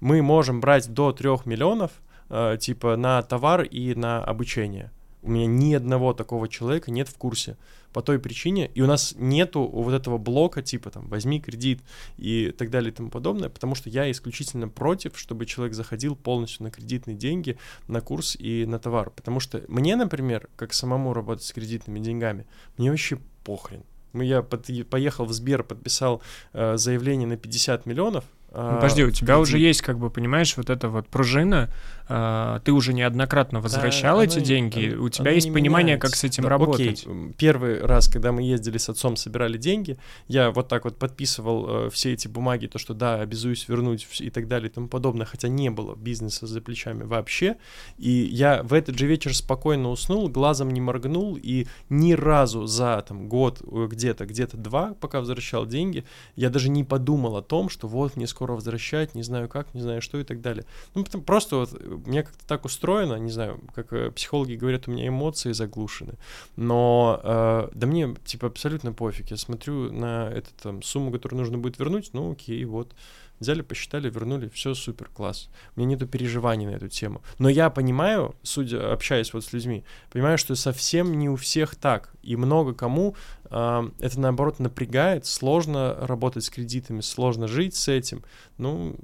Мы 0.00 0.22
можем 0.22 0.60
брать 0.60 0.92
до 0.92 1.12
3 1.12 1.28
миллионов, 1.44 1.90
э, 2.34 2.58
типа, 2.58 2.96
на 2.96 3.22
товар 3.22 3.62
и 3.62 3.94
на 3.94 4.22
обучение. 4.22 4.90
У 5.22 5.30
меня 5.30 5.46
ни 5.46 5.72
одного 5.72 6.12
такого 6.12 6.48
человека 6.48 6.90
нет 6.90 7.08
в 7.08 7.16
курсе 7.16 7.56
по 7.94 8.02
той 8.02 8.18
причине, 8.18 8.70
и 8.74 8.82
у 8.82 8.86
нас 8.86 9.14
нету 9.16 9.62
вот 9.66 9.94
этого 9.94 10.18
блока 10.18 10.60
типа 10.60 10.90
там 10.90 11.08
возьми 11.08 11.40
кредит 11.40 11.80
и 12.18 12.52
так 12.58 12.68
далее 12.68 12.92
и 12.92 12.94
тому 12.94 13.08
подобное, 13.08 13.48
потому 13.48 13.74
что 13.74 13.88
я 13.88 14.10
исключительно 14.10 14.68
против, 14.68 15.18
чтобы 15.18 15.46
человек 15.46 15.74
заходил 15.74 16.14
полностью 16.16 16.64
на 16.64 16.70
кредитные 16.70 17.16
деньги, 17.16 17.56
на 17.88 18.00
курс 18.02 18.36
и 18.36 18.66
на 18.66 18.78
товар, 18.78 19.10
потому 19.10 19.40
что 19.40 19.62
мне, 19.68 19.96
например, 19.96 20.48
как 20.56 20.74
самому 20.74 21.14
работать 21.14 21.44
с 21.44 21.52
кредитными 21.52 22.00
деньгами, 22.00 22.46
мне 22.76 22.90
вообще 22.90 23.18
похрен. 23.44 23.84
Я 24.12 24.42
под, 24.42 24.68
поехал 24.90 25.24
в 25.24 25.32
Сбер, 25.32 25.64
подписал 25.64 26.20
э, 26.52 26.76
заявление 26.76 27.26
на 27.26 27.36
50 27.36 27.86
миллионов, 27.86 28.24
ну, 28.56 28.74
подожди, 28.76 29.04
у 29.04 29.10
тебя 29.10 29.38
уже 29.38 29.58
есть, 29.58 29.82
как 29.82 29.98
бы, 29.98 30.10
понимаешь, 30.10 30.56
вот 30.56 30.70
эта 30.70 30.88
вот 30.88 31.08
пружина, 31.08 31.70
а, 32.06 32.60
ты 32.60 32.72
уже 32.72 32.92
неоднократно 32.92 33.60
возвращал 33.60 34.18
да, 34.18 34.24
эти 34.24 34.36
оно, 34.36 34.44
деньги, 34.44 34.92
оно, 34.92 35.04
у 35.04 35.08
тебя 35.08 35.30
есть 35.30 35.50
понимание, 35.52 35.96
меняется. 35.96 36.08
как 36.08 36.16
с 36.16 36.24
этим 36.24 36.42
да, 36.42 36.50
работать. 36.50 37.06
Окей. 37.06 37.32
Первый 37.38 37.80
раз, 37.80 38.08
когда 38.08 38.30
мы 38.30 38.42
ездили 38.42 38.76
с 38.76 38.90
отцом, 38.90 39.16
собирали 39.16 39.56
деньги, 39.56 39.96
я 40.28 40.50
вот 40.50 40.68
так 40.68 40.84
вот 40.84 40.98
подписывал 40.98 41.86
э, 41.86 41.90
все 41.90 42.12
эти 42.12 42.28
бумаги, 42.28 42.66
то, 42.66 42.78
что 42.78 42.92
да, 42.92 43.20
обязуюсь 43.20 43.66
вернуть 43.68 44.06
и 44.20 44.28
так 44.28 44.48
далее 44.48 44.68
и 44.68 44.72
тому 44.72 44.88
подобное, 44.88 45.24
хотя 45.24 45.48
не 45.48 45.70
было 45.70 45.96
бизнеса 45.96 46.46
за 46.46 46.60
плечами 46.60 47.04
вообще. 47.04 47.56
И 47.96 48.10
я 48.10 48.62
в 48.62 48.74
этот 48.74 48.98
же 48.98 49.06
вечер 49.06 49.34
спокойно 49.34 49.88
уснул, 49.88 50.28
глазом 50.28 50.70
не 50.70 50.82
моргнул, 50.82 51.38
и 51.42 51.66
ни 51.88 52.12
разу 52.12 52.66
за 52.66 53.02
там 53.08 53.30
год, 53.30 53.62
э, 53.62 53.88
где-то, 53.90 54.26
где-то 54.26 54.58
два, 54.58 54.94
пока 55.00 55.20
возвращал 55.20 55.64
деньги, 55.64 56.04
я 56.36 56.50
даже 56.50 56.68
не 56.68 56.84
подумал 56.84 57.38
о 57.38 57.42
том, 57.42 57.70
что 57.70 57.88
вот 57.88 58.16
мне 58.16 58.26
скоро 58.26 58.43
возвращать, 58.52 59.14
не 59.14 59.22
знаю 59.22 59.48
как, 59.48 59.72
не 59.74 59.80
знаю 59.80 60.02
что 60.02 60.18
и 60.18 60.24
так 60.24 60.40
далее. 60.40 60.64
Ну, 60.94 61.04
потом 61.04 61.22
просто 61.22 61.56
вот 61.56 61.72
у 61.72 62.08
меня 62.08 62.22
как-то 62.22 62.46
так 62.46 62.64
устроено, 62.64 63.14
не 63.14 63.30
знаю, 63.30 63.60
как 63.74 63.92
э, 63.92 64.10
психологи 64.10 64.54
говорят, 64.54 64.88
у 64.88 64.90
меня 64.90 65.08
эмоции 65.08 65.52
заглушены, 65.52 66.14
но 66.56 67.20
э, 67.22 67.68
да 67.74 67.86
мне 67.86 68.14
типа 68.24 68.48
абсолютно 68.48 68.92
пофиг, 68.92 69.30
я 69.30 69.36
смотрю 69.36 69.92
на 69.92 70.30
эту 70.30 70.50
там 70.62 70.82
сумму, 70.82 71.10
которую 71.10 71.40
нужно 71.40 71.58
будет 71.58 71.78
вернуть, 71.78 72.10
ну 72.12 72.32
окей, 72.32 72.64
вот, 72.64 72.94
взяли, 73.40 73.62
посчитали, 73.62 74.10
вернули, 74.10 74.48
все 74.48 74.74
супер, 74.74 75.08
класс. 75.08 75.48
У 75.76 75.80
меня 75.80 75.90
нету 75.90 76.06
переживаний 76.06 76.66
на 76.66 76.70
эту 76.70 76.88
тему. 76.88 77.22
Но 77.38 77.48
я 77.48 77.70
понимаю, 77.70 78.34
судя, 78.42 78.92
общаясь 78.92 79.32
вот 79.32 79.44
с 79.44 79.52
людьми, 79.52 79.84
понимаю, 80.10 80.38
что 80.38 80.54
совсем 80.54 81.18
не 81.18 81.28
у 81.28 81.36
всех 81.36 81.74
так. 81.76 82.12
И 82.22 82.36
много 82.36 82.74
кому 82.74 83.16
э, 83.50 83.90
это, 84.00 84.20
наоборот, 84.20 84.58
напрягает, 84.58 85.26
сложно 85.26 85.96
работать 86.00 86.44
с 86.44 86.50
кредитами, 86.50 87.00
сложно 87.00 87.48
жить 87.48 87.74
с 87.74 87.88
этим. 87.88 88.24
Ну, 88.58 88.96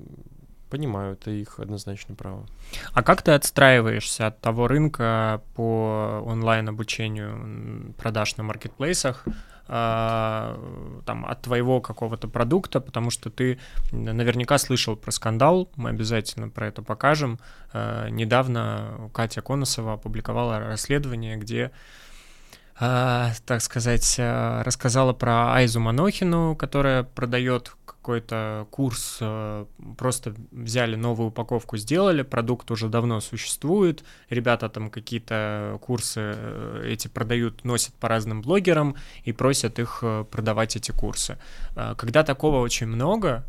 понимаю, 0.70 1.14
это 1.14 1.30
их 1.30 1.58
однозначно 1.58 2.14
право. 2.14 2.46
А 2.92 3.02
как 3.02 3.22
ты 3.22 3.32
отстраиваешься 3.32 4.28
от 4.28 4.40
того 4.40 4.68
рынка 4.68 5.42
по 5.54 6.22
онлайн-обучению 6.24 7.92
продаж 7.98 8.36
на 8.36 8.44
маркетплейсах, 8.44 9.26
там, 9.70 11.26
от 11.26 11.42
твоего 11.42 11.80
какого-то 11.80 12.26
продукта, 12.26 12.80
потому 12.80 13.10
что 13.10 13.30
ты 13.30 13.60
наверняка 13.92 14.58
слышал 14.58 14.96
про 14.96 15.12
скандал, 15.12 15.70
мы 15.76 15.90
обязательно 15.90 16.48
про 16.48 16.66
это 16.66 16.82
покажем. 16.82 17.38
А, 17.72 18.08
недавно 18.08 19.10
Катя 19.14 19.42
Коносова 19.42 19.92
опубликовала 19.92 20.58
расследование, 20.58 21.36
где 21.36 21.70
э, 22.80 23.28
так 23.46 23.62
сказать, 23.62 24.16
рассказала 24.18 25.12
про 25.12 25.54
Айзу 25.54 25.78
Манохину, 25.78 26.56
которая 26.56 27.04
продает 27.04 27.76
какой-то 28.00 28.66
курс, 28.70 29.18
э, 29.20 29.66
просто 29.98 30.34
взяли 30.52 30.96
новую 30.96 31.28
упаковку, 31.28 31.76
сделали, 31.76 32.22
продукт 32.22 32.70
уже 32.70 32.88
давно 32.88 33.20
существует, 33.20 34.04
ребята 34.30 34.70
там 34.70 34.90
какие-то 34.90 35.78
курсы 35.82 36.20
э, 36.34 36.84
эти 36.86 37.08
продают, 37.08 37.62
носят 37.64 37.94
по 37.94 38.08
разным 38.08 38.40
блогерам 38.40 38.96
и 39.24 39.32
просят 39.32 39.78
их 39.78 39.98
э, 40.02 40.24
продавать 40.30 40.76
эти 40.76 40.92
курсы. 40.92 41.38
Когда 41.96 42.22
такого 42.22 42.60
очень 42.60 42.86
много, 42.86 43.44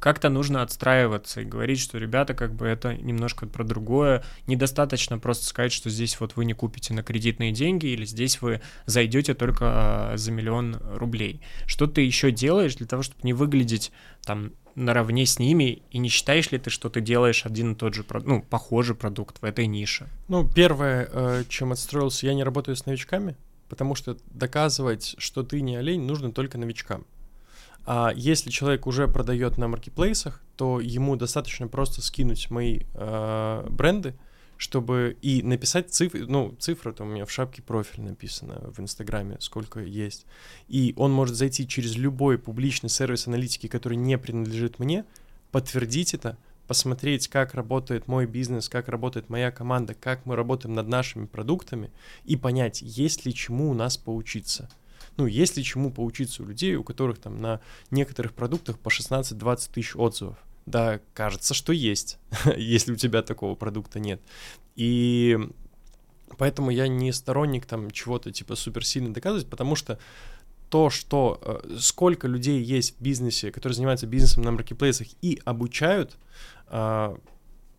как-то 0.00 0.30
нужно 0.30 0.62
отстраиваться 0.62 1.42
и 1.42 1.44
говорить, 1.44 1.78
что, 1.78 1.98
ребята, 1.98 2.32
как 2.32 2.54
бы 2.54 2.66
это 2.66 2.94
немножко 2.94 3.46
про 3.46 3.64
другое. 3.64 4.24
Недостаточно 4.46 5.18
просто 5.18 5.44
сказать, 5.44 5.72
что 5.72 5.90
здесь 5.90 6.18
вот 6.20 6.36
вы 6.36 6.46
не 6.46 6.54
купите 6.54 6.94
на 6.94 7.02
кредитные 7.02 7.52
деньги 7.52 7.86
или 7.86 8.06
здесь 8.06 8.40
вы 8.40 8.62
зайдете 8.86 9.34
только 9.34 9.64
а, 9.66 10.16
за 10.16 10.32
миллион 10.32 10.78
рублей. 10.94 11.42
Что 11.66 11.86
ты 11.86 12.00
еще 12.00 12.30
делаешь 12.30 12.76
для 12.76 12.86
того, 12.86 13.02
чтобы 13.02 13.20
не 13.24 13.34
выглядеть 13.34 13.92
там 14.24 14.52
наравне 14.74 15.26
с 15.26 15.38
ними, 15.38 15.82
и 15.90 15.98
не 15.98 16.08
считаешь 16.08 16.50
ли 16.50 16.58
ты, 16.58 16.70
что 16.70 16.88
ты 16.88 17.00
делаешь 17.00 17.44
один 17.44 17.72
и 17.72 17.74
тот 17.76 17.94
же, 17.94 18.04
ну, 18.24 18.42
похожий 18.42 18.96
продукт 18.96 19.40
в 19.40 19.44
этой 19.44 19.66
нише? 19.66 20.08
Ну, 20.28 20.48
первое, 20.48 21.08
э, 21.12 21.44
чем 21.48 21.72
отстроился, 21.72 22.26
я 22.26 22.34
не 22.34 22.42
работаю 22.42 22.74
с 22.74 22.86
новичками, 22.86 23.36
потому 23.68 23.94
что 23.94 24.16
доказывать, 24.26 25.14
что 25.18 25.42
ты 25.42 25.60
не 25.60 25.76
олень, 25.76 26.02
нужно 26.02 26.32
только 26.32 26.58
новичкам. 26.58 27.06
А 27.86 28.12
если 28.14 28.50
человек 28.50 28.86
уже 28.86 29.08
продает 29.08 29.58
на 29.58 29.68
маркетплейсах, 29.68 30.40
то 30.56 30.80
ему 30.80 31.16
достаточно 31.16 31.68
просто 31.68 32.00
скинуть 32.00 32.50
мои 32.50 32.80
э, 32.94 33.66
бренды, 33.68 34.14
чтобы 34.56 35.16
и 35.20 35.42
написать 35.42 35.92
цифры, 35.92 36.26
ну, 36.26 36.54
цифры 36.58 36.92
там 36.92 37.08
у 37.08 37.10
меня 37.10 37.26
в 37.26 37.30
шапке 37.30 37.60
профиль 37.60 38.02
написано 38.02 38.70
в 38.74 38.80
Инстаграме, 38.80 39.36
сколько 39.40 39.80
есть. 39.80 40.26
И 40.68 40.94
он 40.96 41.12
может 41.12 41.36
зайти 41.36 41.68
через 41.68 41.96
любой 41.96 42.38
публичный 42.38 42.88
сервис 42.88 43.26
аналитики, 43.26 43.66
который 43.66 43.96
не 43.98 44.16
принадлежит 44.16 44.78
мне, 44.78 45.04
подтвердить 45.50 46.14
это, 46.14 46.38
посмотреть, 46.66 47.28
как 47.28 47.52
работает 47.52 48.08
мой 48.08 48.26
бизнес, 48.26 48.70
как 48.70 48.88
работает 48.88 49.28
моя 49.28 49.50
команда, 49.50 49.92
как 49.94 50.24
мы 50.24 50.36
работаем 50.36 50.74
над 50.74 50.88
нашими 50.88 51.26
продуктами 51.26 51.90
и 52.24 52.36
понять, 52.36 52.80
есть 52.80 53.26
ли 53.26 53.34
чему 53.34 53.70
у 53.70 53.74
нас 53.74 53.98
поучиться 53.98 54.70
ну, 55.16 55.26
есть 55.26 55.56
ли 55.56 55.64
чему 55.64 55.90
поучиться 55.90 56.42
у 56.42 56.46
людей, 56.46 56.74
у 56.76 56.84
которых 56.84 57.18
там 57.18 57.40
на 57.40 57.60
некоторых 57.90 58.32
продуктах 58.34 58.78
по 58.78 58.88
16-20 58.88 59.70
тысяч 59.72 59.96
отзывов. 59.96 60.36
Да, 60.66 61.00
кажется, 61.12 61.54
что 61.54 61.72
есть, 61.72 62.18
если 62.56 62.92
у 62.92 62.96
тебя 62.96 63.22
такого 63.22 63.54
продукта 63.54 64.00
нет. 64.00 64.20
И 64.76 65.38
поэтому 66.38 66.70
я 66.70 66.88
не 66.88 67.12
сторонник 67.12 67.66
там 67.66 67.90
чего-то 67.90 68.32
типа 68.32 68.56
суперсильно 68.56 69.12
доказывать, 69.12 69.48
потому 69.48 69.76
что 69.76 69.98
то, 70.70 70.90
что 70.90 71.38
э, 71.42 71.76
сколько 71.78 72.26
людей 72.26 72.60
есть 72.62 72.98
в 72.98 73.02
бизнесе, 73.02 73.52
которые 73.52 73.76
занимаются 73.76 74.06
бизнесом 74.06 74.42
на 74.42 74.50
маркетплейсах 74.50 75.06
и 75.22 75.40
обучают, 75.44 76.16
э, 76.68 77.16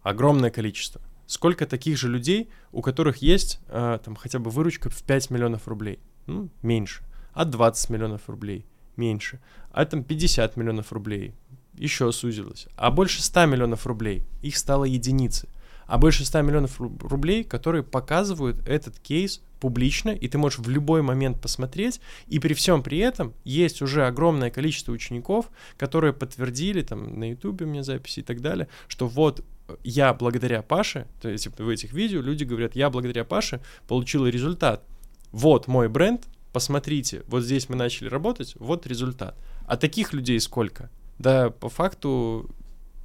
огромное 0.01 0.51
количество. 0.51 1.01
Сколько 1.27 1.65
таких 1.65 1.97
же 1.97 2.07
людей, 2.07 2.49
у 2.71 2.81
которых 2.81 3.17
есть 3.17 3.59
э, 3.67 3.99
там 4.05 4.15
хотя 4.15 4.37
бы 4.39 4.51
выручка 4.51 4.89
в 4.89 5.01
5 5.03 5.31
миллионов 5.31 5.67
рублей? 5.67 5.99
Ну, 6.27 6.49
меньше 6.61 7.03
а 7.35 7.45
20 7.45 7.91
миллионов 7.91 8.27
рублей 8.27 8.65
меньше, 8.97 9.39
а 9.71 9.85
там 9.85 10.03
50 10.03 10.57
миллионов 10.57 10.91
рублей 10.91 11.33
еще 11.75 12.11
сузилось, 12.11 12.67
а 12.75 12.89
больше 12.89 13.21
100 13.21 13.45
миллионов 13.45 13.85
рублей, 13.85 14.23
их 14.41 14.57
стало 14.57 14.85
единицы, 14.85 15.49
а 15.85 15.97
больше 15.97 16.25
100 16.25 16.41
миллионов 16.41 16.79
рублей, 16.79 17.43
которые 17.43 17.83
показывают 17.83 18.67
этот 18.67 18.97
кейс 18.99 19.41
публично, 19.59 20.09
и 20.09 20.27
ты 20.27 20.37
можешь 20.37 20.59
в 20.59 20.69
любой 20.69 21.01
момент 21.01 21.41
посмотреть, 21.41 21.99
и 22.27 22.39
при 22.39 22.53
всем 22.53 22.81
при 22.81 22.99
этом 22.99 23.33
есть 23.43 23.81
уже 23.81 24.07
огромное 24.07 24.49
количество 24.49 24.93
учеников, 24.93 25.49
которые 25.77 26.13
подтвердили, 26.13 26.81
там, 26.81 27.19
на 27.19 27.31
ютубе 27.31 27.65
у 27.65 27.69
меня 27.69 27.83
записи 27.83 28.21
и 28.21 28.23
так 28.23 28.41
далее, 28.41 28.67
что 28.87 29.07
вот 29.07 29.43
я 29.83 30.13
благодаря 30.13 30.61
Паше, 30.61 31.07
то 31.21 31.27
есть 31.27 31.47
в 31.47 31.69
этих 31.69 31.91
видео 31.91 32.21
люди 32.21 32.43
говорят, 32.43 32.75
я 32.75 32.89
благодаря 32.89 33.25
Паше 33.25 33.61
получил 33.87 34.25
результат. 34.27 34.83
Вот 35.31 35.67
мой 35.67 35.89
бренд, 35.89 36.27
посмотрите, 36.55 37.23
вот 37.27 37.43
здесь 37.43 37.67
мы 37.67 37.75
начали 37.75 38.07
работать, 38.07 38.55
вот 38.59 38.87
результат. 38.87 39.35
А 39.67 39.75
таких 39.75 40.13
людей 40.13 40.39
сколько? 40.39 40.89
Да, 41.19 41.49
по 41.49 41.67
факту 41.67 42.49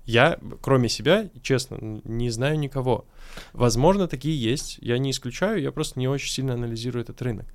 я, 0.06 0.38
кроме 0.60 0.88
себя, 0.88 1.28
честно, 1.42 2.00
не 2.04 2.30
знаю 2.30 2.60
никого. 2.60 3.06
Возможно, 3.52 4.06
такие 4.06 4.40
есть, 4.40 4.78
я 4.80 4.98
не 4.98 5.10
исключаю, 5.10 5.60
я 5.60 5.72
просто 5.72 5.98
не 5.98 6.06
очень 6.06 6.30
сильно 6.30 6.54
анализирую 6.54 7.02
этот 7.02 7.20
рынок. 7.22 7.46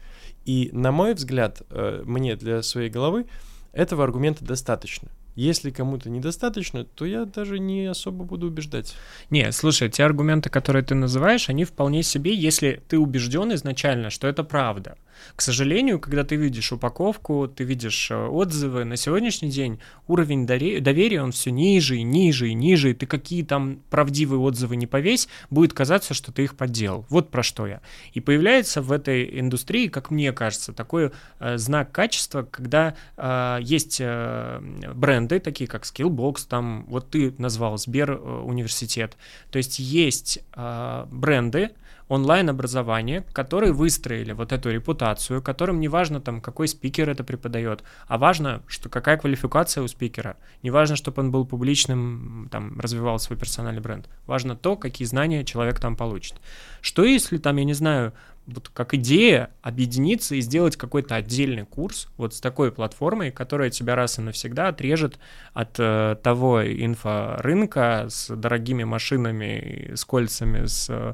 И, 0.44 0.70
на 0.74 0.92
мой 0.92 1.14
взгляд, 1.14 1.62
э, 1.70 2.04
мне 2.06 2.36
для 2.36 2.62
своей 2.62 2.90
головы 2.90 3.28
этого 3.72 4.04
аргумента 4.04 4.44
достаточно. 4.44 5.10
Если 5.36 5.70
кому-то 5.70 6.10
недостаточно, 6.10 6.86
то 6.86 7.06
я 7.06 7.26
даже 7.26 7.60
не 7.60 7.86
особо 7.88 8.24
буду 8.24 8.48
убеждать. 8.48 8.96
Не, 9.30 9.52
слушай, 9.52 9.90
те 9.90 10.06
аргументы, 10.06 10.50
которые 10.50 10.84
ты 10.84 10.96
называешь, 10.96 11.50
они 11.50 11.66
вполне 11.66 12.04
себе, 12.04 12.34
если 12.34 12.82
ты 12.88 12.98
убежден 12.98 13.54
изначально, 13.54 14.10
что 14.10 14.28
это 14.28 14.46
правда. 14.46 14.98
К 15.36 15.42
сожалению, 15.42 16.00
когда 16.00 16.24
ты 16.24 16.36
видишь 16.36 16.72
упаковку, 16.72 17.48
ты 17.48 17.64
видишь 17.64 18.10
э, 18.12 18.16
отзывы, 18.16 18.86
на 18.86 18.98
сегодняшний 18.98 19.50
день 19.50 19.80
уровень 20.08 20.46
доверия, 20.46 21.22
он 21.22 21.32
все 21.32 21.52
ниже 21.52 21.98
и 21.98 22.04
ниже 22.04 22.50
и 22.50 22.54
ниже, 22.54 22.92
и 22.92 22.94
ты 22.94 23.06
какие 23.06 23.44
там 23.44 23.80
правдивые 23.90 24.40
отзывы 24.40 24.76
не 24.76 24.88
повесь, 24.88 25.28
будет 25.50 25.74
казаться, 25.74 26.14
что 26.14 26.32
ты 26.32 26.44
их 26.44 26.56
подделал. 26.56 27.06
Вот 27.10 27.32
про 27.32 27.44
что 27.44 27.68
я. 27.68 27.82
И 28.14 28.20
появляется 28.20 28.82
в 28.82 28.92
этой 28.92 29.40
индустрии, 29.40 29.88
как 29.88 30.12
мне 30.12 30.32
кажется, 30.32 30.74
такой 30.74 31.12
э, 31.40 31.58
знак 31.58 31.92
качества, 31.92 32.44
когда 32.44 32.96
э, 33.18 33.60
есть 33.62 33.98
э, 34.00 34.62
бренды, 34.94 35.40
такие 35.40 35.68
как 35.68 35.84
Skillbox, 35.84 36.46
там, 36.48 36.86
вот 36.88 37.10
ты 37.10 37.34
назвал 37.38 37.78
Сбер 37.78 38.12
э, 38.12 38.16
университет, 38.16 39.18
то 39.52 39.58
есть 39.58 39.80
есть 39.80 40.40
э, 40.56 41.06
бренды, 41.12 41.72
онлайн-образование, 42.08 43.24
которые 43.34 43.74
выстроили 43.74 44.32
вот 44.32 44.52
эту 44.52 44.70
репутацию, 44.70 45.42
которым 45.42 45.80
не 45.80 45.88
важно 45.88 46.22
там, 46.22 46.42
какой 46.42 46.68
спикер 46.68 47.10
это 47.10 47.24
преподает, 47.24 47.84
а 48.08 48.18
важно, 48.18 48.62
что 48.68 48.90
какая 48.90 49.18
квалификация 49.18 49.84
у 49.84 49.88
спикера. 49.88 50.38
Не 50.64 50.72
важно, 50.72 50.96
чтобы 50.96 51.22
он 51.22 51.32
был 51.32 51.46
публичным, 51.46 52.48
там, 52.52 52.80
развивал 52.80 53.20
свой 53.20 53.38
персональный 53.38 53.82
бренд. 53.82 54.10
Важно 54.28 54.56
то, 54.56 54.76
какие 54.76 55.08
знания 55.08 55.44
человек 55.44 55.80
там 55.80 55.96
получит. 55.96 56.36
Что 56.82 57.04
если 57.04 57.38
там, 57.38 57.58
я 57.58 57.64
не 57.64 57.74
знаю, 57.74 58.14
вот 58.46 58.70
как 58.70 58.94
идея 58.94 59.50
объединиться 59.64 60.36
и 60.36 60.42
сделать 60.42 60.78
какой-то 60.78 61.16
отдельный 61.16 61.66
курс 61.66 62.10
вот 62.16 62.36
с 62.36 62.40
такой 62.40 62.72
платформой, 62.72 63.32
которая 63.32 63.72
тебя 63.72 63.96
раз 63.96 64.20
и 64.20 64.22
навсегда 64.22 64.68
отрежет 64.68 65.18
от 65.54 65.80
э, 65.80 66.16
того 66.22 66.64
инфорынка 66.64 68.06
с 68.08 68.36
дорогими 68.36 68.84
машинами, 68.84 69.94
с 69.96 70.06
кольцами, 70.06 70.68
с 70.68 70.92
Э, 70.96 71.14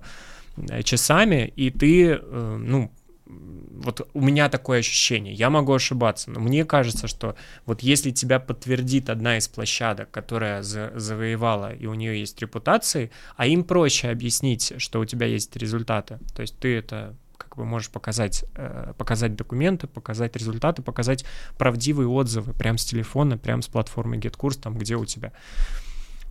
часами, 0.83 1.51
и 1.55 1.69
ты, 1.69 2.13
э, 2.13 2.57
ну, 2.59 2.91
вот 3.25 4.07
у 4.13 4.21
меня 4.21 4.49
такое 4.49 4.79
ощущение, 4.79 5.33
я 5.33 5.49
могу 5.49 5.73
ошибаться, 5.73 6.29
но 6.29 6.39
мне 6.39 6.65
кажется, 6.65 7.07
что 7.07 7.35
вот 7.65 7.81
если 7.81 8.11
тебя 8.11 8.39
подтвердит 8.39 9.09
одна 9.09 9.37
из 9.37 9.47
площадок, 9.47 10.11
которая 10.11 10.61
за 10.61 10.91
завоевала 10.95 11.73
и 11.73 11.85
у 11.85 11.93
нее 11.93 12.19
есть 12.19 12.39
репутации, 12.41 13.11
а 13.37 13.47
им 13.47 13.63
проще 13.63 14.09
объяснить, 14.09 14.73
что 14.77 14.99
у 14.99 15.05
тебя 15.05 15.25
есть 15.25 15.55
результаты, 15.55 16.19
то 16.35 16.41
есть 16.41 16.59
ты 16.59 16.77
это 16.77 17.15
как 17.37 17.57
бы 17.57 17.65
можешь 17.65 17.89
показать, 17.89 18.45
э, 18.55 18.93
показать 18.97 19.35
документы, 19.35 19.87
показать 19.87 20.35
результаты, 20.35 20.81
показать 20.81 21.25
правдивые 21.57 22.07
отзывы 22.07 22.53
прямо 22.53 22.77
с 22.77 22.85
телефона, 22.85 23.37
прямо 23.37 23.61
с 23.61 23.67
платформы 23.67 24.17
GetCourse, 24.17 24.61
там 24.61 24.77
где 24.77 24.95
у 24.95 25.05
тебя. 25.05 25.33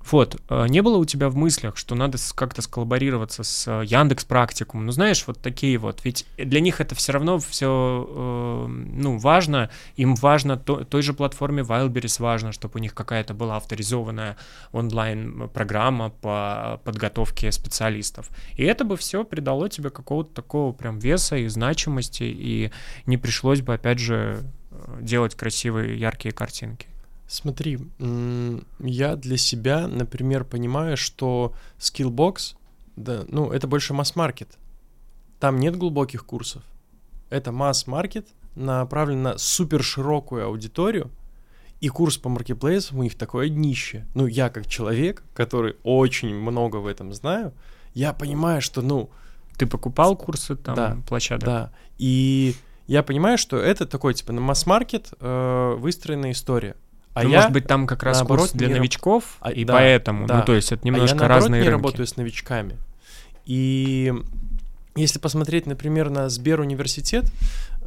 Вот, 0.05 0.41
э, 0.49 0.67
не 0.69 0.81
было 0.81 0.97
у 0.97 1.05
тебя 1.05 1.29
в 1.29 1.37
мыслях, 1.37 1.77
что 1.77 1.95
надо 1.95 2.19
как-то 2.35 2.63
сколлаборироваться 2.63 3.43
с 3.43 3.69
э, 3.69 3.85
Яндекс 3.85 4.25
Практикум? 4.25 4.87
Ну, 4.87 4.93
знаешь, 4.93 5.25
вот 5.27 5.41
такие 5.41 5.77
вот. 5.79 6.05
Ведь 6.05 6.27
для 6.39 6.61
них 6.61 6.81
это 6.81 6.95
все 6.95 7.13
равно 7.13 7.39
все, 7.39 8.07
э, 8.09 8.67
ну, 8.67 9.19
важно. 9.19 9.71
Им 9.97 10.15
важно, 10.15 10.57
то, 10.57 10.85
той 10.85 11.03
же 11.03 11.13
платформе 11.13 11.63
Wildberries 11.63 12.21
важно, 12.21 12.53
чтобы 12.53 12.77
у 12.77 12.79
них 12.79 12.95
какая-то 12.95 13.35
была 13.35 13.57
авторизованная 13.57 14.37
онлайн-программа 14.73 16.11
по 16.11 16.81
подготовке 16.85 17.53
специалистов. 17.53 18.31
И 18.57 18.65
это 18.65 18.85
бы 18.85 18.97
все 18.97 19.23
придало 19.25 19.69
тебе 19.69 19.91
какого-то 19.91 20.35
такого 20.35 20.73
прям 20.73 20.99
веса 20.99 21.37
и 21.37 21.47
значимости, 21.49 22.25
и 22.25 22.73
не 23.07 23.19
пришлось 23.19 23.61
бы, 23.61 23.75
опять 23.75 23.99
же, 23.99 24.43
делать 25.01 25.35
красивые, 25.35 25.99
яркие 25.99 26.33
картинки. 26.33 26.90
Смотри, 27.31 27.79
я 28.81 29.15
для 29.15 29.37
себя, 29.37 29.87
например, 29.87 30.45
понимаю, 30.45 30.97
что 30.97 31.55
Skillbox, 31.79 32.57
да, 32.97 33.23
ну, 33.29 33.53
это 33.53 33.69
больше 33.69 33.95
масс-маркет. 33.95 34.59
Там 35.39 35.61
нет 35.61 35.77
глубоких 35.77 36.27
курсов. 36.27 36.65
Это 37.29 37.53
масс-маркет, 37.53 38.27
направлен 38.57 39.23
на 39.23 39.39
супер 39.39 39.85
широкую 39.85 40.45
аудиторию, 40.45 41.09
и 41.81 41.87
курс 41.87 42.19
по 42.19 42.29
маркетплейсам 42.29 42.99
у 42.99 43.05
них 43.05 43.17
такое 43.17 43.49
днище. 43.49 44.07
Ну, 44.15 44.27
я 44.27 44.49
как 44.49 44.67
человек, 44.67 45.23
который 45.33 45.77
очень 45.85 46.35
много 46.35 46.79
в 46.79 46.89
этом 46.89 47.15
знаю, 47.15 47.53
я 47.95 48.13
понимаю, 48.13 48.61
что, 48.61 48.83
ну... 48.83 49.09
Ты 49.57 49.67
покупал 49.67 50.17
курсы 50.17 50.57
там, 50.57 50.75
да, 50.75 50.99
площадок? 51.07 51.45
Да, 51.45 51.73
и 51.97 52.57
я 52.89 53.05
понимаю, 53.05 53.39
что 53.39 53.57
это 53.57 53.87
такой, 53.87 54.15
типа, 54.15 54.33
на 54.33 54.41
масс-маркет 54.41 55.13
э, 55.21 55.75
выстроенная 55.79 56.33
история. 56.33 56.75
А 57.13 57.23
ну, 57.25 57.31
я, 57.31 57.37
может 57.37 57.53
быть, 57.53 57.67
там 57.67 57.87
как 57.87 58.03
раз 58.03 58.19
наоборот, 58.19 58.43
курс 58.43 58.53
для 58.53 58.69
не 58.69 58.75
новичков, 58.75 59.37
а, 59.41 59.51
и 59.51 59.65
да, 59.65 59.75
поэтому, 59.75 60.27
да. 60.27 60.39
ну, 60.39 60.45
то 60.45 60.55
есть 60.55 60.71
это 60.71 60.87
немножко 60.87 61.13
а 61.13 61.15
я, 61.15 61.21
наоборот, 61.21 61.43
разные 61.43 61.63
не 61.63 61.69
рынки. 61.69 61.83
работаю 61.83 62.07
с 62.07 62.17
новичками. 62.17 62.77
И 63.47 64.15
если 64.95 65.19
посмотреть, 65.19 65.67
например, 65.67 66.11
на 66.11 66.29
Сбер 66.29 66.61
университет, 66.61 67.25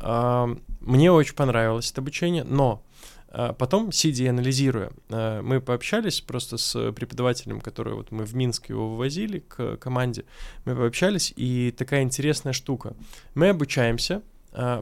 э, 0.01 0.55
мне 0.81 1.11
очень 1.11 1.35
понравилось 1.35 1.91
это 1.91 2.01
обучение, 2.01 2.43
но 2.43 2.83
э, 3.29 3.53
потом, 3.57 3.91
сидя 3.91 4.25
и 4.25 4.27
анализируя, 4.27 4.91
э, 5.09 5.41
мы 5.41 5.61
пообщались 5.61 6.21
просто 6.21 6.57
с 6.57 6.91
преподавателем, 6.91 7.61
который 7.61 7.93
вот 7.93 8.11
мы 8.11 8.25
в 8.25 8.33
Минске 8.35 8.73
его 8.73 8.89
вывозили 8.89 9.39
к 9.39 9.77
команде, 9.77 10.25
мы 10.65 10.75
пообщались, 10.75 11.33
и 11.35 11.73
такая 11.77 12.03
интересная 12.03 12.53
штука. 12.53 12.93
Мы 13.35 13.49
обучаемся 13.49 14.21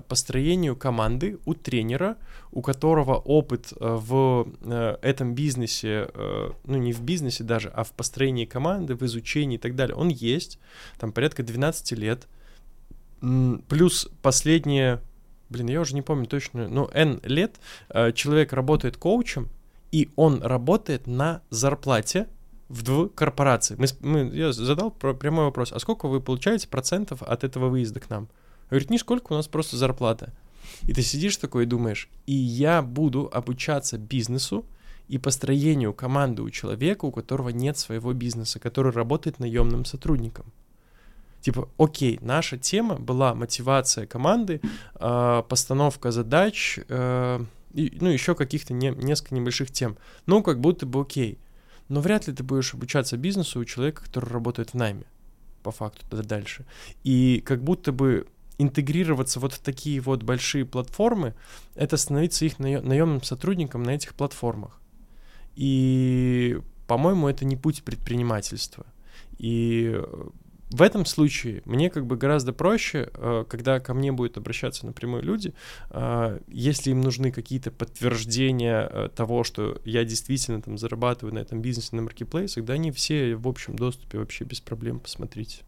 построению 0.08 0.76
команды 0.76 1.40
у 1.46 1.54
тренера, 1.54 2.18
у 2.52 2.62
которого 2.62 3.16
опыт 3.16 3.72
э, 3.72 3.76
в 3.80 4.48
э, 4.62 4.98
этом 5.02 5.34
бизнесе, 5.34 6.10
э, 6.14 6.52
ну 6.66 6.78
не 6.78 6.92
в 6.92 7.02
бизнесе 7.02 7.44
даже, 7.44 7.70
а 7.70 7.84
в 7.84 7.92
построении 7.92 8.46
команды, 8.46 8.96
в 8.96 9.04
изучении 9.04 9.56
и 9.56 9.60
так 9.60 9.76
далее, 9.76 9.96
он 9.96 10.10
есть, 10.10 10.60
там 11.00 11.12
порядка 11.12 11.44
12 11.44 11.92
лет, 11.98 12.28
плюс 13.68 14.10
последние, 14.22 15.00
блин, 15.50 15.70
я 15.70 15.80
уже 15.80 15.96
не 15.96 16.02
помню 16.02 16.26
точно, 16.26 16.68
но 16.68 16.90
N 16.94 17.22
лет 17.24 17.60
человек 18.14 18.52
работает 18.52 18.98
коучем, 18.98 19.48
и 19.92 20.10
он 20.16 20.42
работает 20.42 21.08
на 21.08 21.42
зарплате 21.50 22.28
в 22.68 23.10
корпорации. 23.10 23.76
Мы, 23.78 23.88
мы, 24.00 24.36
я 24.36 24.52
задал 24.54 24.92
прямой 24.92 25.46
вопрос, 25.46 25.72
а 25.72 25.80
сколько 25.80 26.08
вы 26.08 26.20
получаете 26.20 26.68
процентов 26.68 27.22
от 27.22 27.44
этого 27.44 27.70
выезда 27.70 28.00
к 28.00 28.10
нам? 28.10 28.28
Говорит, 28.72 28.90
нисколько, 28.90 29.34
у 29.34 29.36
нас 29.36 29.48
просто 29.48 29.76
зарплата. 29.76 30.34
И 30.84 30.94
ты 30.94 31.02
сидишь 31.02 31.38
такой 31.38 31.64
и 31.64 31.68
думаешь, 31.68 32.10
и 32.26 32.34
я 32.34 32.82
буду 32.82 33.30
обучаться 33.32 33.98
бизнесу 33.98 34.66
и 35.10 35.18
построению 35.18 35.94
команды 35.94 36.42
у 36.42 36.50
человека, 36.50 37.04
у 37.04 37.12
которого 37.12 37.50
нет 37.50 37.78
своего 37.78 38.14
бизнеса, 38.14 38.60
который 38.60 38.94
работает 38.94 39.40
наемным 39.40 39.84
сотрудником. 39.84 40.46
Типа, 41.42 41.68
окей, 41.78 42.18
наша 42.22 42.58
тема 42.58 42.96
была 42.96 43.36
мотивация 43.36 44.06
команды, 44.06 44.62
э, 44.96 45.44
постановка 45.50 46.12
задач, 46.12 46.80
э, 46.88 47.46
и, 47.74 47.98
ну, 48.00 48.10
еще 48.10 48.36
каких-то 48.36 48.74
не, 48.74 48.92
несколько 48.92 49.36
небольших 49.36 49.72
тем. 49.72 49.98
Ну, 50.28 50.42
как 50.44 50.62
будто 50.62 50.86
бы 50.86 51.02
окей. 51.02 51.40
Но 51.90 52.00
вряд 52.00 52.28
ли 52.28 52.34
ты 52.34 52.44
будешь 52.44 52.74
обучаться 52.74 53.18
бизнесу 53.18 53.60
у 53.60 53.66
человека, 53.66 54.04
который 54.04 54.30
работает 54.30 54.70
в 54.70 54.74
найме, 54.76 55.04
по 55.62 55.72
факту, 55.72 56.06
дальше. 56.24 56.66
И 57.04 57.42
как 57.46 57.62
будто 57.64 57.92
бы 57.92 58.28
интегрироваться 58.62 59.40
вот 59.40 59.54
в 59.54 59.60
такие 59.60 60.00
вот 60.02 60.24
большие 60.24 60.66
платформы, 60.66 61.34
это 61.76 61.98
становиться 61.98 62.46
их 62.46 62.60
наемным 62.60 63.24
сотрудником 63.24 63.84
на 63.84 63.92
этих 63.92 64.14
платформах. 64.14 64.80
И, 65.56 66.60
по-моему, 66.88 67.28
это 67.28 67.46
не 67.46 67.58
путь 67.58 67.84
предпринимательства. 67.84 68.86
И 69.38 69.92
э, 69.94 70.04
в 70.70 70.82
этом 70.82 71.06
случае 71.06 71.62
мне 71.66 71.90
как 71.90 72.06
бы 72.06 72.16
гораздо 72.16 72.54
проще, 72.54 73.10
э, 73.14 73.46
когда 73.50 73.80
ко 73.80 73.94
мне 73.94 74.12
будут 74.12 74.38
обращаться 74.38 74.86
напрямую 74.86 75.24
люди, 75.24 75.54
э, 75.90 76.40
если 76.48 76.92
им 76.92 77.02
нужны 77.02 77.32
какие-то 77.32 77.72
подтверждения 77.72 79.10
того, 79.10 79.44
что 79.44 79.82
я 79.84 80.06
действительно 80.06 80.62
там 80.62 80.78
зарабатываю 80.78 81.34
на 81.34 81.40
этом 81.40 81.62
бизнесе, 81.62 81.96
на 81.96 82.04
маркетплейсах, 82.04 82.64
да 82.64 82.74
они 82.74 82.92
все 82.92 83.36
в 83.36 83.48
общем 83.48 83.76
доступе 83.76 84.20
вообще 84.20 84.46
без 84.46 84.62
проблем, 84.62 85.00
посмотрите. 85.00 85.64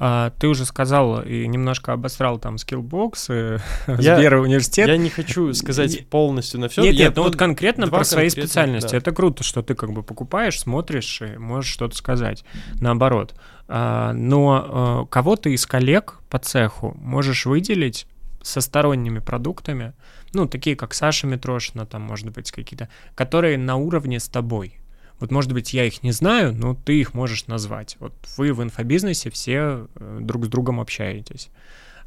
А, 0.00 0.30
ты 0.38 0.46
уже 0.46 0.64
сказал 0.64 1.22
и 1.22 1.46
немножко 1.46 1.92
обосрал 1.92 2.38
там 2.38 2.58
Skillbox, 2.58 3.24
Сбер 3.86 4.34
университет. 4.36 4.88
Я 4.88 4.96
не 4.96 5.10
хочу 5.10 5.52
сказать 5.54 6.06
полностью 6.08 6.60
на 6.60 6.68
все. 6.68 6.82
Нет, 6.82 6.96
нет, 6.96 7.16
ну 7.16 7.24
вот 7.24 7.36
конкретно 7.36 7.88
про 7.88 8.04
свои 8.04 8.28
специальности. 8.28 8.94
Это 8.94 9.12
круто, 9.12 9.42
что 9.42 9.62
ты 9.62 9.74
как 9.74 9.92
бы 9.92 10.02
покупаешь, 10.02 10.60
смотришь 10.60 11.20
и 11.22 11.36
можешь 11.36 11.72
что-то 11.72 11.96
сказать. 11.96 12.44
Наоборот. 12.80 13.34
А, 13.66 14.12
но 14.12 14.64
а, 14.66 15.06
кого 15.06 15.36
ты 15.36 15.52
из 15.52 15.66
коллег 15.66 16.20
по 16.30 16.38
цеху 16.38 16.96
можешь 17.00 17.46
выделить 17.46 18.06
со 18.42 18.60
сторонними 18.60 19.18
продуктами, 19.18 19.94
ну, 20.32 20.46
такие 20.46 20.76
как 20.76 20.94
Саша 20.94 21.26
Митрошина, 21.26 21.86
там, 21.86 22.02
может 22.02 22.30
быть, 22.30 22.50
какие-то, 22.50 22.88
которые 23.14 23.58
на 23.58 23.76
уровне 23.76 24.20
с 24.20 24.28
тобой. 24.28 24.77
Вот, 25.20 25.30
может 25.30 25.52
быть, 25.52 25.74
я 25.74 25.84
их 25.84 26.02
не 26.02 26.12
знаю, 26.12 26.54
но 26.54 26.74
ты 26.74 27.00
их 27.00 27.14
можешь 27.14 27.46
назвать. 27.46 27.96
Вот 27.98 28.12
вы 28.36 28.52
в 28.52 28.62
инфобизнесе 28.62 29.30
все 29.30 29.88
э, 29.94 30.18
друг 30.20 30.44
с 30.44 30.48
другом 30.48 30.80
общаетесь. 30.80 31.50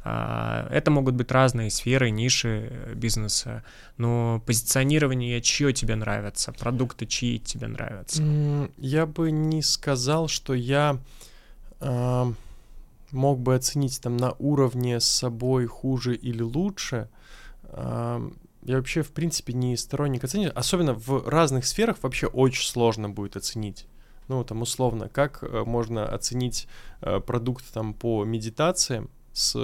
А, 0.04 0.66
это 0.70 0.90
могут 0.90 1.14
быть 1.14 1.30
разные 1.30 1.70
сферы, 1.70 2.10
ниши 2.10 2.68
э, 2.70 2.94
бизнеса, 2.94 3.62
но 3.98 4.42
позиционирование 4.46 5.40
чье 5.40 5.72
тебе 5.72 5.94
нравится, 5.94 6.52
продукты 6.52 7.06
чьи 7.06 7.38
тебе 7.38 7.68
нравятся? 7.68 8.22
Я 8.78 9.06
бы 9.06 9.30
не 9.30 9.62
сказал, 9.62 10.26
что 10.26 10.54
я 10.54 10.98
э, 11.80 12.32
мог 13.12 13.38
бы 13.38 13.54
оценить 13.54 14.00
там 14.00 14.16
на 14.16 14.32
уровне 14.38 14.98
с 14.98 15.04
собой 15.04 15.66
хуже 15.66 16.16
или 16.16 16.42
лучше. 16.42 17.08
Я 18.62 18.76
вообще, 18.76 19.02
в 19.02 19.10
принципе, 19.12 19.52
не 19.52 19.76
сторонник 19.76 20.24
оценивания. 20.24 20.56
Особенно 20.56 20.94
в 20.94 21.28
разных 21.28 21.66
сферах 21.66 21.96
вообще 22.02 22.26
очень 22.26 22.64
сложно 22.64 23.08
будет 23.08 23.36
оценить. 23.36 23.86
Ну, 24.28 24.44
там, 24.44 24.62
условно, 24.62 25.08
как 25.08 25.42
э, 25.42 25.64
можно 25.66 26.06
оценить 26.06 26.68
э, 27.00 27.20
продукт 27.20 27.64
там 27.72 27.92
по 27.92 28.24
медитациям 28.24 29.10
с 29.32 29.54
э, 29.56 29.58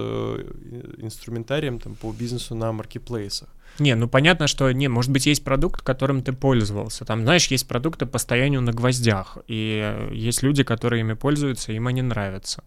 инструментарием 0.98 1.78
там 1.78 1.94
по 1.94 2.12
бизнесу 2.12 2.54
на 2.54 2.72
маркетплейсах. 2.72 3.48
Не, 3.78 3.94
ну 3.94 4.08
понятно, 4.08 4.48
что 4.48 4.72
не, 4.72 4.88
может 4.88 5.12
быть, 5.12 5.26
есть 5.26 5.44
продукт, 5.44 5.82
которым 5.82 6.22
ты 6.22 6.32
пользовался. 6.32 7.04
Там, 7.04 7.22
знаешь, 7.22 7.46
есть 7.46 7.68
продукты 7.68 8.06
по 8.06 8.18
стоянию 8.18 8.60
на 8.60 8.72
гвоздях, 8.72 9.38
и 9.46 10.10
есть 10.12 10.42
люди, 10.42 10.64
которые 10.64 11.00
ими 11.00 11.12
пользуются, 11.12 11.72
им 11.72 11.86
они 11.86 12.02
нравятся. 12.02 12.64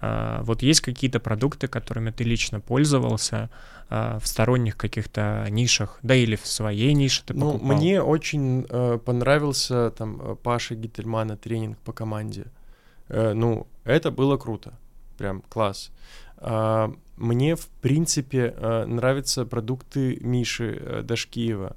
А, 0.00 0.42
вот 0.42 0.62
есть 0.62 0.80
какие-то 0.80 1.20
продукты, 1.20 1.68
которыми 1.68 2.10
ты 2.10 2.24
лично 2.24 2.60
пользовался 2.60 3.50
а, 3.92 4.20
в 4.20 4.28
сторонних 4.28 4.76
каких-то 4.76 5.44
нишах, 5.50 5.98
да 6.02 6.14
или 6.14 6.36
в 6.36 6.46
своей 6.46 6.94
нише 6.94 7.24
ты 7.26 7.34
ну, 7.34 7.54
покупал? 7.54 7.76
Мне 7.76 8.00
очень 8.00 8.64
э, 8.68 9.00
понравился 9.04 9.90
там 9.90 10.36
Паша 10.44 10.76
Гительмана 10.76 11.36
тренинг 11.36 11.76
по 11.78 11.92
команде. 11.92 12.44
Э, 13.08 13.32
ну, 13.32 13.66
это 13.82 14.12
было 14.12 14.36
круто, 14.36 14.74
прям 15.18 15.42
класс. 15.48 15.90
Э, 16.36 16.92
мне, 17.16 17.56
в 17.56 17.66
принципе, 17.66 18.54
э, 18.56 18.84
нравятся 18.86 19.44
продукты 19.44 20.18
Миши 20.20 20.78
э, 20.80 21.02
Дашкиева 21.02 21.76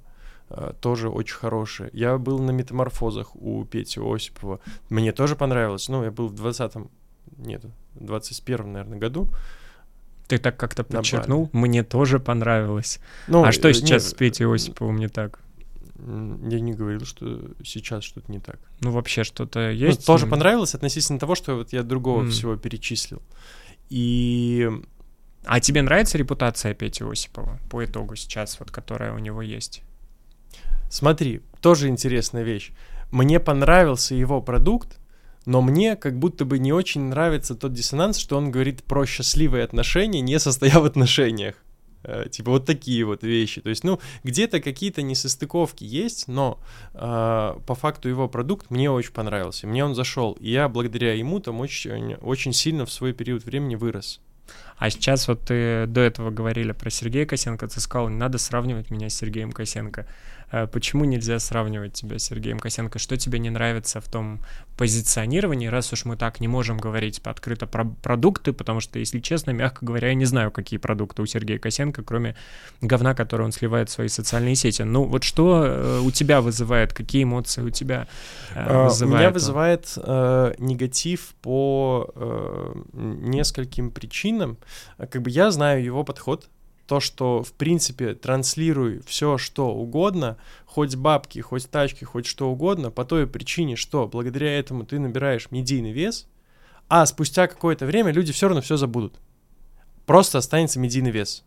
тоже 0.82 1.10
очень 1.10 1.36
хорошие. 1.36 1.90
Я 1.94 2.20
был 2.20 2.38
на 2.38 2.52
метаморфозах 2.52 3.36
у 3.36 3.66
Пети 3.66 4.00
Осипова. 4.00 4.60
Мне 4.90 5.12
тоже 5.12 5.36
понравилось. 5.36 5.90
Ну, 5.90 6.04
я 6.04 6.12
был 6.12 6.28
в 6.28 6.36
20-м, 6.36 6.92
нет, 7.38 7.64
21 7.96 8.72
наверное, 8.72 9.00
году. 9.00 9.30
Ты 10.34 10.40
так 10.40 10.58
как-то 10.58 10.84
подчеркнул, 10.84 11.52
мне 11.54 11.84
тоже 11.84 12.20
понравилось. 12.20 13.00
Ну, 13.28 13.44
а 13.44 13.52
что 13.52 13.70
э, 13.70 13.74
сейчас 13.76 13.92
нет, 13.92 14.02
с 14.02 14.14
Петей 14.16 14.48
Осиповым 14.48 14.98
не 14.98 15.08
так? 15.08 15.40
Я 15.96 16.60
не 16.60 16.74
говорил, 16.74 17.06
что 17.06 17.52
сейчас 17.64 18.04
что-то 18.04 18.32
не 18.32 18.40
так. 18.40 18.58
Ну, 18.82 18.90
вообще 18.90 19.24
что-то 19.24 19.60
ну, 19.60 19.70
есть? 19.70 20.00
Ну, 20.00 20.06
тоже 20.06 20.26
понравилось 20.26 20.74
относительно 20.74 21.20
того, 21.20 21.36
что 21.36 21.56
вот 21.56 21.72
я 21.72 21.84
другого 21.84 22.24
mm. 22.24 22.30
всего 22.30 22.56
перечислил. 22.56 23.22
И... 23.92 24.72
А 25.46 25.60
тебе 25.60 25.84
нравится 25.84 26.18
репутация 26.18 26.74
Пети 26.74 27.04
Осипова 27.04 27.60
по 27.70 27.86
итогу 27.86 28.16
сейчас, 28.16 28.60
вот 28.60 28.72
которая 28.72 29.14
у 29.14 29.20
него 29.20 29.44
есть? 29.44 29.84
Смотри, 30.90 31.42
тоже 31.62 31.90
интересная 31.90 32.42
вещь. 32.42 32.72
Мне 33.12 33.40
понравился 33.40 34.16
его 34.16 34.42
продукт, 34.42 34.98
но 35.46 35.62
мне 35.62 35.96
как 35.96 36.18
будто 36.18 36.46
бы 36.46 36.60
не 36.60 36.74
очень 36.74 37.02
нравится 37.02 37.56
тот 37.56 37.74
диссонанс, 37.74 38.18
что 38.18 38.38
он 38.38 38.52
говорит 38.52 38.84
про 38.84 39.06
счастливые 39.06 39.64
отношения, 39.64 40.22
не 40.22 40.40
состоя 40.40 40.80
в 40.80 40.86
отношениях. 40.86 41.56
Э, 42.04 42.28
типа 42.30 42.52
вот 42.52 42.66
такие 42.66 43.06
вот 43.06 43.24
вещи. 43.24 43.62
То 43.62 43.70
есть, 43.70 43.84
ну, 43.84 44.00
где-то 44.24 44.60
какие-то 44.60 45.02
несостыковки 45.02 45.84
есть, 45.84 46.28
но 46.28 46.60
э, 46.94 46.98
по 47.66 47.76
факту 47.76 48.10
его 48.10 48.28
продукт 48.28 48.70
мне 48.70 48.92
очень 48.92 49.14
понравился. 49.14 49.68
Мне 49.68 49.86
он 49.86 49.96
зашел. 49.96 50.34
И 50.34 50.52
я 50.52 50.68
благодаря 50.70 51.14
ему 51.14 51.40
там 51.40 51.60
очень, 51.60 52.16
очень 52.16 52.54
сильно 52.54 52.86
в 52.86 52.92
свой 52.92 53.14
период 53.14 53.46
времени 53.46 53.76
вырос. 53.76 54.20
А 54.78 54.90
сейчас 54.90 55.28
вот 55.28 55.42
ты 55.42 55.86
до 55.88 56.02
этого 56.02 56.30
говорили 56.30 56.74
про 56.74 56.90
Сергея 56.90 57.26
Косенко, 57.26 57.68
ты 57.68 57.80
сказал, 57.80 58.10
не 58.10 58.18
надо 58.18 58.38
сравнивать 58.38 58.92
меня 58.92 59.10
с 59.10 59.16
Сергеем 59.16 59.54
Косенко. 59.54 60.06
Э, 60.54 60.68
почему 60.68 61.04
нельзя 61.06 61.40
сравнивать 61.40 61.94
тебя 61.94 62.20
с 62.20 62.24
Сергеем 62.24 62.60
Косенко? 62.60 63.00
Что 63.00 63.18
тебе 63.18 63.40
не 63.40 63.50
нравится 63.50 64.00
в 64.00 64.08
том 64.08 64.40
позиционировании, 64.78 65.68
раз 65.68 65.92
уж 65.94 66.06
мы 66.06 66.16
так 66.16 66.40
не 66.40 66.48
можем 66.48 66.78
говорить 66.78 67.20
открыто 67.24 67.66
про 67.66 67.86
продукты, 67.86 68.54
потому 68.54 68.80
что, 68.80 69.00
если 69.00 69.20
честно, 69.20 69.52
мягко 69.52 69.84
говоря, 69.86 70.10
я 70.10 70.14
не 70.14 70.26
знаю, 70.26 70.52
какие 70.52 70.78
продукты 70.78 71.24
у 71.24 71.26
Сергея 71.26 71.58
Косенко, 71.58 72.04
кроме 72.04 72.36
говна, 72.82 73.16
который 73.16 73.44
он 73.44 73.52
сливает 73.52 73.90
в 73.90 73.94
свои 73.94 74.08
социальные 74.08 74.56
сети. 74.56 74.84
Ну 74.84 75.06
вот 75.06 75.24
что 75.24 75.64
э, 75.66 76.00
у 76.02 76.12
тебя 76.12 76.40
вызывает, 76.42 76.94
какие 76.94 77.24
эмоции 77.24 77.64
у 77.64 77.72
тебя 77.72 78.08
э, 78.54 78.84
вызывает? 78.84 79.20
Меня 79.20 79.32
вызывает 79.32 79.94
э, 79.98 80.54
негатив 80.60 81.34
по 81.42 82.12
э, 82.16 82.74
нескольким 82.94 83.90
причинам. 83.90 84.58
Как 84.98 85.22
бы 85.22 85.32
я 85.32 85.50
знаю 85.50 85.84
его 85.84 86.04
подход, 86.04 86.48
то, 86.88 87.00
что, 87.00 87.44
в 87.44 87.54
принципе, 87.54 88.14
транслируй 88.14 89.02
все, 89.06 89.38
что 89.38 89.70
угодно, 89.70 90.38
хоть 90.66 90.96
бабки, 90.96 91.40
хоть 91.40 91.70
тачки, 91.70 92.04
хоть 92.04 92.26
что 92.26 92.50
угодно, 92.52 92.92
по 92.92 93.06
той 93.06 93.26
причине, 93.28 93.76
что 93.76 94.08
благодаря 94.08 94.58
этому 94.58 94.86
ты 94.86 95.00
набираешь 95.00 95.50
медийный 95.52 95.92
вес, 95.92 96.28
а 96.90 97.06
спустя 97.06 97.48
какое-то 97.48 97.86
время 97.86 98.12
люди 98.12 98.34
все 98.34 98.48
равно 98.48 98.62
все 98.62 98.78
забудут. 98.78 99.20
Просто 100.06 100.38
останется 100.38 100.80
медийный 100.80 101.12
вес. 101.12 101.44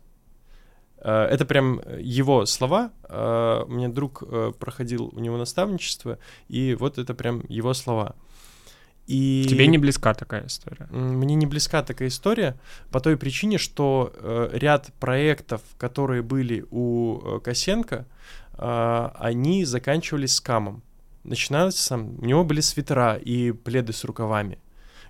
Э, 0.97 1.25
это 1.25 1.45
прям 1.45 1.81
его 1.99 2.45
слова. 2.45 2.91
Э, 3.07 3.63
у 3.67 3.71
меня 3.71 3.89
друг 3.89 4.23
э, 4.23 4.51
проходил 4.59 5.11
у 5.13 5.19
него 5.19 5.37
наставничество, 5.37 6.17
и 6.47 6.75
вот 6.75 6.97
это 6.97 7.13
прям 7.13 7.43
его 7.47 7.73
слова. 7.73 8.15
И 9.07 9.45
Тебе 9.47 9.67
не 9.67 9.77
близка 9.77 10.13
такая 10.13 10.47
история? 10.47 10.87
Мне 10.91 11.35
не 11.35 11.45
близка 11.45 11.81
такая 11.81 12.09
история 12.09 12.59
по 12.91 12.99
той 12.99 13.15
причине, 13.15 13.57
что 13.57 14.11
э, 14.13 14.49
ряд 14.53 14.91
проектов, 14.99 15.61
которые 15.77 16.21
были 16.21 16.65
у 16.71 17.37
э, 17.37 17.39
Косенко, 17.39 18.05
э, 18.57 19.09
они 19.15 19.63
заканчивались 19.63 20.35
скамом. 20.35 20.83
Начинался 21.23 21.81
сам, 21.81 22.19
у 22.19 22.25
него 22.25 22.43
были 22.43 22.59
свитера 22.59 23.15
и 23.15 23.53
пледы 23.53 23.93
с 23.93 24.03
рукавами, 24.03 24.59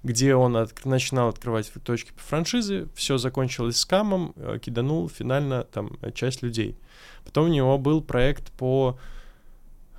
где 0.03 0.35
он 0.35 0.57
от, 0.57 0.85
начинал 0.85 1.29
открывать 1.29 1.71
точки 1.83 2.11
по 2.11 2.21
франшизе, 2.21 2.87
все 2.93 3.17
закончилось 3.17 3.77
скамом, 3.77 4.33
э, 4.35 4.59
киданул 4.61 5.09
финально 5.09 5.63
там 5.63 5.97
часть 6.13 6.43
людей. 6.43 6.77
Потом 7.25 7.45
у 7.45 7.53
него 7.53 7.79
был 7.79 8.03
проект 8.03 8.51
по 8.51 8.99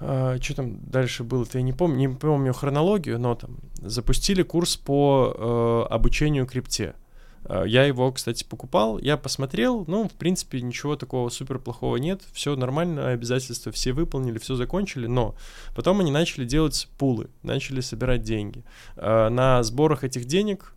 Uh, 0.01 0.37
а, 0.37 0.39
что 0.41 0.55
там 0.55 0.79
дальше 0.81 1.25
было-то, 1.25 1.59
я 1.59 1.63
не 1.63 1.73
помню, 1.73 2.09
не 2.09 2.15
помню 2.15 2.53
хронологию, 2.53 3.19
но 3.19 3.35
там 3.35 3.59
запустили 3.79 4.43
курс 4.43 4.77
по 4.77 5.35
uh, 5.37 5.87
обучению 5.89 6.47
крипте. 6.47 6.95
Uh, 7.43 7.67
я 7.67 7.85
его, 7.85 8.13
кстати, 8.13 8.45
покупал, 8.45 8.99
я 8.99 9.17
посмотрел, 9.17 9.85
ну, 9.89 10.09
в 10.09 10.13
принципе, 10.13 10.61
ничего 10.61 10.95
такого 10.95 11.31
супер 11.31 11.59
плохого 11.59 11.97
нет, 11.97 12.23
все 12.33 12.55
нормально, 12.55 13.09
обязательства 13.09 13.73
все 13.73 13.93
выполнили, 13.93 14.39
все 14.39 14.55
закончили, 14.55 15.09
но 15.09 15.35
потом 15.75 15.99
они 15.99 16.13
начали 16.13 16.45
делать 16.45 16.89
пулы, 16.97 17.29
начали 17.43 17.81
собирать 17.81 18.23
деньги. 18.23 18.65
На 18.97 19.63
сборах 19.65 20.05
этих 20.05 20.27
денег 20.27 20.75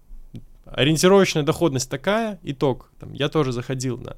ориентировочная 0.66 1.44
доходность 1.44 1.90
такая, 1.90 2.40
итог, 2.44 2.92
там, 3.00 3.14
я 3.14 3.30
тоже 3.30 3.52
заходил 3.52 3.98
на 3.98 4.18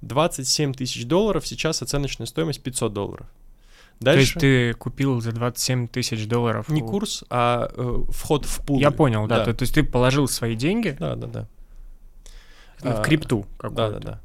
27 0.00 0.74
тысяч 0.74 1.06
долларов, 1.06 1.46
сейчас 1.46 1.82
оценочная 1.82 2.26
стоимость 2.26 2.62
500 2.62 2.92
долларов. 2.92 3.26
Дальше... 4.02 4.38
То 4.38 4.46
есть 4.46 4.74
ты 4.74 4.78
купил 4.78 5.20
за 5.20 5.32
27 5.32 5.88
тысяч 5.88 6.26
долларов? 6.26 6.68
Не 6.68 6.80
курс, 6.80 7.24
а 7.30 7.70
э, 7.74 8.04
вход 8.10 8.44
в 8.46 8.64
пул. 8.64 8.78
Я 8.78 8.90
понял, 8.90 9.26
да. 9.26 9.38
да. 9.38 9.44
То, 9.46 9.54
то 9.54 9.62
есть 9.62 9.74
ты 9.74 9.82
положил 9.82 10.28
свои 10.28 10.54
деньги? 10.54 10.96
Да, 10.98 11.16
да, 11.16 11.26
да. 11.26 11.48
В 12.80 13.00
а, 13.00 13.02
крипту. 13.02 13.46
Да, 13.62 13.90
да, 13.90 13.98
да. 13.98 14.20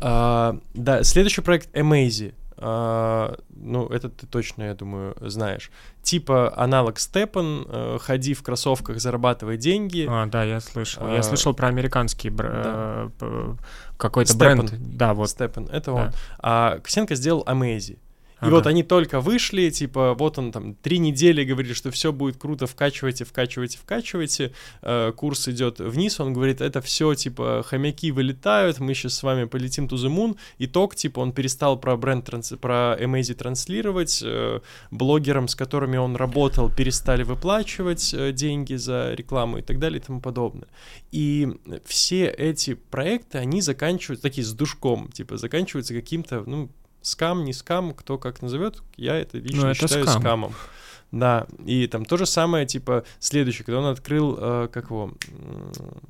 А, 0.00 0.58
да, 0.74 1.02
следующий 1.02 1.42
проект 1.42 1.74
Amazy. 1.76 2.34
А, 2.60 3.36
ну, 3.50 3.86
это 3.86 4.08
ты 4.08 4.26
точно, 4.26 4.64
я 4.64 4.74
думаю, 4.74 5.16
знаешь. 5.20 5.70
Типа 6.02 6.52
аналог 6.56 6.98
Степан, 6.98 7.64
э, 7.68 7.98
ходи 8.00 8.34
в 8.34 8.42
кроссовках, 8.42 8.98
зарабатывай 9.00 9.56
деньги. 9.56 10.06
А, 10.08 10.26
да, 10.26 10.42
я 10.42 10.60
слышал. 10.60 11.04
А, 11.06 11.14
я 11.14 11.22
слышал 11.22 11.54
про 11.54 11.68
американский 11.68 12.30
бр... 12.30 12.50
да. 12.50 13.10
Э, 13.20 13.54
какой-то 13.96 14.36
бренд. 14.36 14.72
Да, 14.96 15.14
вот. 15.14 15.30
Степан, 15.30 15.68
это 15.70 15.92
да. 15.92 15.92
он. 15.92 16.10
А 16.40 16.78
Косенко 16.80 17.14
сделал 17.14 17.44
Amazy. 17.44 17.98
И 18.40 18.44
ага. 18.44 18.54
вот 18.54 18.66
они 18.68 18.84
только 18.84 19.20
вышли, 19.20 19.68
типа, 19.70 20.14
вот 20.14 20.38
он 20.38 20.52
там 20.52 20.74
три 20.74 20.98
недели 20.98 21.42
говорит, 21.44 21.76
что 21.76 21.90
все 21.90 22.12
будет 22.12 22.36
круто, 22.36 22.66
вкачивайте, 22.66 23.24
вкачивайте, 23.24 23.78
вкачивайте. 23.78 24.52
Э, 24.82 25.12
курс 25.16 25.48
идет 25.48 25.80
вниз, 25.80 26.20
он 26.20 26.32
говорит, 26.32 26.60
это 26.60 26.80
все, 26.80 27.14
типа, 27.14 27.64
хомяки 27.66 28.12
вылетают, 28.12 28.78
мы 28.78 28.94
сейчас 28.94 29.14
с 29.14 29.22
вами 29.24 29.44
полетим 29.44 29.86
to 29.86 29.96
the 29.96 30.08
moon. 30.08 30.36
Итог, 30.58 30.94
типа, 30.94 31.18
он 31.18 31.32
перестал 31.32 31.78
про 31.80 31.96
бренд, 31.96 32.26
транс... 32.26 32.52
про 32.60 32.96
Amazy 33.00 33.34
транслировать, 33.34 34.22
э, 34.24 34.60
блогерам, 34.92 35.48
с 35.48 35.56
которыми 35.56 35.96
он 35.96 36.14
работал, 36.14 36.70
перестали 36.70 37.24
выплачивать 37.24 38.14
э, 38.14 38.30
деньги 38.32 38.74
за 38.74 39.14
рекламу 39.14 39.58
и 39.58 39.62
так 39.62 39.80
далее 39.80 40.00
и 40.00 40.02
тому 40.02 40.20
подобное. 40.20 40.68
И 41.10 41.48
все 41.84 42.26
эти 42.26 42.74
проекты, 42.74 43.38
они 43.38 43.62
заканчиваются, 43.62 44.22
такие 44.22 44.46
с 44.46 44.52
душком, 44.52 45.10
типа, 45.10 45.36
заканчиваются 45.38 45.92
каким-то, 45.92 46.44
ну, 46.46 46.70
скам, 47.02 47.44
не 47.44 47.52
скам, 47.52 47.94
кто 47.94 48.18
как 48.18 48.42
назовет, 48.42 48.82
я 48.96 49.16
это 49.16 49.38
лично 49.38 49.62
ну, 49.62 49.68
это 49.68 49.80
считаю 49.80 50.04
скам. 50.06 50.20
скамом. 50.20 50.54
Да, 51.10 51.46
и 51.64 51.86
там 51.86 52.04
то 52.04 52.18
же 52.18 52.26
самое, 52.26 52.66
типа, 52.66 53.04
следующее, 53.18 53.64
когда 53.64 53.80
он 53.80 53.86
открыл, 53.86 54.36
э, 54.38 54.68
как 54.70 54.90
его, 54.90 55.14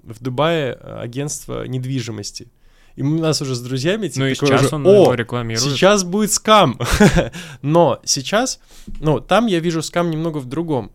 в 0.02 0.22
Дубае 0.22 0.72
агентство 0.72 1.64
недвижимости. 1.66 2.48
И 2.96 3.02
у 3.02 3.18
нас 3.20 3.40
уже 3.40 3.54
с 3.54 3.60
друзьями 3.60 4.08
типа, 4.08 4.24
ну, 4.24 4.26
и 4.26 4.34
сейчас 4.34 4.62
уже, 4.64 4.74
он 4.74 4.86
О, 4.86 4.90
его 4.90 5.14
рекламирует. 5.14 5.72
сейчас 5.72 6.02
будет 6.02 6.32
скам. 6.32 6.80
Но 7.62 8.00
сейчас, 8.04 8.58
ну, 8.98 9.20
там 9.20 9.46
я 9.46 9.60
вижу 9.60 9.82
скам 9.82 10.10
немного 10.10 10.38
в 10.38 10.46
другом. 10.46 10.90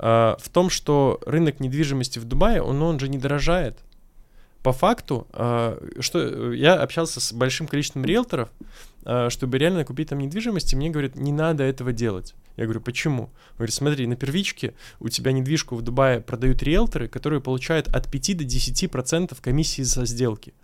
Э, 0.00 0.34
в 0.40 0.48
том, 0.48 0.68
что 0.68 1.20
рынок 1.24 1.60
недвижимости 1.60 2.18
в 2.18 2.24
Дубае, 2.24 2.60
он, 2.60 2.82
он 2.82 2.98
же 2.98 3.08
не 3.08 3.18
дорожает 3.18 3.78
по 4.64 4.72
факту, 4.72 5.28
э, 5.34 5.78
что 6.00 6.52
я 6.54 6.74
общался 6.74 7.20
с 7.20 7.32
большим 7.34 7.68
количеством 7.68 8.04
риэлторов, 8.04 8.48
э, 9.04 9.28
чтобы 9.28 9.58
реально 9.58 9.84
купить 9.84 10.08
там 10.08 10.18
недвижимость, 10.18 10.72
и 10.72 10.76
мне 10.76 10.88
говорят, 10.88 11.16
не 11.16 11.32
надо 11.32 11.64
этого 11.64 11.92
делать. 11.92 12.34
Я 12.56 12.64
говорю, 12.64 12.80
почему? 12.80 13.24
Он 13.24 13.30
говорит, 13.58 13.74
смотри, 13.74 14.06
на 14.06 14.16
первичке 14.16 14.72
у 15.00 15.10
тебя 15.10 15.32
недвижку 15.32 15.76
в 15.76 15.82
Дубае 15.82 16.20
продают 16.22 16.62
риэлторы, 16.62 17.08
которые 17.08 17.42
получают 17.42 17.88
от 17.88 18.10
5 18.10 18.38
до 18.38 18.44
10% 18.44 19.36
комиссии 19.42 19.82
за 19.82 20.06
сделки. 20.06 20.54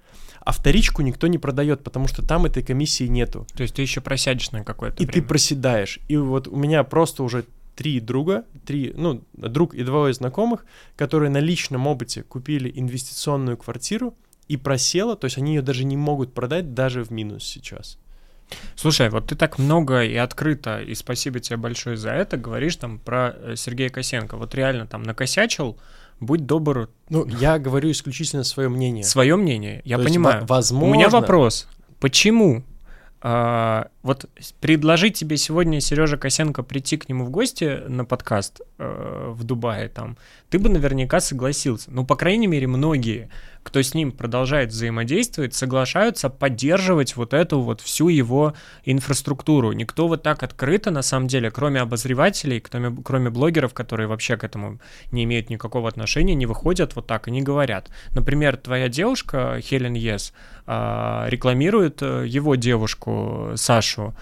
А 0.41 0.53
вторичку 0.53 1.03
никто 1.03 1.27
не 1.27 1.37
продает, 1.37 1.85
потому 1.85 2.09
что 2.09 2.27
там 2.27 2.47
этой 2.47 2.63
комиссии 2.63 3.05
нету. 3.05 3.47
То 3.55 3.63
есть 3.63 3.75
ты 3.75 3.83
еще 3.83 4.01
просядешь 4.01 4.51
на 4.53 4.65
какое-то 4.65 5.03
И 5.03 5.07
время. 5.07 5.13
ты 5.13 5.29
проседаешь. 5.29 5.99
И 6.09 6.17
вот 6.17 6.49
у 6.49 6.57
меня 6.57 6.85
просто 6.85 7.23
уже 7.23 7.45
три 7.81 7.99
друга, 7.99 8.45
три, 8.67 8.93
ну, 8.95 9.25
друг 9.33 9.75
и 9.75 9.83
двое 9.83 10.13
знакомых, 10.13 10.67
которые 10.97 11.31
на 11.31 11.39
личном 11.39 11.87
опыте 11.87 12.23
купили 12.23 12.71
инвестиционную 12.75 13.57
квартиру 13.57 14.15
и 14.49 14.59
просела, 14.59 15.17
то 15.17 15.25
есть 15.25 15.39
они 15.39 15.55
ее 15.55 15.63
даже 15.63 15.85
не 15.85 15.97
могут 15.97 16.35
продать 16.35 16.75
даже 16.75 17.03
в 17.03 17.11
минус 17.11 17.43
сейчас. 17.43 17.97
Слушай, 18.77 19.09
вот 19.09 19.29
ты 19.29 19.35
так 19.35 19.59
много 19.59 20.05
и 20.05 20.15
открыто, 20.15 20.83
и 20.83 20.95
спасибо 20.95 21.41
тебе 21.41 21.57
большое 21.57 21.97
за 21.97 22.11
это, 22.11 22.37
говоришь 22.37 22.77
там 22.77 22.99
про 22.99 23.35
э, 23.35 23.55
Сергея 23.57 23.89
Косенко. 23.89 24.37
Вот 24.37 24.55
реально 24.55 24.87
там 24.87 25.03
накосячил, 25.03 25.79
будь 26.21 26.45
добр. 26.45 26.91
Ну, 27.09 27.27
я 27.27 27.59
говорю 27.59 27.91
исключительно 27.93 28.45
свое 28.45 28.69
мнение. 28.69 29.05
Свое 29.05 29.37
мнение, 29.37 29.81
я 29.87 29.97
То 29.97 30.05
понимаю. 30.05 30.45
возможно... 30.45 30.87
У 30.87 30.93
меня 30.93 31.09
вопрос. 31.09 31.67
Почему 31.99 32.63
а, 33.23 33.89
вот 34.03 34.31
предложить 34.61 35.15
тебе 35.15 35.37
сегодня 35.37 35.81
Сережа 35.81 36.17
Косенко 36.17 36.63
прийти 36.63 36.97
к 36.97 37.09
нему 37.09 37.25
в 37.25 37.31
гости 37.31 37.83
на 37.87 38.07
подкаст 38.07 38.63
э, 38.79 39.33
в 39.35 39.45
Дубае 39.45 39.89
там, 39.89 40.17
ты 40.49 40.59
бы 40.59 40.71
наверняка 40.71 41.21
согласился. 41.21 41.91
Ну, 41.91 42.07
по 42.07 42.17
крайней 42.17 42.47
мере, 42.47 42.67
многие 42.67 43.29
кто 43.63 43.83
с 43.83 43.95
ним 43.95 44.13
продолжает 44.13 44.71
взаимодействовать, 44.71 45.55
соглашаются 45.55 46.31
поддерживать 46.31 47.17
вот 47.17 47.35
эту 47.35 47.61
вот 47.61 47.81
всю 47.81 48.09
его 48.09 48.55
инфраструктуру. 48.85 49.73
Никто 49.73 50.09
вот 50.09 50.23
так 50.23 50.43
открыто, 50.43 50.91
на 50.91 51.03
самом 51.03 51.29
деле, 51.29 51.51
кроме 51.51 51.81
обозревателей, 51.81 52.61
кроме, 52.61 52.97
кроме 53.03 53.31
блогеров, 53.31 53.75
которые 53.75 54.07
вообще 54.07 54.37
к 54.37 54.45
этому 54.45 54.81
не 55.13 55.25
имеют 55.25 55.51
никакого 55.51 55.89
отношения, 55.89 56.35
не 56.35 56.47
выходят 56.47 56.97
вот 56.97 57.07
так 57.07 57.29
и 57.29 57.31
не 57.31 57.43
говорят. 57.43 57.91
Например, 58.13 58.57
твоя 58.57 58.89
девушка 58.89 59.61
Хелен 59.61 59.95
Ес 59.95 60.33
а, 60.67 61.27
рекламирует 61.29 62.03
э, 62.03 62.25
его 62.27 62.55
девушку 62.55 63.53
Сашу, 63.57 64.15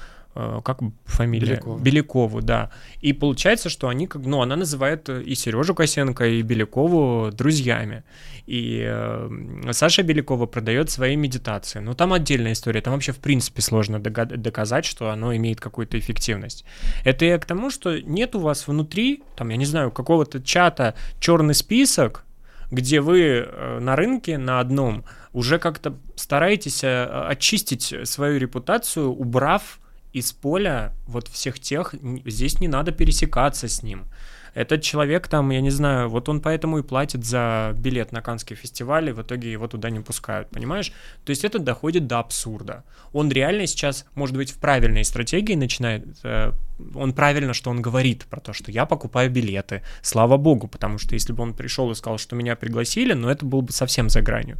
как 0.65 0.79
фамилия? 1.05 1.55
Белякову. 1.55 1.79
Белякову, 1.79 2.41
да. 2.41 2.71
И 3.01 3.13
получается, 3.13 3.69
что 3.69 3.89
они 3.89 4.07
как, 4.07 4.23
ну, 4.25 4.41
она 4.41 4.57
называет 4.57 5.09
и 5.09 5.35
Сережу 5.35 5.75
Косенко, 5.75 6.27
и 6.27 6.43
Белякову 6.43 7.31
друзьями. 7.33 8.05
И 8.47 8.83
э, 8.83 9.73
Саша 9.73 10.03
Белякова 10.03 10.47
продает 10.47 10.91
свои 10.91 11.17
медитации. 11.17 11.81
Но 11.81 11.95
там 11.95 12.13
отдельная 12.13 12.53
история. 12.53 12.81
Там 12.81 12.95
вообще, 12.95 13.13
в 13.13 13.19
принципе, 13.19 13.61
сложно 13.61 13.99
доказать, 13.99 14.85
что 14.85 15.11
оно 15.11 15.37
имеет 15.37 15.61
какую-то 15.61 15.99
эффективность. 15.99 16.65
Это 17.05 17.25
я 17.25 17.39
к 17.39 17.45
тому, 17.45 17.71
что 17.71 18.01
нет 18.01 18.35
у 18.35 18.41
вас 18.41 18.67
внутри, 18.67 19.23
там, 19.37 19.51
я 19.51 19.57
не 19.57 19.67
знаю, 19.67 19.91
какого-то 19.91 20.43
чата 20.43 20.95
черный 21.21 21.55
список, 21.55 22.25
где 22.71 23.01
вы 23.01 23.21
э, 23.21 23.79
на 23.81 23.97
рынке 23.97 24.39
на 24.39 24.61
одном 24.61 25.05
уже 25.33 25.59
как-то 25.59 25.99
стараетесь 26.17 26.83
э, 26.85 27.05
очистить 27.05 27.95
свою 28.05 28.39
репутацию, 28.39 29.11
убрав 29.11 29.79
из 30.19 30.33
поля 30.33 30.93
вот 31.07 31.29
всех 31.29 31.61
тех, 31.61 31.95
здесь 32.27 32.61
не 32.61 32.69
надо 32.69 32.93
пересекаться 32.93 33.69
с 33.69 33.83
ним. 33.83 34.07
Этот 34.55 34.83
человек 34.83 35.29
там, 35.29 35.51
я 35.51 35.61
не 35.61 35.71
знаю, 35.71 36.09
вот 36.09 36.29
он 36.29 36.41
поэтому 36.41 36.79
и 36.79 36.83
платит 36.83 37.25
за 37.25 37.75
билет 37.79 38.13
на 38.13 38.23
Каннский 38.23 38.57
фестиваль, 38.57 39.09
и 39.09 39.13
в 39.13 39.23
итоге 39.23 39.53
его 39.53 39.69
туда 39.69 39.91
не 39.91 40.01
пускают, 40.01 40.51
понимаешь? 40.51 40.93
То 41.25 41.31
есть 41.31 41.45
это 41.45 41.59
доходит 41.59 42.07
до 42.07 42.19
абсурда. 42.19 42.83
Он 43.13 43.31
реально 43.31 43.67
сейчас, 43.67 44.05
может 44.15 44.37
быть, 44.37 44.51
в 44.51 44.59
правильной 44.59 45.05
стратегии 45.05 45.55
начинает, 45.55 46.05
э, 46.25 46.53
он 46.95 47.13
правильно, 47.13 47.55
что 47.55 47.71
он 47.71 47.83
говорит 47.83 48.25
про 48.25 48.41
то, 48.41 48.53
что 48.53 48.73
я 48.73 48.87
покупаю 48.87 49.31
билеты, 49.31 49.83
слава 50.03 50.37
богу, 50.37 50.67
потому 50.67 50.99
что 50.99 51.15
если 51.15 51.33
бы 51.33 51.43
он 51.43 51.55
пришел 51.55 51.91
и 51.91 51.95
сказал, 51.95 52.19
что 52.19 52.35
меня 52.35 52.57
пригласили, 52.57 53.13
ну 53.13 53.29
это 53.29 53.47
было 53.47 53.61
бы 53.61 53.73
совсем 53.73 54.09
за 54.09 54.23
гранью. 54.23 54.57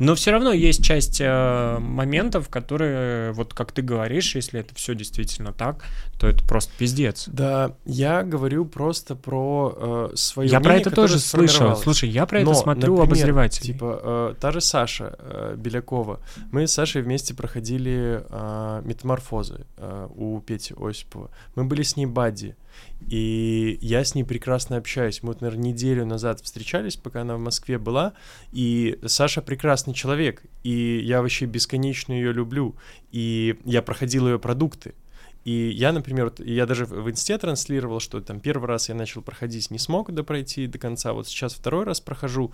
Но 0.00 0.14
все 0.14 0.30
равно 0.30 0.52
есть 0.52 0.82
часть 0.82 1.20
э, 1.20 1.78
моментов, 1.78 2.48
которые, 2.48 3.32
вот 3.32 3.52
как 3.52 3.70
ты 3.70 3.82
говоришь, 3.82 4.34
если 4.34 4.58
это 4.58 4.74
все 4.74 4.94
действительно 4.94 5.52
так, 5.52 5.84
то 6.18 6.26
это 6.26 6.42
просто 6.42 6.72
пиздец. 6.78 7.28
Да, 7.28 7.76
я 7.84 8.22
говорю 8.22 8.64
просто 8.64 9.14
про 9.14 10.10
э, 10.12 10.16
свое 10.16 10.48
Я 10.48 10.58
мнение, 10.58 10.80
про 10.80 10.88
это 10.88 10.96
тоже 10.96 11.18
слышал. 11.18 11.76
Слушай, 11.76 12.08
я 12.08 12.24
про 12.24 12.40
это 12.40 12.48
Но, 12.48 12.54
смотрю 12.54 12.96
например, 12.96 13.08
обозревателей. 13.08 13.74
Типа, 13.74 14.00
э, 14.02 14.34
та 14.40 14.52
же 14.52 14.62
Саша 14.62 15.16
э, 15.18 15.54
Белякова. 15.58 16.20
Мы 16.50 16.66
с 16.66 16.72
Сашей 16.72 17.02
вместе 17.02 17.34
проходили 17.34 18.24
э, 18.26 18.82
метаморфозы 18.82 19.66
э, 19.76 20.08
у 20.16 20.40
Пети 20.40 20.74
Осипова. 20.80 21.30
Мы 21.56 21.64
были 21.64 21.82
с 21.82 21.96
ней 21.96 22.06
бадди. 22.06 22.56
И 23.08 23.78
я 23.80 24.04
с 24.04 24.14
ней 24.14 24.24
прекрасно 24.24 24.76
общаюсь. 24.76 25.22
Мы 25.22 25.28
вот, 25.28 25.40
наверное, 25.40 25.72
неделю 25.72 26.06
назад 26.06 26.40
встречались, 26.40 26.96
пока 26.96 27.22
она 27.22 27.36
в 27.36 27.40
Москве 27.40 27.78
была. 27.78 28.12
И 28.52 28.98
Саша 29.06 29.42
прекрасный 29.42 29.94
человек. 29.94 30.42
И 30.62 31.00
я 31.04 31.22
вообще 31.22 31.46
бесконечно 31.46 32.12
ее 32.12 32.32
люблю. 32.32 32.76
И 33.10 33.58
я 33.64 33.82
проходил 33.82 34.28
ее 34.28 34.38
продукты. 34.38 34.94
И 35.44 35.70
я, 35.70 35.92
например, 35.92 36.32
я 36.38 36.66
даже 36.66 36.84
в 36.84 37.10
инсте 37.10 37.38
транслировал, 37.38 38.00
что 38.00 38.20
там 38.20 38.40
первый 38.40 38.68
раз 38.68 38.88
я 38.90 38.94
начал 38.94 39.22
проходить, 39.22 39.70
не 39.70 39.78
смог 39.78 40.12
допройти 40.12 40.66
до 40.66 40.78
конца, 40.78 41.14
вот 41.14 41.26
сейчас 41.28 41.54
второй 41.54 41.84
раз 41.84 42.00
прохожу. 42.00 42.52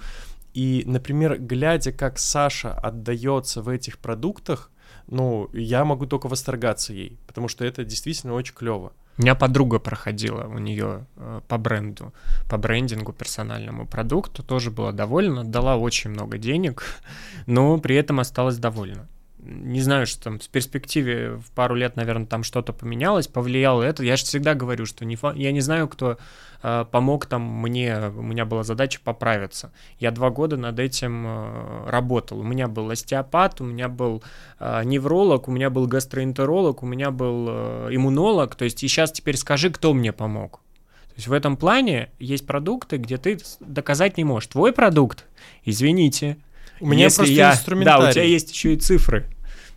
И, 0.55 0.85
например, 0.87 1.39
глядя, 1.39 1.93
как 1.93 2.19
Саша 2.19 2.73
отдается 2.73 3.61
в 3.61 3.69
этих 3.69 3.99
продуктах, 3.99 4.71
ну, 5.09 5.51
я 5.53 5.85
могу 5.85 6.07
только 6.07 6.29
восторгаться 6.29 6.93
ей, 6.93 7.19
потому 7.27 7.49
что 7.49 7.65
это 7.65 7.85
действительно 7.85 8.35
очень 8.35 8.55
клево. 8.55 8.93
У 9.19 9.23
меня 9.23 9.35
подруга 9.35 9.79
проходила 9.79 10.45
у 10.45 10.59
нее 10.59 11.07
э, 11.17 11.41
по 11.49 11.57
бренду, 11.57 12.13
по 12.51 12.59
брендингу 12.59 13.13
персональному 13.13 13.87
продукту, 13.87 14.43
тоже 14.43 14.71
была 14.71 14.93
довольна, 14.93 15.43
дала 15.43 15.77
очень 15.77 16.11
много 16.11 16.37
денег, 16.39 16.85
но 17.47 17.79
при 17.79 17.97
этом 17.97 18.21
осталась 18.21 18.59
довольна. 18.59 19.09
Не 19.49 19.81
знаю, 19.81 20.07
что 20.07 20.25
там 20.25 20.39
в 20.39 20.49
перспективе 20.49 21.37
в 21.37 21.51
пару 21.53 21.75
лет, 21.75 21.97
наверное, 21.97 22.27
там 22.27 22.43
что-то 22.43 22.73
поменялось, 22.73 23.29
повлияло 23.29 23.83
это. 23.83 24.03
Я 24.03 24.17
же 24.17 24.25
всегда 24.25 24.55
говорю, 24.55 24.87
что 24.87 25.05
не 25.05 25.17
фа- 25.17 25.35
я 25.35 25.53
не 25.53 25.61
знаю, 25.61 25.89
кто 25.89 26.19
э, 26.63 26.85
помог 26.91 27.27
там 27.27 27.43
мне, 27.43 28.13
у 28.17 28.23
меня 28.23 28.45
была 28.45 28.65
задача 28.65 28.99
поправиться. 29.03 29.73
Я 29.99 30.11
два 30.11 30.31
года 30.31 30.57
над 30.57 30.79
этим 30.81 31.25
э, 31.27 31.91
работал. 31.91 32.41
У 32.41 32.45
меня 32.45 32.67
был 32.67 32.91
остеопат, 32.91 33.61
у 33.61 33.65
меня 33.65 33.89
был 33.89 34.23
э, 34.59 34.83
невролог, 34.85 35.49
у 35.49 35.53
меня 35.53 35.71
был 35.71 35.87
гастроэнтеролог, 35.87 36.83
у 36.83 36.87
меня 36.87 37.11
был 37.11 37.47
э, 37.49 37.89
иммунолог. 37.93 38.57
То 38.57 38.65
есть 38.65 38.83
и 38.83 38.89
сейчас 38.89 39.13
теперь 39.13 39.37
скажи, 39.37 39.71
кто 39.71 39.95
мне 39.95 40.13
помог. 40.13 40.61
То 41.09 41.15
есть 41.19 41.29
в 41.29 41.33
этом 41.33 41.57
плане 41.57 42.11
есть 42.19 42.47
продукты, 42.47 42.97
где 42.99 43.17
ты 43.17 43.39
доказать 43.61 44.19
не 44.19 44.25
можешь. 44.25 44.49
Твой 44.49 44.73
продукт, 44.73 45.25
извините, 45.65 46.37
У 46.79 46.87
меня 46.87 47.05
если 47.05 47.17
просто 47.17 47.33
я, 47.35 47.53
инструментарий. 47.53 48.03
Да, 48.03 48.11
у 48.11 48.13
тебя 48.13 48.25
есть 48.25 48.51
еще 48.51 48.75
и 48.75 48.77
цифры. 48.77 49.27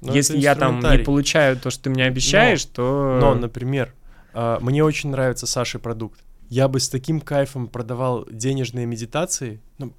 Но 0.01 0.13
если 0.13 0.35
это 0.35 0.43
я 0.43 0.55
там 0.55 0.79
не 0.79 0.99
получаю 0.99 1.57
то, 1.57 1.69
что 1.69 1.83
ты 1.83 1.89
мне 1.89 2.05
обещаешь, 2.05 2.63
то... 2.65 3.17
Но, 3.19 3.35
например, 3.35 3.93
а, 4.33 4.59
мне 4.61 4.83
очень 4.83 5.09
нравится 5.09 5.45
Саши 5.45 5.79
продукт. 5.79 6.21
Я 6.49 6.67
бы 6.67 6.79
с 6.79 6.89
таким 6.89 7.21
кайфом 7.21 7.67
продавал 7.67 8.25
денежные 8.31 8.85
медитации. 8.85 9.59
Ну, 9.77 9.93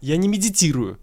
я 0.00 0.16
не 0.16 0.28
медитирую. 0.28 0.98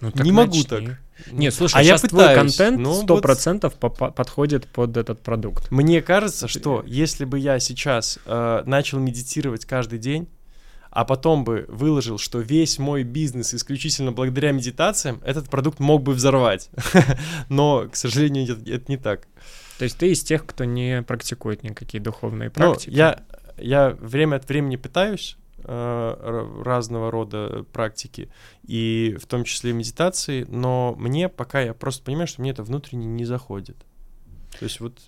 Ну, 0.00 0.10
так 0.10 0.24
не 0.24 0.32
могу 0.32 0.56
начни. 0.56 0.64
так. 0.64 0.98
Нет, 1.32 1.54
слушай, 1.54 1.76
а 1.76 1.82
я 1.82 1.96
сейчас 1.96 2.10
твой 2.10 2.24
пытаюсь, 2.24 2.56
контент 2.56 2.78
но 2.78 2.94
сто 2.94 3.14
вот- 3.14 3.22
процентов 3.22 3.74
попа- 3.74 4.10
подходит 4.10 4.66
под 4.66 4.96
этот 4.96 5.22
продукт. 5.22 5.70
Мне 5.70 6.02
кажется, 6.02 6.46
что 6.46 6.82
если 6.86 7.24
бы 7.24 7.38
я 7.38 7.58
сейчас 7.58 8.18
э, 8.26 8.62
начал 8.66 8.98
медитировать 8.98 9.64
каждый 9.64 9.98
день, 9.98 10.28
а 10.96 11.04
потом 11.04 11.44
бы 11.44 11.66
выложил, 11.68 12.16
что 12.16 12.38
весь 12.38 12.78
мой 12.78 13.02
бизнес 13.02 13.52
исключительно 13.52 14.12
благодаря 14.12 14.52
медитациям, 14.52 15.20
этот 15.26 15.50
продукт 15.50 15.78
мог 15.78 16.02
бы 16.02 16.14
взорвать. 16.14 16.70
Но, 17.50 17.86
к 17.92 17.96
сожалению, 17.96 18.54
это, 18.54 18.72
это 18.72 18.84
не 18.90 18.96
так. 18.96 19.28
То 19.76 19.84
есть 19.84 19.98
ты 19.98 20.12
из 20.12 20.22
тех, 20.22 20.46
кто 20.46 20.64
не 20.64 21.02
практикует 21.02 21.62
никакие 21.64 22.02
духовные 22.02 22.48
Ну, 22.48 22.54
практики. 22.54 22.94
я, 22.94 23.20
я 23.58 23.90
время 24.00 24.36
от 24.36 24.48
времени 24.48 24.76
пытаюсь 24.76 25.36
э, 25.64 26.62
разного 26.64 27.10
рода 27.10 27.66
практики, 27.74 28.30
и 28.66 29.18
в 29.20 29.26
том 29.26 29.44
числе 29.44 29.74
медитации, 29.74 30.46
но 30.48 30.94
мне 30.98 31.28
пока 31.28 31.60
я 31.60 31.74
просто 31.74 32.04
понимаю, 32.04 32.26
что 32.26 32.40
мне 32.40 32.52
это 32.52 32.62
внутренне 32.62 33.04
не 33.04 33.26
заходит. 33.26 33.76
То 34.58 34.64
есть 34.64 34.80
вот 34.80 34.98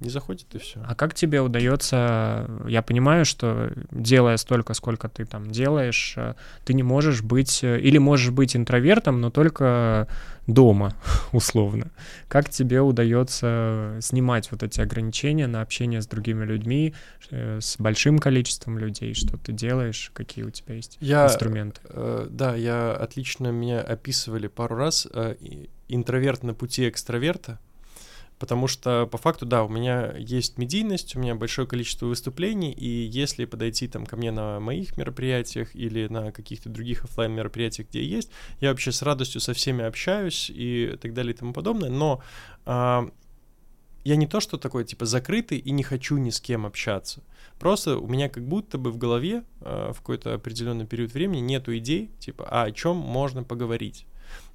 не 0.00 0.10
заходит 0.10 0.54
и 0.54 0.58
все. 0.58 0.80
А 0.86 0.94
как 0.94 1.14
тебе 1.14 1.40
удается, 1.40 2.48
я 2.66 2.82
понимаю, 2.82 3.24
что 3.24 3.72
делая 3.90 4.36
столько, 4.36 4.74
сколько 4.74 5.08
ты 5.08 5.24
там 5.24 5.50
делаешь, 5.50 6.14
э, 6.16 6.34
ты 6.64 6.74
не 6.74 6.82
можешь 6.82 7.22
быть, 7.22 7.62
э, 7.62 7.80
или 7.80 7.98
можешь 7.98 8.30
быть 8.30 8.56
интровертом, 8.56 9.20
но 9.20 9.30
только 9.30 10.08
дома, 10.46 10.94
условно. 11.32 11.90
Как 12.28 12.50
тебе 12.50 12.80
удается 12.80 13.98
снимать 14.00 14.50
вот 14.50 14.62
эти 14.62 14.80
ограничения 14.80 15.46
на 15.46 15.62
общение 15.62 16.02
с 16.02 16.06
другими 16.06 16.44
людьми, 16.44 16.94
э, 17.30 17.60
с 17.60 17.76
большим 17.78 18.18
количеством 18.18 18.78
людей, 18.78 19.14
что 19.14 19.36
ты 19.38 19.52
делаешь, 19.52 20.10
какие 20.12 20.44
у 20.44 20.50
тебя 20.50 20.74
есть 20.74 20.98
Я, 21.00 21.26
инструменты? 21.26 21.80
э, 21.84 22.26
да, 22.30 22.54
я 22.56 22.92
отлично 22.92 23.48
меня 23.48 23.80
описывали 23.80 24.48
пару 24.48 24.76
раз 24.76 25.06
э, 25.12 25.36
интроверт 25.88 26.42
на 26.42 26.54
пути 26.54 26.88
экстраверта, 26.88 27.58
потому 28.38 28.66
что 28.66 29.06
по 29.06 29.18
факту, 29.18 29.46
да, 29.46 29.64
у 29.64 29.68
меня 29.68 30.14
есть 30.16 30.58
медийность, 30.58 31.16
у 31.16 31.20
меня 31.20 31.34
большое 31.34 31.66
количество 31.66 32.06
выступлений, 32.06 32.72
и 32.72 32.86
если 32.86 33.44
подойти 33.44 33.88
там 33.88 34.06
ко 34.06 34.16
мне 34.16 34.30
на 34.30 34.60
моих 34.60 34.96
мероприятиях 34.96 35.74
или 35.74 36.06
на 36.08 36.32
каких-то 36.32 36.68
других 36.68 37.04
оффлайн 37.04 37.32
мероприятиях, 37.32 37.88
где 37.88 38.04
есть, 38.04 38.30
я 38.60 38.70
вообще 38.70 38.92
с 38.92 39.02
радостью 39.02 39.40
со 39.40 39.54
всеми 39.54 39.84
общаюсь 39.84 40.50
и 40.54 40.96
так 41.00 41.14
далее 41.14 41.34
и 41.34 41.36
тому 41.36 41.52
подобное, 41.52 41.90
но 41.90 42.22
а, 42.66 43.08
я 44.04 44.16
не 44.16 44.26
то, 44.26 44.40
что 44.40 44.58
такой, 44.58 44.84
типа, 44.84 45.06
закрытый 45.06 45.58
и 45.58 45.70
не 45.70 45.82
хочу 45.82 46.18
ни 46.18 46.30
с 46.30 46.40
кем 46.40 46.66
общаться. 46.66 47.22
Просто 47.58 47.98
у 47.98 48.06
меня 48.06 48.28
как 48.28 48.46
будто 48.46 48.76
бы 48.76 48.90
в 48.90 48.98
голове 48.98 49.44
э, 49.60 49.92
в 49.94 49.98
какой-то 49.98 50.34
определенный 50.34 50.86
период 50.86 51.14
времени 51.14 51.40
нету 51.40 51.74
идей, 51.76 52.10
типа, 52.18 52.46
а 52.50 52.64
о 52.64 52.72
чем 52.72 52.96
можно 52.96 53.44
поговорить. 53.44 54.06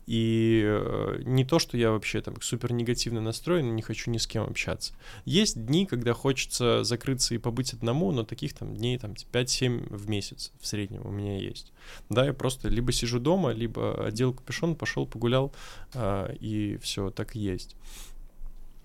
И 0.10 0.64
э, 0.66 1.22
не 1.24 1.46
то, 1.46 1.60
что 1.60 1.78
я 1.78 1.92
вообще 1.92 2.20
там 2.22 2.42
супер 2.42 2.74
негативно 2.74 3.22
настроен, 3.22 3.76
не 3.76 3.84
хочу 3.84 4.10
ни 4.10 4.18
с 4.18 4.26
кем 4.26 4.44
общаться. 4.44 4.96
Есть 5.24 5.64
дни, 5.68 5.86
когда 5.86 6.14
хочется 6.14 6.84
закрыться 6.84 7.36
и 7.36 7.38
побыть 7.38 7.74
одному, 7.74 8.12
но 8.12 8.24
таких 8.24 8.56
там 8.56 8.76
дней 8.76 8.98
там 8.98 9.12
5-7 9.12 9.96
в 9.96 10.10
месяц 10.10 10.52
в 10.60 10.66
среднем 10.66 11.06
у 11.06 11.12
меня 11.12 11.38
есть. 11.38 11.72
Да, 12.10 12.26
я 12.26 12.34
просто 12.34 12.70
либо 12.70 12.92
сижу 12.92 13.20
дома, 13.20 13.52
либо 13.52 14.04
одел 14.04 14.34
капюшон, 14.34 14.76
пошел 14.76 15.06
погулял, 15.06 15.54
а, 15.94 16.34
и 16.40 16.78
все, 16.78 17.12
так 17.12 17.36
и 17.36 17.40
есть. 17.40 17.76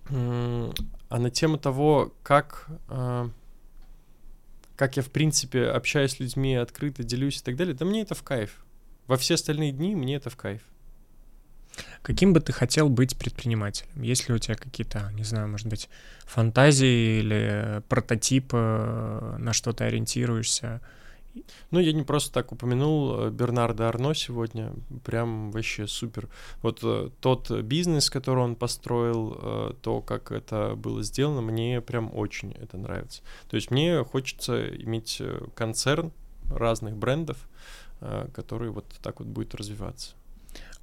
А 0.07 0.69
на 1.09 1.31
тему 1.31 1.57
того, 1.57 2.13
как, 2.21 2.67
а, 2.87 3.31
как 4.75 4.95
я, 4.95 5.01
в 5.01 5.09
принципе, 5.09 5.65
общаюсь 5.69 6.11
с 6.11 6.19
людьми, 6.19 6.53
открыто 6.53 7.03
делюсь 7.03 7.39
и 7.39 7.43
так 7.43 7.55
далее, 7.55 7.73
да 7.73 7.83
мне 7.83 8.01
это 8.01 8.13
в 8.13 8.21
кайф. 8.21 8.63
Во 9.07 9.17
все 9.17 9.33
остальные 9.33 9.71
дни 9.71 9.95
мне 9.95 10.17
это 10.17 10.29
в 10.29 10.35
кайф. 10.35 10.61
Каким 12.01 12.33
бы 12.33 12.39
ты 12.39 12.51
хотел 12.53 12.89
быть 12.89 13.17
предпринимателем? 13.17 14.01
Есть 14.01 14.29
ли 14.29 14.35
у 14.35 14.37
тебя 14.37 14.55
какие-то, 14.55 15.11
не 15.13 15.23
знаю, 15.23 15.47
может 15.47 15.67
быть, 15.67 15.89
фантазии 16.25 17.19
или 17.19 17.81
прототипы, 17.89 18.57
э, 18.57 19.35
на 19.39 19.53
что 19.53 19.73
ты 19.73 19.85
ориентируешься? 19.85 20.81
Ну, 21.71 21.79
я 21.79 21.91
не 21.93 22.03
просто 22.03 22.31
так 22.33 22.51
упомянул 22.51 23.19
э, 23.19 23.29
Бернарда 23.29 23.89
Арно 23.89 24.13
сегодня, 24.13 24.71
прям 25.03 25.51
вообще 25.51 25.87
супер. 25.87 26.29
Вот 26.61 26.79
э, 26.83 27.09
тот 27.19 27.51
бизнес, 27.51 28.09
который 28.09 28.43
он 28.43 28.55
построил, 28.55 29.37
э, 29.41 29.73
то, 29.81 30.01
как 30.01 30.31
это 30.31 30.75
было 30.75 31.03
сделано, 31.03 31.41
мне 31.41 31.81
прям 31.81 32.15
очень 32.15 32.53
это 32.53 32.77
нравится. 32.77 33.21
То 33.49 33.55
есть 33.55 33.71
мне 33.71 34.03
хочется 34.03 34.67
иметь 34.67 35.17
э, 35.19 35.47
концерн 35.55 36.11
разных 36.49 36.95
брендов, 36.95 37.37
э, 38.01 38.27
который 38.33 38.69
вот 38.69 38.85
так 39.01 39.19
вот 39.19 39.27
будет 39.27 39.55
развиваться. 39.55 40.15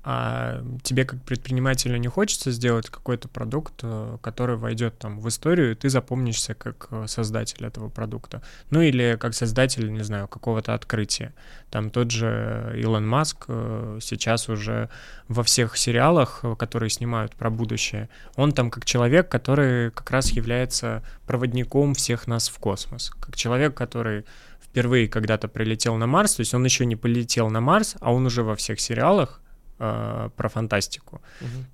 А 0.04 0.64
тебе 0.82 1.04
как 1.04 1.22
предпринимателю 1.22 1.96
не 1.96 2.08
хочется 2.08 2.50
сделать 2.50 2.90
какой-то 2.90 3.28
продукт, 3.28 3.74
э, 3.84 4.18
который 4.20 4.56
войдет 4.56 4.98
там 4.98 5.20
в 5.20 5.28
историю, 5.28 5.72
и 5.72 5.74
ты 5.76 5.90
запомнишься 5.90 6.54
как 6.54 6.88
э, 6.90 7.06
создатель 7.06 7.64
этого 7.64 7.88
продукта? 7.88 8.42
Ну 8.70 8.80
или 8.80 9.16
как 9.20 9.32
создатель, 9.32 9.92
не 9.92 10.02
знаю, 10.02 10.26
какого-то 10.26 10.74
открытия. 10.74 11.32
Там 11.70 11.88
тот 11.88 12.10
же 12.10 12.74
Илон 12.76 13.06
Маск 13.06 13.44
э, 13.46 14.00
сейчас 14.02 14.48
уже 14.48 14.88
во 15.28 15.44
всех 15.44 15.76
сериалах, 15.76 16.44
которые 16.58 16.90
снимают 16.90 17.36
про 17.36 17.50
будущее, 17.50 18.08
он 18.34 18.50
там 18.50 18.72
как 18.72 18.84
человек, 18.84 19.28
который 19.28 19.92
как 19.92 20.10
раз 20.10 20.30
является 20.30 21.04
проводником 21.28 21.94
всех 21.94 22.26
нас 22.26 22.48
в 22.48 22.58
космос. 22.58 23.10
Как 23.20 23.36
человек, 23.36 23.74
который 23.74 24.24
впервые 24.60 25.06
когда-то 25.06 25.46
прилетел 25.46 25.94
на 25.94 26.08
Марс, 26.08 26.34
то 26.34 26.40
есть 26.40 26.54
он 26.54 26.64
еще 26.64 26.86
не 26.86 26.96
полетел 26.96 27.50
на 27.50 27.60
Марс, 27.60 27.94
а 28.00 28.12
он 28.12 28.26
уже 28.26 28.42
во 28.42 28.56
всех 28.56 28.80
сериалах 28.80 29.38
э, 29.78 30.30
про 30.36 30.48
фантастику. 30.48 31.20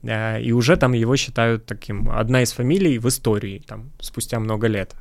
Э, 0.03 0.41
И 0.43 0.53
уже 0.53 0.77
там 0.77 0.93
его 0.95 1.17
считают 1.17 1.67
таким, 1.67 2.09
одна 2.11 2.43
из 2.43 2.53
фамилий 2.53 2.99
в 2.99 3.07
истории, 3.07 3.63
там, 3.67 3.91
спустя 4.01 4.39
много 4.41 4.67
лет. 4.69 4.95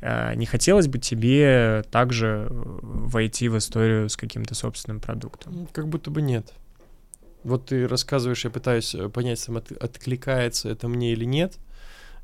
Э, 0.00 0.34
Не 0.36 0.46
хотелось 0.46 0.86
бы 0.86 0.98
тебе 0.98 1.84
также 1.90 2.46
э, 2.50 2.78
войти 2.82 3.48
в 3.48 3.56
историю 3.56 4.08
с 4.08 4.16
каким-то 4.16 4.54
собственным 4.54 5.00
продуктом? 5.00 5.68
Как 5.72 5.86
будто 5.88 6.10
бы 6.10 6.22
нет. 6.22 6.52
Вот 7.44 7.66
ты 7.66 7.88
рассказываешь, 7.88 8.44
я 8.44 8.50
пытаюсь 8.50 8.94
э, 8.94 9.08
понять, 9.08 9.46
там, 9.46 9.56
от, 9.56 9.72
откликается 9.72 10.68
это 10.68 10.88
мне 10.88 11.12
или 11.12 11.24
нет. 11.24 11.58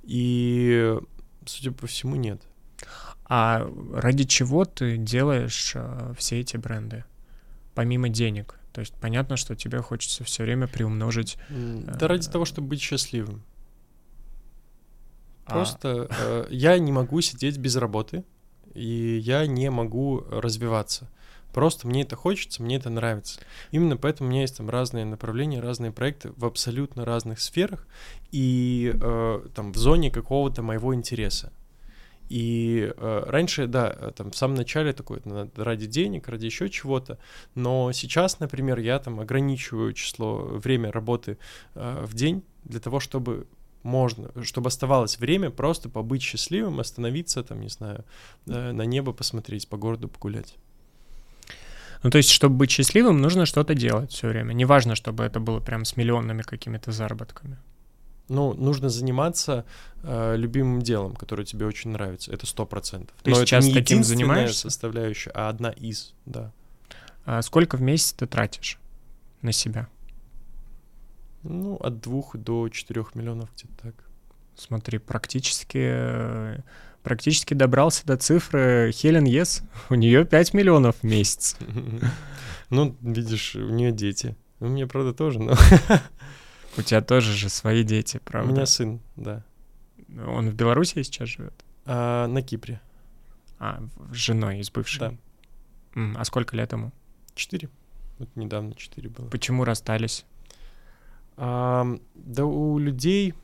И, 0.02 0.94
судя 1.46 1.72
по 1.72 1.86
всему, 1.86 2.16
нет. 2.16 2.40
А 3.28 3.68
ради 3.92 4.24
чего 4.24 4.64
ты 4.64 4.96
делаешь 4.96 5.72
э, 5.74 6.14
все 6.16 6.40
эти 6.40 6.56
бренды? 6.56 7.04
Помимо 7.74 8.08
денег. 8.08 8.58
То 8.76 8.80
есть 8.80 8.92
понятно, 9.00 9.38
что 9.38 9.56
тебе 9.56 9.80
хочется 9.80 10.22
все 10.22 10.42
время 10.42 10.66
приумножить. 10.66 11.38
Да 11.48 12.08
ради 12.08 12.28
того, 12.28 12.44
чтобы 12.44 12.68
быть 12.68 12.82
счастливым. 12.82 13.42
А. 15.46 15.52
Просто 15.52 16.08
э, 16.10 16.46
я 16.50 16.78
не 16.78 16.92
могу 16.92 17.22
сидеть 17.22 17.56
без 17.56 17.76
работы, 17.76 18.22
и 18.74 19.16
я 19.24 19.46
не 19.46 19.70
могу 19.70 20.26
развиваться. 20.30 21.08
Просто 21.54 21.88
мне 21.88 22.02
это 22.02 22.16
хочется, 22.16 22.62
мне 22.62 22.76
это 22.76 22.90
нравится. 22.90 23.40
Именно 23.70 23.96
поэтому 23.96 24.28
у 24.28 24.30
меня 24.30 24.42
есть 24.42 24.58
там 24.58 24.68
разные 24.68 25.06
направления, 25.06 25.60
разные 25.60 25.90
проекты 25.90 26.32
в 26.36 26.44
абсолютно 26.44 27.06
разных 27.06 27.40
сферах 27.40 27.86
и 28.30 28.92
э, 28.92 29.40
там 29.54 29.72
в 29.72 29.76
зоне 29.78 30.10
какого-то 30.10 30.60
моего 30.60 30.94
интереса. 30.94 31.50
И 32.28 32.92
э, 32.96 33.24
раньше, 33.26 33.66
да, 33.66 33.94
э, 33.96 34.12
там 34.16 34.30
в 34.30 34.36
самом 34.36 34.56
начале 34.56 34.92
такое 34.92 35.20
ради 35.56 35.86
денег, 35.86 36.28
ради 36.28 36.46
еще 36.46 36.68
чего-то, 36.68 37.18
но 37.54 37.92
сейчас, 37.92 38.40
например, 38.40 38.78
я 38.78 38.98
там 38.98 39.20
ограничиваю 39.20 39.92
число 39.92 40.36
время 40.36 40.90
работы 40.90 41.38
э, 41.74 42.04
в 42.04 42.14
день 42.14 42.42
для 42.64 42.80
того, 42.80 43.00
чтобы 43.00 43.46
можно, 43.82 44.30
чтобы 44.42 44.68
оставалось 44.68 45.18
время 45.18 45.50
просто 45.50 45.88
побыть 45.88 46.22
счастливым, 46.22 46.80
остановиться 46.80 47.42
там, 47.42 47.60
не 47.60 47.68
знаю, 47.68 48.04
э, 48.46 48.72
на 48.72 48.82
небо 48.82 49.12
посмотреть, 49.12 49.68
по 49.68 49.76
городу 49.76 50.08
погулять. 50.08 50.56
Ну, 52.02 52.10
то 52.10 52.18
есть, 52.18 52.30
чтобы 52.30 52.56
быть 52.56 52.70
счастливым, 52.70 53.22
нужно 53.22 53.46
что-то 53.46 53.74
делать 53.74 54.12
все 54.12 54.28
время. 54.28 54.52
Неважно, 54.52 54.94
чтобы 54.94 55.24
это 55.24 55.40
было 55.40 55.60
прям 55.60 55.84
с 55.84 55.96
миллионными 55.96 56.42
какими-то 56.42 56.92
заработками. 56.92 57.56
Ну, 58.28 58.54
нужно 58.54 58.88
заниматься 58.88 59.64
э, 60.02 60.34
любимым 60.36 60.82
делом, 60.82 61.14
которое 61.14 61.44
тебе 61.44 61.66
очень 61.66 61.90
нравится. 61.90 62.32
Это 62.32 62.46
сто 62.46 62.66
процентов. 62.66 63.16
Ты 63.22 63.30
Но 63.30 63.36
сейчас 63.36 63.64
это 63.64 63.74
не 63.74 63.80
таким 63.80 64.04
занимаешься? 64.04 64.62
составляющая, 64.62 65.30
а 65.30 65.48
одна 65.48 65.70
из, 65.70 66.14
да. 66.24 66.52
А 67.24 67.42
сколько 67.42 67.76
в 67.76 67.82
месяц 67.82 68.12
ты 68.12 68.26
тратишь 68.26 68.78
на 69.42 69.52
себя? 69.52 69.88
Ну, 71.42 71.76
от 71.76 72.00
двух 72.00 72.36
до 72.36 72.68
четырех 72.68 73.14
миллионов 73.14 73.48
где-то 73.54 73.74
так. 73.82 73.94
Смотри, 74.56 74.98
практически 74.98 76.62
практически 77.06 77.54
добрался 77.54 78.04
до 78.04 78.16
цифры 78.16 78.90
Хелен 78.92 79.24
Ес. 79.26 79.62
У 79.90 79.94
нее 79.94 80.24
5 80.24 80.54
миллионов 80.54 80.96
в 80.96 81.04
месяц. 81.04 81.56
Ну, 82.68 82.96
видишь, 83.00 83.54
у 83.54 83.68
нее 83.68 83.92
дети. 83.92 84.34
У 84.58 84.66
меня, 84.66 84.88
правда, 84.88 85.12
тоже, 85.12 85.38
но... 85.38 85.54
У 86.78 86.82
тебя 86.82 87.00
тоже 87.00 87.32
же 87.32 87.48
свои 87.48 87.82
дети, 87.82 88.20
правда? 88.24 88.50
У 88.50 88.54
меня 88.54 88.66
сын, 88.66 89.00
да. 89.16 89.42
Он 90.26 90.50
в 90.50 90.54
Беларуси 90.54 91.02
сейчас 91.02 91.28
живет? 91.28 91.54
А, 91.84 92.26
на 92.26 92.42
Кипре. 92.42 92.80
А, 93.58 93.82
с 94.12 94.14
женой, 94.14 94.62
с 94.62 94.70
бывшей? 94.70 95.00
Да. 95.00 95.14
А 96.16 96.24
сколько 96.24 96.56
лет 96.56 96.72
ему? 96.72 96.92
Четыре. 97.34 97.68
Вот 98.18 98.28
недавно 98.34 98.74
четыре 98.74 99.08
было. 99.08 99.28
Почему 99.28 99.64
расстались? 99.64 100.24
А, 101.36 101.86
да 102.14 102.44
у 102.44 102.78
людей 102.78 103.34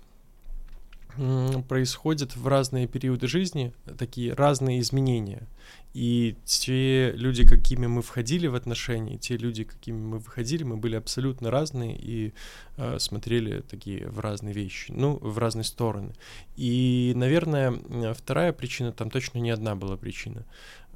происходят 1.68 2.36
в 2.36 2.47
разные 2.47 2.86
периоды 2.86 3.26
жизни 3.26 3.72
такие 3.98 4.32
разные 4.32 4.80
изменения. 4.80 5.48
И 5.94 6.36
те 6.44 7.12
люди, 7.12 7.47
какими 7.47 7.86
мы 7.86 8.01
входили 8.01 8.47
в 8.47 8.55
отношения, 8.55 9.18
те 9.18 9.36
люди, 9.36 9.64
какими 9.64 9.98
мы 9.98 10.18
выходили, 10.18 10.62
мы 10.62 10.76
были 10.76 10.97
абсолютно 10.97 11.51
разные 11.51 11.97
и 11.97 12.32
э, 12.78 12.98
смотрели 12.98 13.60
такие 13.60 14.09
в 14.09 14.20
разные 14.20 14.55
вещи, 14.55 14.93
ну, 14.93 15.18
в 15.20 15.36
разные 15.39 15.64
стороны. 15.64 16.14
И, 16.56 17.12
наверное, 17.14 17.78
вторая 18.14 18.52
причина, 18.52 18.93
там 18.93 19.10
точно 19.10 19.39
не 19.39 19.51
одна 19.51 19.74
была 19.74 19.97
причина. 19.97 20.47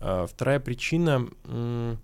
Э, 0.00 0.26
вторая 0.28 0.60
причина... 0.60 1.28
Э, 1.44 1.96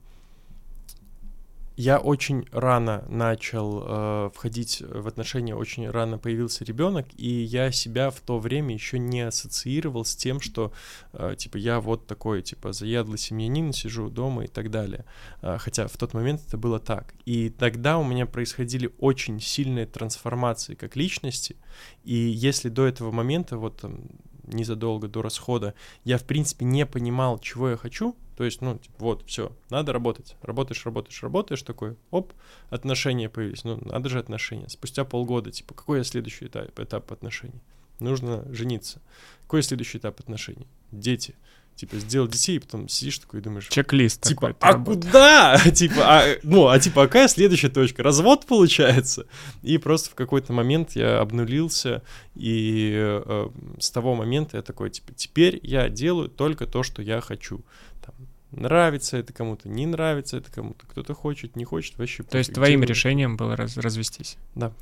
я 1.77 1.99
очень 1.99 2.47
рано 2.53 3.05
начал 3.09 3.82
э, 3.85 4.31
входить 4.35 4.82
в 4.82 5.07
отношения, 5.09 5.55
очень 5.55 5.89
рано 5.89 6.19
появился 6.19 6.65
ребенок, 6.65 7.07
и 7.16 7.28
я 7.28 7.73
себя 7.73 8.11
в 8.11 8.20
то 8.20 8.39
время 8.39 8.74
еще 8.74 8.99
не 8.99 9.23
ассоциировал 9.23 10.05
с 10.05 10.15
тем, 10.15 10.40
что 10.40 10.73
э, 11.12 11.35
типа 11.39 11.57
я 11.57 11.81
вот 11.81 12.07
такой 12.07 12.43
типа 12.43 12.73
заядлый 12.73 13.19
семьянин, 13.19 13.73
сижу 13.73 14.11
дома 14.11 14.44
и 14.44 14.49
так 14.49 14.70
далее. 14.70 15.05
Э, 15.40 15.57
хотя 15.59 15.89
в 15.89 15.97
тот 15.97 16.15
момент 16.15 16.43
это 16.47 16.59
было 16.59 16.78
так. 16.78 17.15
И 17.24 17.49
тогда 17.49 17.99
у 17.99 18.05
меня 18.05 18.27
происходили 18.27 18.93
очень 18.99 19.40
сильные 19.40 19.86
трансформации 19.86 20.74
как 20.74 20.97
личности, 20.97 21.57
и 22.05 22.15
если 22.15 22.69
до 22.69 22.86
этого 22.86 23.11
момента 23.11 23.57
вот 23.57 23.81
там 23.81 24.03
незадолго 24.44 25.09
до 25.09 25.23
расхода 25.23 25.74
я 26.05 26.19
в 26.19 26.24
принципе 26.24 26.64
не 26.64 26.86
понимал, 26.86 27.39
чего 27.39 27.70
я 27.70 27.77
хочу, 27.77 28.16
то 28.36 28.44
есть, 28.44 28.60
ну, 28.60 28.78
типа, 28.78 28.94
вот, 28.98 29.24
все, 29.27 29.52
надо 29.70 29.93
работать. 29.93 30.36
Работаешь, 30.43 30.85
работаешь, 30.85 31.23
работаешь, 31.23 31.62
такой, 31.62 31.97
оп, 32.10 32.32
отношения 32.70 33.28
появились. 33.28 33.64
Ну, 33.64 33.78
надо 33.82 34.09
же 34.09 34.19
отношения. 34.19 34.69
Спустя 34.69 35.05
полгода, 35.05 35.51
типа, 35.51 35.74
какой 35.74 35.98
я 35.98 36.05
следующий 36.05 36.47
этап, 36.47 36.78
этап 36.78 37.12
отношений? 37.12 37.60
Нужно 38.01 38.44
жениться. 38.52 39.01
Какой 39.43 39.62
следующий 39.62 39.98
этап 39.98 40.19
отношений? 40.19 40.66
Дети. 40.90 41.35
Типа, 41.74 41.97
сделал 41.97 42.28
детей, 42.28 42.57
и 42.57 42.59
потом 42.59 42.89
сидишь 42.89 43.19
такой 43.19 43.40
и 43.40 43.43
думаешь... 43.43 43.69
Чек-лист 43.69 44.23
Типа, 44.23 44.55
а 44.61 44.73
работает. 44.73 45.07
куда? 45.07 45.59
типа, 45.74 45.97
а, 46.01 46.36
ну, 46.43 46.69
а 46.69 46.78
типа, 46.78 47.03
а 47.03 47.07
какая 47.07 47.28
следующая 47.28 47.70
точка? 47.70 48.03
Развод 48.03 48.47
получается? 48.47 49.27
И 49.62 49.78
просто 49.78 50.11
в 50.11 50.15
какой-то 50.15 50.53
момент 50.53 50.93
я 50.93 51.19
обнулился, 51.19 52.03
и 52.35 52.93
э, 52.94 53.49
с 53.81 53.90
того 53.90 54.15
момента 54.15 54.59
я 54.59 54.62
такой, 54.62 54.90
типа, 54.90 55.12
теперь 55.15 55.59
я 55.62 55.89
делаю 55.89 56.28
только 56.28 56.66
то, 56.66 56.82
что 56.82 57.03
я 57.03 57.20
хочу. 57.20 57.65
Там, 58.05 58.15
нравится 58.53 59.16
это 59.16 59.32
кому-то, 59.32 59.69
не 59.69 59.86
нравится 59.86 60.36
это 60.36 60.53
кому-то, 60.53 60.86
кто-то 60.86 61.15
хочет, 61.15 61.57
не 61.57 61.65
хочет, 61.65 61.99
вообще... 61.99 62.23
То 62.23 62.39
есть 62.39 62.53
твоим 62.53 62.82
решением 62.85 63.36
было 63.36 63.57
раз 63.57 63.77
развестись? 63.77 64.36
Да. 64.55 64.73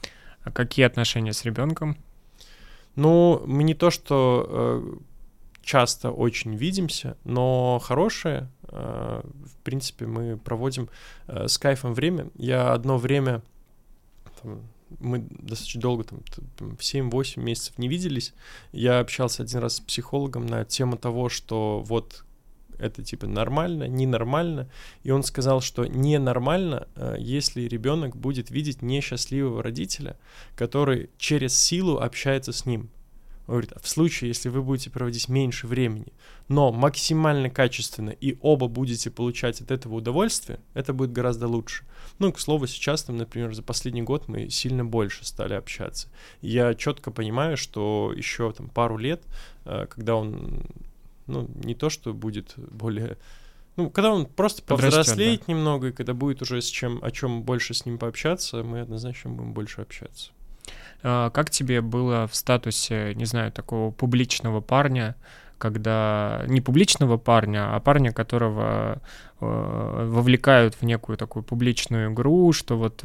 А 0.42 0.50
какие 0.50 0.84
отношения 0.86 1.32
с 1.32 1.44
ребенком? 1.44 1.96
Ну, 2.96 3.42
не 3.46 3.74
то, 3.74 3.90
что 3.90 4.46
э, 4.48 4.96
часто 5.70 6.10
очень 6.10 6.56
видимся, 6.56 7.16
но 7.22 7.78
хорошие, 7.78 8.50
э, 8.62 9.22
в 9.22 9.56
принципе, 9.62 10.04
мы 10.04 10.36
проводим 10.36 10.88
э, 11.28 11.46
с 11.46 11.58
кайфом 11.58 11.94
время. 11.94 12.26
Я 12.34 12.72
одно 12.72 12.98
время, 12.98 13.40
там, 14.42 14.62
мы 14.98 15.20
достаточно 15.30 15.80
долго, 15.80 16.02
там, 16.02 16.74
7-8 16.80 17.40
месяцев 17.40 17.78
не 17.78 17.86
виделись. 17.86 18.34
Я 18.72 18.98
общался 18.98 19.44
один 19.44 19.60
раз 19.60 19.76
с 19.76 19.80
психологом 19.80 20.44
на 20.44 20.64
тему 20.64 20.96
того, 20.96 21.28
что 21.28 21.84
вот 21.86 22.24
это 22.80 23.04
типа 23.04 23.28
нормально, 23.28 23.84
ненормально. 23.86 24.68
И 25.04 25.12
он 25.12 25.22
сказал, 25.22 25.60
что 25.60 25.86
ненормально, 25.86 26.88
э, 26.96 27.14
если 27.20 27.68
ребенок 27.68 28.16
будет 28.16 28.50
видеть 28.50 28.82
несчастливого 28.82 29.62
родителя, 29.62 30.18
который 30.56 31.10
через 31.16 31.56
силу 31.56 31.98
общается 31.98 32.52
с 32.52 32.66
ним. 32.66 32.90
Он 33.50 33.56
говорит, 33.56 33.72
в 33.82 33.88
случае, 33.88 34.28
если 34.28 34.48
вы 34.48 34.62
будете 34.62 34.90
проводить 34.90 35.28
меньше 35.28 35.66
времени, 35.66 36.12
но 36.46 36.70
максимально 36.70 37.50
качественно, 37.50 38.10
и 38.10 38.38
оба 38.42 38.68
будете 38.68 39.10
получать 39.10 39.60
от 39.60 39.72
этого 39.72 39.94
удовольствие, 39.96 40.60
это 40.72 40.92
будет 40.92 41.10
гораздо 41.10 41.48
лучше. 41.48 41.82
Ну, 42.20 42.32
к 42.32 42.38
слову, 42.38 42.68
сейчас, 42.68 43.02
там, 43.02 43.16
например, 43.16 43.52
за 43.52 43.64
последний 43.64 44.02
год 44.02 44.28
мы 44.28 44.50
сильно 44.50 44.84
больше 44.84 45.26
стали 45.26 45.54
общаться. 45.54 46.06
Я 46.42 46.74
четко 46.74 47.10
понимаю, 47.10 47.56
что 47.56 48.12
еще 48.16 48.52
там 48.52 48.68
пару 48.68 48.96
лет, 48.96 49.24
э, 49.64 49.86
когда 49.90 50.14
он 50.14 50.62
ну, 51.26 51.50
не 51.64 51.74
то, 51.74 51.90
что 51.90 52.14
будет 52.14 52.54
более... 52.56 53.18
Ну, 53.74 53.90
когда 53.90 54.12
он 54.12 54.26
просто 54.26 54.62
повзрослеет 54.62 55.42
да. 55.48 55.52
немного, 55.52 55.88
и 55.88 55.92
когда 55.92 56.14
будет 56.14 56.40
уже 56.40 56.62
с 56.62 56.68
чем, 56.68 57.00
о 57.02 57.10
чем 57.10 57.42
больше 57.42 57.74
с 57.74 57.84
ним 57.84 57.98
пообщаться, 57.98 58.62
мы 58.62 58.78
однозначно 58.78 59.30
будем 59.30 59.54
больше 59.54 59.80
общаться. 59.80 60.30
А, 61.02 61.30
как 61.30 61.50
тебе 61.50 61.80
было 61.80 62.26
в 62.26 62.34
статусе, 62.34 63.14
не 63.14 63.24
знаю, 63.24 63.52
такого 63.52 63.90
публичного 63.90 64.60
парня, 64.60 65.16
когда 65.60 66.42
не 66.48 66.60
публичного 66.62 67.18
парня, 67.18 67.76
а 67.76 67.80
парня, 67.80 68.12
которого 68.12 69.02
э, 69.40 70.06
вовлекают 70.08 70.74
в 70.74 70.82
некую 70.84 71.18
такую 71.18 71.42
публичную 71.42 72.10
игру, 72.10 72.52
что 72.54 72.78
вот, 72.78 73.04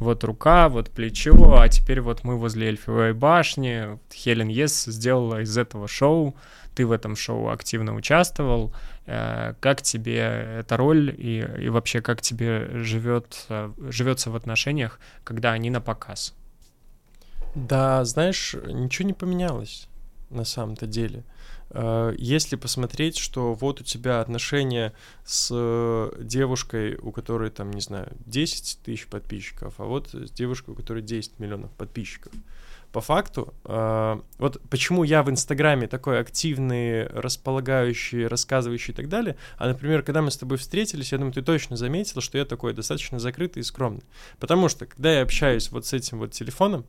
вот 0.00 0.24
рука, 0.24 0.68
вот 0.68 0.90
плечо, 0.90 1.56
а 1.56 1.68
теперь 1.68 2.00
вот 2.00 2.24
мы 2.24 2.36
возле 2.36 2.66
Эльфовой 2.68 3.12
башни, 3.12 4.00
Хелен 4.12 4.48
Ес 4.48 4.84
сделала 4.86 5.42
из 5.42 5.56
этого 5.56 5.86
шоу, 5.86 6.34
ты 6.74 6.84
в 6.86 6.90
этом 6.90 7.14
шоу 7.14 7.48
активно 7.48 7.94
участвовал, 7.94 8.74
э, 9.06 9.54
как 9.60 9.80
тебе 9.80 10.58
эта 10.58 10.76
роль 10.76 11.14
и, 11.16 11.46
и 11.60 11.68
вообще 11.68 12.00
как 12.00 12.20
тебе 12.20 12.68
живет, 12.82 13.46
э, 13.48 13.70
живется 13.90 14.30
в 14.30 14.36
отношениях, 14.36 14.98
когда 15.22 15.52
они 15.52 15.70
на 15.70 15.80
показ? 15.80 16.34
Да, 17.54 18.04
знаешь, 18.04 18.54
ничего 18.66 19.06
не 19.06 19.14
поменялось. 19.14 19.88
на 20.30 20.44
самом-то 20.44 20.86
деле. 20.86 21.22
Э, 21.70 22.14
если 22.18 22.56
посмотреть, 22.56 23.18
что 23.18 23.54
вот 23.54 23.80
у 23.80 23.84
тебя 23.84 24.20
отношения 24.20 24.92
с 25.24 25.48
э, 25.52 26.10
девушкой, 26.18 26.96
у 26.96 27.12
которой 27.12 27.50
там, 27.50 27.70
не 27.72 27.80
знаю, 27.80 28.12
10 28.26 28.80
тысяч 28.82 29.06
подписчиков, 29.06 29.74
а 29.78 29.84
вот 29.84 30.10
с 30.12 30.30
девушкой, 30.30 30.70
у 30.70 30.74
которой 30.74 31.02
10 31.02 31.38
миллионов 31.38 31.70
подписчиков. 31.72 32.32
По 32.92 33.00
факту, 33.00 33.52
э, 33.64 34.20
вот 34.38 34.60
почему 34.70 35.02
я 35.02 35.24
в 35.24 35.30
Инстаграме 35.30 35.88
такой 35.88 36.20
активный, 36.20 37.08
располагающий, 37.08 38.26
рассказывающий 38.28 38.92
и 38.92 38.96
так 38.96 39.08
далее, 39.08 39.36
а, 39.58 39.66
например, 39.66 40.04
когда 40.04 40.22
мы 40.22 40.30
с 40.30 40.36
тобой 40.36 40.58
встретились, 40.58 41.10
я 41.10 41.18
думаю, 41.18 41.32
ты 41.32 41.42
точно 41.42 41.76
заметил, 41.76 42.20
что 42.20 42.38
я 42.38 42.44
такой 42.44 42.72
достаточно 42.72 43.18
закрытый 43.18 43.60
и 43.60 43.64
скромный. 43.64 44.04
Потому 44.38 44.68
что, 44.68 44.86
когда 44.86 45.12
я 45.12 45.22
общаюсь 45.22 45.72
вот 45.72 45.86
с 45.86 45.92
этим 45.92 46.20
вот 46.20 46.32
телефоном, 46.32 46.86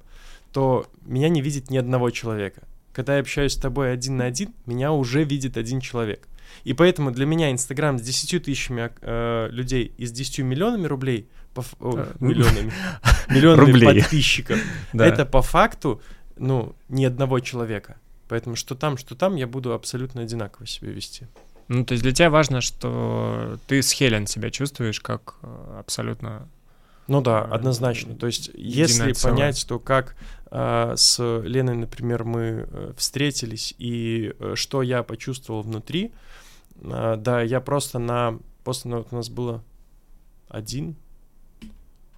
то 0.55 0.87
меня 1.05 1.29
не 1.29 1.41
видит 1.41 1.69
ни 1.69 1.77
одного 1.77 2.09
человека 2.09 2.63
когда 2.95 3.15
я 3.15 3.19
общаюсь 3.19 3.51
с 3.51 3.57
тобой 3.57 3.91
один 3.91 4.17
на 4.17 4.25
один, 4.25 4.53
меня 4.65 4.93
уже 4.93 5.25
видит 5.25 5.57
один 5.57 5.81
человек. 5.81 6.27
И 6.63 6.73
поэтому 6.73 7.11
для 7.11 7.25
меня 7.25 7.51
Инстаграм 7.51 7.99
с 7.99 8.01
10 8.01 8.45
тысячами 8.45 8.89
э, 9.01 9.49
людей 9.51 9.91
и 9.97 10.05
с 10.05 10.11
10 10.13 10.39
миллионами 10.39 10.87
рублей, 10.87 11.27
по, 11.53 11.63
о, 11.81 12.07
миллионами, 12.19 12.71
миллионами 13.29 13.83
подписчиков, 13.83 14.59
это 14.93 15.25
по 15.25 15.41
факту, 15.41 16.01
ну, 16.37 16.73
ни 16.87 17.03
одного 17.03 17.41
человека. 17.41 17.97
Поэтому 18.29 18.55
что 18.55 18.75
там, 18.75 18.97
что 18.97 19.15
там, 19.15 19.35
я 19.35 19.45
буду 19.45 19.73
абсолютно 19.73 20.21
одинаково 20.21 20.65
себя 20.65 20.91
вести. 20.91 21.27
Ну, 21.67 21.83
то 21.83 21.93
есть 21.93 22.03
для 22.03 22.13
тебя 22.13 22.29
важно, 22.29 22.61
что 22.61 23.59
ты 23.67 23.81
с 23.81 23.91
Хелен 23.91 24.25
себя 24.25 24.51
чувствуешь 24.51 25.01
как 25.01 25.35
э, 25.41 25.77
абсолютно 25.79 26.47
ну 27.07 27.21
да, 27.21 27.43
однозначно. 27.43 28.15
То 28.15 28.27
есть, 28.27 28.49
если 28.55 29.13
понять, 29.13 29.65
то 29.67 29.79
как 29.79 30.15
э, 30.51 30.93
с 30.95 31.41
Леной, 31.43 31.75
например, 31.75 32.23
мы 32.23 32.67
э, 32.67 32.93
встретились 32.97 33.75
и 33.77 34.33
э, 34.39 34.53
что 34.55 34.81
я 34.81 35.03
почувствовал 35.03 35.61
внутри, 35.61 36.11
э, 36.81 37.15
да, 37.17 37.41
я 37.41 37.61
просто 37.61 37.99
на... 37.99 38.39
После 38.63 38.89
ну, 38.89 38.97
вот 38.97 39.07
у 39.11 39.15
нас 39.15 39.29
было 39.29 39.63
один 40.49 40.95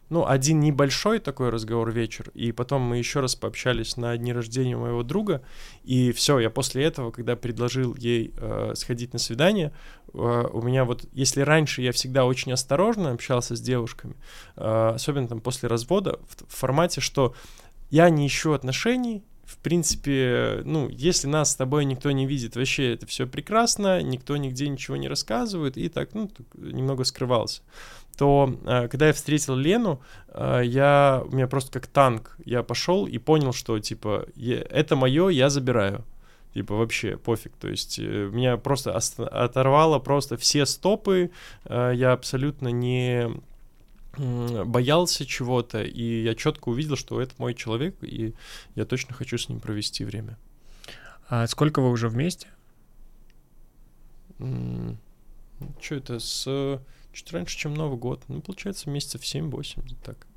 ну, 0.10 0.26
один 0.26 0.60
небольшой 0.62 1.20
такой 1.20 1.50
разговор 1.50 1.92
вечер, 1.92 2.32
и 2.34 2.52
потом 2.52 2.82
мы 2.82 2.98
еще 2.98 3.20
раз 3.20 3.36
пообщались 3.36 3.98
на 3.98 4.16
дни 4.16 4.32
рождения 4.32 4.78
моего 4.78 5.04
друга, 5.04 5.42
и 5.84 6.12
все, 6.14 6.40
я 6.40 6.50
после 6.50 6.86
этого, 6.86 7.12
когда 7.12 7.36
предложил 7.36 7.96
ей 7.96 8.34
э, 8.38 8.74
сходить 8.76 9.12
на 9.14 9.20
свидание, 9.20 9.74
у 10.14 10.62
меня 10.62 10.86
вот, 10.86 11.06
если 11.14 11.42
раньше 11.42 11.82
я 11.82 11.92
всегда 11.92 12.26
очень 12.26 12.52
осторожно 12.52 13.12
общался 13.12 13.56
с 13.56 13.62
девушками, 13.62 14.16
э, 14.56 14.92
особенно 14.96 15.28
там 15.28 15.42
после 15.42 15.70
развода, 15.70 16.20
в, 16.48 16.56
формате, 16.56 17.02
что 17.02 17.36
я 17.90 18.10
не 18.10 18.28
ищу 18.28 18.54
отношений, 18.54 19.24
в 19.44 19.58
принципе, 19.60 20.62
ну, 20.66 20.90
если 20.90 21.28
нас 21.28 21.52
с 21.52 21.56
тобой 21.56 21.86
никто 21.86 22.12
не 22.12 22.26
видит, 22.26 22.56
вообще 22.56 22.94
это 22.94 23.06
все 23.06 23.28
прекрасно, 23.28 24.02
никто 24.02 24.36
нигде 24.36 24.68
ничего 24.68 24.98
не 24.98 25.08
рассказывает, 25.08 25.78
и 25.78 25.88
так, 25.88 26.14
ну, 26.14 26.30
немного 26.56 27.04
скрывался 27.04 27.62
то 28.18 28.52
э, 28.66 28.88
когда 28.88 29.08
я 29.08 29.14
встретил 29.14 29.56
Лену, 29.56 30.02
э, 30.30 30.62
я, 30.66 31.24
у 31.24 31.36
меня 31.36 31.48
просто 31.48 31.72
как 31.72 31.88
танк, 31.88 32.36
я 32.44 32.64
пошел 32.64 33.06
и 33.06 33.18
понял, 33.20 33.54
что, 33.54 33.80
типа, 33.80 34.26
это 34.36 34.96
мое, 34.96 35.30
я 35.30 35.50
забираю. 35.50 36.04
Типа, 36.58 36.76
вообще 36.76 37.18
пофиг. 37.18 37.54
То 37.60 37.68
есть 37.68 38.00
э, 38.00 38.30
меня 38.32 38.58
просто 38.58 38.96
оторвало 38.96 40.00
просто 40.00 40.38
все 40.38 40.66
стопы, 40.66 41.32
я 41.70 42.14
абсолютно 42.14 42.70
не 42.70 43.30
боялся 44.18 45.26
чего-то, 45.26 45.84
и 45.84 46.24
я 46.24 46.34
четко 46.34 46.70
увидел, 46.70 46.96
что 46.96 47.22
это 47.22 47.36
мой 47.38 47.54
человек, 47.54 47.96
и 48.02 48.34
я 48.74 48.86
точно 48.86 49.14
хочу 49.14 49.38
с 49.38 49.50
ним 49.50 49.60
провести 49.60 50.04
время. 50.04 50.38
А 51.30 51.46
сколько 51.46 51.82
вы 51.82 51.92
уже 51.92 52.10
вместе? 52.10 52.48
Что 54.40 55.96
это 55.96 56.20
с 56.20 56.80
Чуть 57.18 57.34
раньше, 57.34 57.58
чем 57.58 57.74
Новый 57.74 57.98
год. 57.98 58.22
Ну, 58.28 58.42
получается, 58.42 58.92
месяцев 58.92 59.24
7-8, 59.24 59.96
так. 60.04 60.28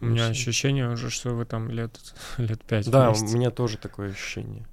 У 0.00 0.06
меня 0.06 0.28
ощущение 0.28 0.88
уже, 0.88 1.10
что 1.10 1.34
вы 1.34 1.44
там 1.44 1.70
лет, 1.70 2.00
лет 2.38 2.64
5 2.64 2.90
Да, 2.90 3.10
вместе. 3.10 3.26
у 3.26 3.38
меня 3.38 3.50
тоже 3.50 3.76
такое 3.76 4.12
ощущение. 4.12 4.66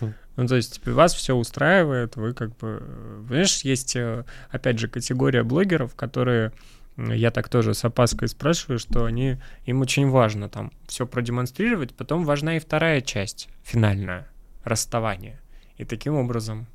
Ну, 0.36 0.46
то 0.46 0.54
есть 0.54 0.74
типа, 0.74 0.92
вас 0.92 1.14
все 1.14 1.34
устраивает, 1.34 2.14
вы 2.14 2.32
как 2.32 2.56
бы... 2.58 2.80
Понимаешь, 3.26 3.62
есть, 3.62 3.96
э, 3.96 4.24
опять 4.50 4.78
же, 4.78 4.86
категория 4.86 5.42
блогеров, 5.42 5.96
которые 5.96 6.52
я 6.96 7.32
так 7.32 7.48
тоже 7.48 7.74
с 7.74 7.84
опаской 7.84 8.28
спрашиваю, 8.28 8.78
что 8.78 9.04
они, 9.04 9.38
им 9.66 9.80
очень 9.80 10.08
важно 10.08 10.48
там 10.48 10.70
все 10.86 11.08
продемонстрировать, 11.08 11.92
потом 11.92 12.24
важна 12.24 12.56
и 12.56 12.60
вторая 12.60 13.00
часть, 13.00 13.48
финальная, 13.64 14.28
расставание. 14.62 15.40
И 15.76 15.84
таким 15.84 16.14
образом 16.14 16.68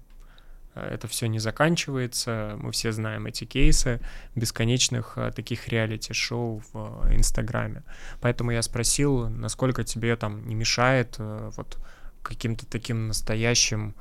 это 0.75 1.07
все 1.07 1.27
не 1.27 1.39
заканчивается. 1.39 2.57
Мы 2.59 2.71
все 2.71 2.91
знаем 2.91 3.27
эти 3.27 3.45
кейсы 3.45 3.99
бесконечных 4.35 5.13
э, 5.17 5.31
таких 5.31 5.67
реалити-шоу 5.67 6.63
в 6.71 7.07
э, 7.07 7.15
Инстаграме. 7.15 7.83
Поэтому 8.21 8.51
я 8.51 8.61
спросил, 8.61 9.29
насколько 9.29 9.83
тебе 9.83 10.15
там 10.15 10.47
не 10.47 10.55
мешает 10.55 11.15
э, 11.19 11.51
вот 11.55 11.77
каким-то 12.23 12.65
таким 12.65 13.07
настоящим 13.07 13.95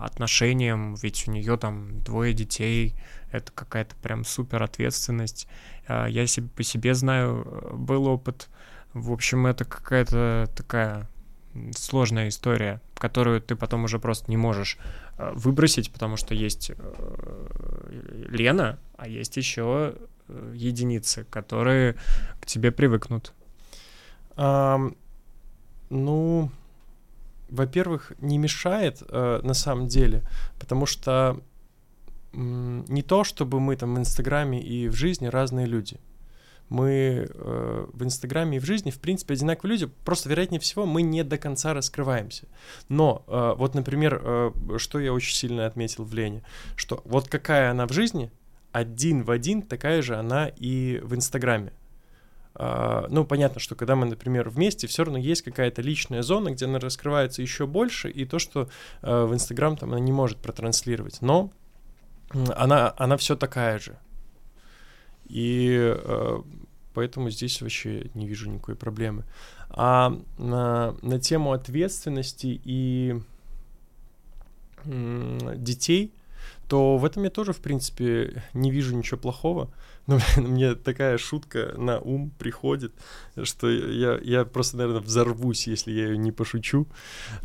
отношениям, 0.00 0.96
ведь 0.96 1.28
у 1.28 1.30
нее 1.30 1.56
там 1.56 2.00
двое 2.02 2.34
детей, 2.34 2.96
это 3.30 3.52
какая-то 3.52 3.94
прям 3.96 4.24
супер 4.24 4.60
ответственность. 4.62 5.46
Я 5.88 6.26
себе, 6.26 6.48
по 6.48 6.64
себе 6.64 6.94
знаю, 6.94 7.72
был 7.72 8.06
опыт. 8.06 8.48
В 8.92 9.12
общем, 9.12 9.46
это 9.46 9.64
какая-то 9.64 10.50
такая 10.56 11.08
сложная 11.74 12.28
история, 12.28 12.80
которую 12.94 13.40
ты 13.40 13.56
потом 13.56 13.84
уже 13.84 13.98
просто 13.98 14.30
не 14.30 14.36
можешь 14.36 14.78
э, 15.18 15.32
выбросить, 15.34 15.92
потому 15.92 16.16
что 16.16 16.34
есть 16.34 16.70
э, 16.76 18.26
Лена, 18.30 18.78
а 18.96 19.08
есть 19.08 19.36
еще 19.36 19.94
э, 20.28 20.52
единицы, 20.54 21.24
которые 21.30 21.96
к 22.40 22.46
тебе 22.46 22.72
привыкнут. 22.72 23.32
Um, 24.36 24.96
ну, 25.88 26.50
во-первых, 27.48 28.12
не 28.20 28.38
мешает 28.38 29.02
э, 29.08 29.40
на 29.42 29.54
самом 29.54 29.88
деле, 29.88 30.22
потому 30.58 30.86
что 30.86 31.40
не 32.32 33.02
то, 33.02 33.24
чтобы 33.24 33.60
мы 33.60 33.76
там 33.76 33.94
в 33.94 33.98
Инстаграме 33.98 34.62
и 34.62 34.88
в 34.88 34.94
жизни 34.94 35.26
разные 35.26 35.66
люди 35.66 35.98
мы 36.68 37.28
э, 37.28 37.86
в 37.92 38.02
Инстаграме 38.02 38.56
и 38.56 38.60
в 38.60 38.64
жизни, 38.64 38.90
в 38.90 38.98
принципе, 38.98 39.34
одинаковые 39.34 39.72
люди, 39.72 39.92
просто, 40.04 40.28
вероятнее 40.28 40.60
всего, 40.60 40.86
мы 40.86 41.02
не 41.02 41.22
до 41.22 41.38
конца 41.38 41.74
раскрываемся. 41.74 42.46
Но 42.88 43.24
э, 43.26 43.54
вот, 43.56 43.74
например, 43.74 44.20
э, 44.22 44.50
что 44.78 44.98
я 44.98 45.12
очень 45.12 45.34
сильно 45.34 45.66
отметил 45.66 46.04
в 46.04 46.12
Лене, 46.12 46.42
что 46.74 47.02
вот 47.04 47.28
какая 47.28 47.70
она 47.70 47.86
в 47.86 47.92
жизни, 47.92 48.30
один 48.72 49.22
в 49.22 49.30
один 49.30 49.62
такая 49.62 50.02
же 50.02 50.16
она 50.16 50.48
и 50.48 51.00
в 51.02 51.14
Инстаграме. 51.14 51.72
Uh, 52.58 53.06
ну, 53.10 53.26
понятно, 53.26 53.60
что 53.60 53.74
когда 53.74 53.96
мы, 53.96 54.06
например, 54.06 54.48
вместе, 54.48 54.86
все 54.86 55.04
равно 55.04 55.18
есть 55.18 55.42
какая-то 55.42 55.82
личная 55.82 56.22
зона, 56.22 56.52
где 56.52 56.64
она 56.64 56.78
раскрывается 56.78 57.42
еще 57.42 57.66
больше, 57.66 58.08
и 58.08 58.24
то, 58.24 58.38
что 58.38 58.70
uh, 59.02 59.26
в 59.26 59.34
Инстаграм 59.34 59.76
там 59.76 59.90
она 59.90 60.00
не 60.00 60.12
может 60.12 60.38
протранслировать. 60.38 61.20
Но 61.20 61.52
она, 62.30 62.94
она 62.96 63.16
все 63.16 63.36
такая 63.36 63.78
же. 63.78 63.98
И 65.28 65.76
э, 65.78 66.42
поэтому 66.94 67.30
здесь 67.30 67.60
вообще 67.60 68.10
не 68.14 68.26
вижу 68.26 68.50
никакой 68.50 68.76
проблемы. 68.76 69.24
А 69.70 70.16
на, 70.38 70.96
на 71.02 71.20
тему 71.20 71.52
ответственности 71.52 72.60
и 72.64 73.20
детей, 74.84 76.12
то 76.68 76.96
в 76.96 77.04
этом 77.04 77.24
я 77.24 77.30
тоже, 77.30 77.52
в 77.52 77.60
принципе, 77.60 78.44
не 78.54 78.70
вижу 78.70 78.96
ничего 78.96 79.18
плохого. 79.18 79.70
Но 80.06 80.18
мне 80.36 80.74
такая 80.74 81.18
шутка 81.18 81.74
на 81.76 81.98
ум 81.98 82.30
приходит, 82.30 82.92
что 83.42 83.68
я, 83.68 84.18
я 84.22 84.44
просто, 84.44 84.76
наверное, 84.76 85.00
взорвусь, 85.00 85.66
если 85.66 85.92
я 85.92 86.08
ее 86.08 86.18
не 86.18 86.32
пошучу. 86.32 86.86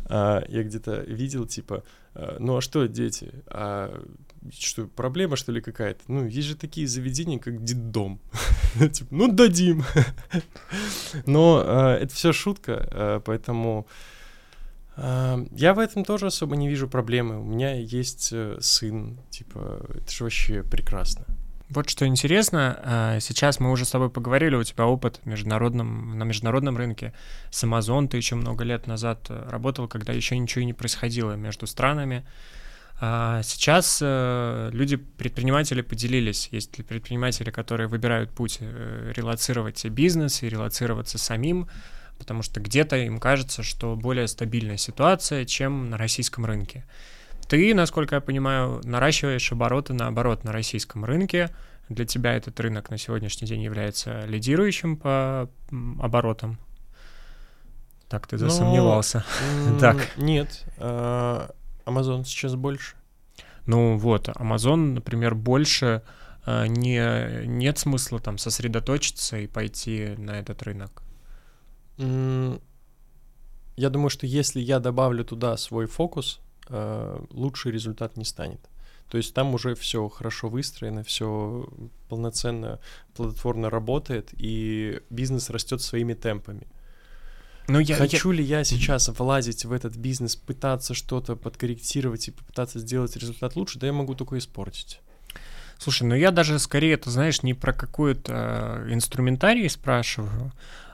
А, 0.06 0.44
я 0.48 0.62
где-то 0.62 1.02
видел, 1.02 1.46
типа, 1.46 1.84
а, 2.14 2.36
ну 2.38 2.56
а 2.56 2.60
что, 2.60 2.86
дети? 2.86 3.32
А 3.46 4.02
что, 4.50 4.86
проблема, 4.86 5.36
что 5.36 5.52
ли, 5.52 5.60
какая-то? 5.60 6.02
Ну, 6.08 6.26
есть 6.26 6.48
же 6.48 6.56
такие 6.56 6.86
заведения, 6.86 7.38
как 7.38 7.62
детдом. 7.62 8.20
типа, 8.92 9.14
ну, 9.14 9.32
дадим. 9.32 9.84
Но 11.26 11.62
э, 11.64 12.02
это 12.02 12.14
все 12.14 12.32
шутка, 12.32 12.88
э, 12.90 13.20
поэтому 13.24 13.86
я 14.94 15.72
в 15.74 15.78
этом 15.78 16.04
тоже 16.04 16.26
особо 16.26 16.54
не 16.54 16.68
вижу 16.68 16.86
проблемы. 16.86 17.40
У 17.40 17.44
меня 17.44 17.72
есть 17.72 18.28
э, 18.30 18.58
сын, 18.60 19.18
типа, 19.30 19.80
это 19.88 20.12
же 20.12 20.24
вообще 20.24 20.62
прекрасно. 20.62 21.24
Вот 21.74 21.88
что 21.88 22.06
интересно, 22.06 23.16
сейчас 23.22 23.58
мы 23.58 23.70
уже 23.70 23.86
с 23.86 23.90
тобой 23.90 24.10
поговорили, 24.10 24.56
у 24.56 24.62
тебя 24.62 24.84
опыт 24.84 25.24
международном, 25.24 26.18
на 26.18 26.24
международном 26.24 26.76
рынке. 26.76 27.14
С 27.50 27.64
Amazon 27.64 28.08
ты 28.08 28.18
еще 28.18 28.34
много 28.34 28.62
лет 28.62 28.86
назад 28.86 29.30
работал, 29.30 29.88
когда 29.88 30.12
еще 30.12 30.36
ничего 30.36 30.60
и 30.60 30.66
не 30.66 30.74
происходило 30.74 31.32
между 31.32 31.66
странами. 31.66 32.26
А 33.00 33.42
сейчас 33.42 34.00
э, 34.02 34.68
люди, 34.72 34.96
предприниматели 34.96 35.80
поделились. 35.80 36.48
Есть 36.52 36.76
ли 36.76 36.84
предприниматели, 36.84 37.50
которые 37.50 37.88
выбирают 37.88 38.30
путь 38.30 38.58
э, 38.60 39.12
релацировать 39.16 39.84
бизнес 39.86 40.42
и 40.42 40.48
релацироваться 40.50 41.16
самим, 41.16 41.68
потому 42.18 42.42
что 42.42 42.60
где-то 42.60 42.96
им 42.96 43.18
кажется, 43.18 43.62
что 43.62 43.96
более 43.96 44.28
стабильная 44.28 44.76
ситуация, 44.76 45.46
чем 45.46 45.88
на 45.88 45.96
российском 45.96 46.44
рынке. 46.44 46.84
Ты, 47.48 47.74
насколько 47.74 48.16
я 48.16 48.20
понимаю, 48.20 48.80
наращиваешь 48.84 49.52
обороты 49.52 49.92
наоборот 49.92 50.44
на 50.44 50.52
российском 50.52 51.04
рынке. 51.04 51.50
Для 51.88 52.04
тебя 52.06 52.34
этот 52.34 52.58
рынок 52.60 52.90
на 52.90 52.98
сегодняшний 52.98 53.46
день 53.46 53.62
является 53.62 54.24
лидирующим 54.26 54.96
по 54.96 55.50
оборотам. 56.00 56.58
Так 58.08 58.26
ты 58.26 58.38
засомневался. 58.38 59.24
Но, 59.68 59.78
так. 59.78 60.16
Нет, 60.16 60.64
а, 60.78 61.50
Amazon 61.86 62.24
сейчас 62.24 62.54
больше. 62.54 62.96
Ну 63.66 63.96
вот, 63.96 64.28
Amazon, 64.28 64.94
например, 64.94 65.34
больше 65.34 66.02
а, 66.44 66.66
не, 66.66 67.46
нет 67.46 67.78
смысла 67.78 68.20
там 68.20 68.38
сосредоточиться 68.38 69.38
и 69.38 69.46
пойти 69.46 70.14
на 70.18 70.38
этот 70.38 70.62
рынок. 70.62 71.02
Я 71.96 73.88
думаю, 73.88 74.10
что 74.10 74.26
если 74.26 74.60
я 74.60 74.78
добавлю 74.78 75.24
туда 75.24 75.56
свой 75.56 75.86
фокус, 75.86 76.40
а, 76.72 77.24
лучший 77.30 77.72
результат 77.72 78.16
не 78.16 78.24
станет. 78.24 78.60
То 79.08 79.18
есть 79.18 79.34
там 79.34 79.54
уже 79.54 79.74
все 79.74 80.08
хорошо 80.08 80.48
выстроено, 80.48 81.04
все 81.04 81.68
полноценно, 82.08 82.80
плодотворно 83.14 83.68
работает, 83.68 84.30
и 84.32 85.02
бизнес 85.10 85.50
растет 85.50 85.82
своими 85.82 86.14
темпами. 86.14 86.66
Но 87.68 87.78
я, 87.78 87.96
Хочу 87.96 88.32
я... 88.32 88.38
ли 88.38 88.44
я 88.44 88.64
сейчас 88.64 89.08
влазить 89.08 89.66
в 89.66 89.72
этот 89.72 89.96
бизнес, 89.96 90.34
пытаться 90.34 90.94
что-то 90.94 91.36
подкорректировать 91.36 92.28
и 92.28 92.30
попытаться 92.30 92.78
сделать 92.78 93.14
результат 93.16 93.54
лучше, 93.54 93.78
да 93.78 93.86
я 93.86 93.92
могу 93.92 94.14
только 94.14 94.38
испортить. 94.38 95.00
Слушай, 95.78 96.04
ну 96.04 96.14
я 96.14 96.30
даже 96.30 96.58
скорее, 96.58 96.96
ты 96.96 97.10
знаешь, 97.10 97.42
не 97.42 97.54
про 97.54 97.72
какой-то 97.72 98.84
э, 98.86 98.92
инструментарий 98.94 99.68
спрашиваю, 99.68 100.52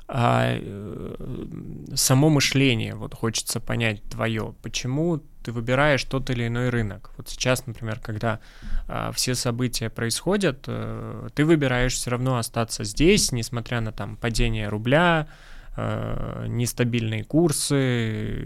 а 0.09 0.57
э, 0.59 1.47
само 1.95 2.31
мышление. 2.31 2.95
Вот 2.95 3.15
хочется 3.15 3.61
понять 3.61 4.03
твое, 4.05 4.55
почему 4.63 5.21
ты 5.49 5.53
выбираешь 5.53 6.05
тот 6.05 6.29
или 6.29 6.47
иной 6.47 6.69
рынок. 6.69 7.11
Вот 7.17 7.31
сейчас, 7.31 7.67
например, 7.67 8.01
когда 8.01 8.39
а, 8.87 9.13
все 9.13 9.35
события 9.35 9.89
происходят, 9.89 10.65
а, 10.67 11.29
ты 11.35 11.47
выбираешь 11.47 11.95
все 11.95 12.11
равно 12.11 12.37
остаться 12.37 12.85
здесь, 12.85 13.33
несмотря 13.33 13.81
на 13.81 13.91
там 13.91 14.17
падение 14.17 14.69
рубля, 14.69 15.27
а, 15.75 16.45
нестабильные 16.47 17.25
курсы 17.25 18.45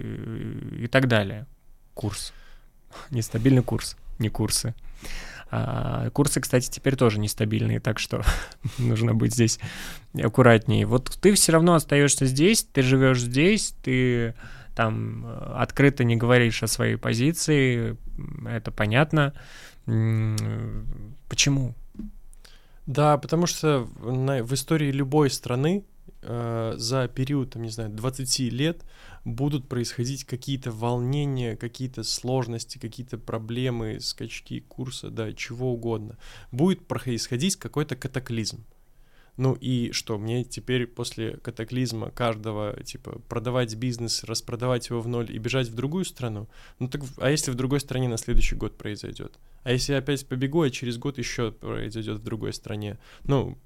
и 0.82 0.86
так 0.86 1.08
далее. 1.08 1.46
Курс. 1.94 2.32
Нестабильный 3.10 3.64
курс, 3.64 3.96
не 4.20 4.28
курсы. 4.28 4.72
А, 5.50 6.08
курсы, 6.10 6.40
кстати, 6.40 6.70
теперь 6.70 6.94
тоже 6.94 7.18
нестабильные, 7.18 7.80
так 7.80 7.98
что 7.98 8.22
нужно 8.78 9.12
быть 9.12 9.34
здесь 9.34 9.58
аккуратнее. 10.14 10.86
Вот 10.86 11.18
ты 11.20 11.34
все 11.34 11.50
равно 11.50 11.74
остаешься 11.74 12.26
здесь, 12.26 12.62
ты 12.62 12.82
живешь 12.82 13.22
здесь, 13.22 13.74
ты 13.82 14.36
там 14.74 15.27
э, 15.27 15.53
открыто 15.57 16.05
не 16.05 16.16
говоришь 16.16 16.62
о 16.62 16.66
своей 16.66 16.97
позиции, 16.97 17.97
это 18.47 18.70
понятно. 18.70 19.35
Почему? 21.28 21.74
Да, 22.86 23.16
потому 23.19 23.47
что 23.47 23.89
в 24.01 24.55
истории 24.55 24.90
любой 24.90 25.31
страны 25.31 25.85
э, 26.23 26.74
за 26.77 27.09
период, 27.09 27.51
там, 27.51 27.62
не 27.62 27.70
знаю, 27.70 27.90
20 27.90 28.39
лет 28.53 28.85
будут 29.24 29.69
происходить 29.69 30.24
какие-то 30.24 30.73
волнения, 30.73 31.57
какие-то 31.57 32.03
сложности, 32.03 32.78
какие-то 32.78 33.19
проблемы, 33.19 34.01
скачки 34.01 34.61
курса, 34.61 35.11
да, 35.11 35.32
чего 35.32 35.73
угодно. 35.73 36.19
Будет 36.51 36.86
происходить 36.86 37.57
какой-то 37.57 37.94
катаклизм. 37.94 38.65
Ну 39.38 39.54
и 39.54 39.92
что, 39.92 40.18
мне 40.18 40.44
теперь 40.44 40.86
после 40.86 41.38
катаклизма 41.38 42.10
каждого, 42.10 42.82
типа, 42.82 43.20
продавать 43.28 43.74
бизнес, 43.76 44.24
распродавать 44.24 44.90
его 44.90 45.00
в 45.00 45.09
ноль 45.09 45.34
и 45.34 45.38
бежать 45.38 45.68
в 45.68 45.74
другую 45.74 46.04
страну? 46.04 46.48
Ну 46.78 46.88
так, 46.88 47.02
а 47.16 47.30
если 47.30 47.50
в 47.50 47.54
другой 47.54 47.80
стране 47.80 48.09
на 48.09 48.18
следующий 48.18 48.56
год 48.56 48.76
произойдет? 48.76 49.38
А 49.64 49.72
если 49.72 49.92
я 49.92 49.98
опять 49.98 50.26
побегу, 50.26 50.62
а 50.62 50.70
через 50.70 50.98
год 50.98 51.18
еще 51.18 51.52
произойдет 51.52 52.18
в 52.18 52.24
другой 52.24 52.52
стране? 52.52 52.98
Ну, 53.24 53.56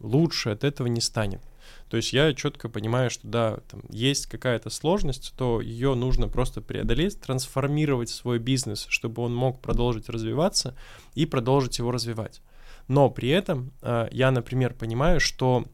лучше 0.00 0.50
от 0.50 0.62
этого 0.62 0.86
не 0.86 1.00
станет. 1.00 1.40
То 1.88 1.96
есть 1.96 2.12
я 2.12 2.32
четко 2.32 2.68
понимаю, 2.68 3.10
что 3.10 3.26
да, 3.26 3.58
там 3.68 3.82
есть 3.88 4.26
какая-то 4.26 4.70
сложность, 4.70 5.34
то 5.36 5.60
ее 5.60 5.94
нужно 5.94 6.28
просто 6.28 6.60
преодолеть, 6.60 7.20
трансформировать 7.20 8.10
свой 8.10 8.38
бизнес, 8.38 8.86
чтобы 8.88 9.22
он 9.22 9.34
мог 9.34 9.60
продолжить 9.60 10.08
развиваться 10.08 10.76
и 11.14 11.26
продолжить 11.26 11.78
его 11.78 11.90
развивать. 11.90 12.42
Но 12.88 13.10
при 13.10 13.30
этом 13.30 13.72
э, 13.82 14.08
я, 14.12 14.30
например, 14.30 14.74
понимаю, 14.74 15.20
что 15.20 15.64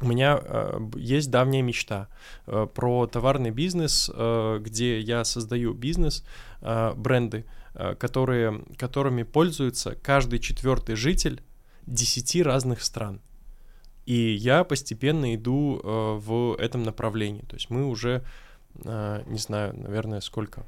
у 0.00 0.06
меня 0.06 0.40
э, 0.42 0.80
есть 0.96 1.30
давняя 1.30 1.62
мечта 1.62 2.08
э, 2.46 2.66
про 2.72 3.06
товарный 3.06 3.50
бизнес, 3.50 4.10
э, 4.12 4.58
где 4.60 4.98
я 5.00 5.24
создаю 5.24 5.74
бизнес, 5.74 6.24
э, 6.62 6.94
бренды, 6.96 7.44
э, 7.74 7.94
которые, 7.96 8.64
которыми 8.78 9.24
пользуется 9.24 9.94
каждый 10.02 10.38
четвертый 10.38 10.94
житель 10.94 11.42
10 11.86 12.42
разных 12.42 12.82
стран. 12.82 13.20
И 14.06 14.32
я 14.32 14.64
постепенно 14.64 15.34
иду 15.34 15.78
э, 15.78 16.18
в 16.18 16.56
этом 16.58 16.82
направлении. 16.82 17.42
То 17.42 17.56
есть 17.56 17.68
мы 17.68 17.86
уже, 17.86 18.24
э, 18.82 19.22
не 19.26 19.38
знаю, 19.38 19.78
наверное, 19.78 20.20
сколько, 20.20 20.64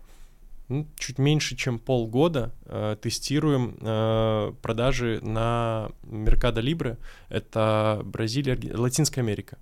ну, 0.72 0.86
чуть 0.96 1.18
меньше, 1.18 1.56
чем 1.56 1.78
полгода 1.78 2.54
э, 2.64 2.96
тестируем 3.00 3.76
э, 3.80 4.52
продажи 4.62 5.20
на 5.22 5.90
Mercado 6.02 6.62
Libre. 6.62 6.96
Это 7.28 8.00
Бразилия, 8.04 8.58
Латинская 8.74 9.20
Америка. 9.20 9.58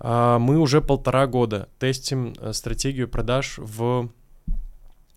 Э, 0.00 0.38
мы 0.40 0.58
уже 0.58 0.80
полтора 0.80 1.26
года 1.26 1.68
тестим 1.78 2.34
э, 2.38 2.52
стратегию 2.52 3.08
продаж 3.08 3.58
в 3.58 4.10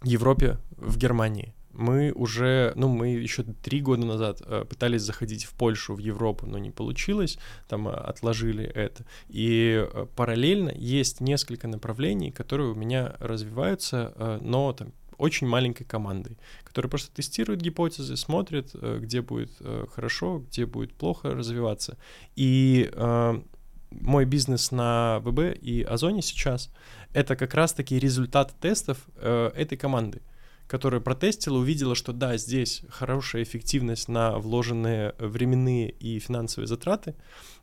Европе, 0.04 0.60
в 0.78 0.98
Германии. 0.98 1.54
Мы 1.74 2.12
уже, 2.12 2.72
ну, 2.76 2.88
мы 2.88 3.10
еще 3.10 3.44
три 3.44 3.82
года 3.82 4.06
назад 4.06 4.42
э, 4.46 4.64
пытались 4.70 5.02
заходить 5.02 5.46
в 5.46 5.54
Польшу, 5.54 5.96
в 5.96 5.98
Европу, 6.00 6.46
но 6.46 6.60
не 6.60 6.70
получилось, 6.70 7.40
там 7.68 7.88
э, 7.88 7.92
отложили 7.92 8.64
это. 8.64 9.06
И 9.28 9.84
э, 9.92 10.06
параллельно 10.16 10.72
есть 10.76 11.20
несколько 11.20 11.68
направлений, 11.68 12.32
которые 12.32 12.72
у 12.72 12.76
меня 12.76 13.16
развиваются, 13.20 14.40
но 14.42 14.72
там 14.74 14.94
очень 15.18 15.48
маленькой 15.48 15.86
командой, 15.86 16.38
которая 16.64 16.90
просто 16.90 17.14
тестирует 17.16 17.62
гипотезы, 17.62 18.18
смотрит, 18.18 18.74
где 18.74 19.22
будет 19.22 19.52
хорошо, 19.94 20.40
где 20.40 20.66
будет 20.66 20.94
плохо 20.94 21.32
развиваться. 21.32 21.98
И 22.36 22.92
мой 23.92 24.26
бизнес 24.26 24.72
на 24.72 25.20
ВБ 25.20 25.56
и 25.62 25.84
Озоне 25.84 26.22
сейчас 26.22 26.72
это 27.14 27.36
как 27.36 27.54
раз-таки 27.54 28.00
результат 28.00 28.54
тестов 28.60 29.08
этой 29.22 29.78
команды 29.78 30.22
которая 30.68 31.02
протестила, 31.02 31.58
увидела, 31.58 31.96
что 31.96 32.14
да, 32.14 32.38
здесь 32.38 32.84
хорошая 32.90 33.44
эффективность 33.44 34.08
на 34.08 34.38
вложенные 34.38 35.14
временные 35.20 35.90
и 35.90 36.20
финансовые 36.20 36.68
затраты, 36.68 37.16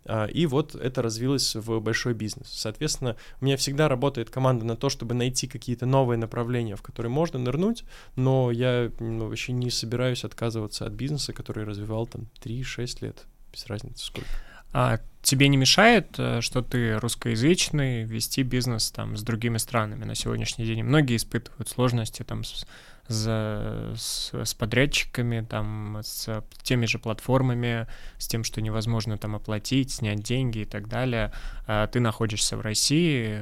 а, 0.04 0.26
и 0.26 0.46
вот 0.46 0.74
это 0.74 1.02
развилось 1.02 1.54
в 1.56 1.80
большой 1.80 2.14
бизнес. 2.14 2.48
Соответственно, 2.48 3.16
у 3.40 3.44
меня 3.44 3.56
всегда 3.56 3.88
работает 3.88 4.30
команда 4.30 4.64
на 4.64 4.76
то, 4.76 4.88
чтобы 4.88 5.14
найти 5.14 5.46
какие-то 5.46 5.86
новые 5.86 6.18
направления, 6.18 6.76
в 6.76 6.82
которые 6.82 7.10
можно 7.10 7.38
нырнуть, 7.38 7.84
но 8.16 8.50
я 8.50 8.90
ну, 8.98 9.28
вообще 9.28 9.52
не 9.52 9.70
собираюсь 9.70 10.24
отказываться 10.24 10.86
от 10.86 10.92
бизнеса, 10.92 11.32
который 11.32 11.64
развивал 11.64 12.06
там 12.06 12.28
3-6 12.42 13.04
лет, 13.04 13.26
без 13.52 13.66
разницы 13.66 14.04
сколько. 14.04 14.30
А 14.72 15.00
тебе 15.22 15.48
не 15.48 15.56
мешает, 15.56 16.14
э, 16.18 16.40
что 16.40 16.62
ты 16.62 16.96
русскоязычный, 16.98 18.04
вести 18.04 18.42
бизнес 18.42 18.90
там 18.90 19.16
с 19.16 19.22
другими 19.22 19.58
странами 19.58 20.04
на 20.04 20.14
сегодняшний 20.14 20.64
день? 20.64 20.84
Многие 20.84 21.16
испытывают 21.16 21.68
сложности 21.68 22.22
там 22.22 22.44
с, 22.44 22.66
с, 23.10 23.92
с, 23.96 24.30
с 24.32 24.54
подрядчиками, 24.54 25.40
там, 25.40 25.98
с 26.02 26.44
теми 26.62 26.86
же 26.86 26.98
платформами, 26.98 27.88
с 28.18 28.28
тем, 28.28 28.44
что 28.44 28.60
невозможно 28.60 29.18
там 29.18 29.34
оплатить, 29.34 29.90
снять 29.90 30.22
деньги 30.22 30.60
и 30.60 30.64
так 30.64 30.88
далее. 30.88 31.32
А 31.66 31.88
ты 31.88 32.00
находишься 32.00 32.56
в 32.56 32.60
России, 32.60 33.40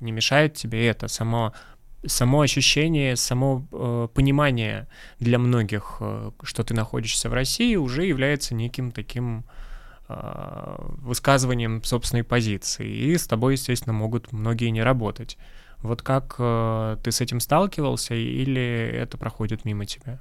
не 0.00 0.12
мешает 0.12 0.54
тебе 0.54 0.86
это 0.86 1.08
само 1.08 1.54
само 2.06 2.42
ощущение, 2.42 3.16
само 3.16 3.66
э, 3.72 4.08
понимание 4.12 4.88
для 5.20 5.38
многих, 5.38 5.96
э, 6.00 6.32
что 6.42 6.62
ты 6.62 6.74
находишься 6.74 7.30
в 7.30 7.32
России, 7.32 7.76
уже 7.76 8.04
является 8.04 8.54
неким 8.54 8.92
таким 8.92 9.46
э, 10.10 10.74
высказыванием 10.98 11.82
собственной 11.82 12.22
позиции. 12.22 12.86
И 12.86 13.16
с 13.16 13.26
тобой, 13.26 13.54
естественно, 13.54 13.94
могут 13.94 14.32
многие 14.32 14.68
не 14.68 14.82
работать. 14.82 15.38
Вот 15.84 16.00
как 16.00 16.36
э, 16.38 16.96
ты 17.02 17.12
с 17.12 17.20
этим 17.20 17.40
сталкивался, 17.40 18.14
или 18.14 18.90
это 18.94 19.18
проходит 19.18 19.66
мимо 19.66 19.84
тебя? 19.84 20.18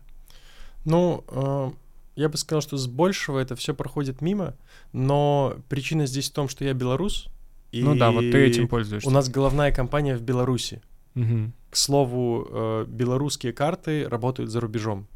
Ну, 0.83 1.23
э, 1.29 1.71
я 2.17 2.27
бы 2.27 2.37
сказал, 2.37 2.61
что 2.61 2.75
с 2.75 2.85
большего 2.85 3.39
это 3.39 3.55
все 3.55 3.73
проходит 3.73 4.19
мимо, 4.19 4.55
но 4.91 5.55
причина 5.69 6.05
здесь 6.05 6.29
в 6.29 6.33
том, 6.33 6.49
что 6.49 6.65
я 6.65 6.73
белорус. 6.73 7.29
И 7.71 7.81
ну 7.81 7.95
да, 7.95 8.11
вот 8.11 8.29
ты 8.29 8.45
этим 8.45 8.67
пользуешься. 8.67 9.07
У 9.07 9.11
нас 9.11 9.29
головная 9.29 9.71
компания 9.71 10.17
в 10.17 10.21
Беларуси. 10.21 10.81
Угу. 11.15 11.51
К 11.69 11.77
слову, 11.77 12.45
э, 12.49 12.85
белорусские 12.89 13.53
карты 13.53 14.09
работают 14.09 14.51
за 14.51 14.59
рубежом. 14.59 15.07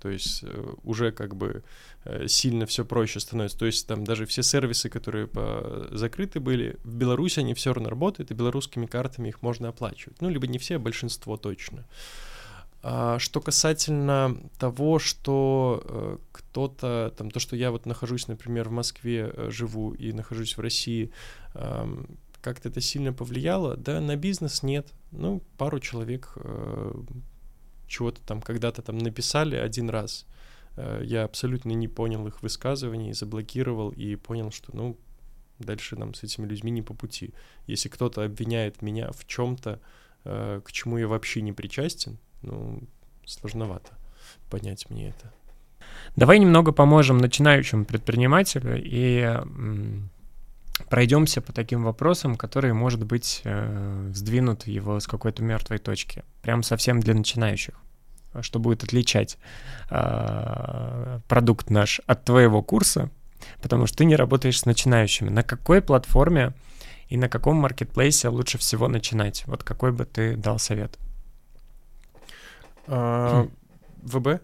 То 0.00 0.08
есть 0.08 0.42
э, 0.42 0.72
уже 0.82 1.12
как 1.12 1.36
бы 1.36 1.62
э, 2.04 2.26
сильно 2.26 2.66
все 2.66 2.84
проще 2.84 3.20
становится. 3.20 3.58
То 3.58 3.66
есть 3.66 3.86
там 3.86 4.04
даже 4.04 4.26
все 4.26 4.42
сервисы, 4.42 4.88
которые 4.88 5.26
по... 5.26 5.88
закрыты 5.92 6.40
были, 6.40 6.78
в 6.84 6.94
Беларуси 6.94 7.40
они 7.40 7.54
все 7.54 7.72
равно 7.72 7.90
работают, 7.90 8.30
и 8.30 8.34
белорусскими 8.34 8.86
картами 8.86 9.28
их 9.28 9.42
можно 9.42 9.68
оплачивать. 9.68 10.20
Ну, 10.20 10.28
либо 10.28 10.46
не 10.46 10.58
все, 10.58 10.76
а 10.76 10.78
большинство 10.78 11.36
точно. 11.36 11.86
А 12.82 13.18
что 13.18 13.40
касательно 13.40 14.38
того, 14.58 14.98
что 14.98 15.82
э, 15.84 16.16
кто-то, 16.32 17.12
там, 17.16 17.30
то, 17.30 17.38
что 17.38 17.54
я 17.54 17.70
вот 17.70 17.84
нахожусь, 17.84 18.26
например, 18.26 18.70
в 18.70 18.72
Москве, 18.72 19.30
э, 19.34 19.50
живу 19.50 19.92
и 19.92 20.12
нахожусь 20.12 20.56
в 20.56 20.60
России, 20.60 21.10
э, 21.54 22.04
как-то 22.40 22.70
это 22.70 22.80
сильно 22.80 23.12
повлияло? 23.12 23.76
Да, 23.76 24.00
на 24.00 24.16
бизнес 24.16 24.62
нет. 24.62 24.88
Ну, 25.12 25.42
пару 25.58 25.78
человек 25.78 26.32
э, 26.36 26.92
чего-то 27.90 28.20
там 28.22 28.40
когда-то 28.40 28.82
там 28.82 28.98
написали 28.98 29.56
один 29.56 29.90
раз. 29.90 30.24
Э, 30.76 31.00
я 31.04 31.24
абсолютно 31.24 31.72
не 31.72 31.88
понял 31.88 32.26
их 32.26 32.42
высказываний, 32.42 33.12
заблокировал 33.12 33.90
и 33.90 34.16
понял, 34.16 34.50
что, 34.52 34.74
ну, 34.74 34.96
дальше 35.58 35.96
нам 35.96 36.14
с 36.14 36.22
этими 36.22 36.46
людьми 36.46 36.70
не 36.70 36.82
по 36.82 36.94
пути. 36.94 37.34
Если 37.66 37.88
кто-то 37.88 38.22
обвиняет 38.24 38.80
меня 38.80 39.10
в 39.10 39.26
чем-то, 39.26 39.80
э, 40.24 40.60
к 40.64 40.72
чему 40.72 40.98
я 40.98 41.08
вообще 41.08 41.42
не 41.42 41.52
причастен, 41.52 42.18
ну, 42.42 42.80
сложновато 43.26 43.90
понять 44.48 44.88
мне 44.88 45.08
это. 45.08 45.32
Давай 46.14 46.38
немного 46.38 46.72
поможем 46.72 47.18
начинающему 47.18 47.84
предпринимателю 47.84 48.80
и 48.80 49.40
пройдемся 50.88 51.40
по 51.40 51.52
таким 51.52 51.84
вопросам, 51.84 52.36
которые, 52.36 52.74
может 52.74 53.04
быть, 53.04 53.42
э, 53.44 54.10
сдвинут 54.14 54.66
его 54.66 54.98
с 55.00 55.06
какой-то 55.06 55.42
мертвой 55.42 55.78
точки. 55.78 56.24
Прям 56.42 56.62
совсем 56.62 57.00
для 57.00 57.14
начинающих. 57.14 57.74
Что 58.40 58.60
будет 58.60 58.84
отличать 58.84 59.38
э, 59.90 61.20
продукт 61.28 61.68
наш 61.70 62.00
от 62.06 62.24
твоего 62.24 62.62
курса, 62.62 63.10
потому 63.60 63.86
что 63.86 63.98
ты 63.98 64.04
не 64.04 64.16
работаешь 64.16 64.60
с 64.60 64.66
начинающими. 64.66 65.28
На 65.28 65.42
какой 65.42 65.82
платформе 65.82 66.52
и 67.08 67.16
на 67.16 67.28
каком 67.28 67.56
маркетплейсе 67.56 68.28
лучше 68.28 68.58
всего 68.58 68.86
начинать? 68.86 69.44
Вот 69.46 69.64
какой 69.64 69.90
бы 69.90 70.04
ты 70.04 70.36
дал 70.36 70.60
совет? 70.60 70.96
А, 72.86 73.48
ВБ. 74.02 74.42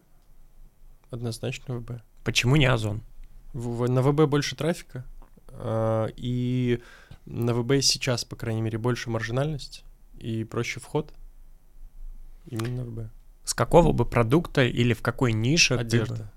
Однозначно 1.11 1.77
ВБ. 1.77 2.03
Почему 2.25 2.57
не 2.57 2.67
Озон? 2.67 3.03
На 3.55 4.03
ВБ 4.03 4.29
больше 4.29 4.57
трафика, 4.57 5.05
а, 5.16 5.16
и 6.17 6.81
на 7.25 7.55
ВБ 7.55 7.83
сейчас, 7.83 8.25
по 8.25 8.37
крайней 8.37 8.63
мере, 8.63 8.79
больше 8.79 9.11
маржинальность 9.11 9.85
и 10.19 10.45
проще 10.45 10.81
вход. 10.81 11.13
Именно 12.47 12.85
на 12.85 12.85
ВБ. 12.85 13.11
С 13.45 13.55
какого 13.55 13.93
бы 13.93 14.05
продукта 14.05 14.65
или 14.65 14.93
в 14.93 15.03
какой 15.03 15.33
нише 15.33 15.75
Одежда. 15.75 16.31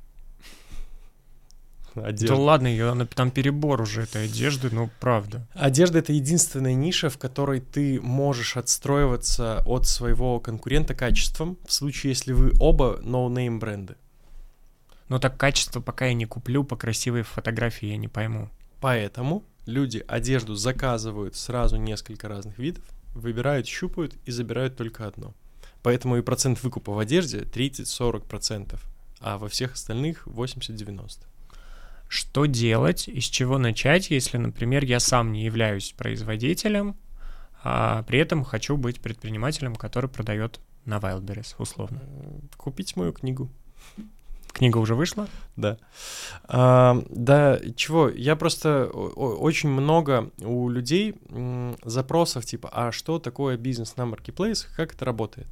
ты 1.93 2.01
Одежда. 2.01 2.35
Да 2.35 2.41
ладно, 2.41 2.67
ее, 2.67 3.07
там 3.15 3.31
перебор 3.31 3.81
уже 3.81 4.03
этой 4.03 4.25
одежды, 4.25 4.69
ну 4.71 4.89
правда. 4.99 5.47
Одежда— 5.53 5.99
это 5.99 6.13
единственная 6.13 6.73
ниша, 6.73 7.09
в 7.09 7.17
которой 7.17 7.59
ты 7.59 7.99
можешь 7.99 8.57
отстроиваться 8.57 9.63
от 9.65 9.87
своего 9.87 10.39
конкурента 10.39 10.93
качеством, 10.93 11.57
в 11.65 11.73
случае, 11.73 12.11
если 12.11 12.33
вы 12.33 12.53
оба 12.59 12.99
no-name 13.01 13.59
бренды. 13.59 13.95
Ну 15.07 15.19
так 15.19 15.37
качество 15.37 15.81
пока 15.81 16.05
я 16.05 16.13
не 16.13 16.25
куплю 16.25 16.63
по 16.63 16.75
красивой 16.75 17.23
фотографии, 17.23 17.87
я 17.87 17.97
не 17.97 18.07
пойму. 18.07 18.49
Поэтому 18.81 19.43
люди 19.65 20.03
одежду 20.07 20.56
заказывают 20.56 21.35
сразу 21.35 21.77
несколько 21.77 22.27
разных 22.27 22.57
видов, 22.57 22.84
выбирают, 23.14 23.68
щупают 23.68 24.15
и 24.26 24.31
забирают 24.31 24.77
только 24.77 25.06
одно. 25.06 25.34
Поэтому 25.84 26.18
и 26.18 26.22
процент 26.22 26.61
выкупа 26.64 26.91
в 26.91 26.99
одежде 26.99 27.39
30-40%, 27.39 28.80
а 29.19 29.38
во 29.38 29.47
всех 29.47 29.73
остальных 29.73 30.27
80-90%. 30.27 31.23
Что 32.07 32.45
делать 32.47 33.07
и 33.07 33.19
с 33.19 33.26
чего 33.26 33.60
начать, 33.60 34.10
если, 34.10 34.38
например, 34.38 34.84
я 34.84 34.99
сам 34.99 35.31
не 35.31 35.45
являюсь 35.45 35.93
производителем, 35.95 36.97
а 37.64 38.03
при 38.03 38.19
этом 38.19 38.43
хочу 38.43 38.77
быть 38.77 38.99
предпринимателем, 38.99 39.76
который 39.76 40.10
продает 40.10 40.60
на 40.85 40.97
Wildberries, 40.97 41.56
условно? 41.60 42.01
Купить 42.57 42.95
мою 42.95 43.14
книгу. 43.14 43.49
Книга 44.51 44.77
уже 44.77 44.95
вышла? 44.95 45.27
Да. 45.55 45.77
А, 46.43 47.01
да, 47.09 47.59
чего? 47.76 48.09
Я 48.09 48.35
просто 48.35 48.85
очень 48.85 49.69
много 49.69 50.31
у 50.39 50.69
людей 50.69 51.15
запросов 51.84 52.45
типа, 52.45 52.69
а 52.71 52.91
что 52.91 53.19
такое 53.19 53.57
бизнес 53.57 53.95
на 53.95 54.05
маркетплейс, 54.05 54.67
как 54.76 54.93
это 54.93 55.05
работает? 55.05 55.47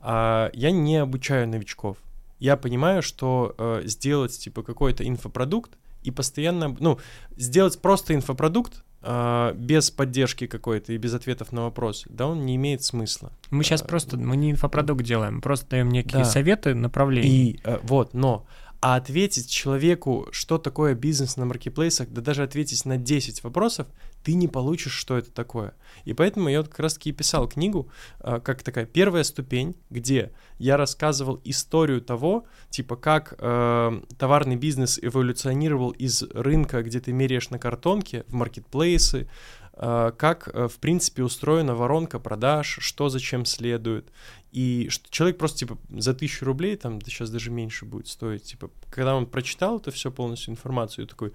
А, 0.00 0.50
я 0.52 0.70
не 0.70 0.96
обучаю 0.96 1.48
новичков. 1.48 1.96
Я 2.38 2.56
понимаю, 2.56 3.02
что 3.02 3.54
э, 3.56 3.82
сделать 3.84 4.36
типа 4.36 4.64
какой-то 4.64 5.06
инфопродукт 5.06 5.78
и 6.02 6.10
постоянно, 6.10 6.76
ну, 6.80 6.98
сделать 7.36 7.80
просто 7.80 8.14
инфопродукт 8.14 8.84
без 9.02 9.90
поддержки 9.90 10.46
какой-то 10.46 10.92
и 10.92 10.96
без 10.96 11.14
ответов 11.14 11.52
на 11.52 11.62
вопрос, 11.62 12.04
да, 12.08 12.28
он 12.28 12.44
не 12.46 12.56
имеет 12.56 12.82
смысла. 12.82 13.32
Мы 13.50 13.64
сейчас 13.64 13.82
а, 13.82 13.86
просто, 13.86 14.16
мы 14.16 14.36
не 14.36 14.50
инфопродукт 14.50 15.02
делаем, 15.02 15.40
просто 15.40 15.68
даем 15.70 15.88
некие 15.88 16.22
да. 16.22 16.24
советы, 16.24 16.74
направления. 16.74 17.28
И 17.28 17.60
э, 17.64 17.78
вот, 17.82 18.14
но 18.14 18.46
а 18.80 18.96
ответить 18.96 19.48
человеку, 19.48 20.26
что 20.32 20.58
такое 20.58 20.94
бизнес 20.96 21.36
на 21.36 21.46
маркетплейсах, 21.46 22.08
да 22.08 22.20
даже 22.20 22.42
ответить 22.42 22.84
на 22.84 22.96
10 22.96 23.44
вопросов, 23.44 23.86
ты 24.22 24.34
не 24.34 24.48
получишь, 24.48 24.92
что 24.92 25.18
это 25.18 25.30
такое. 25.30 25.74
И 26.04 26.12
поэтому 26.14 26.48
я 26.48 26.62
как 26.62 26.78
раз-таки 26.78 27.10
и 27.10 27.12
писал 27.12 27.48
книгу, 27.48 27.90
а, 28.20 28.40
как 28.40 28.62
такая 28.62 28.86
первая 28.86 29.24
ступень, 29.24 29.76
где 29.90 30.32
я 30.58 30.76
рассказывал 30.76 31.40
историю 31.44 32.00
того, 32.00 32.46
типа 32.70 32.96
как 32.96 33.34
э, 33.38 34.00
товарный 34.18 34.56
бизнес 34.56 34.98
эволюционировал 35.02 35.90
из 35.90 36.22
рынка, 36.22 36.82
где 36.82 37.00
ты 37.00 37.12
меряешь 37.12 37.50
на 37.50 37.58
картонке, 37.58 38.24
в 38.28 38.34
маркетплейсы, 38.34 39.28
э, 39.74 40.12
как, 40.16 40.48
в 40.54 40.78
принципе, 40.78 41.22
устроена 41.24 41.74
воронка 41.74 42.18
продаж, 42.18 42.78
что 42.80 43.08
зачем 43.08 43.44
следует. 43.44 44.10
И 44.52 44.88
что 44.90 45.10
человек 45.10 45.38
просто, 45.38 45.60
типа, 45.60 45.78
за 45.88 46.14
тысячу 46.14 46.44
рублей, 46.44 46.76
там, 46.76 47.00
сейчас 47.00 47.30
даже 47.30 47.50
меньше 47.50 47.86
будет 47.86 48.06
стоить, 48.06 48.44
типа, 48.44 48.70
когда 48.90 49.16
он 49.16 49.26
прочитал 49.26 49.78
это 49.78 49.90
все 49.90 50.10
полностью 50.10 50.52
информацию, 50.52 51.06
такой, 51.06 51.32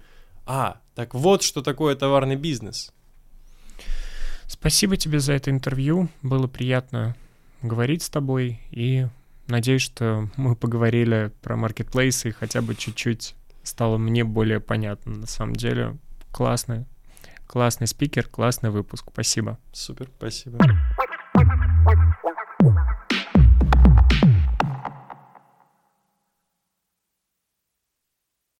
а, 0.48 0.80
так 0.94 1.14
вот, 1.14 1.42
что 1.42 1.60
такое 1.60 1.94
товарный 1.94 2.36
бизнес. 2.36 2.92
Спасибо 4.46 4.96
тебе 4.96 5.20
за 5.20 5.34
это 5.34 5.50
интервью. 5.50 6.08
Было 6.22 6.46
приятно 6.46 7.14
говорить 7.60 8.02
с 8.02 8.08
тобой. 8.08 8.58
И 8.70 9.06
надеюсь, 9.46 9.82
что 9.82 10.30
мы 10.36 10.56
поговорили 10.56 11.30
про 11.42 11.56
маркетплейсы 11.56 12.30
и 12.30 12.32
хотя 12.32 12.62
бы 12.62 12.74
чуть-чуть 12.74 13.34
стало 13.62 13.98
мне 13.98 14.24
более 14.24 14.58
понятно. 14.58 15.16
На 15.16 15.26
самом 15.26 15.54
деле, 15.54 15.98
классный, 16.32 16.86
классный 17.46 17.86
спикер, 17.86 18.26
классный 18.26 18.70
выпуск. 18.70 19.08
Спасибо. 19.12 19.58
Супер, 19.72 20.08
спасибо. 20.16 20.58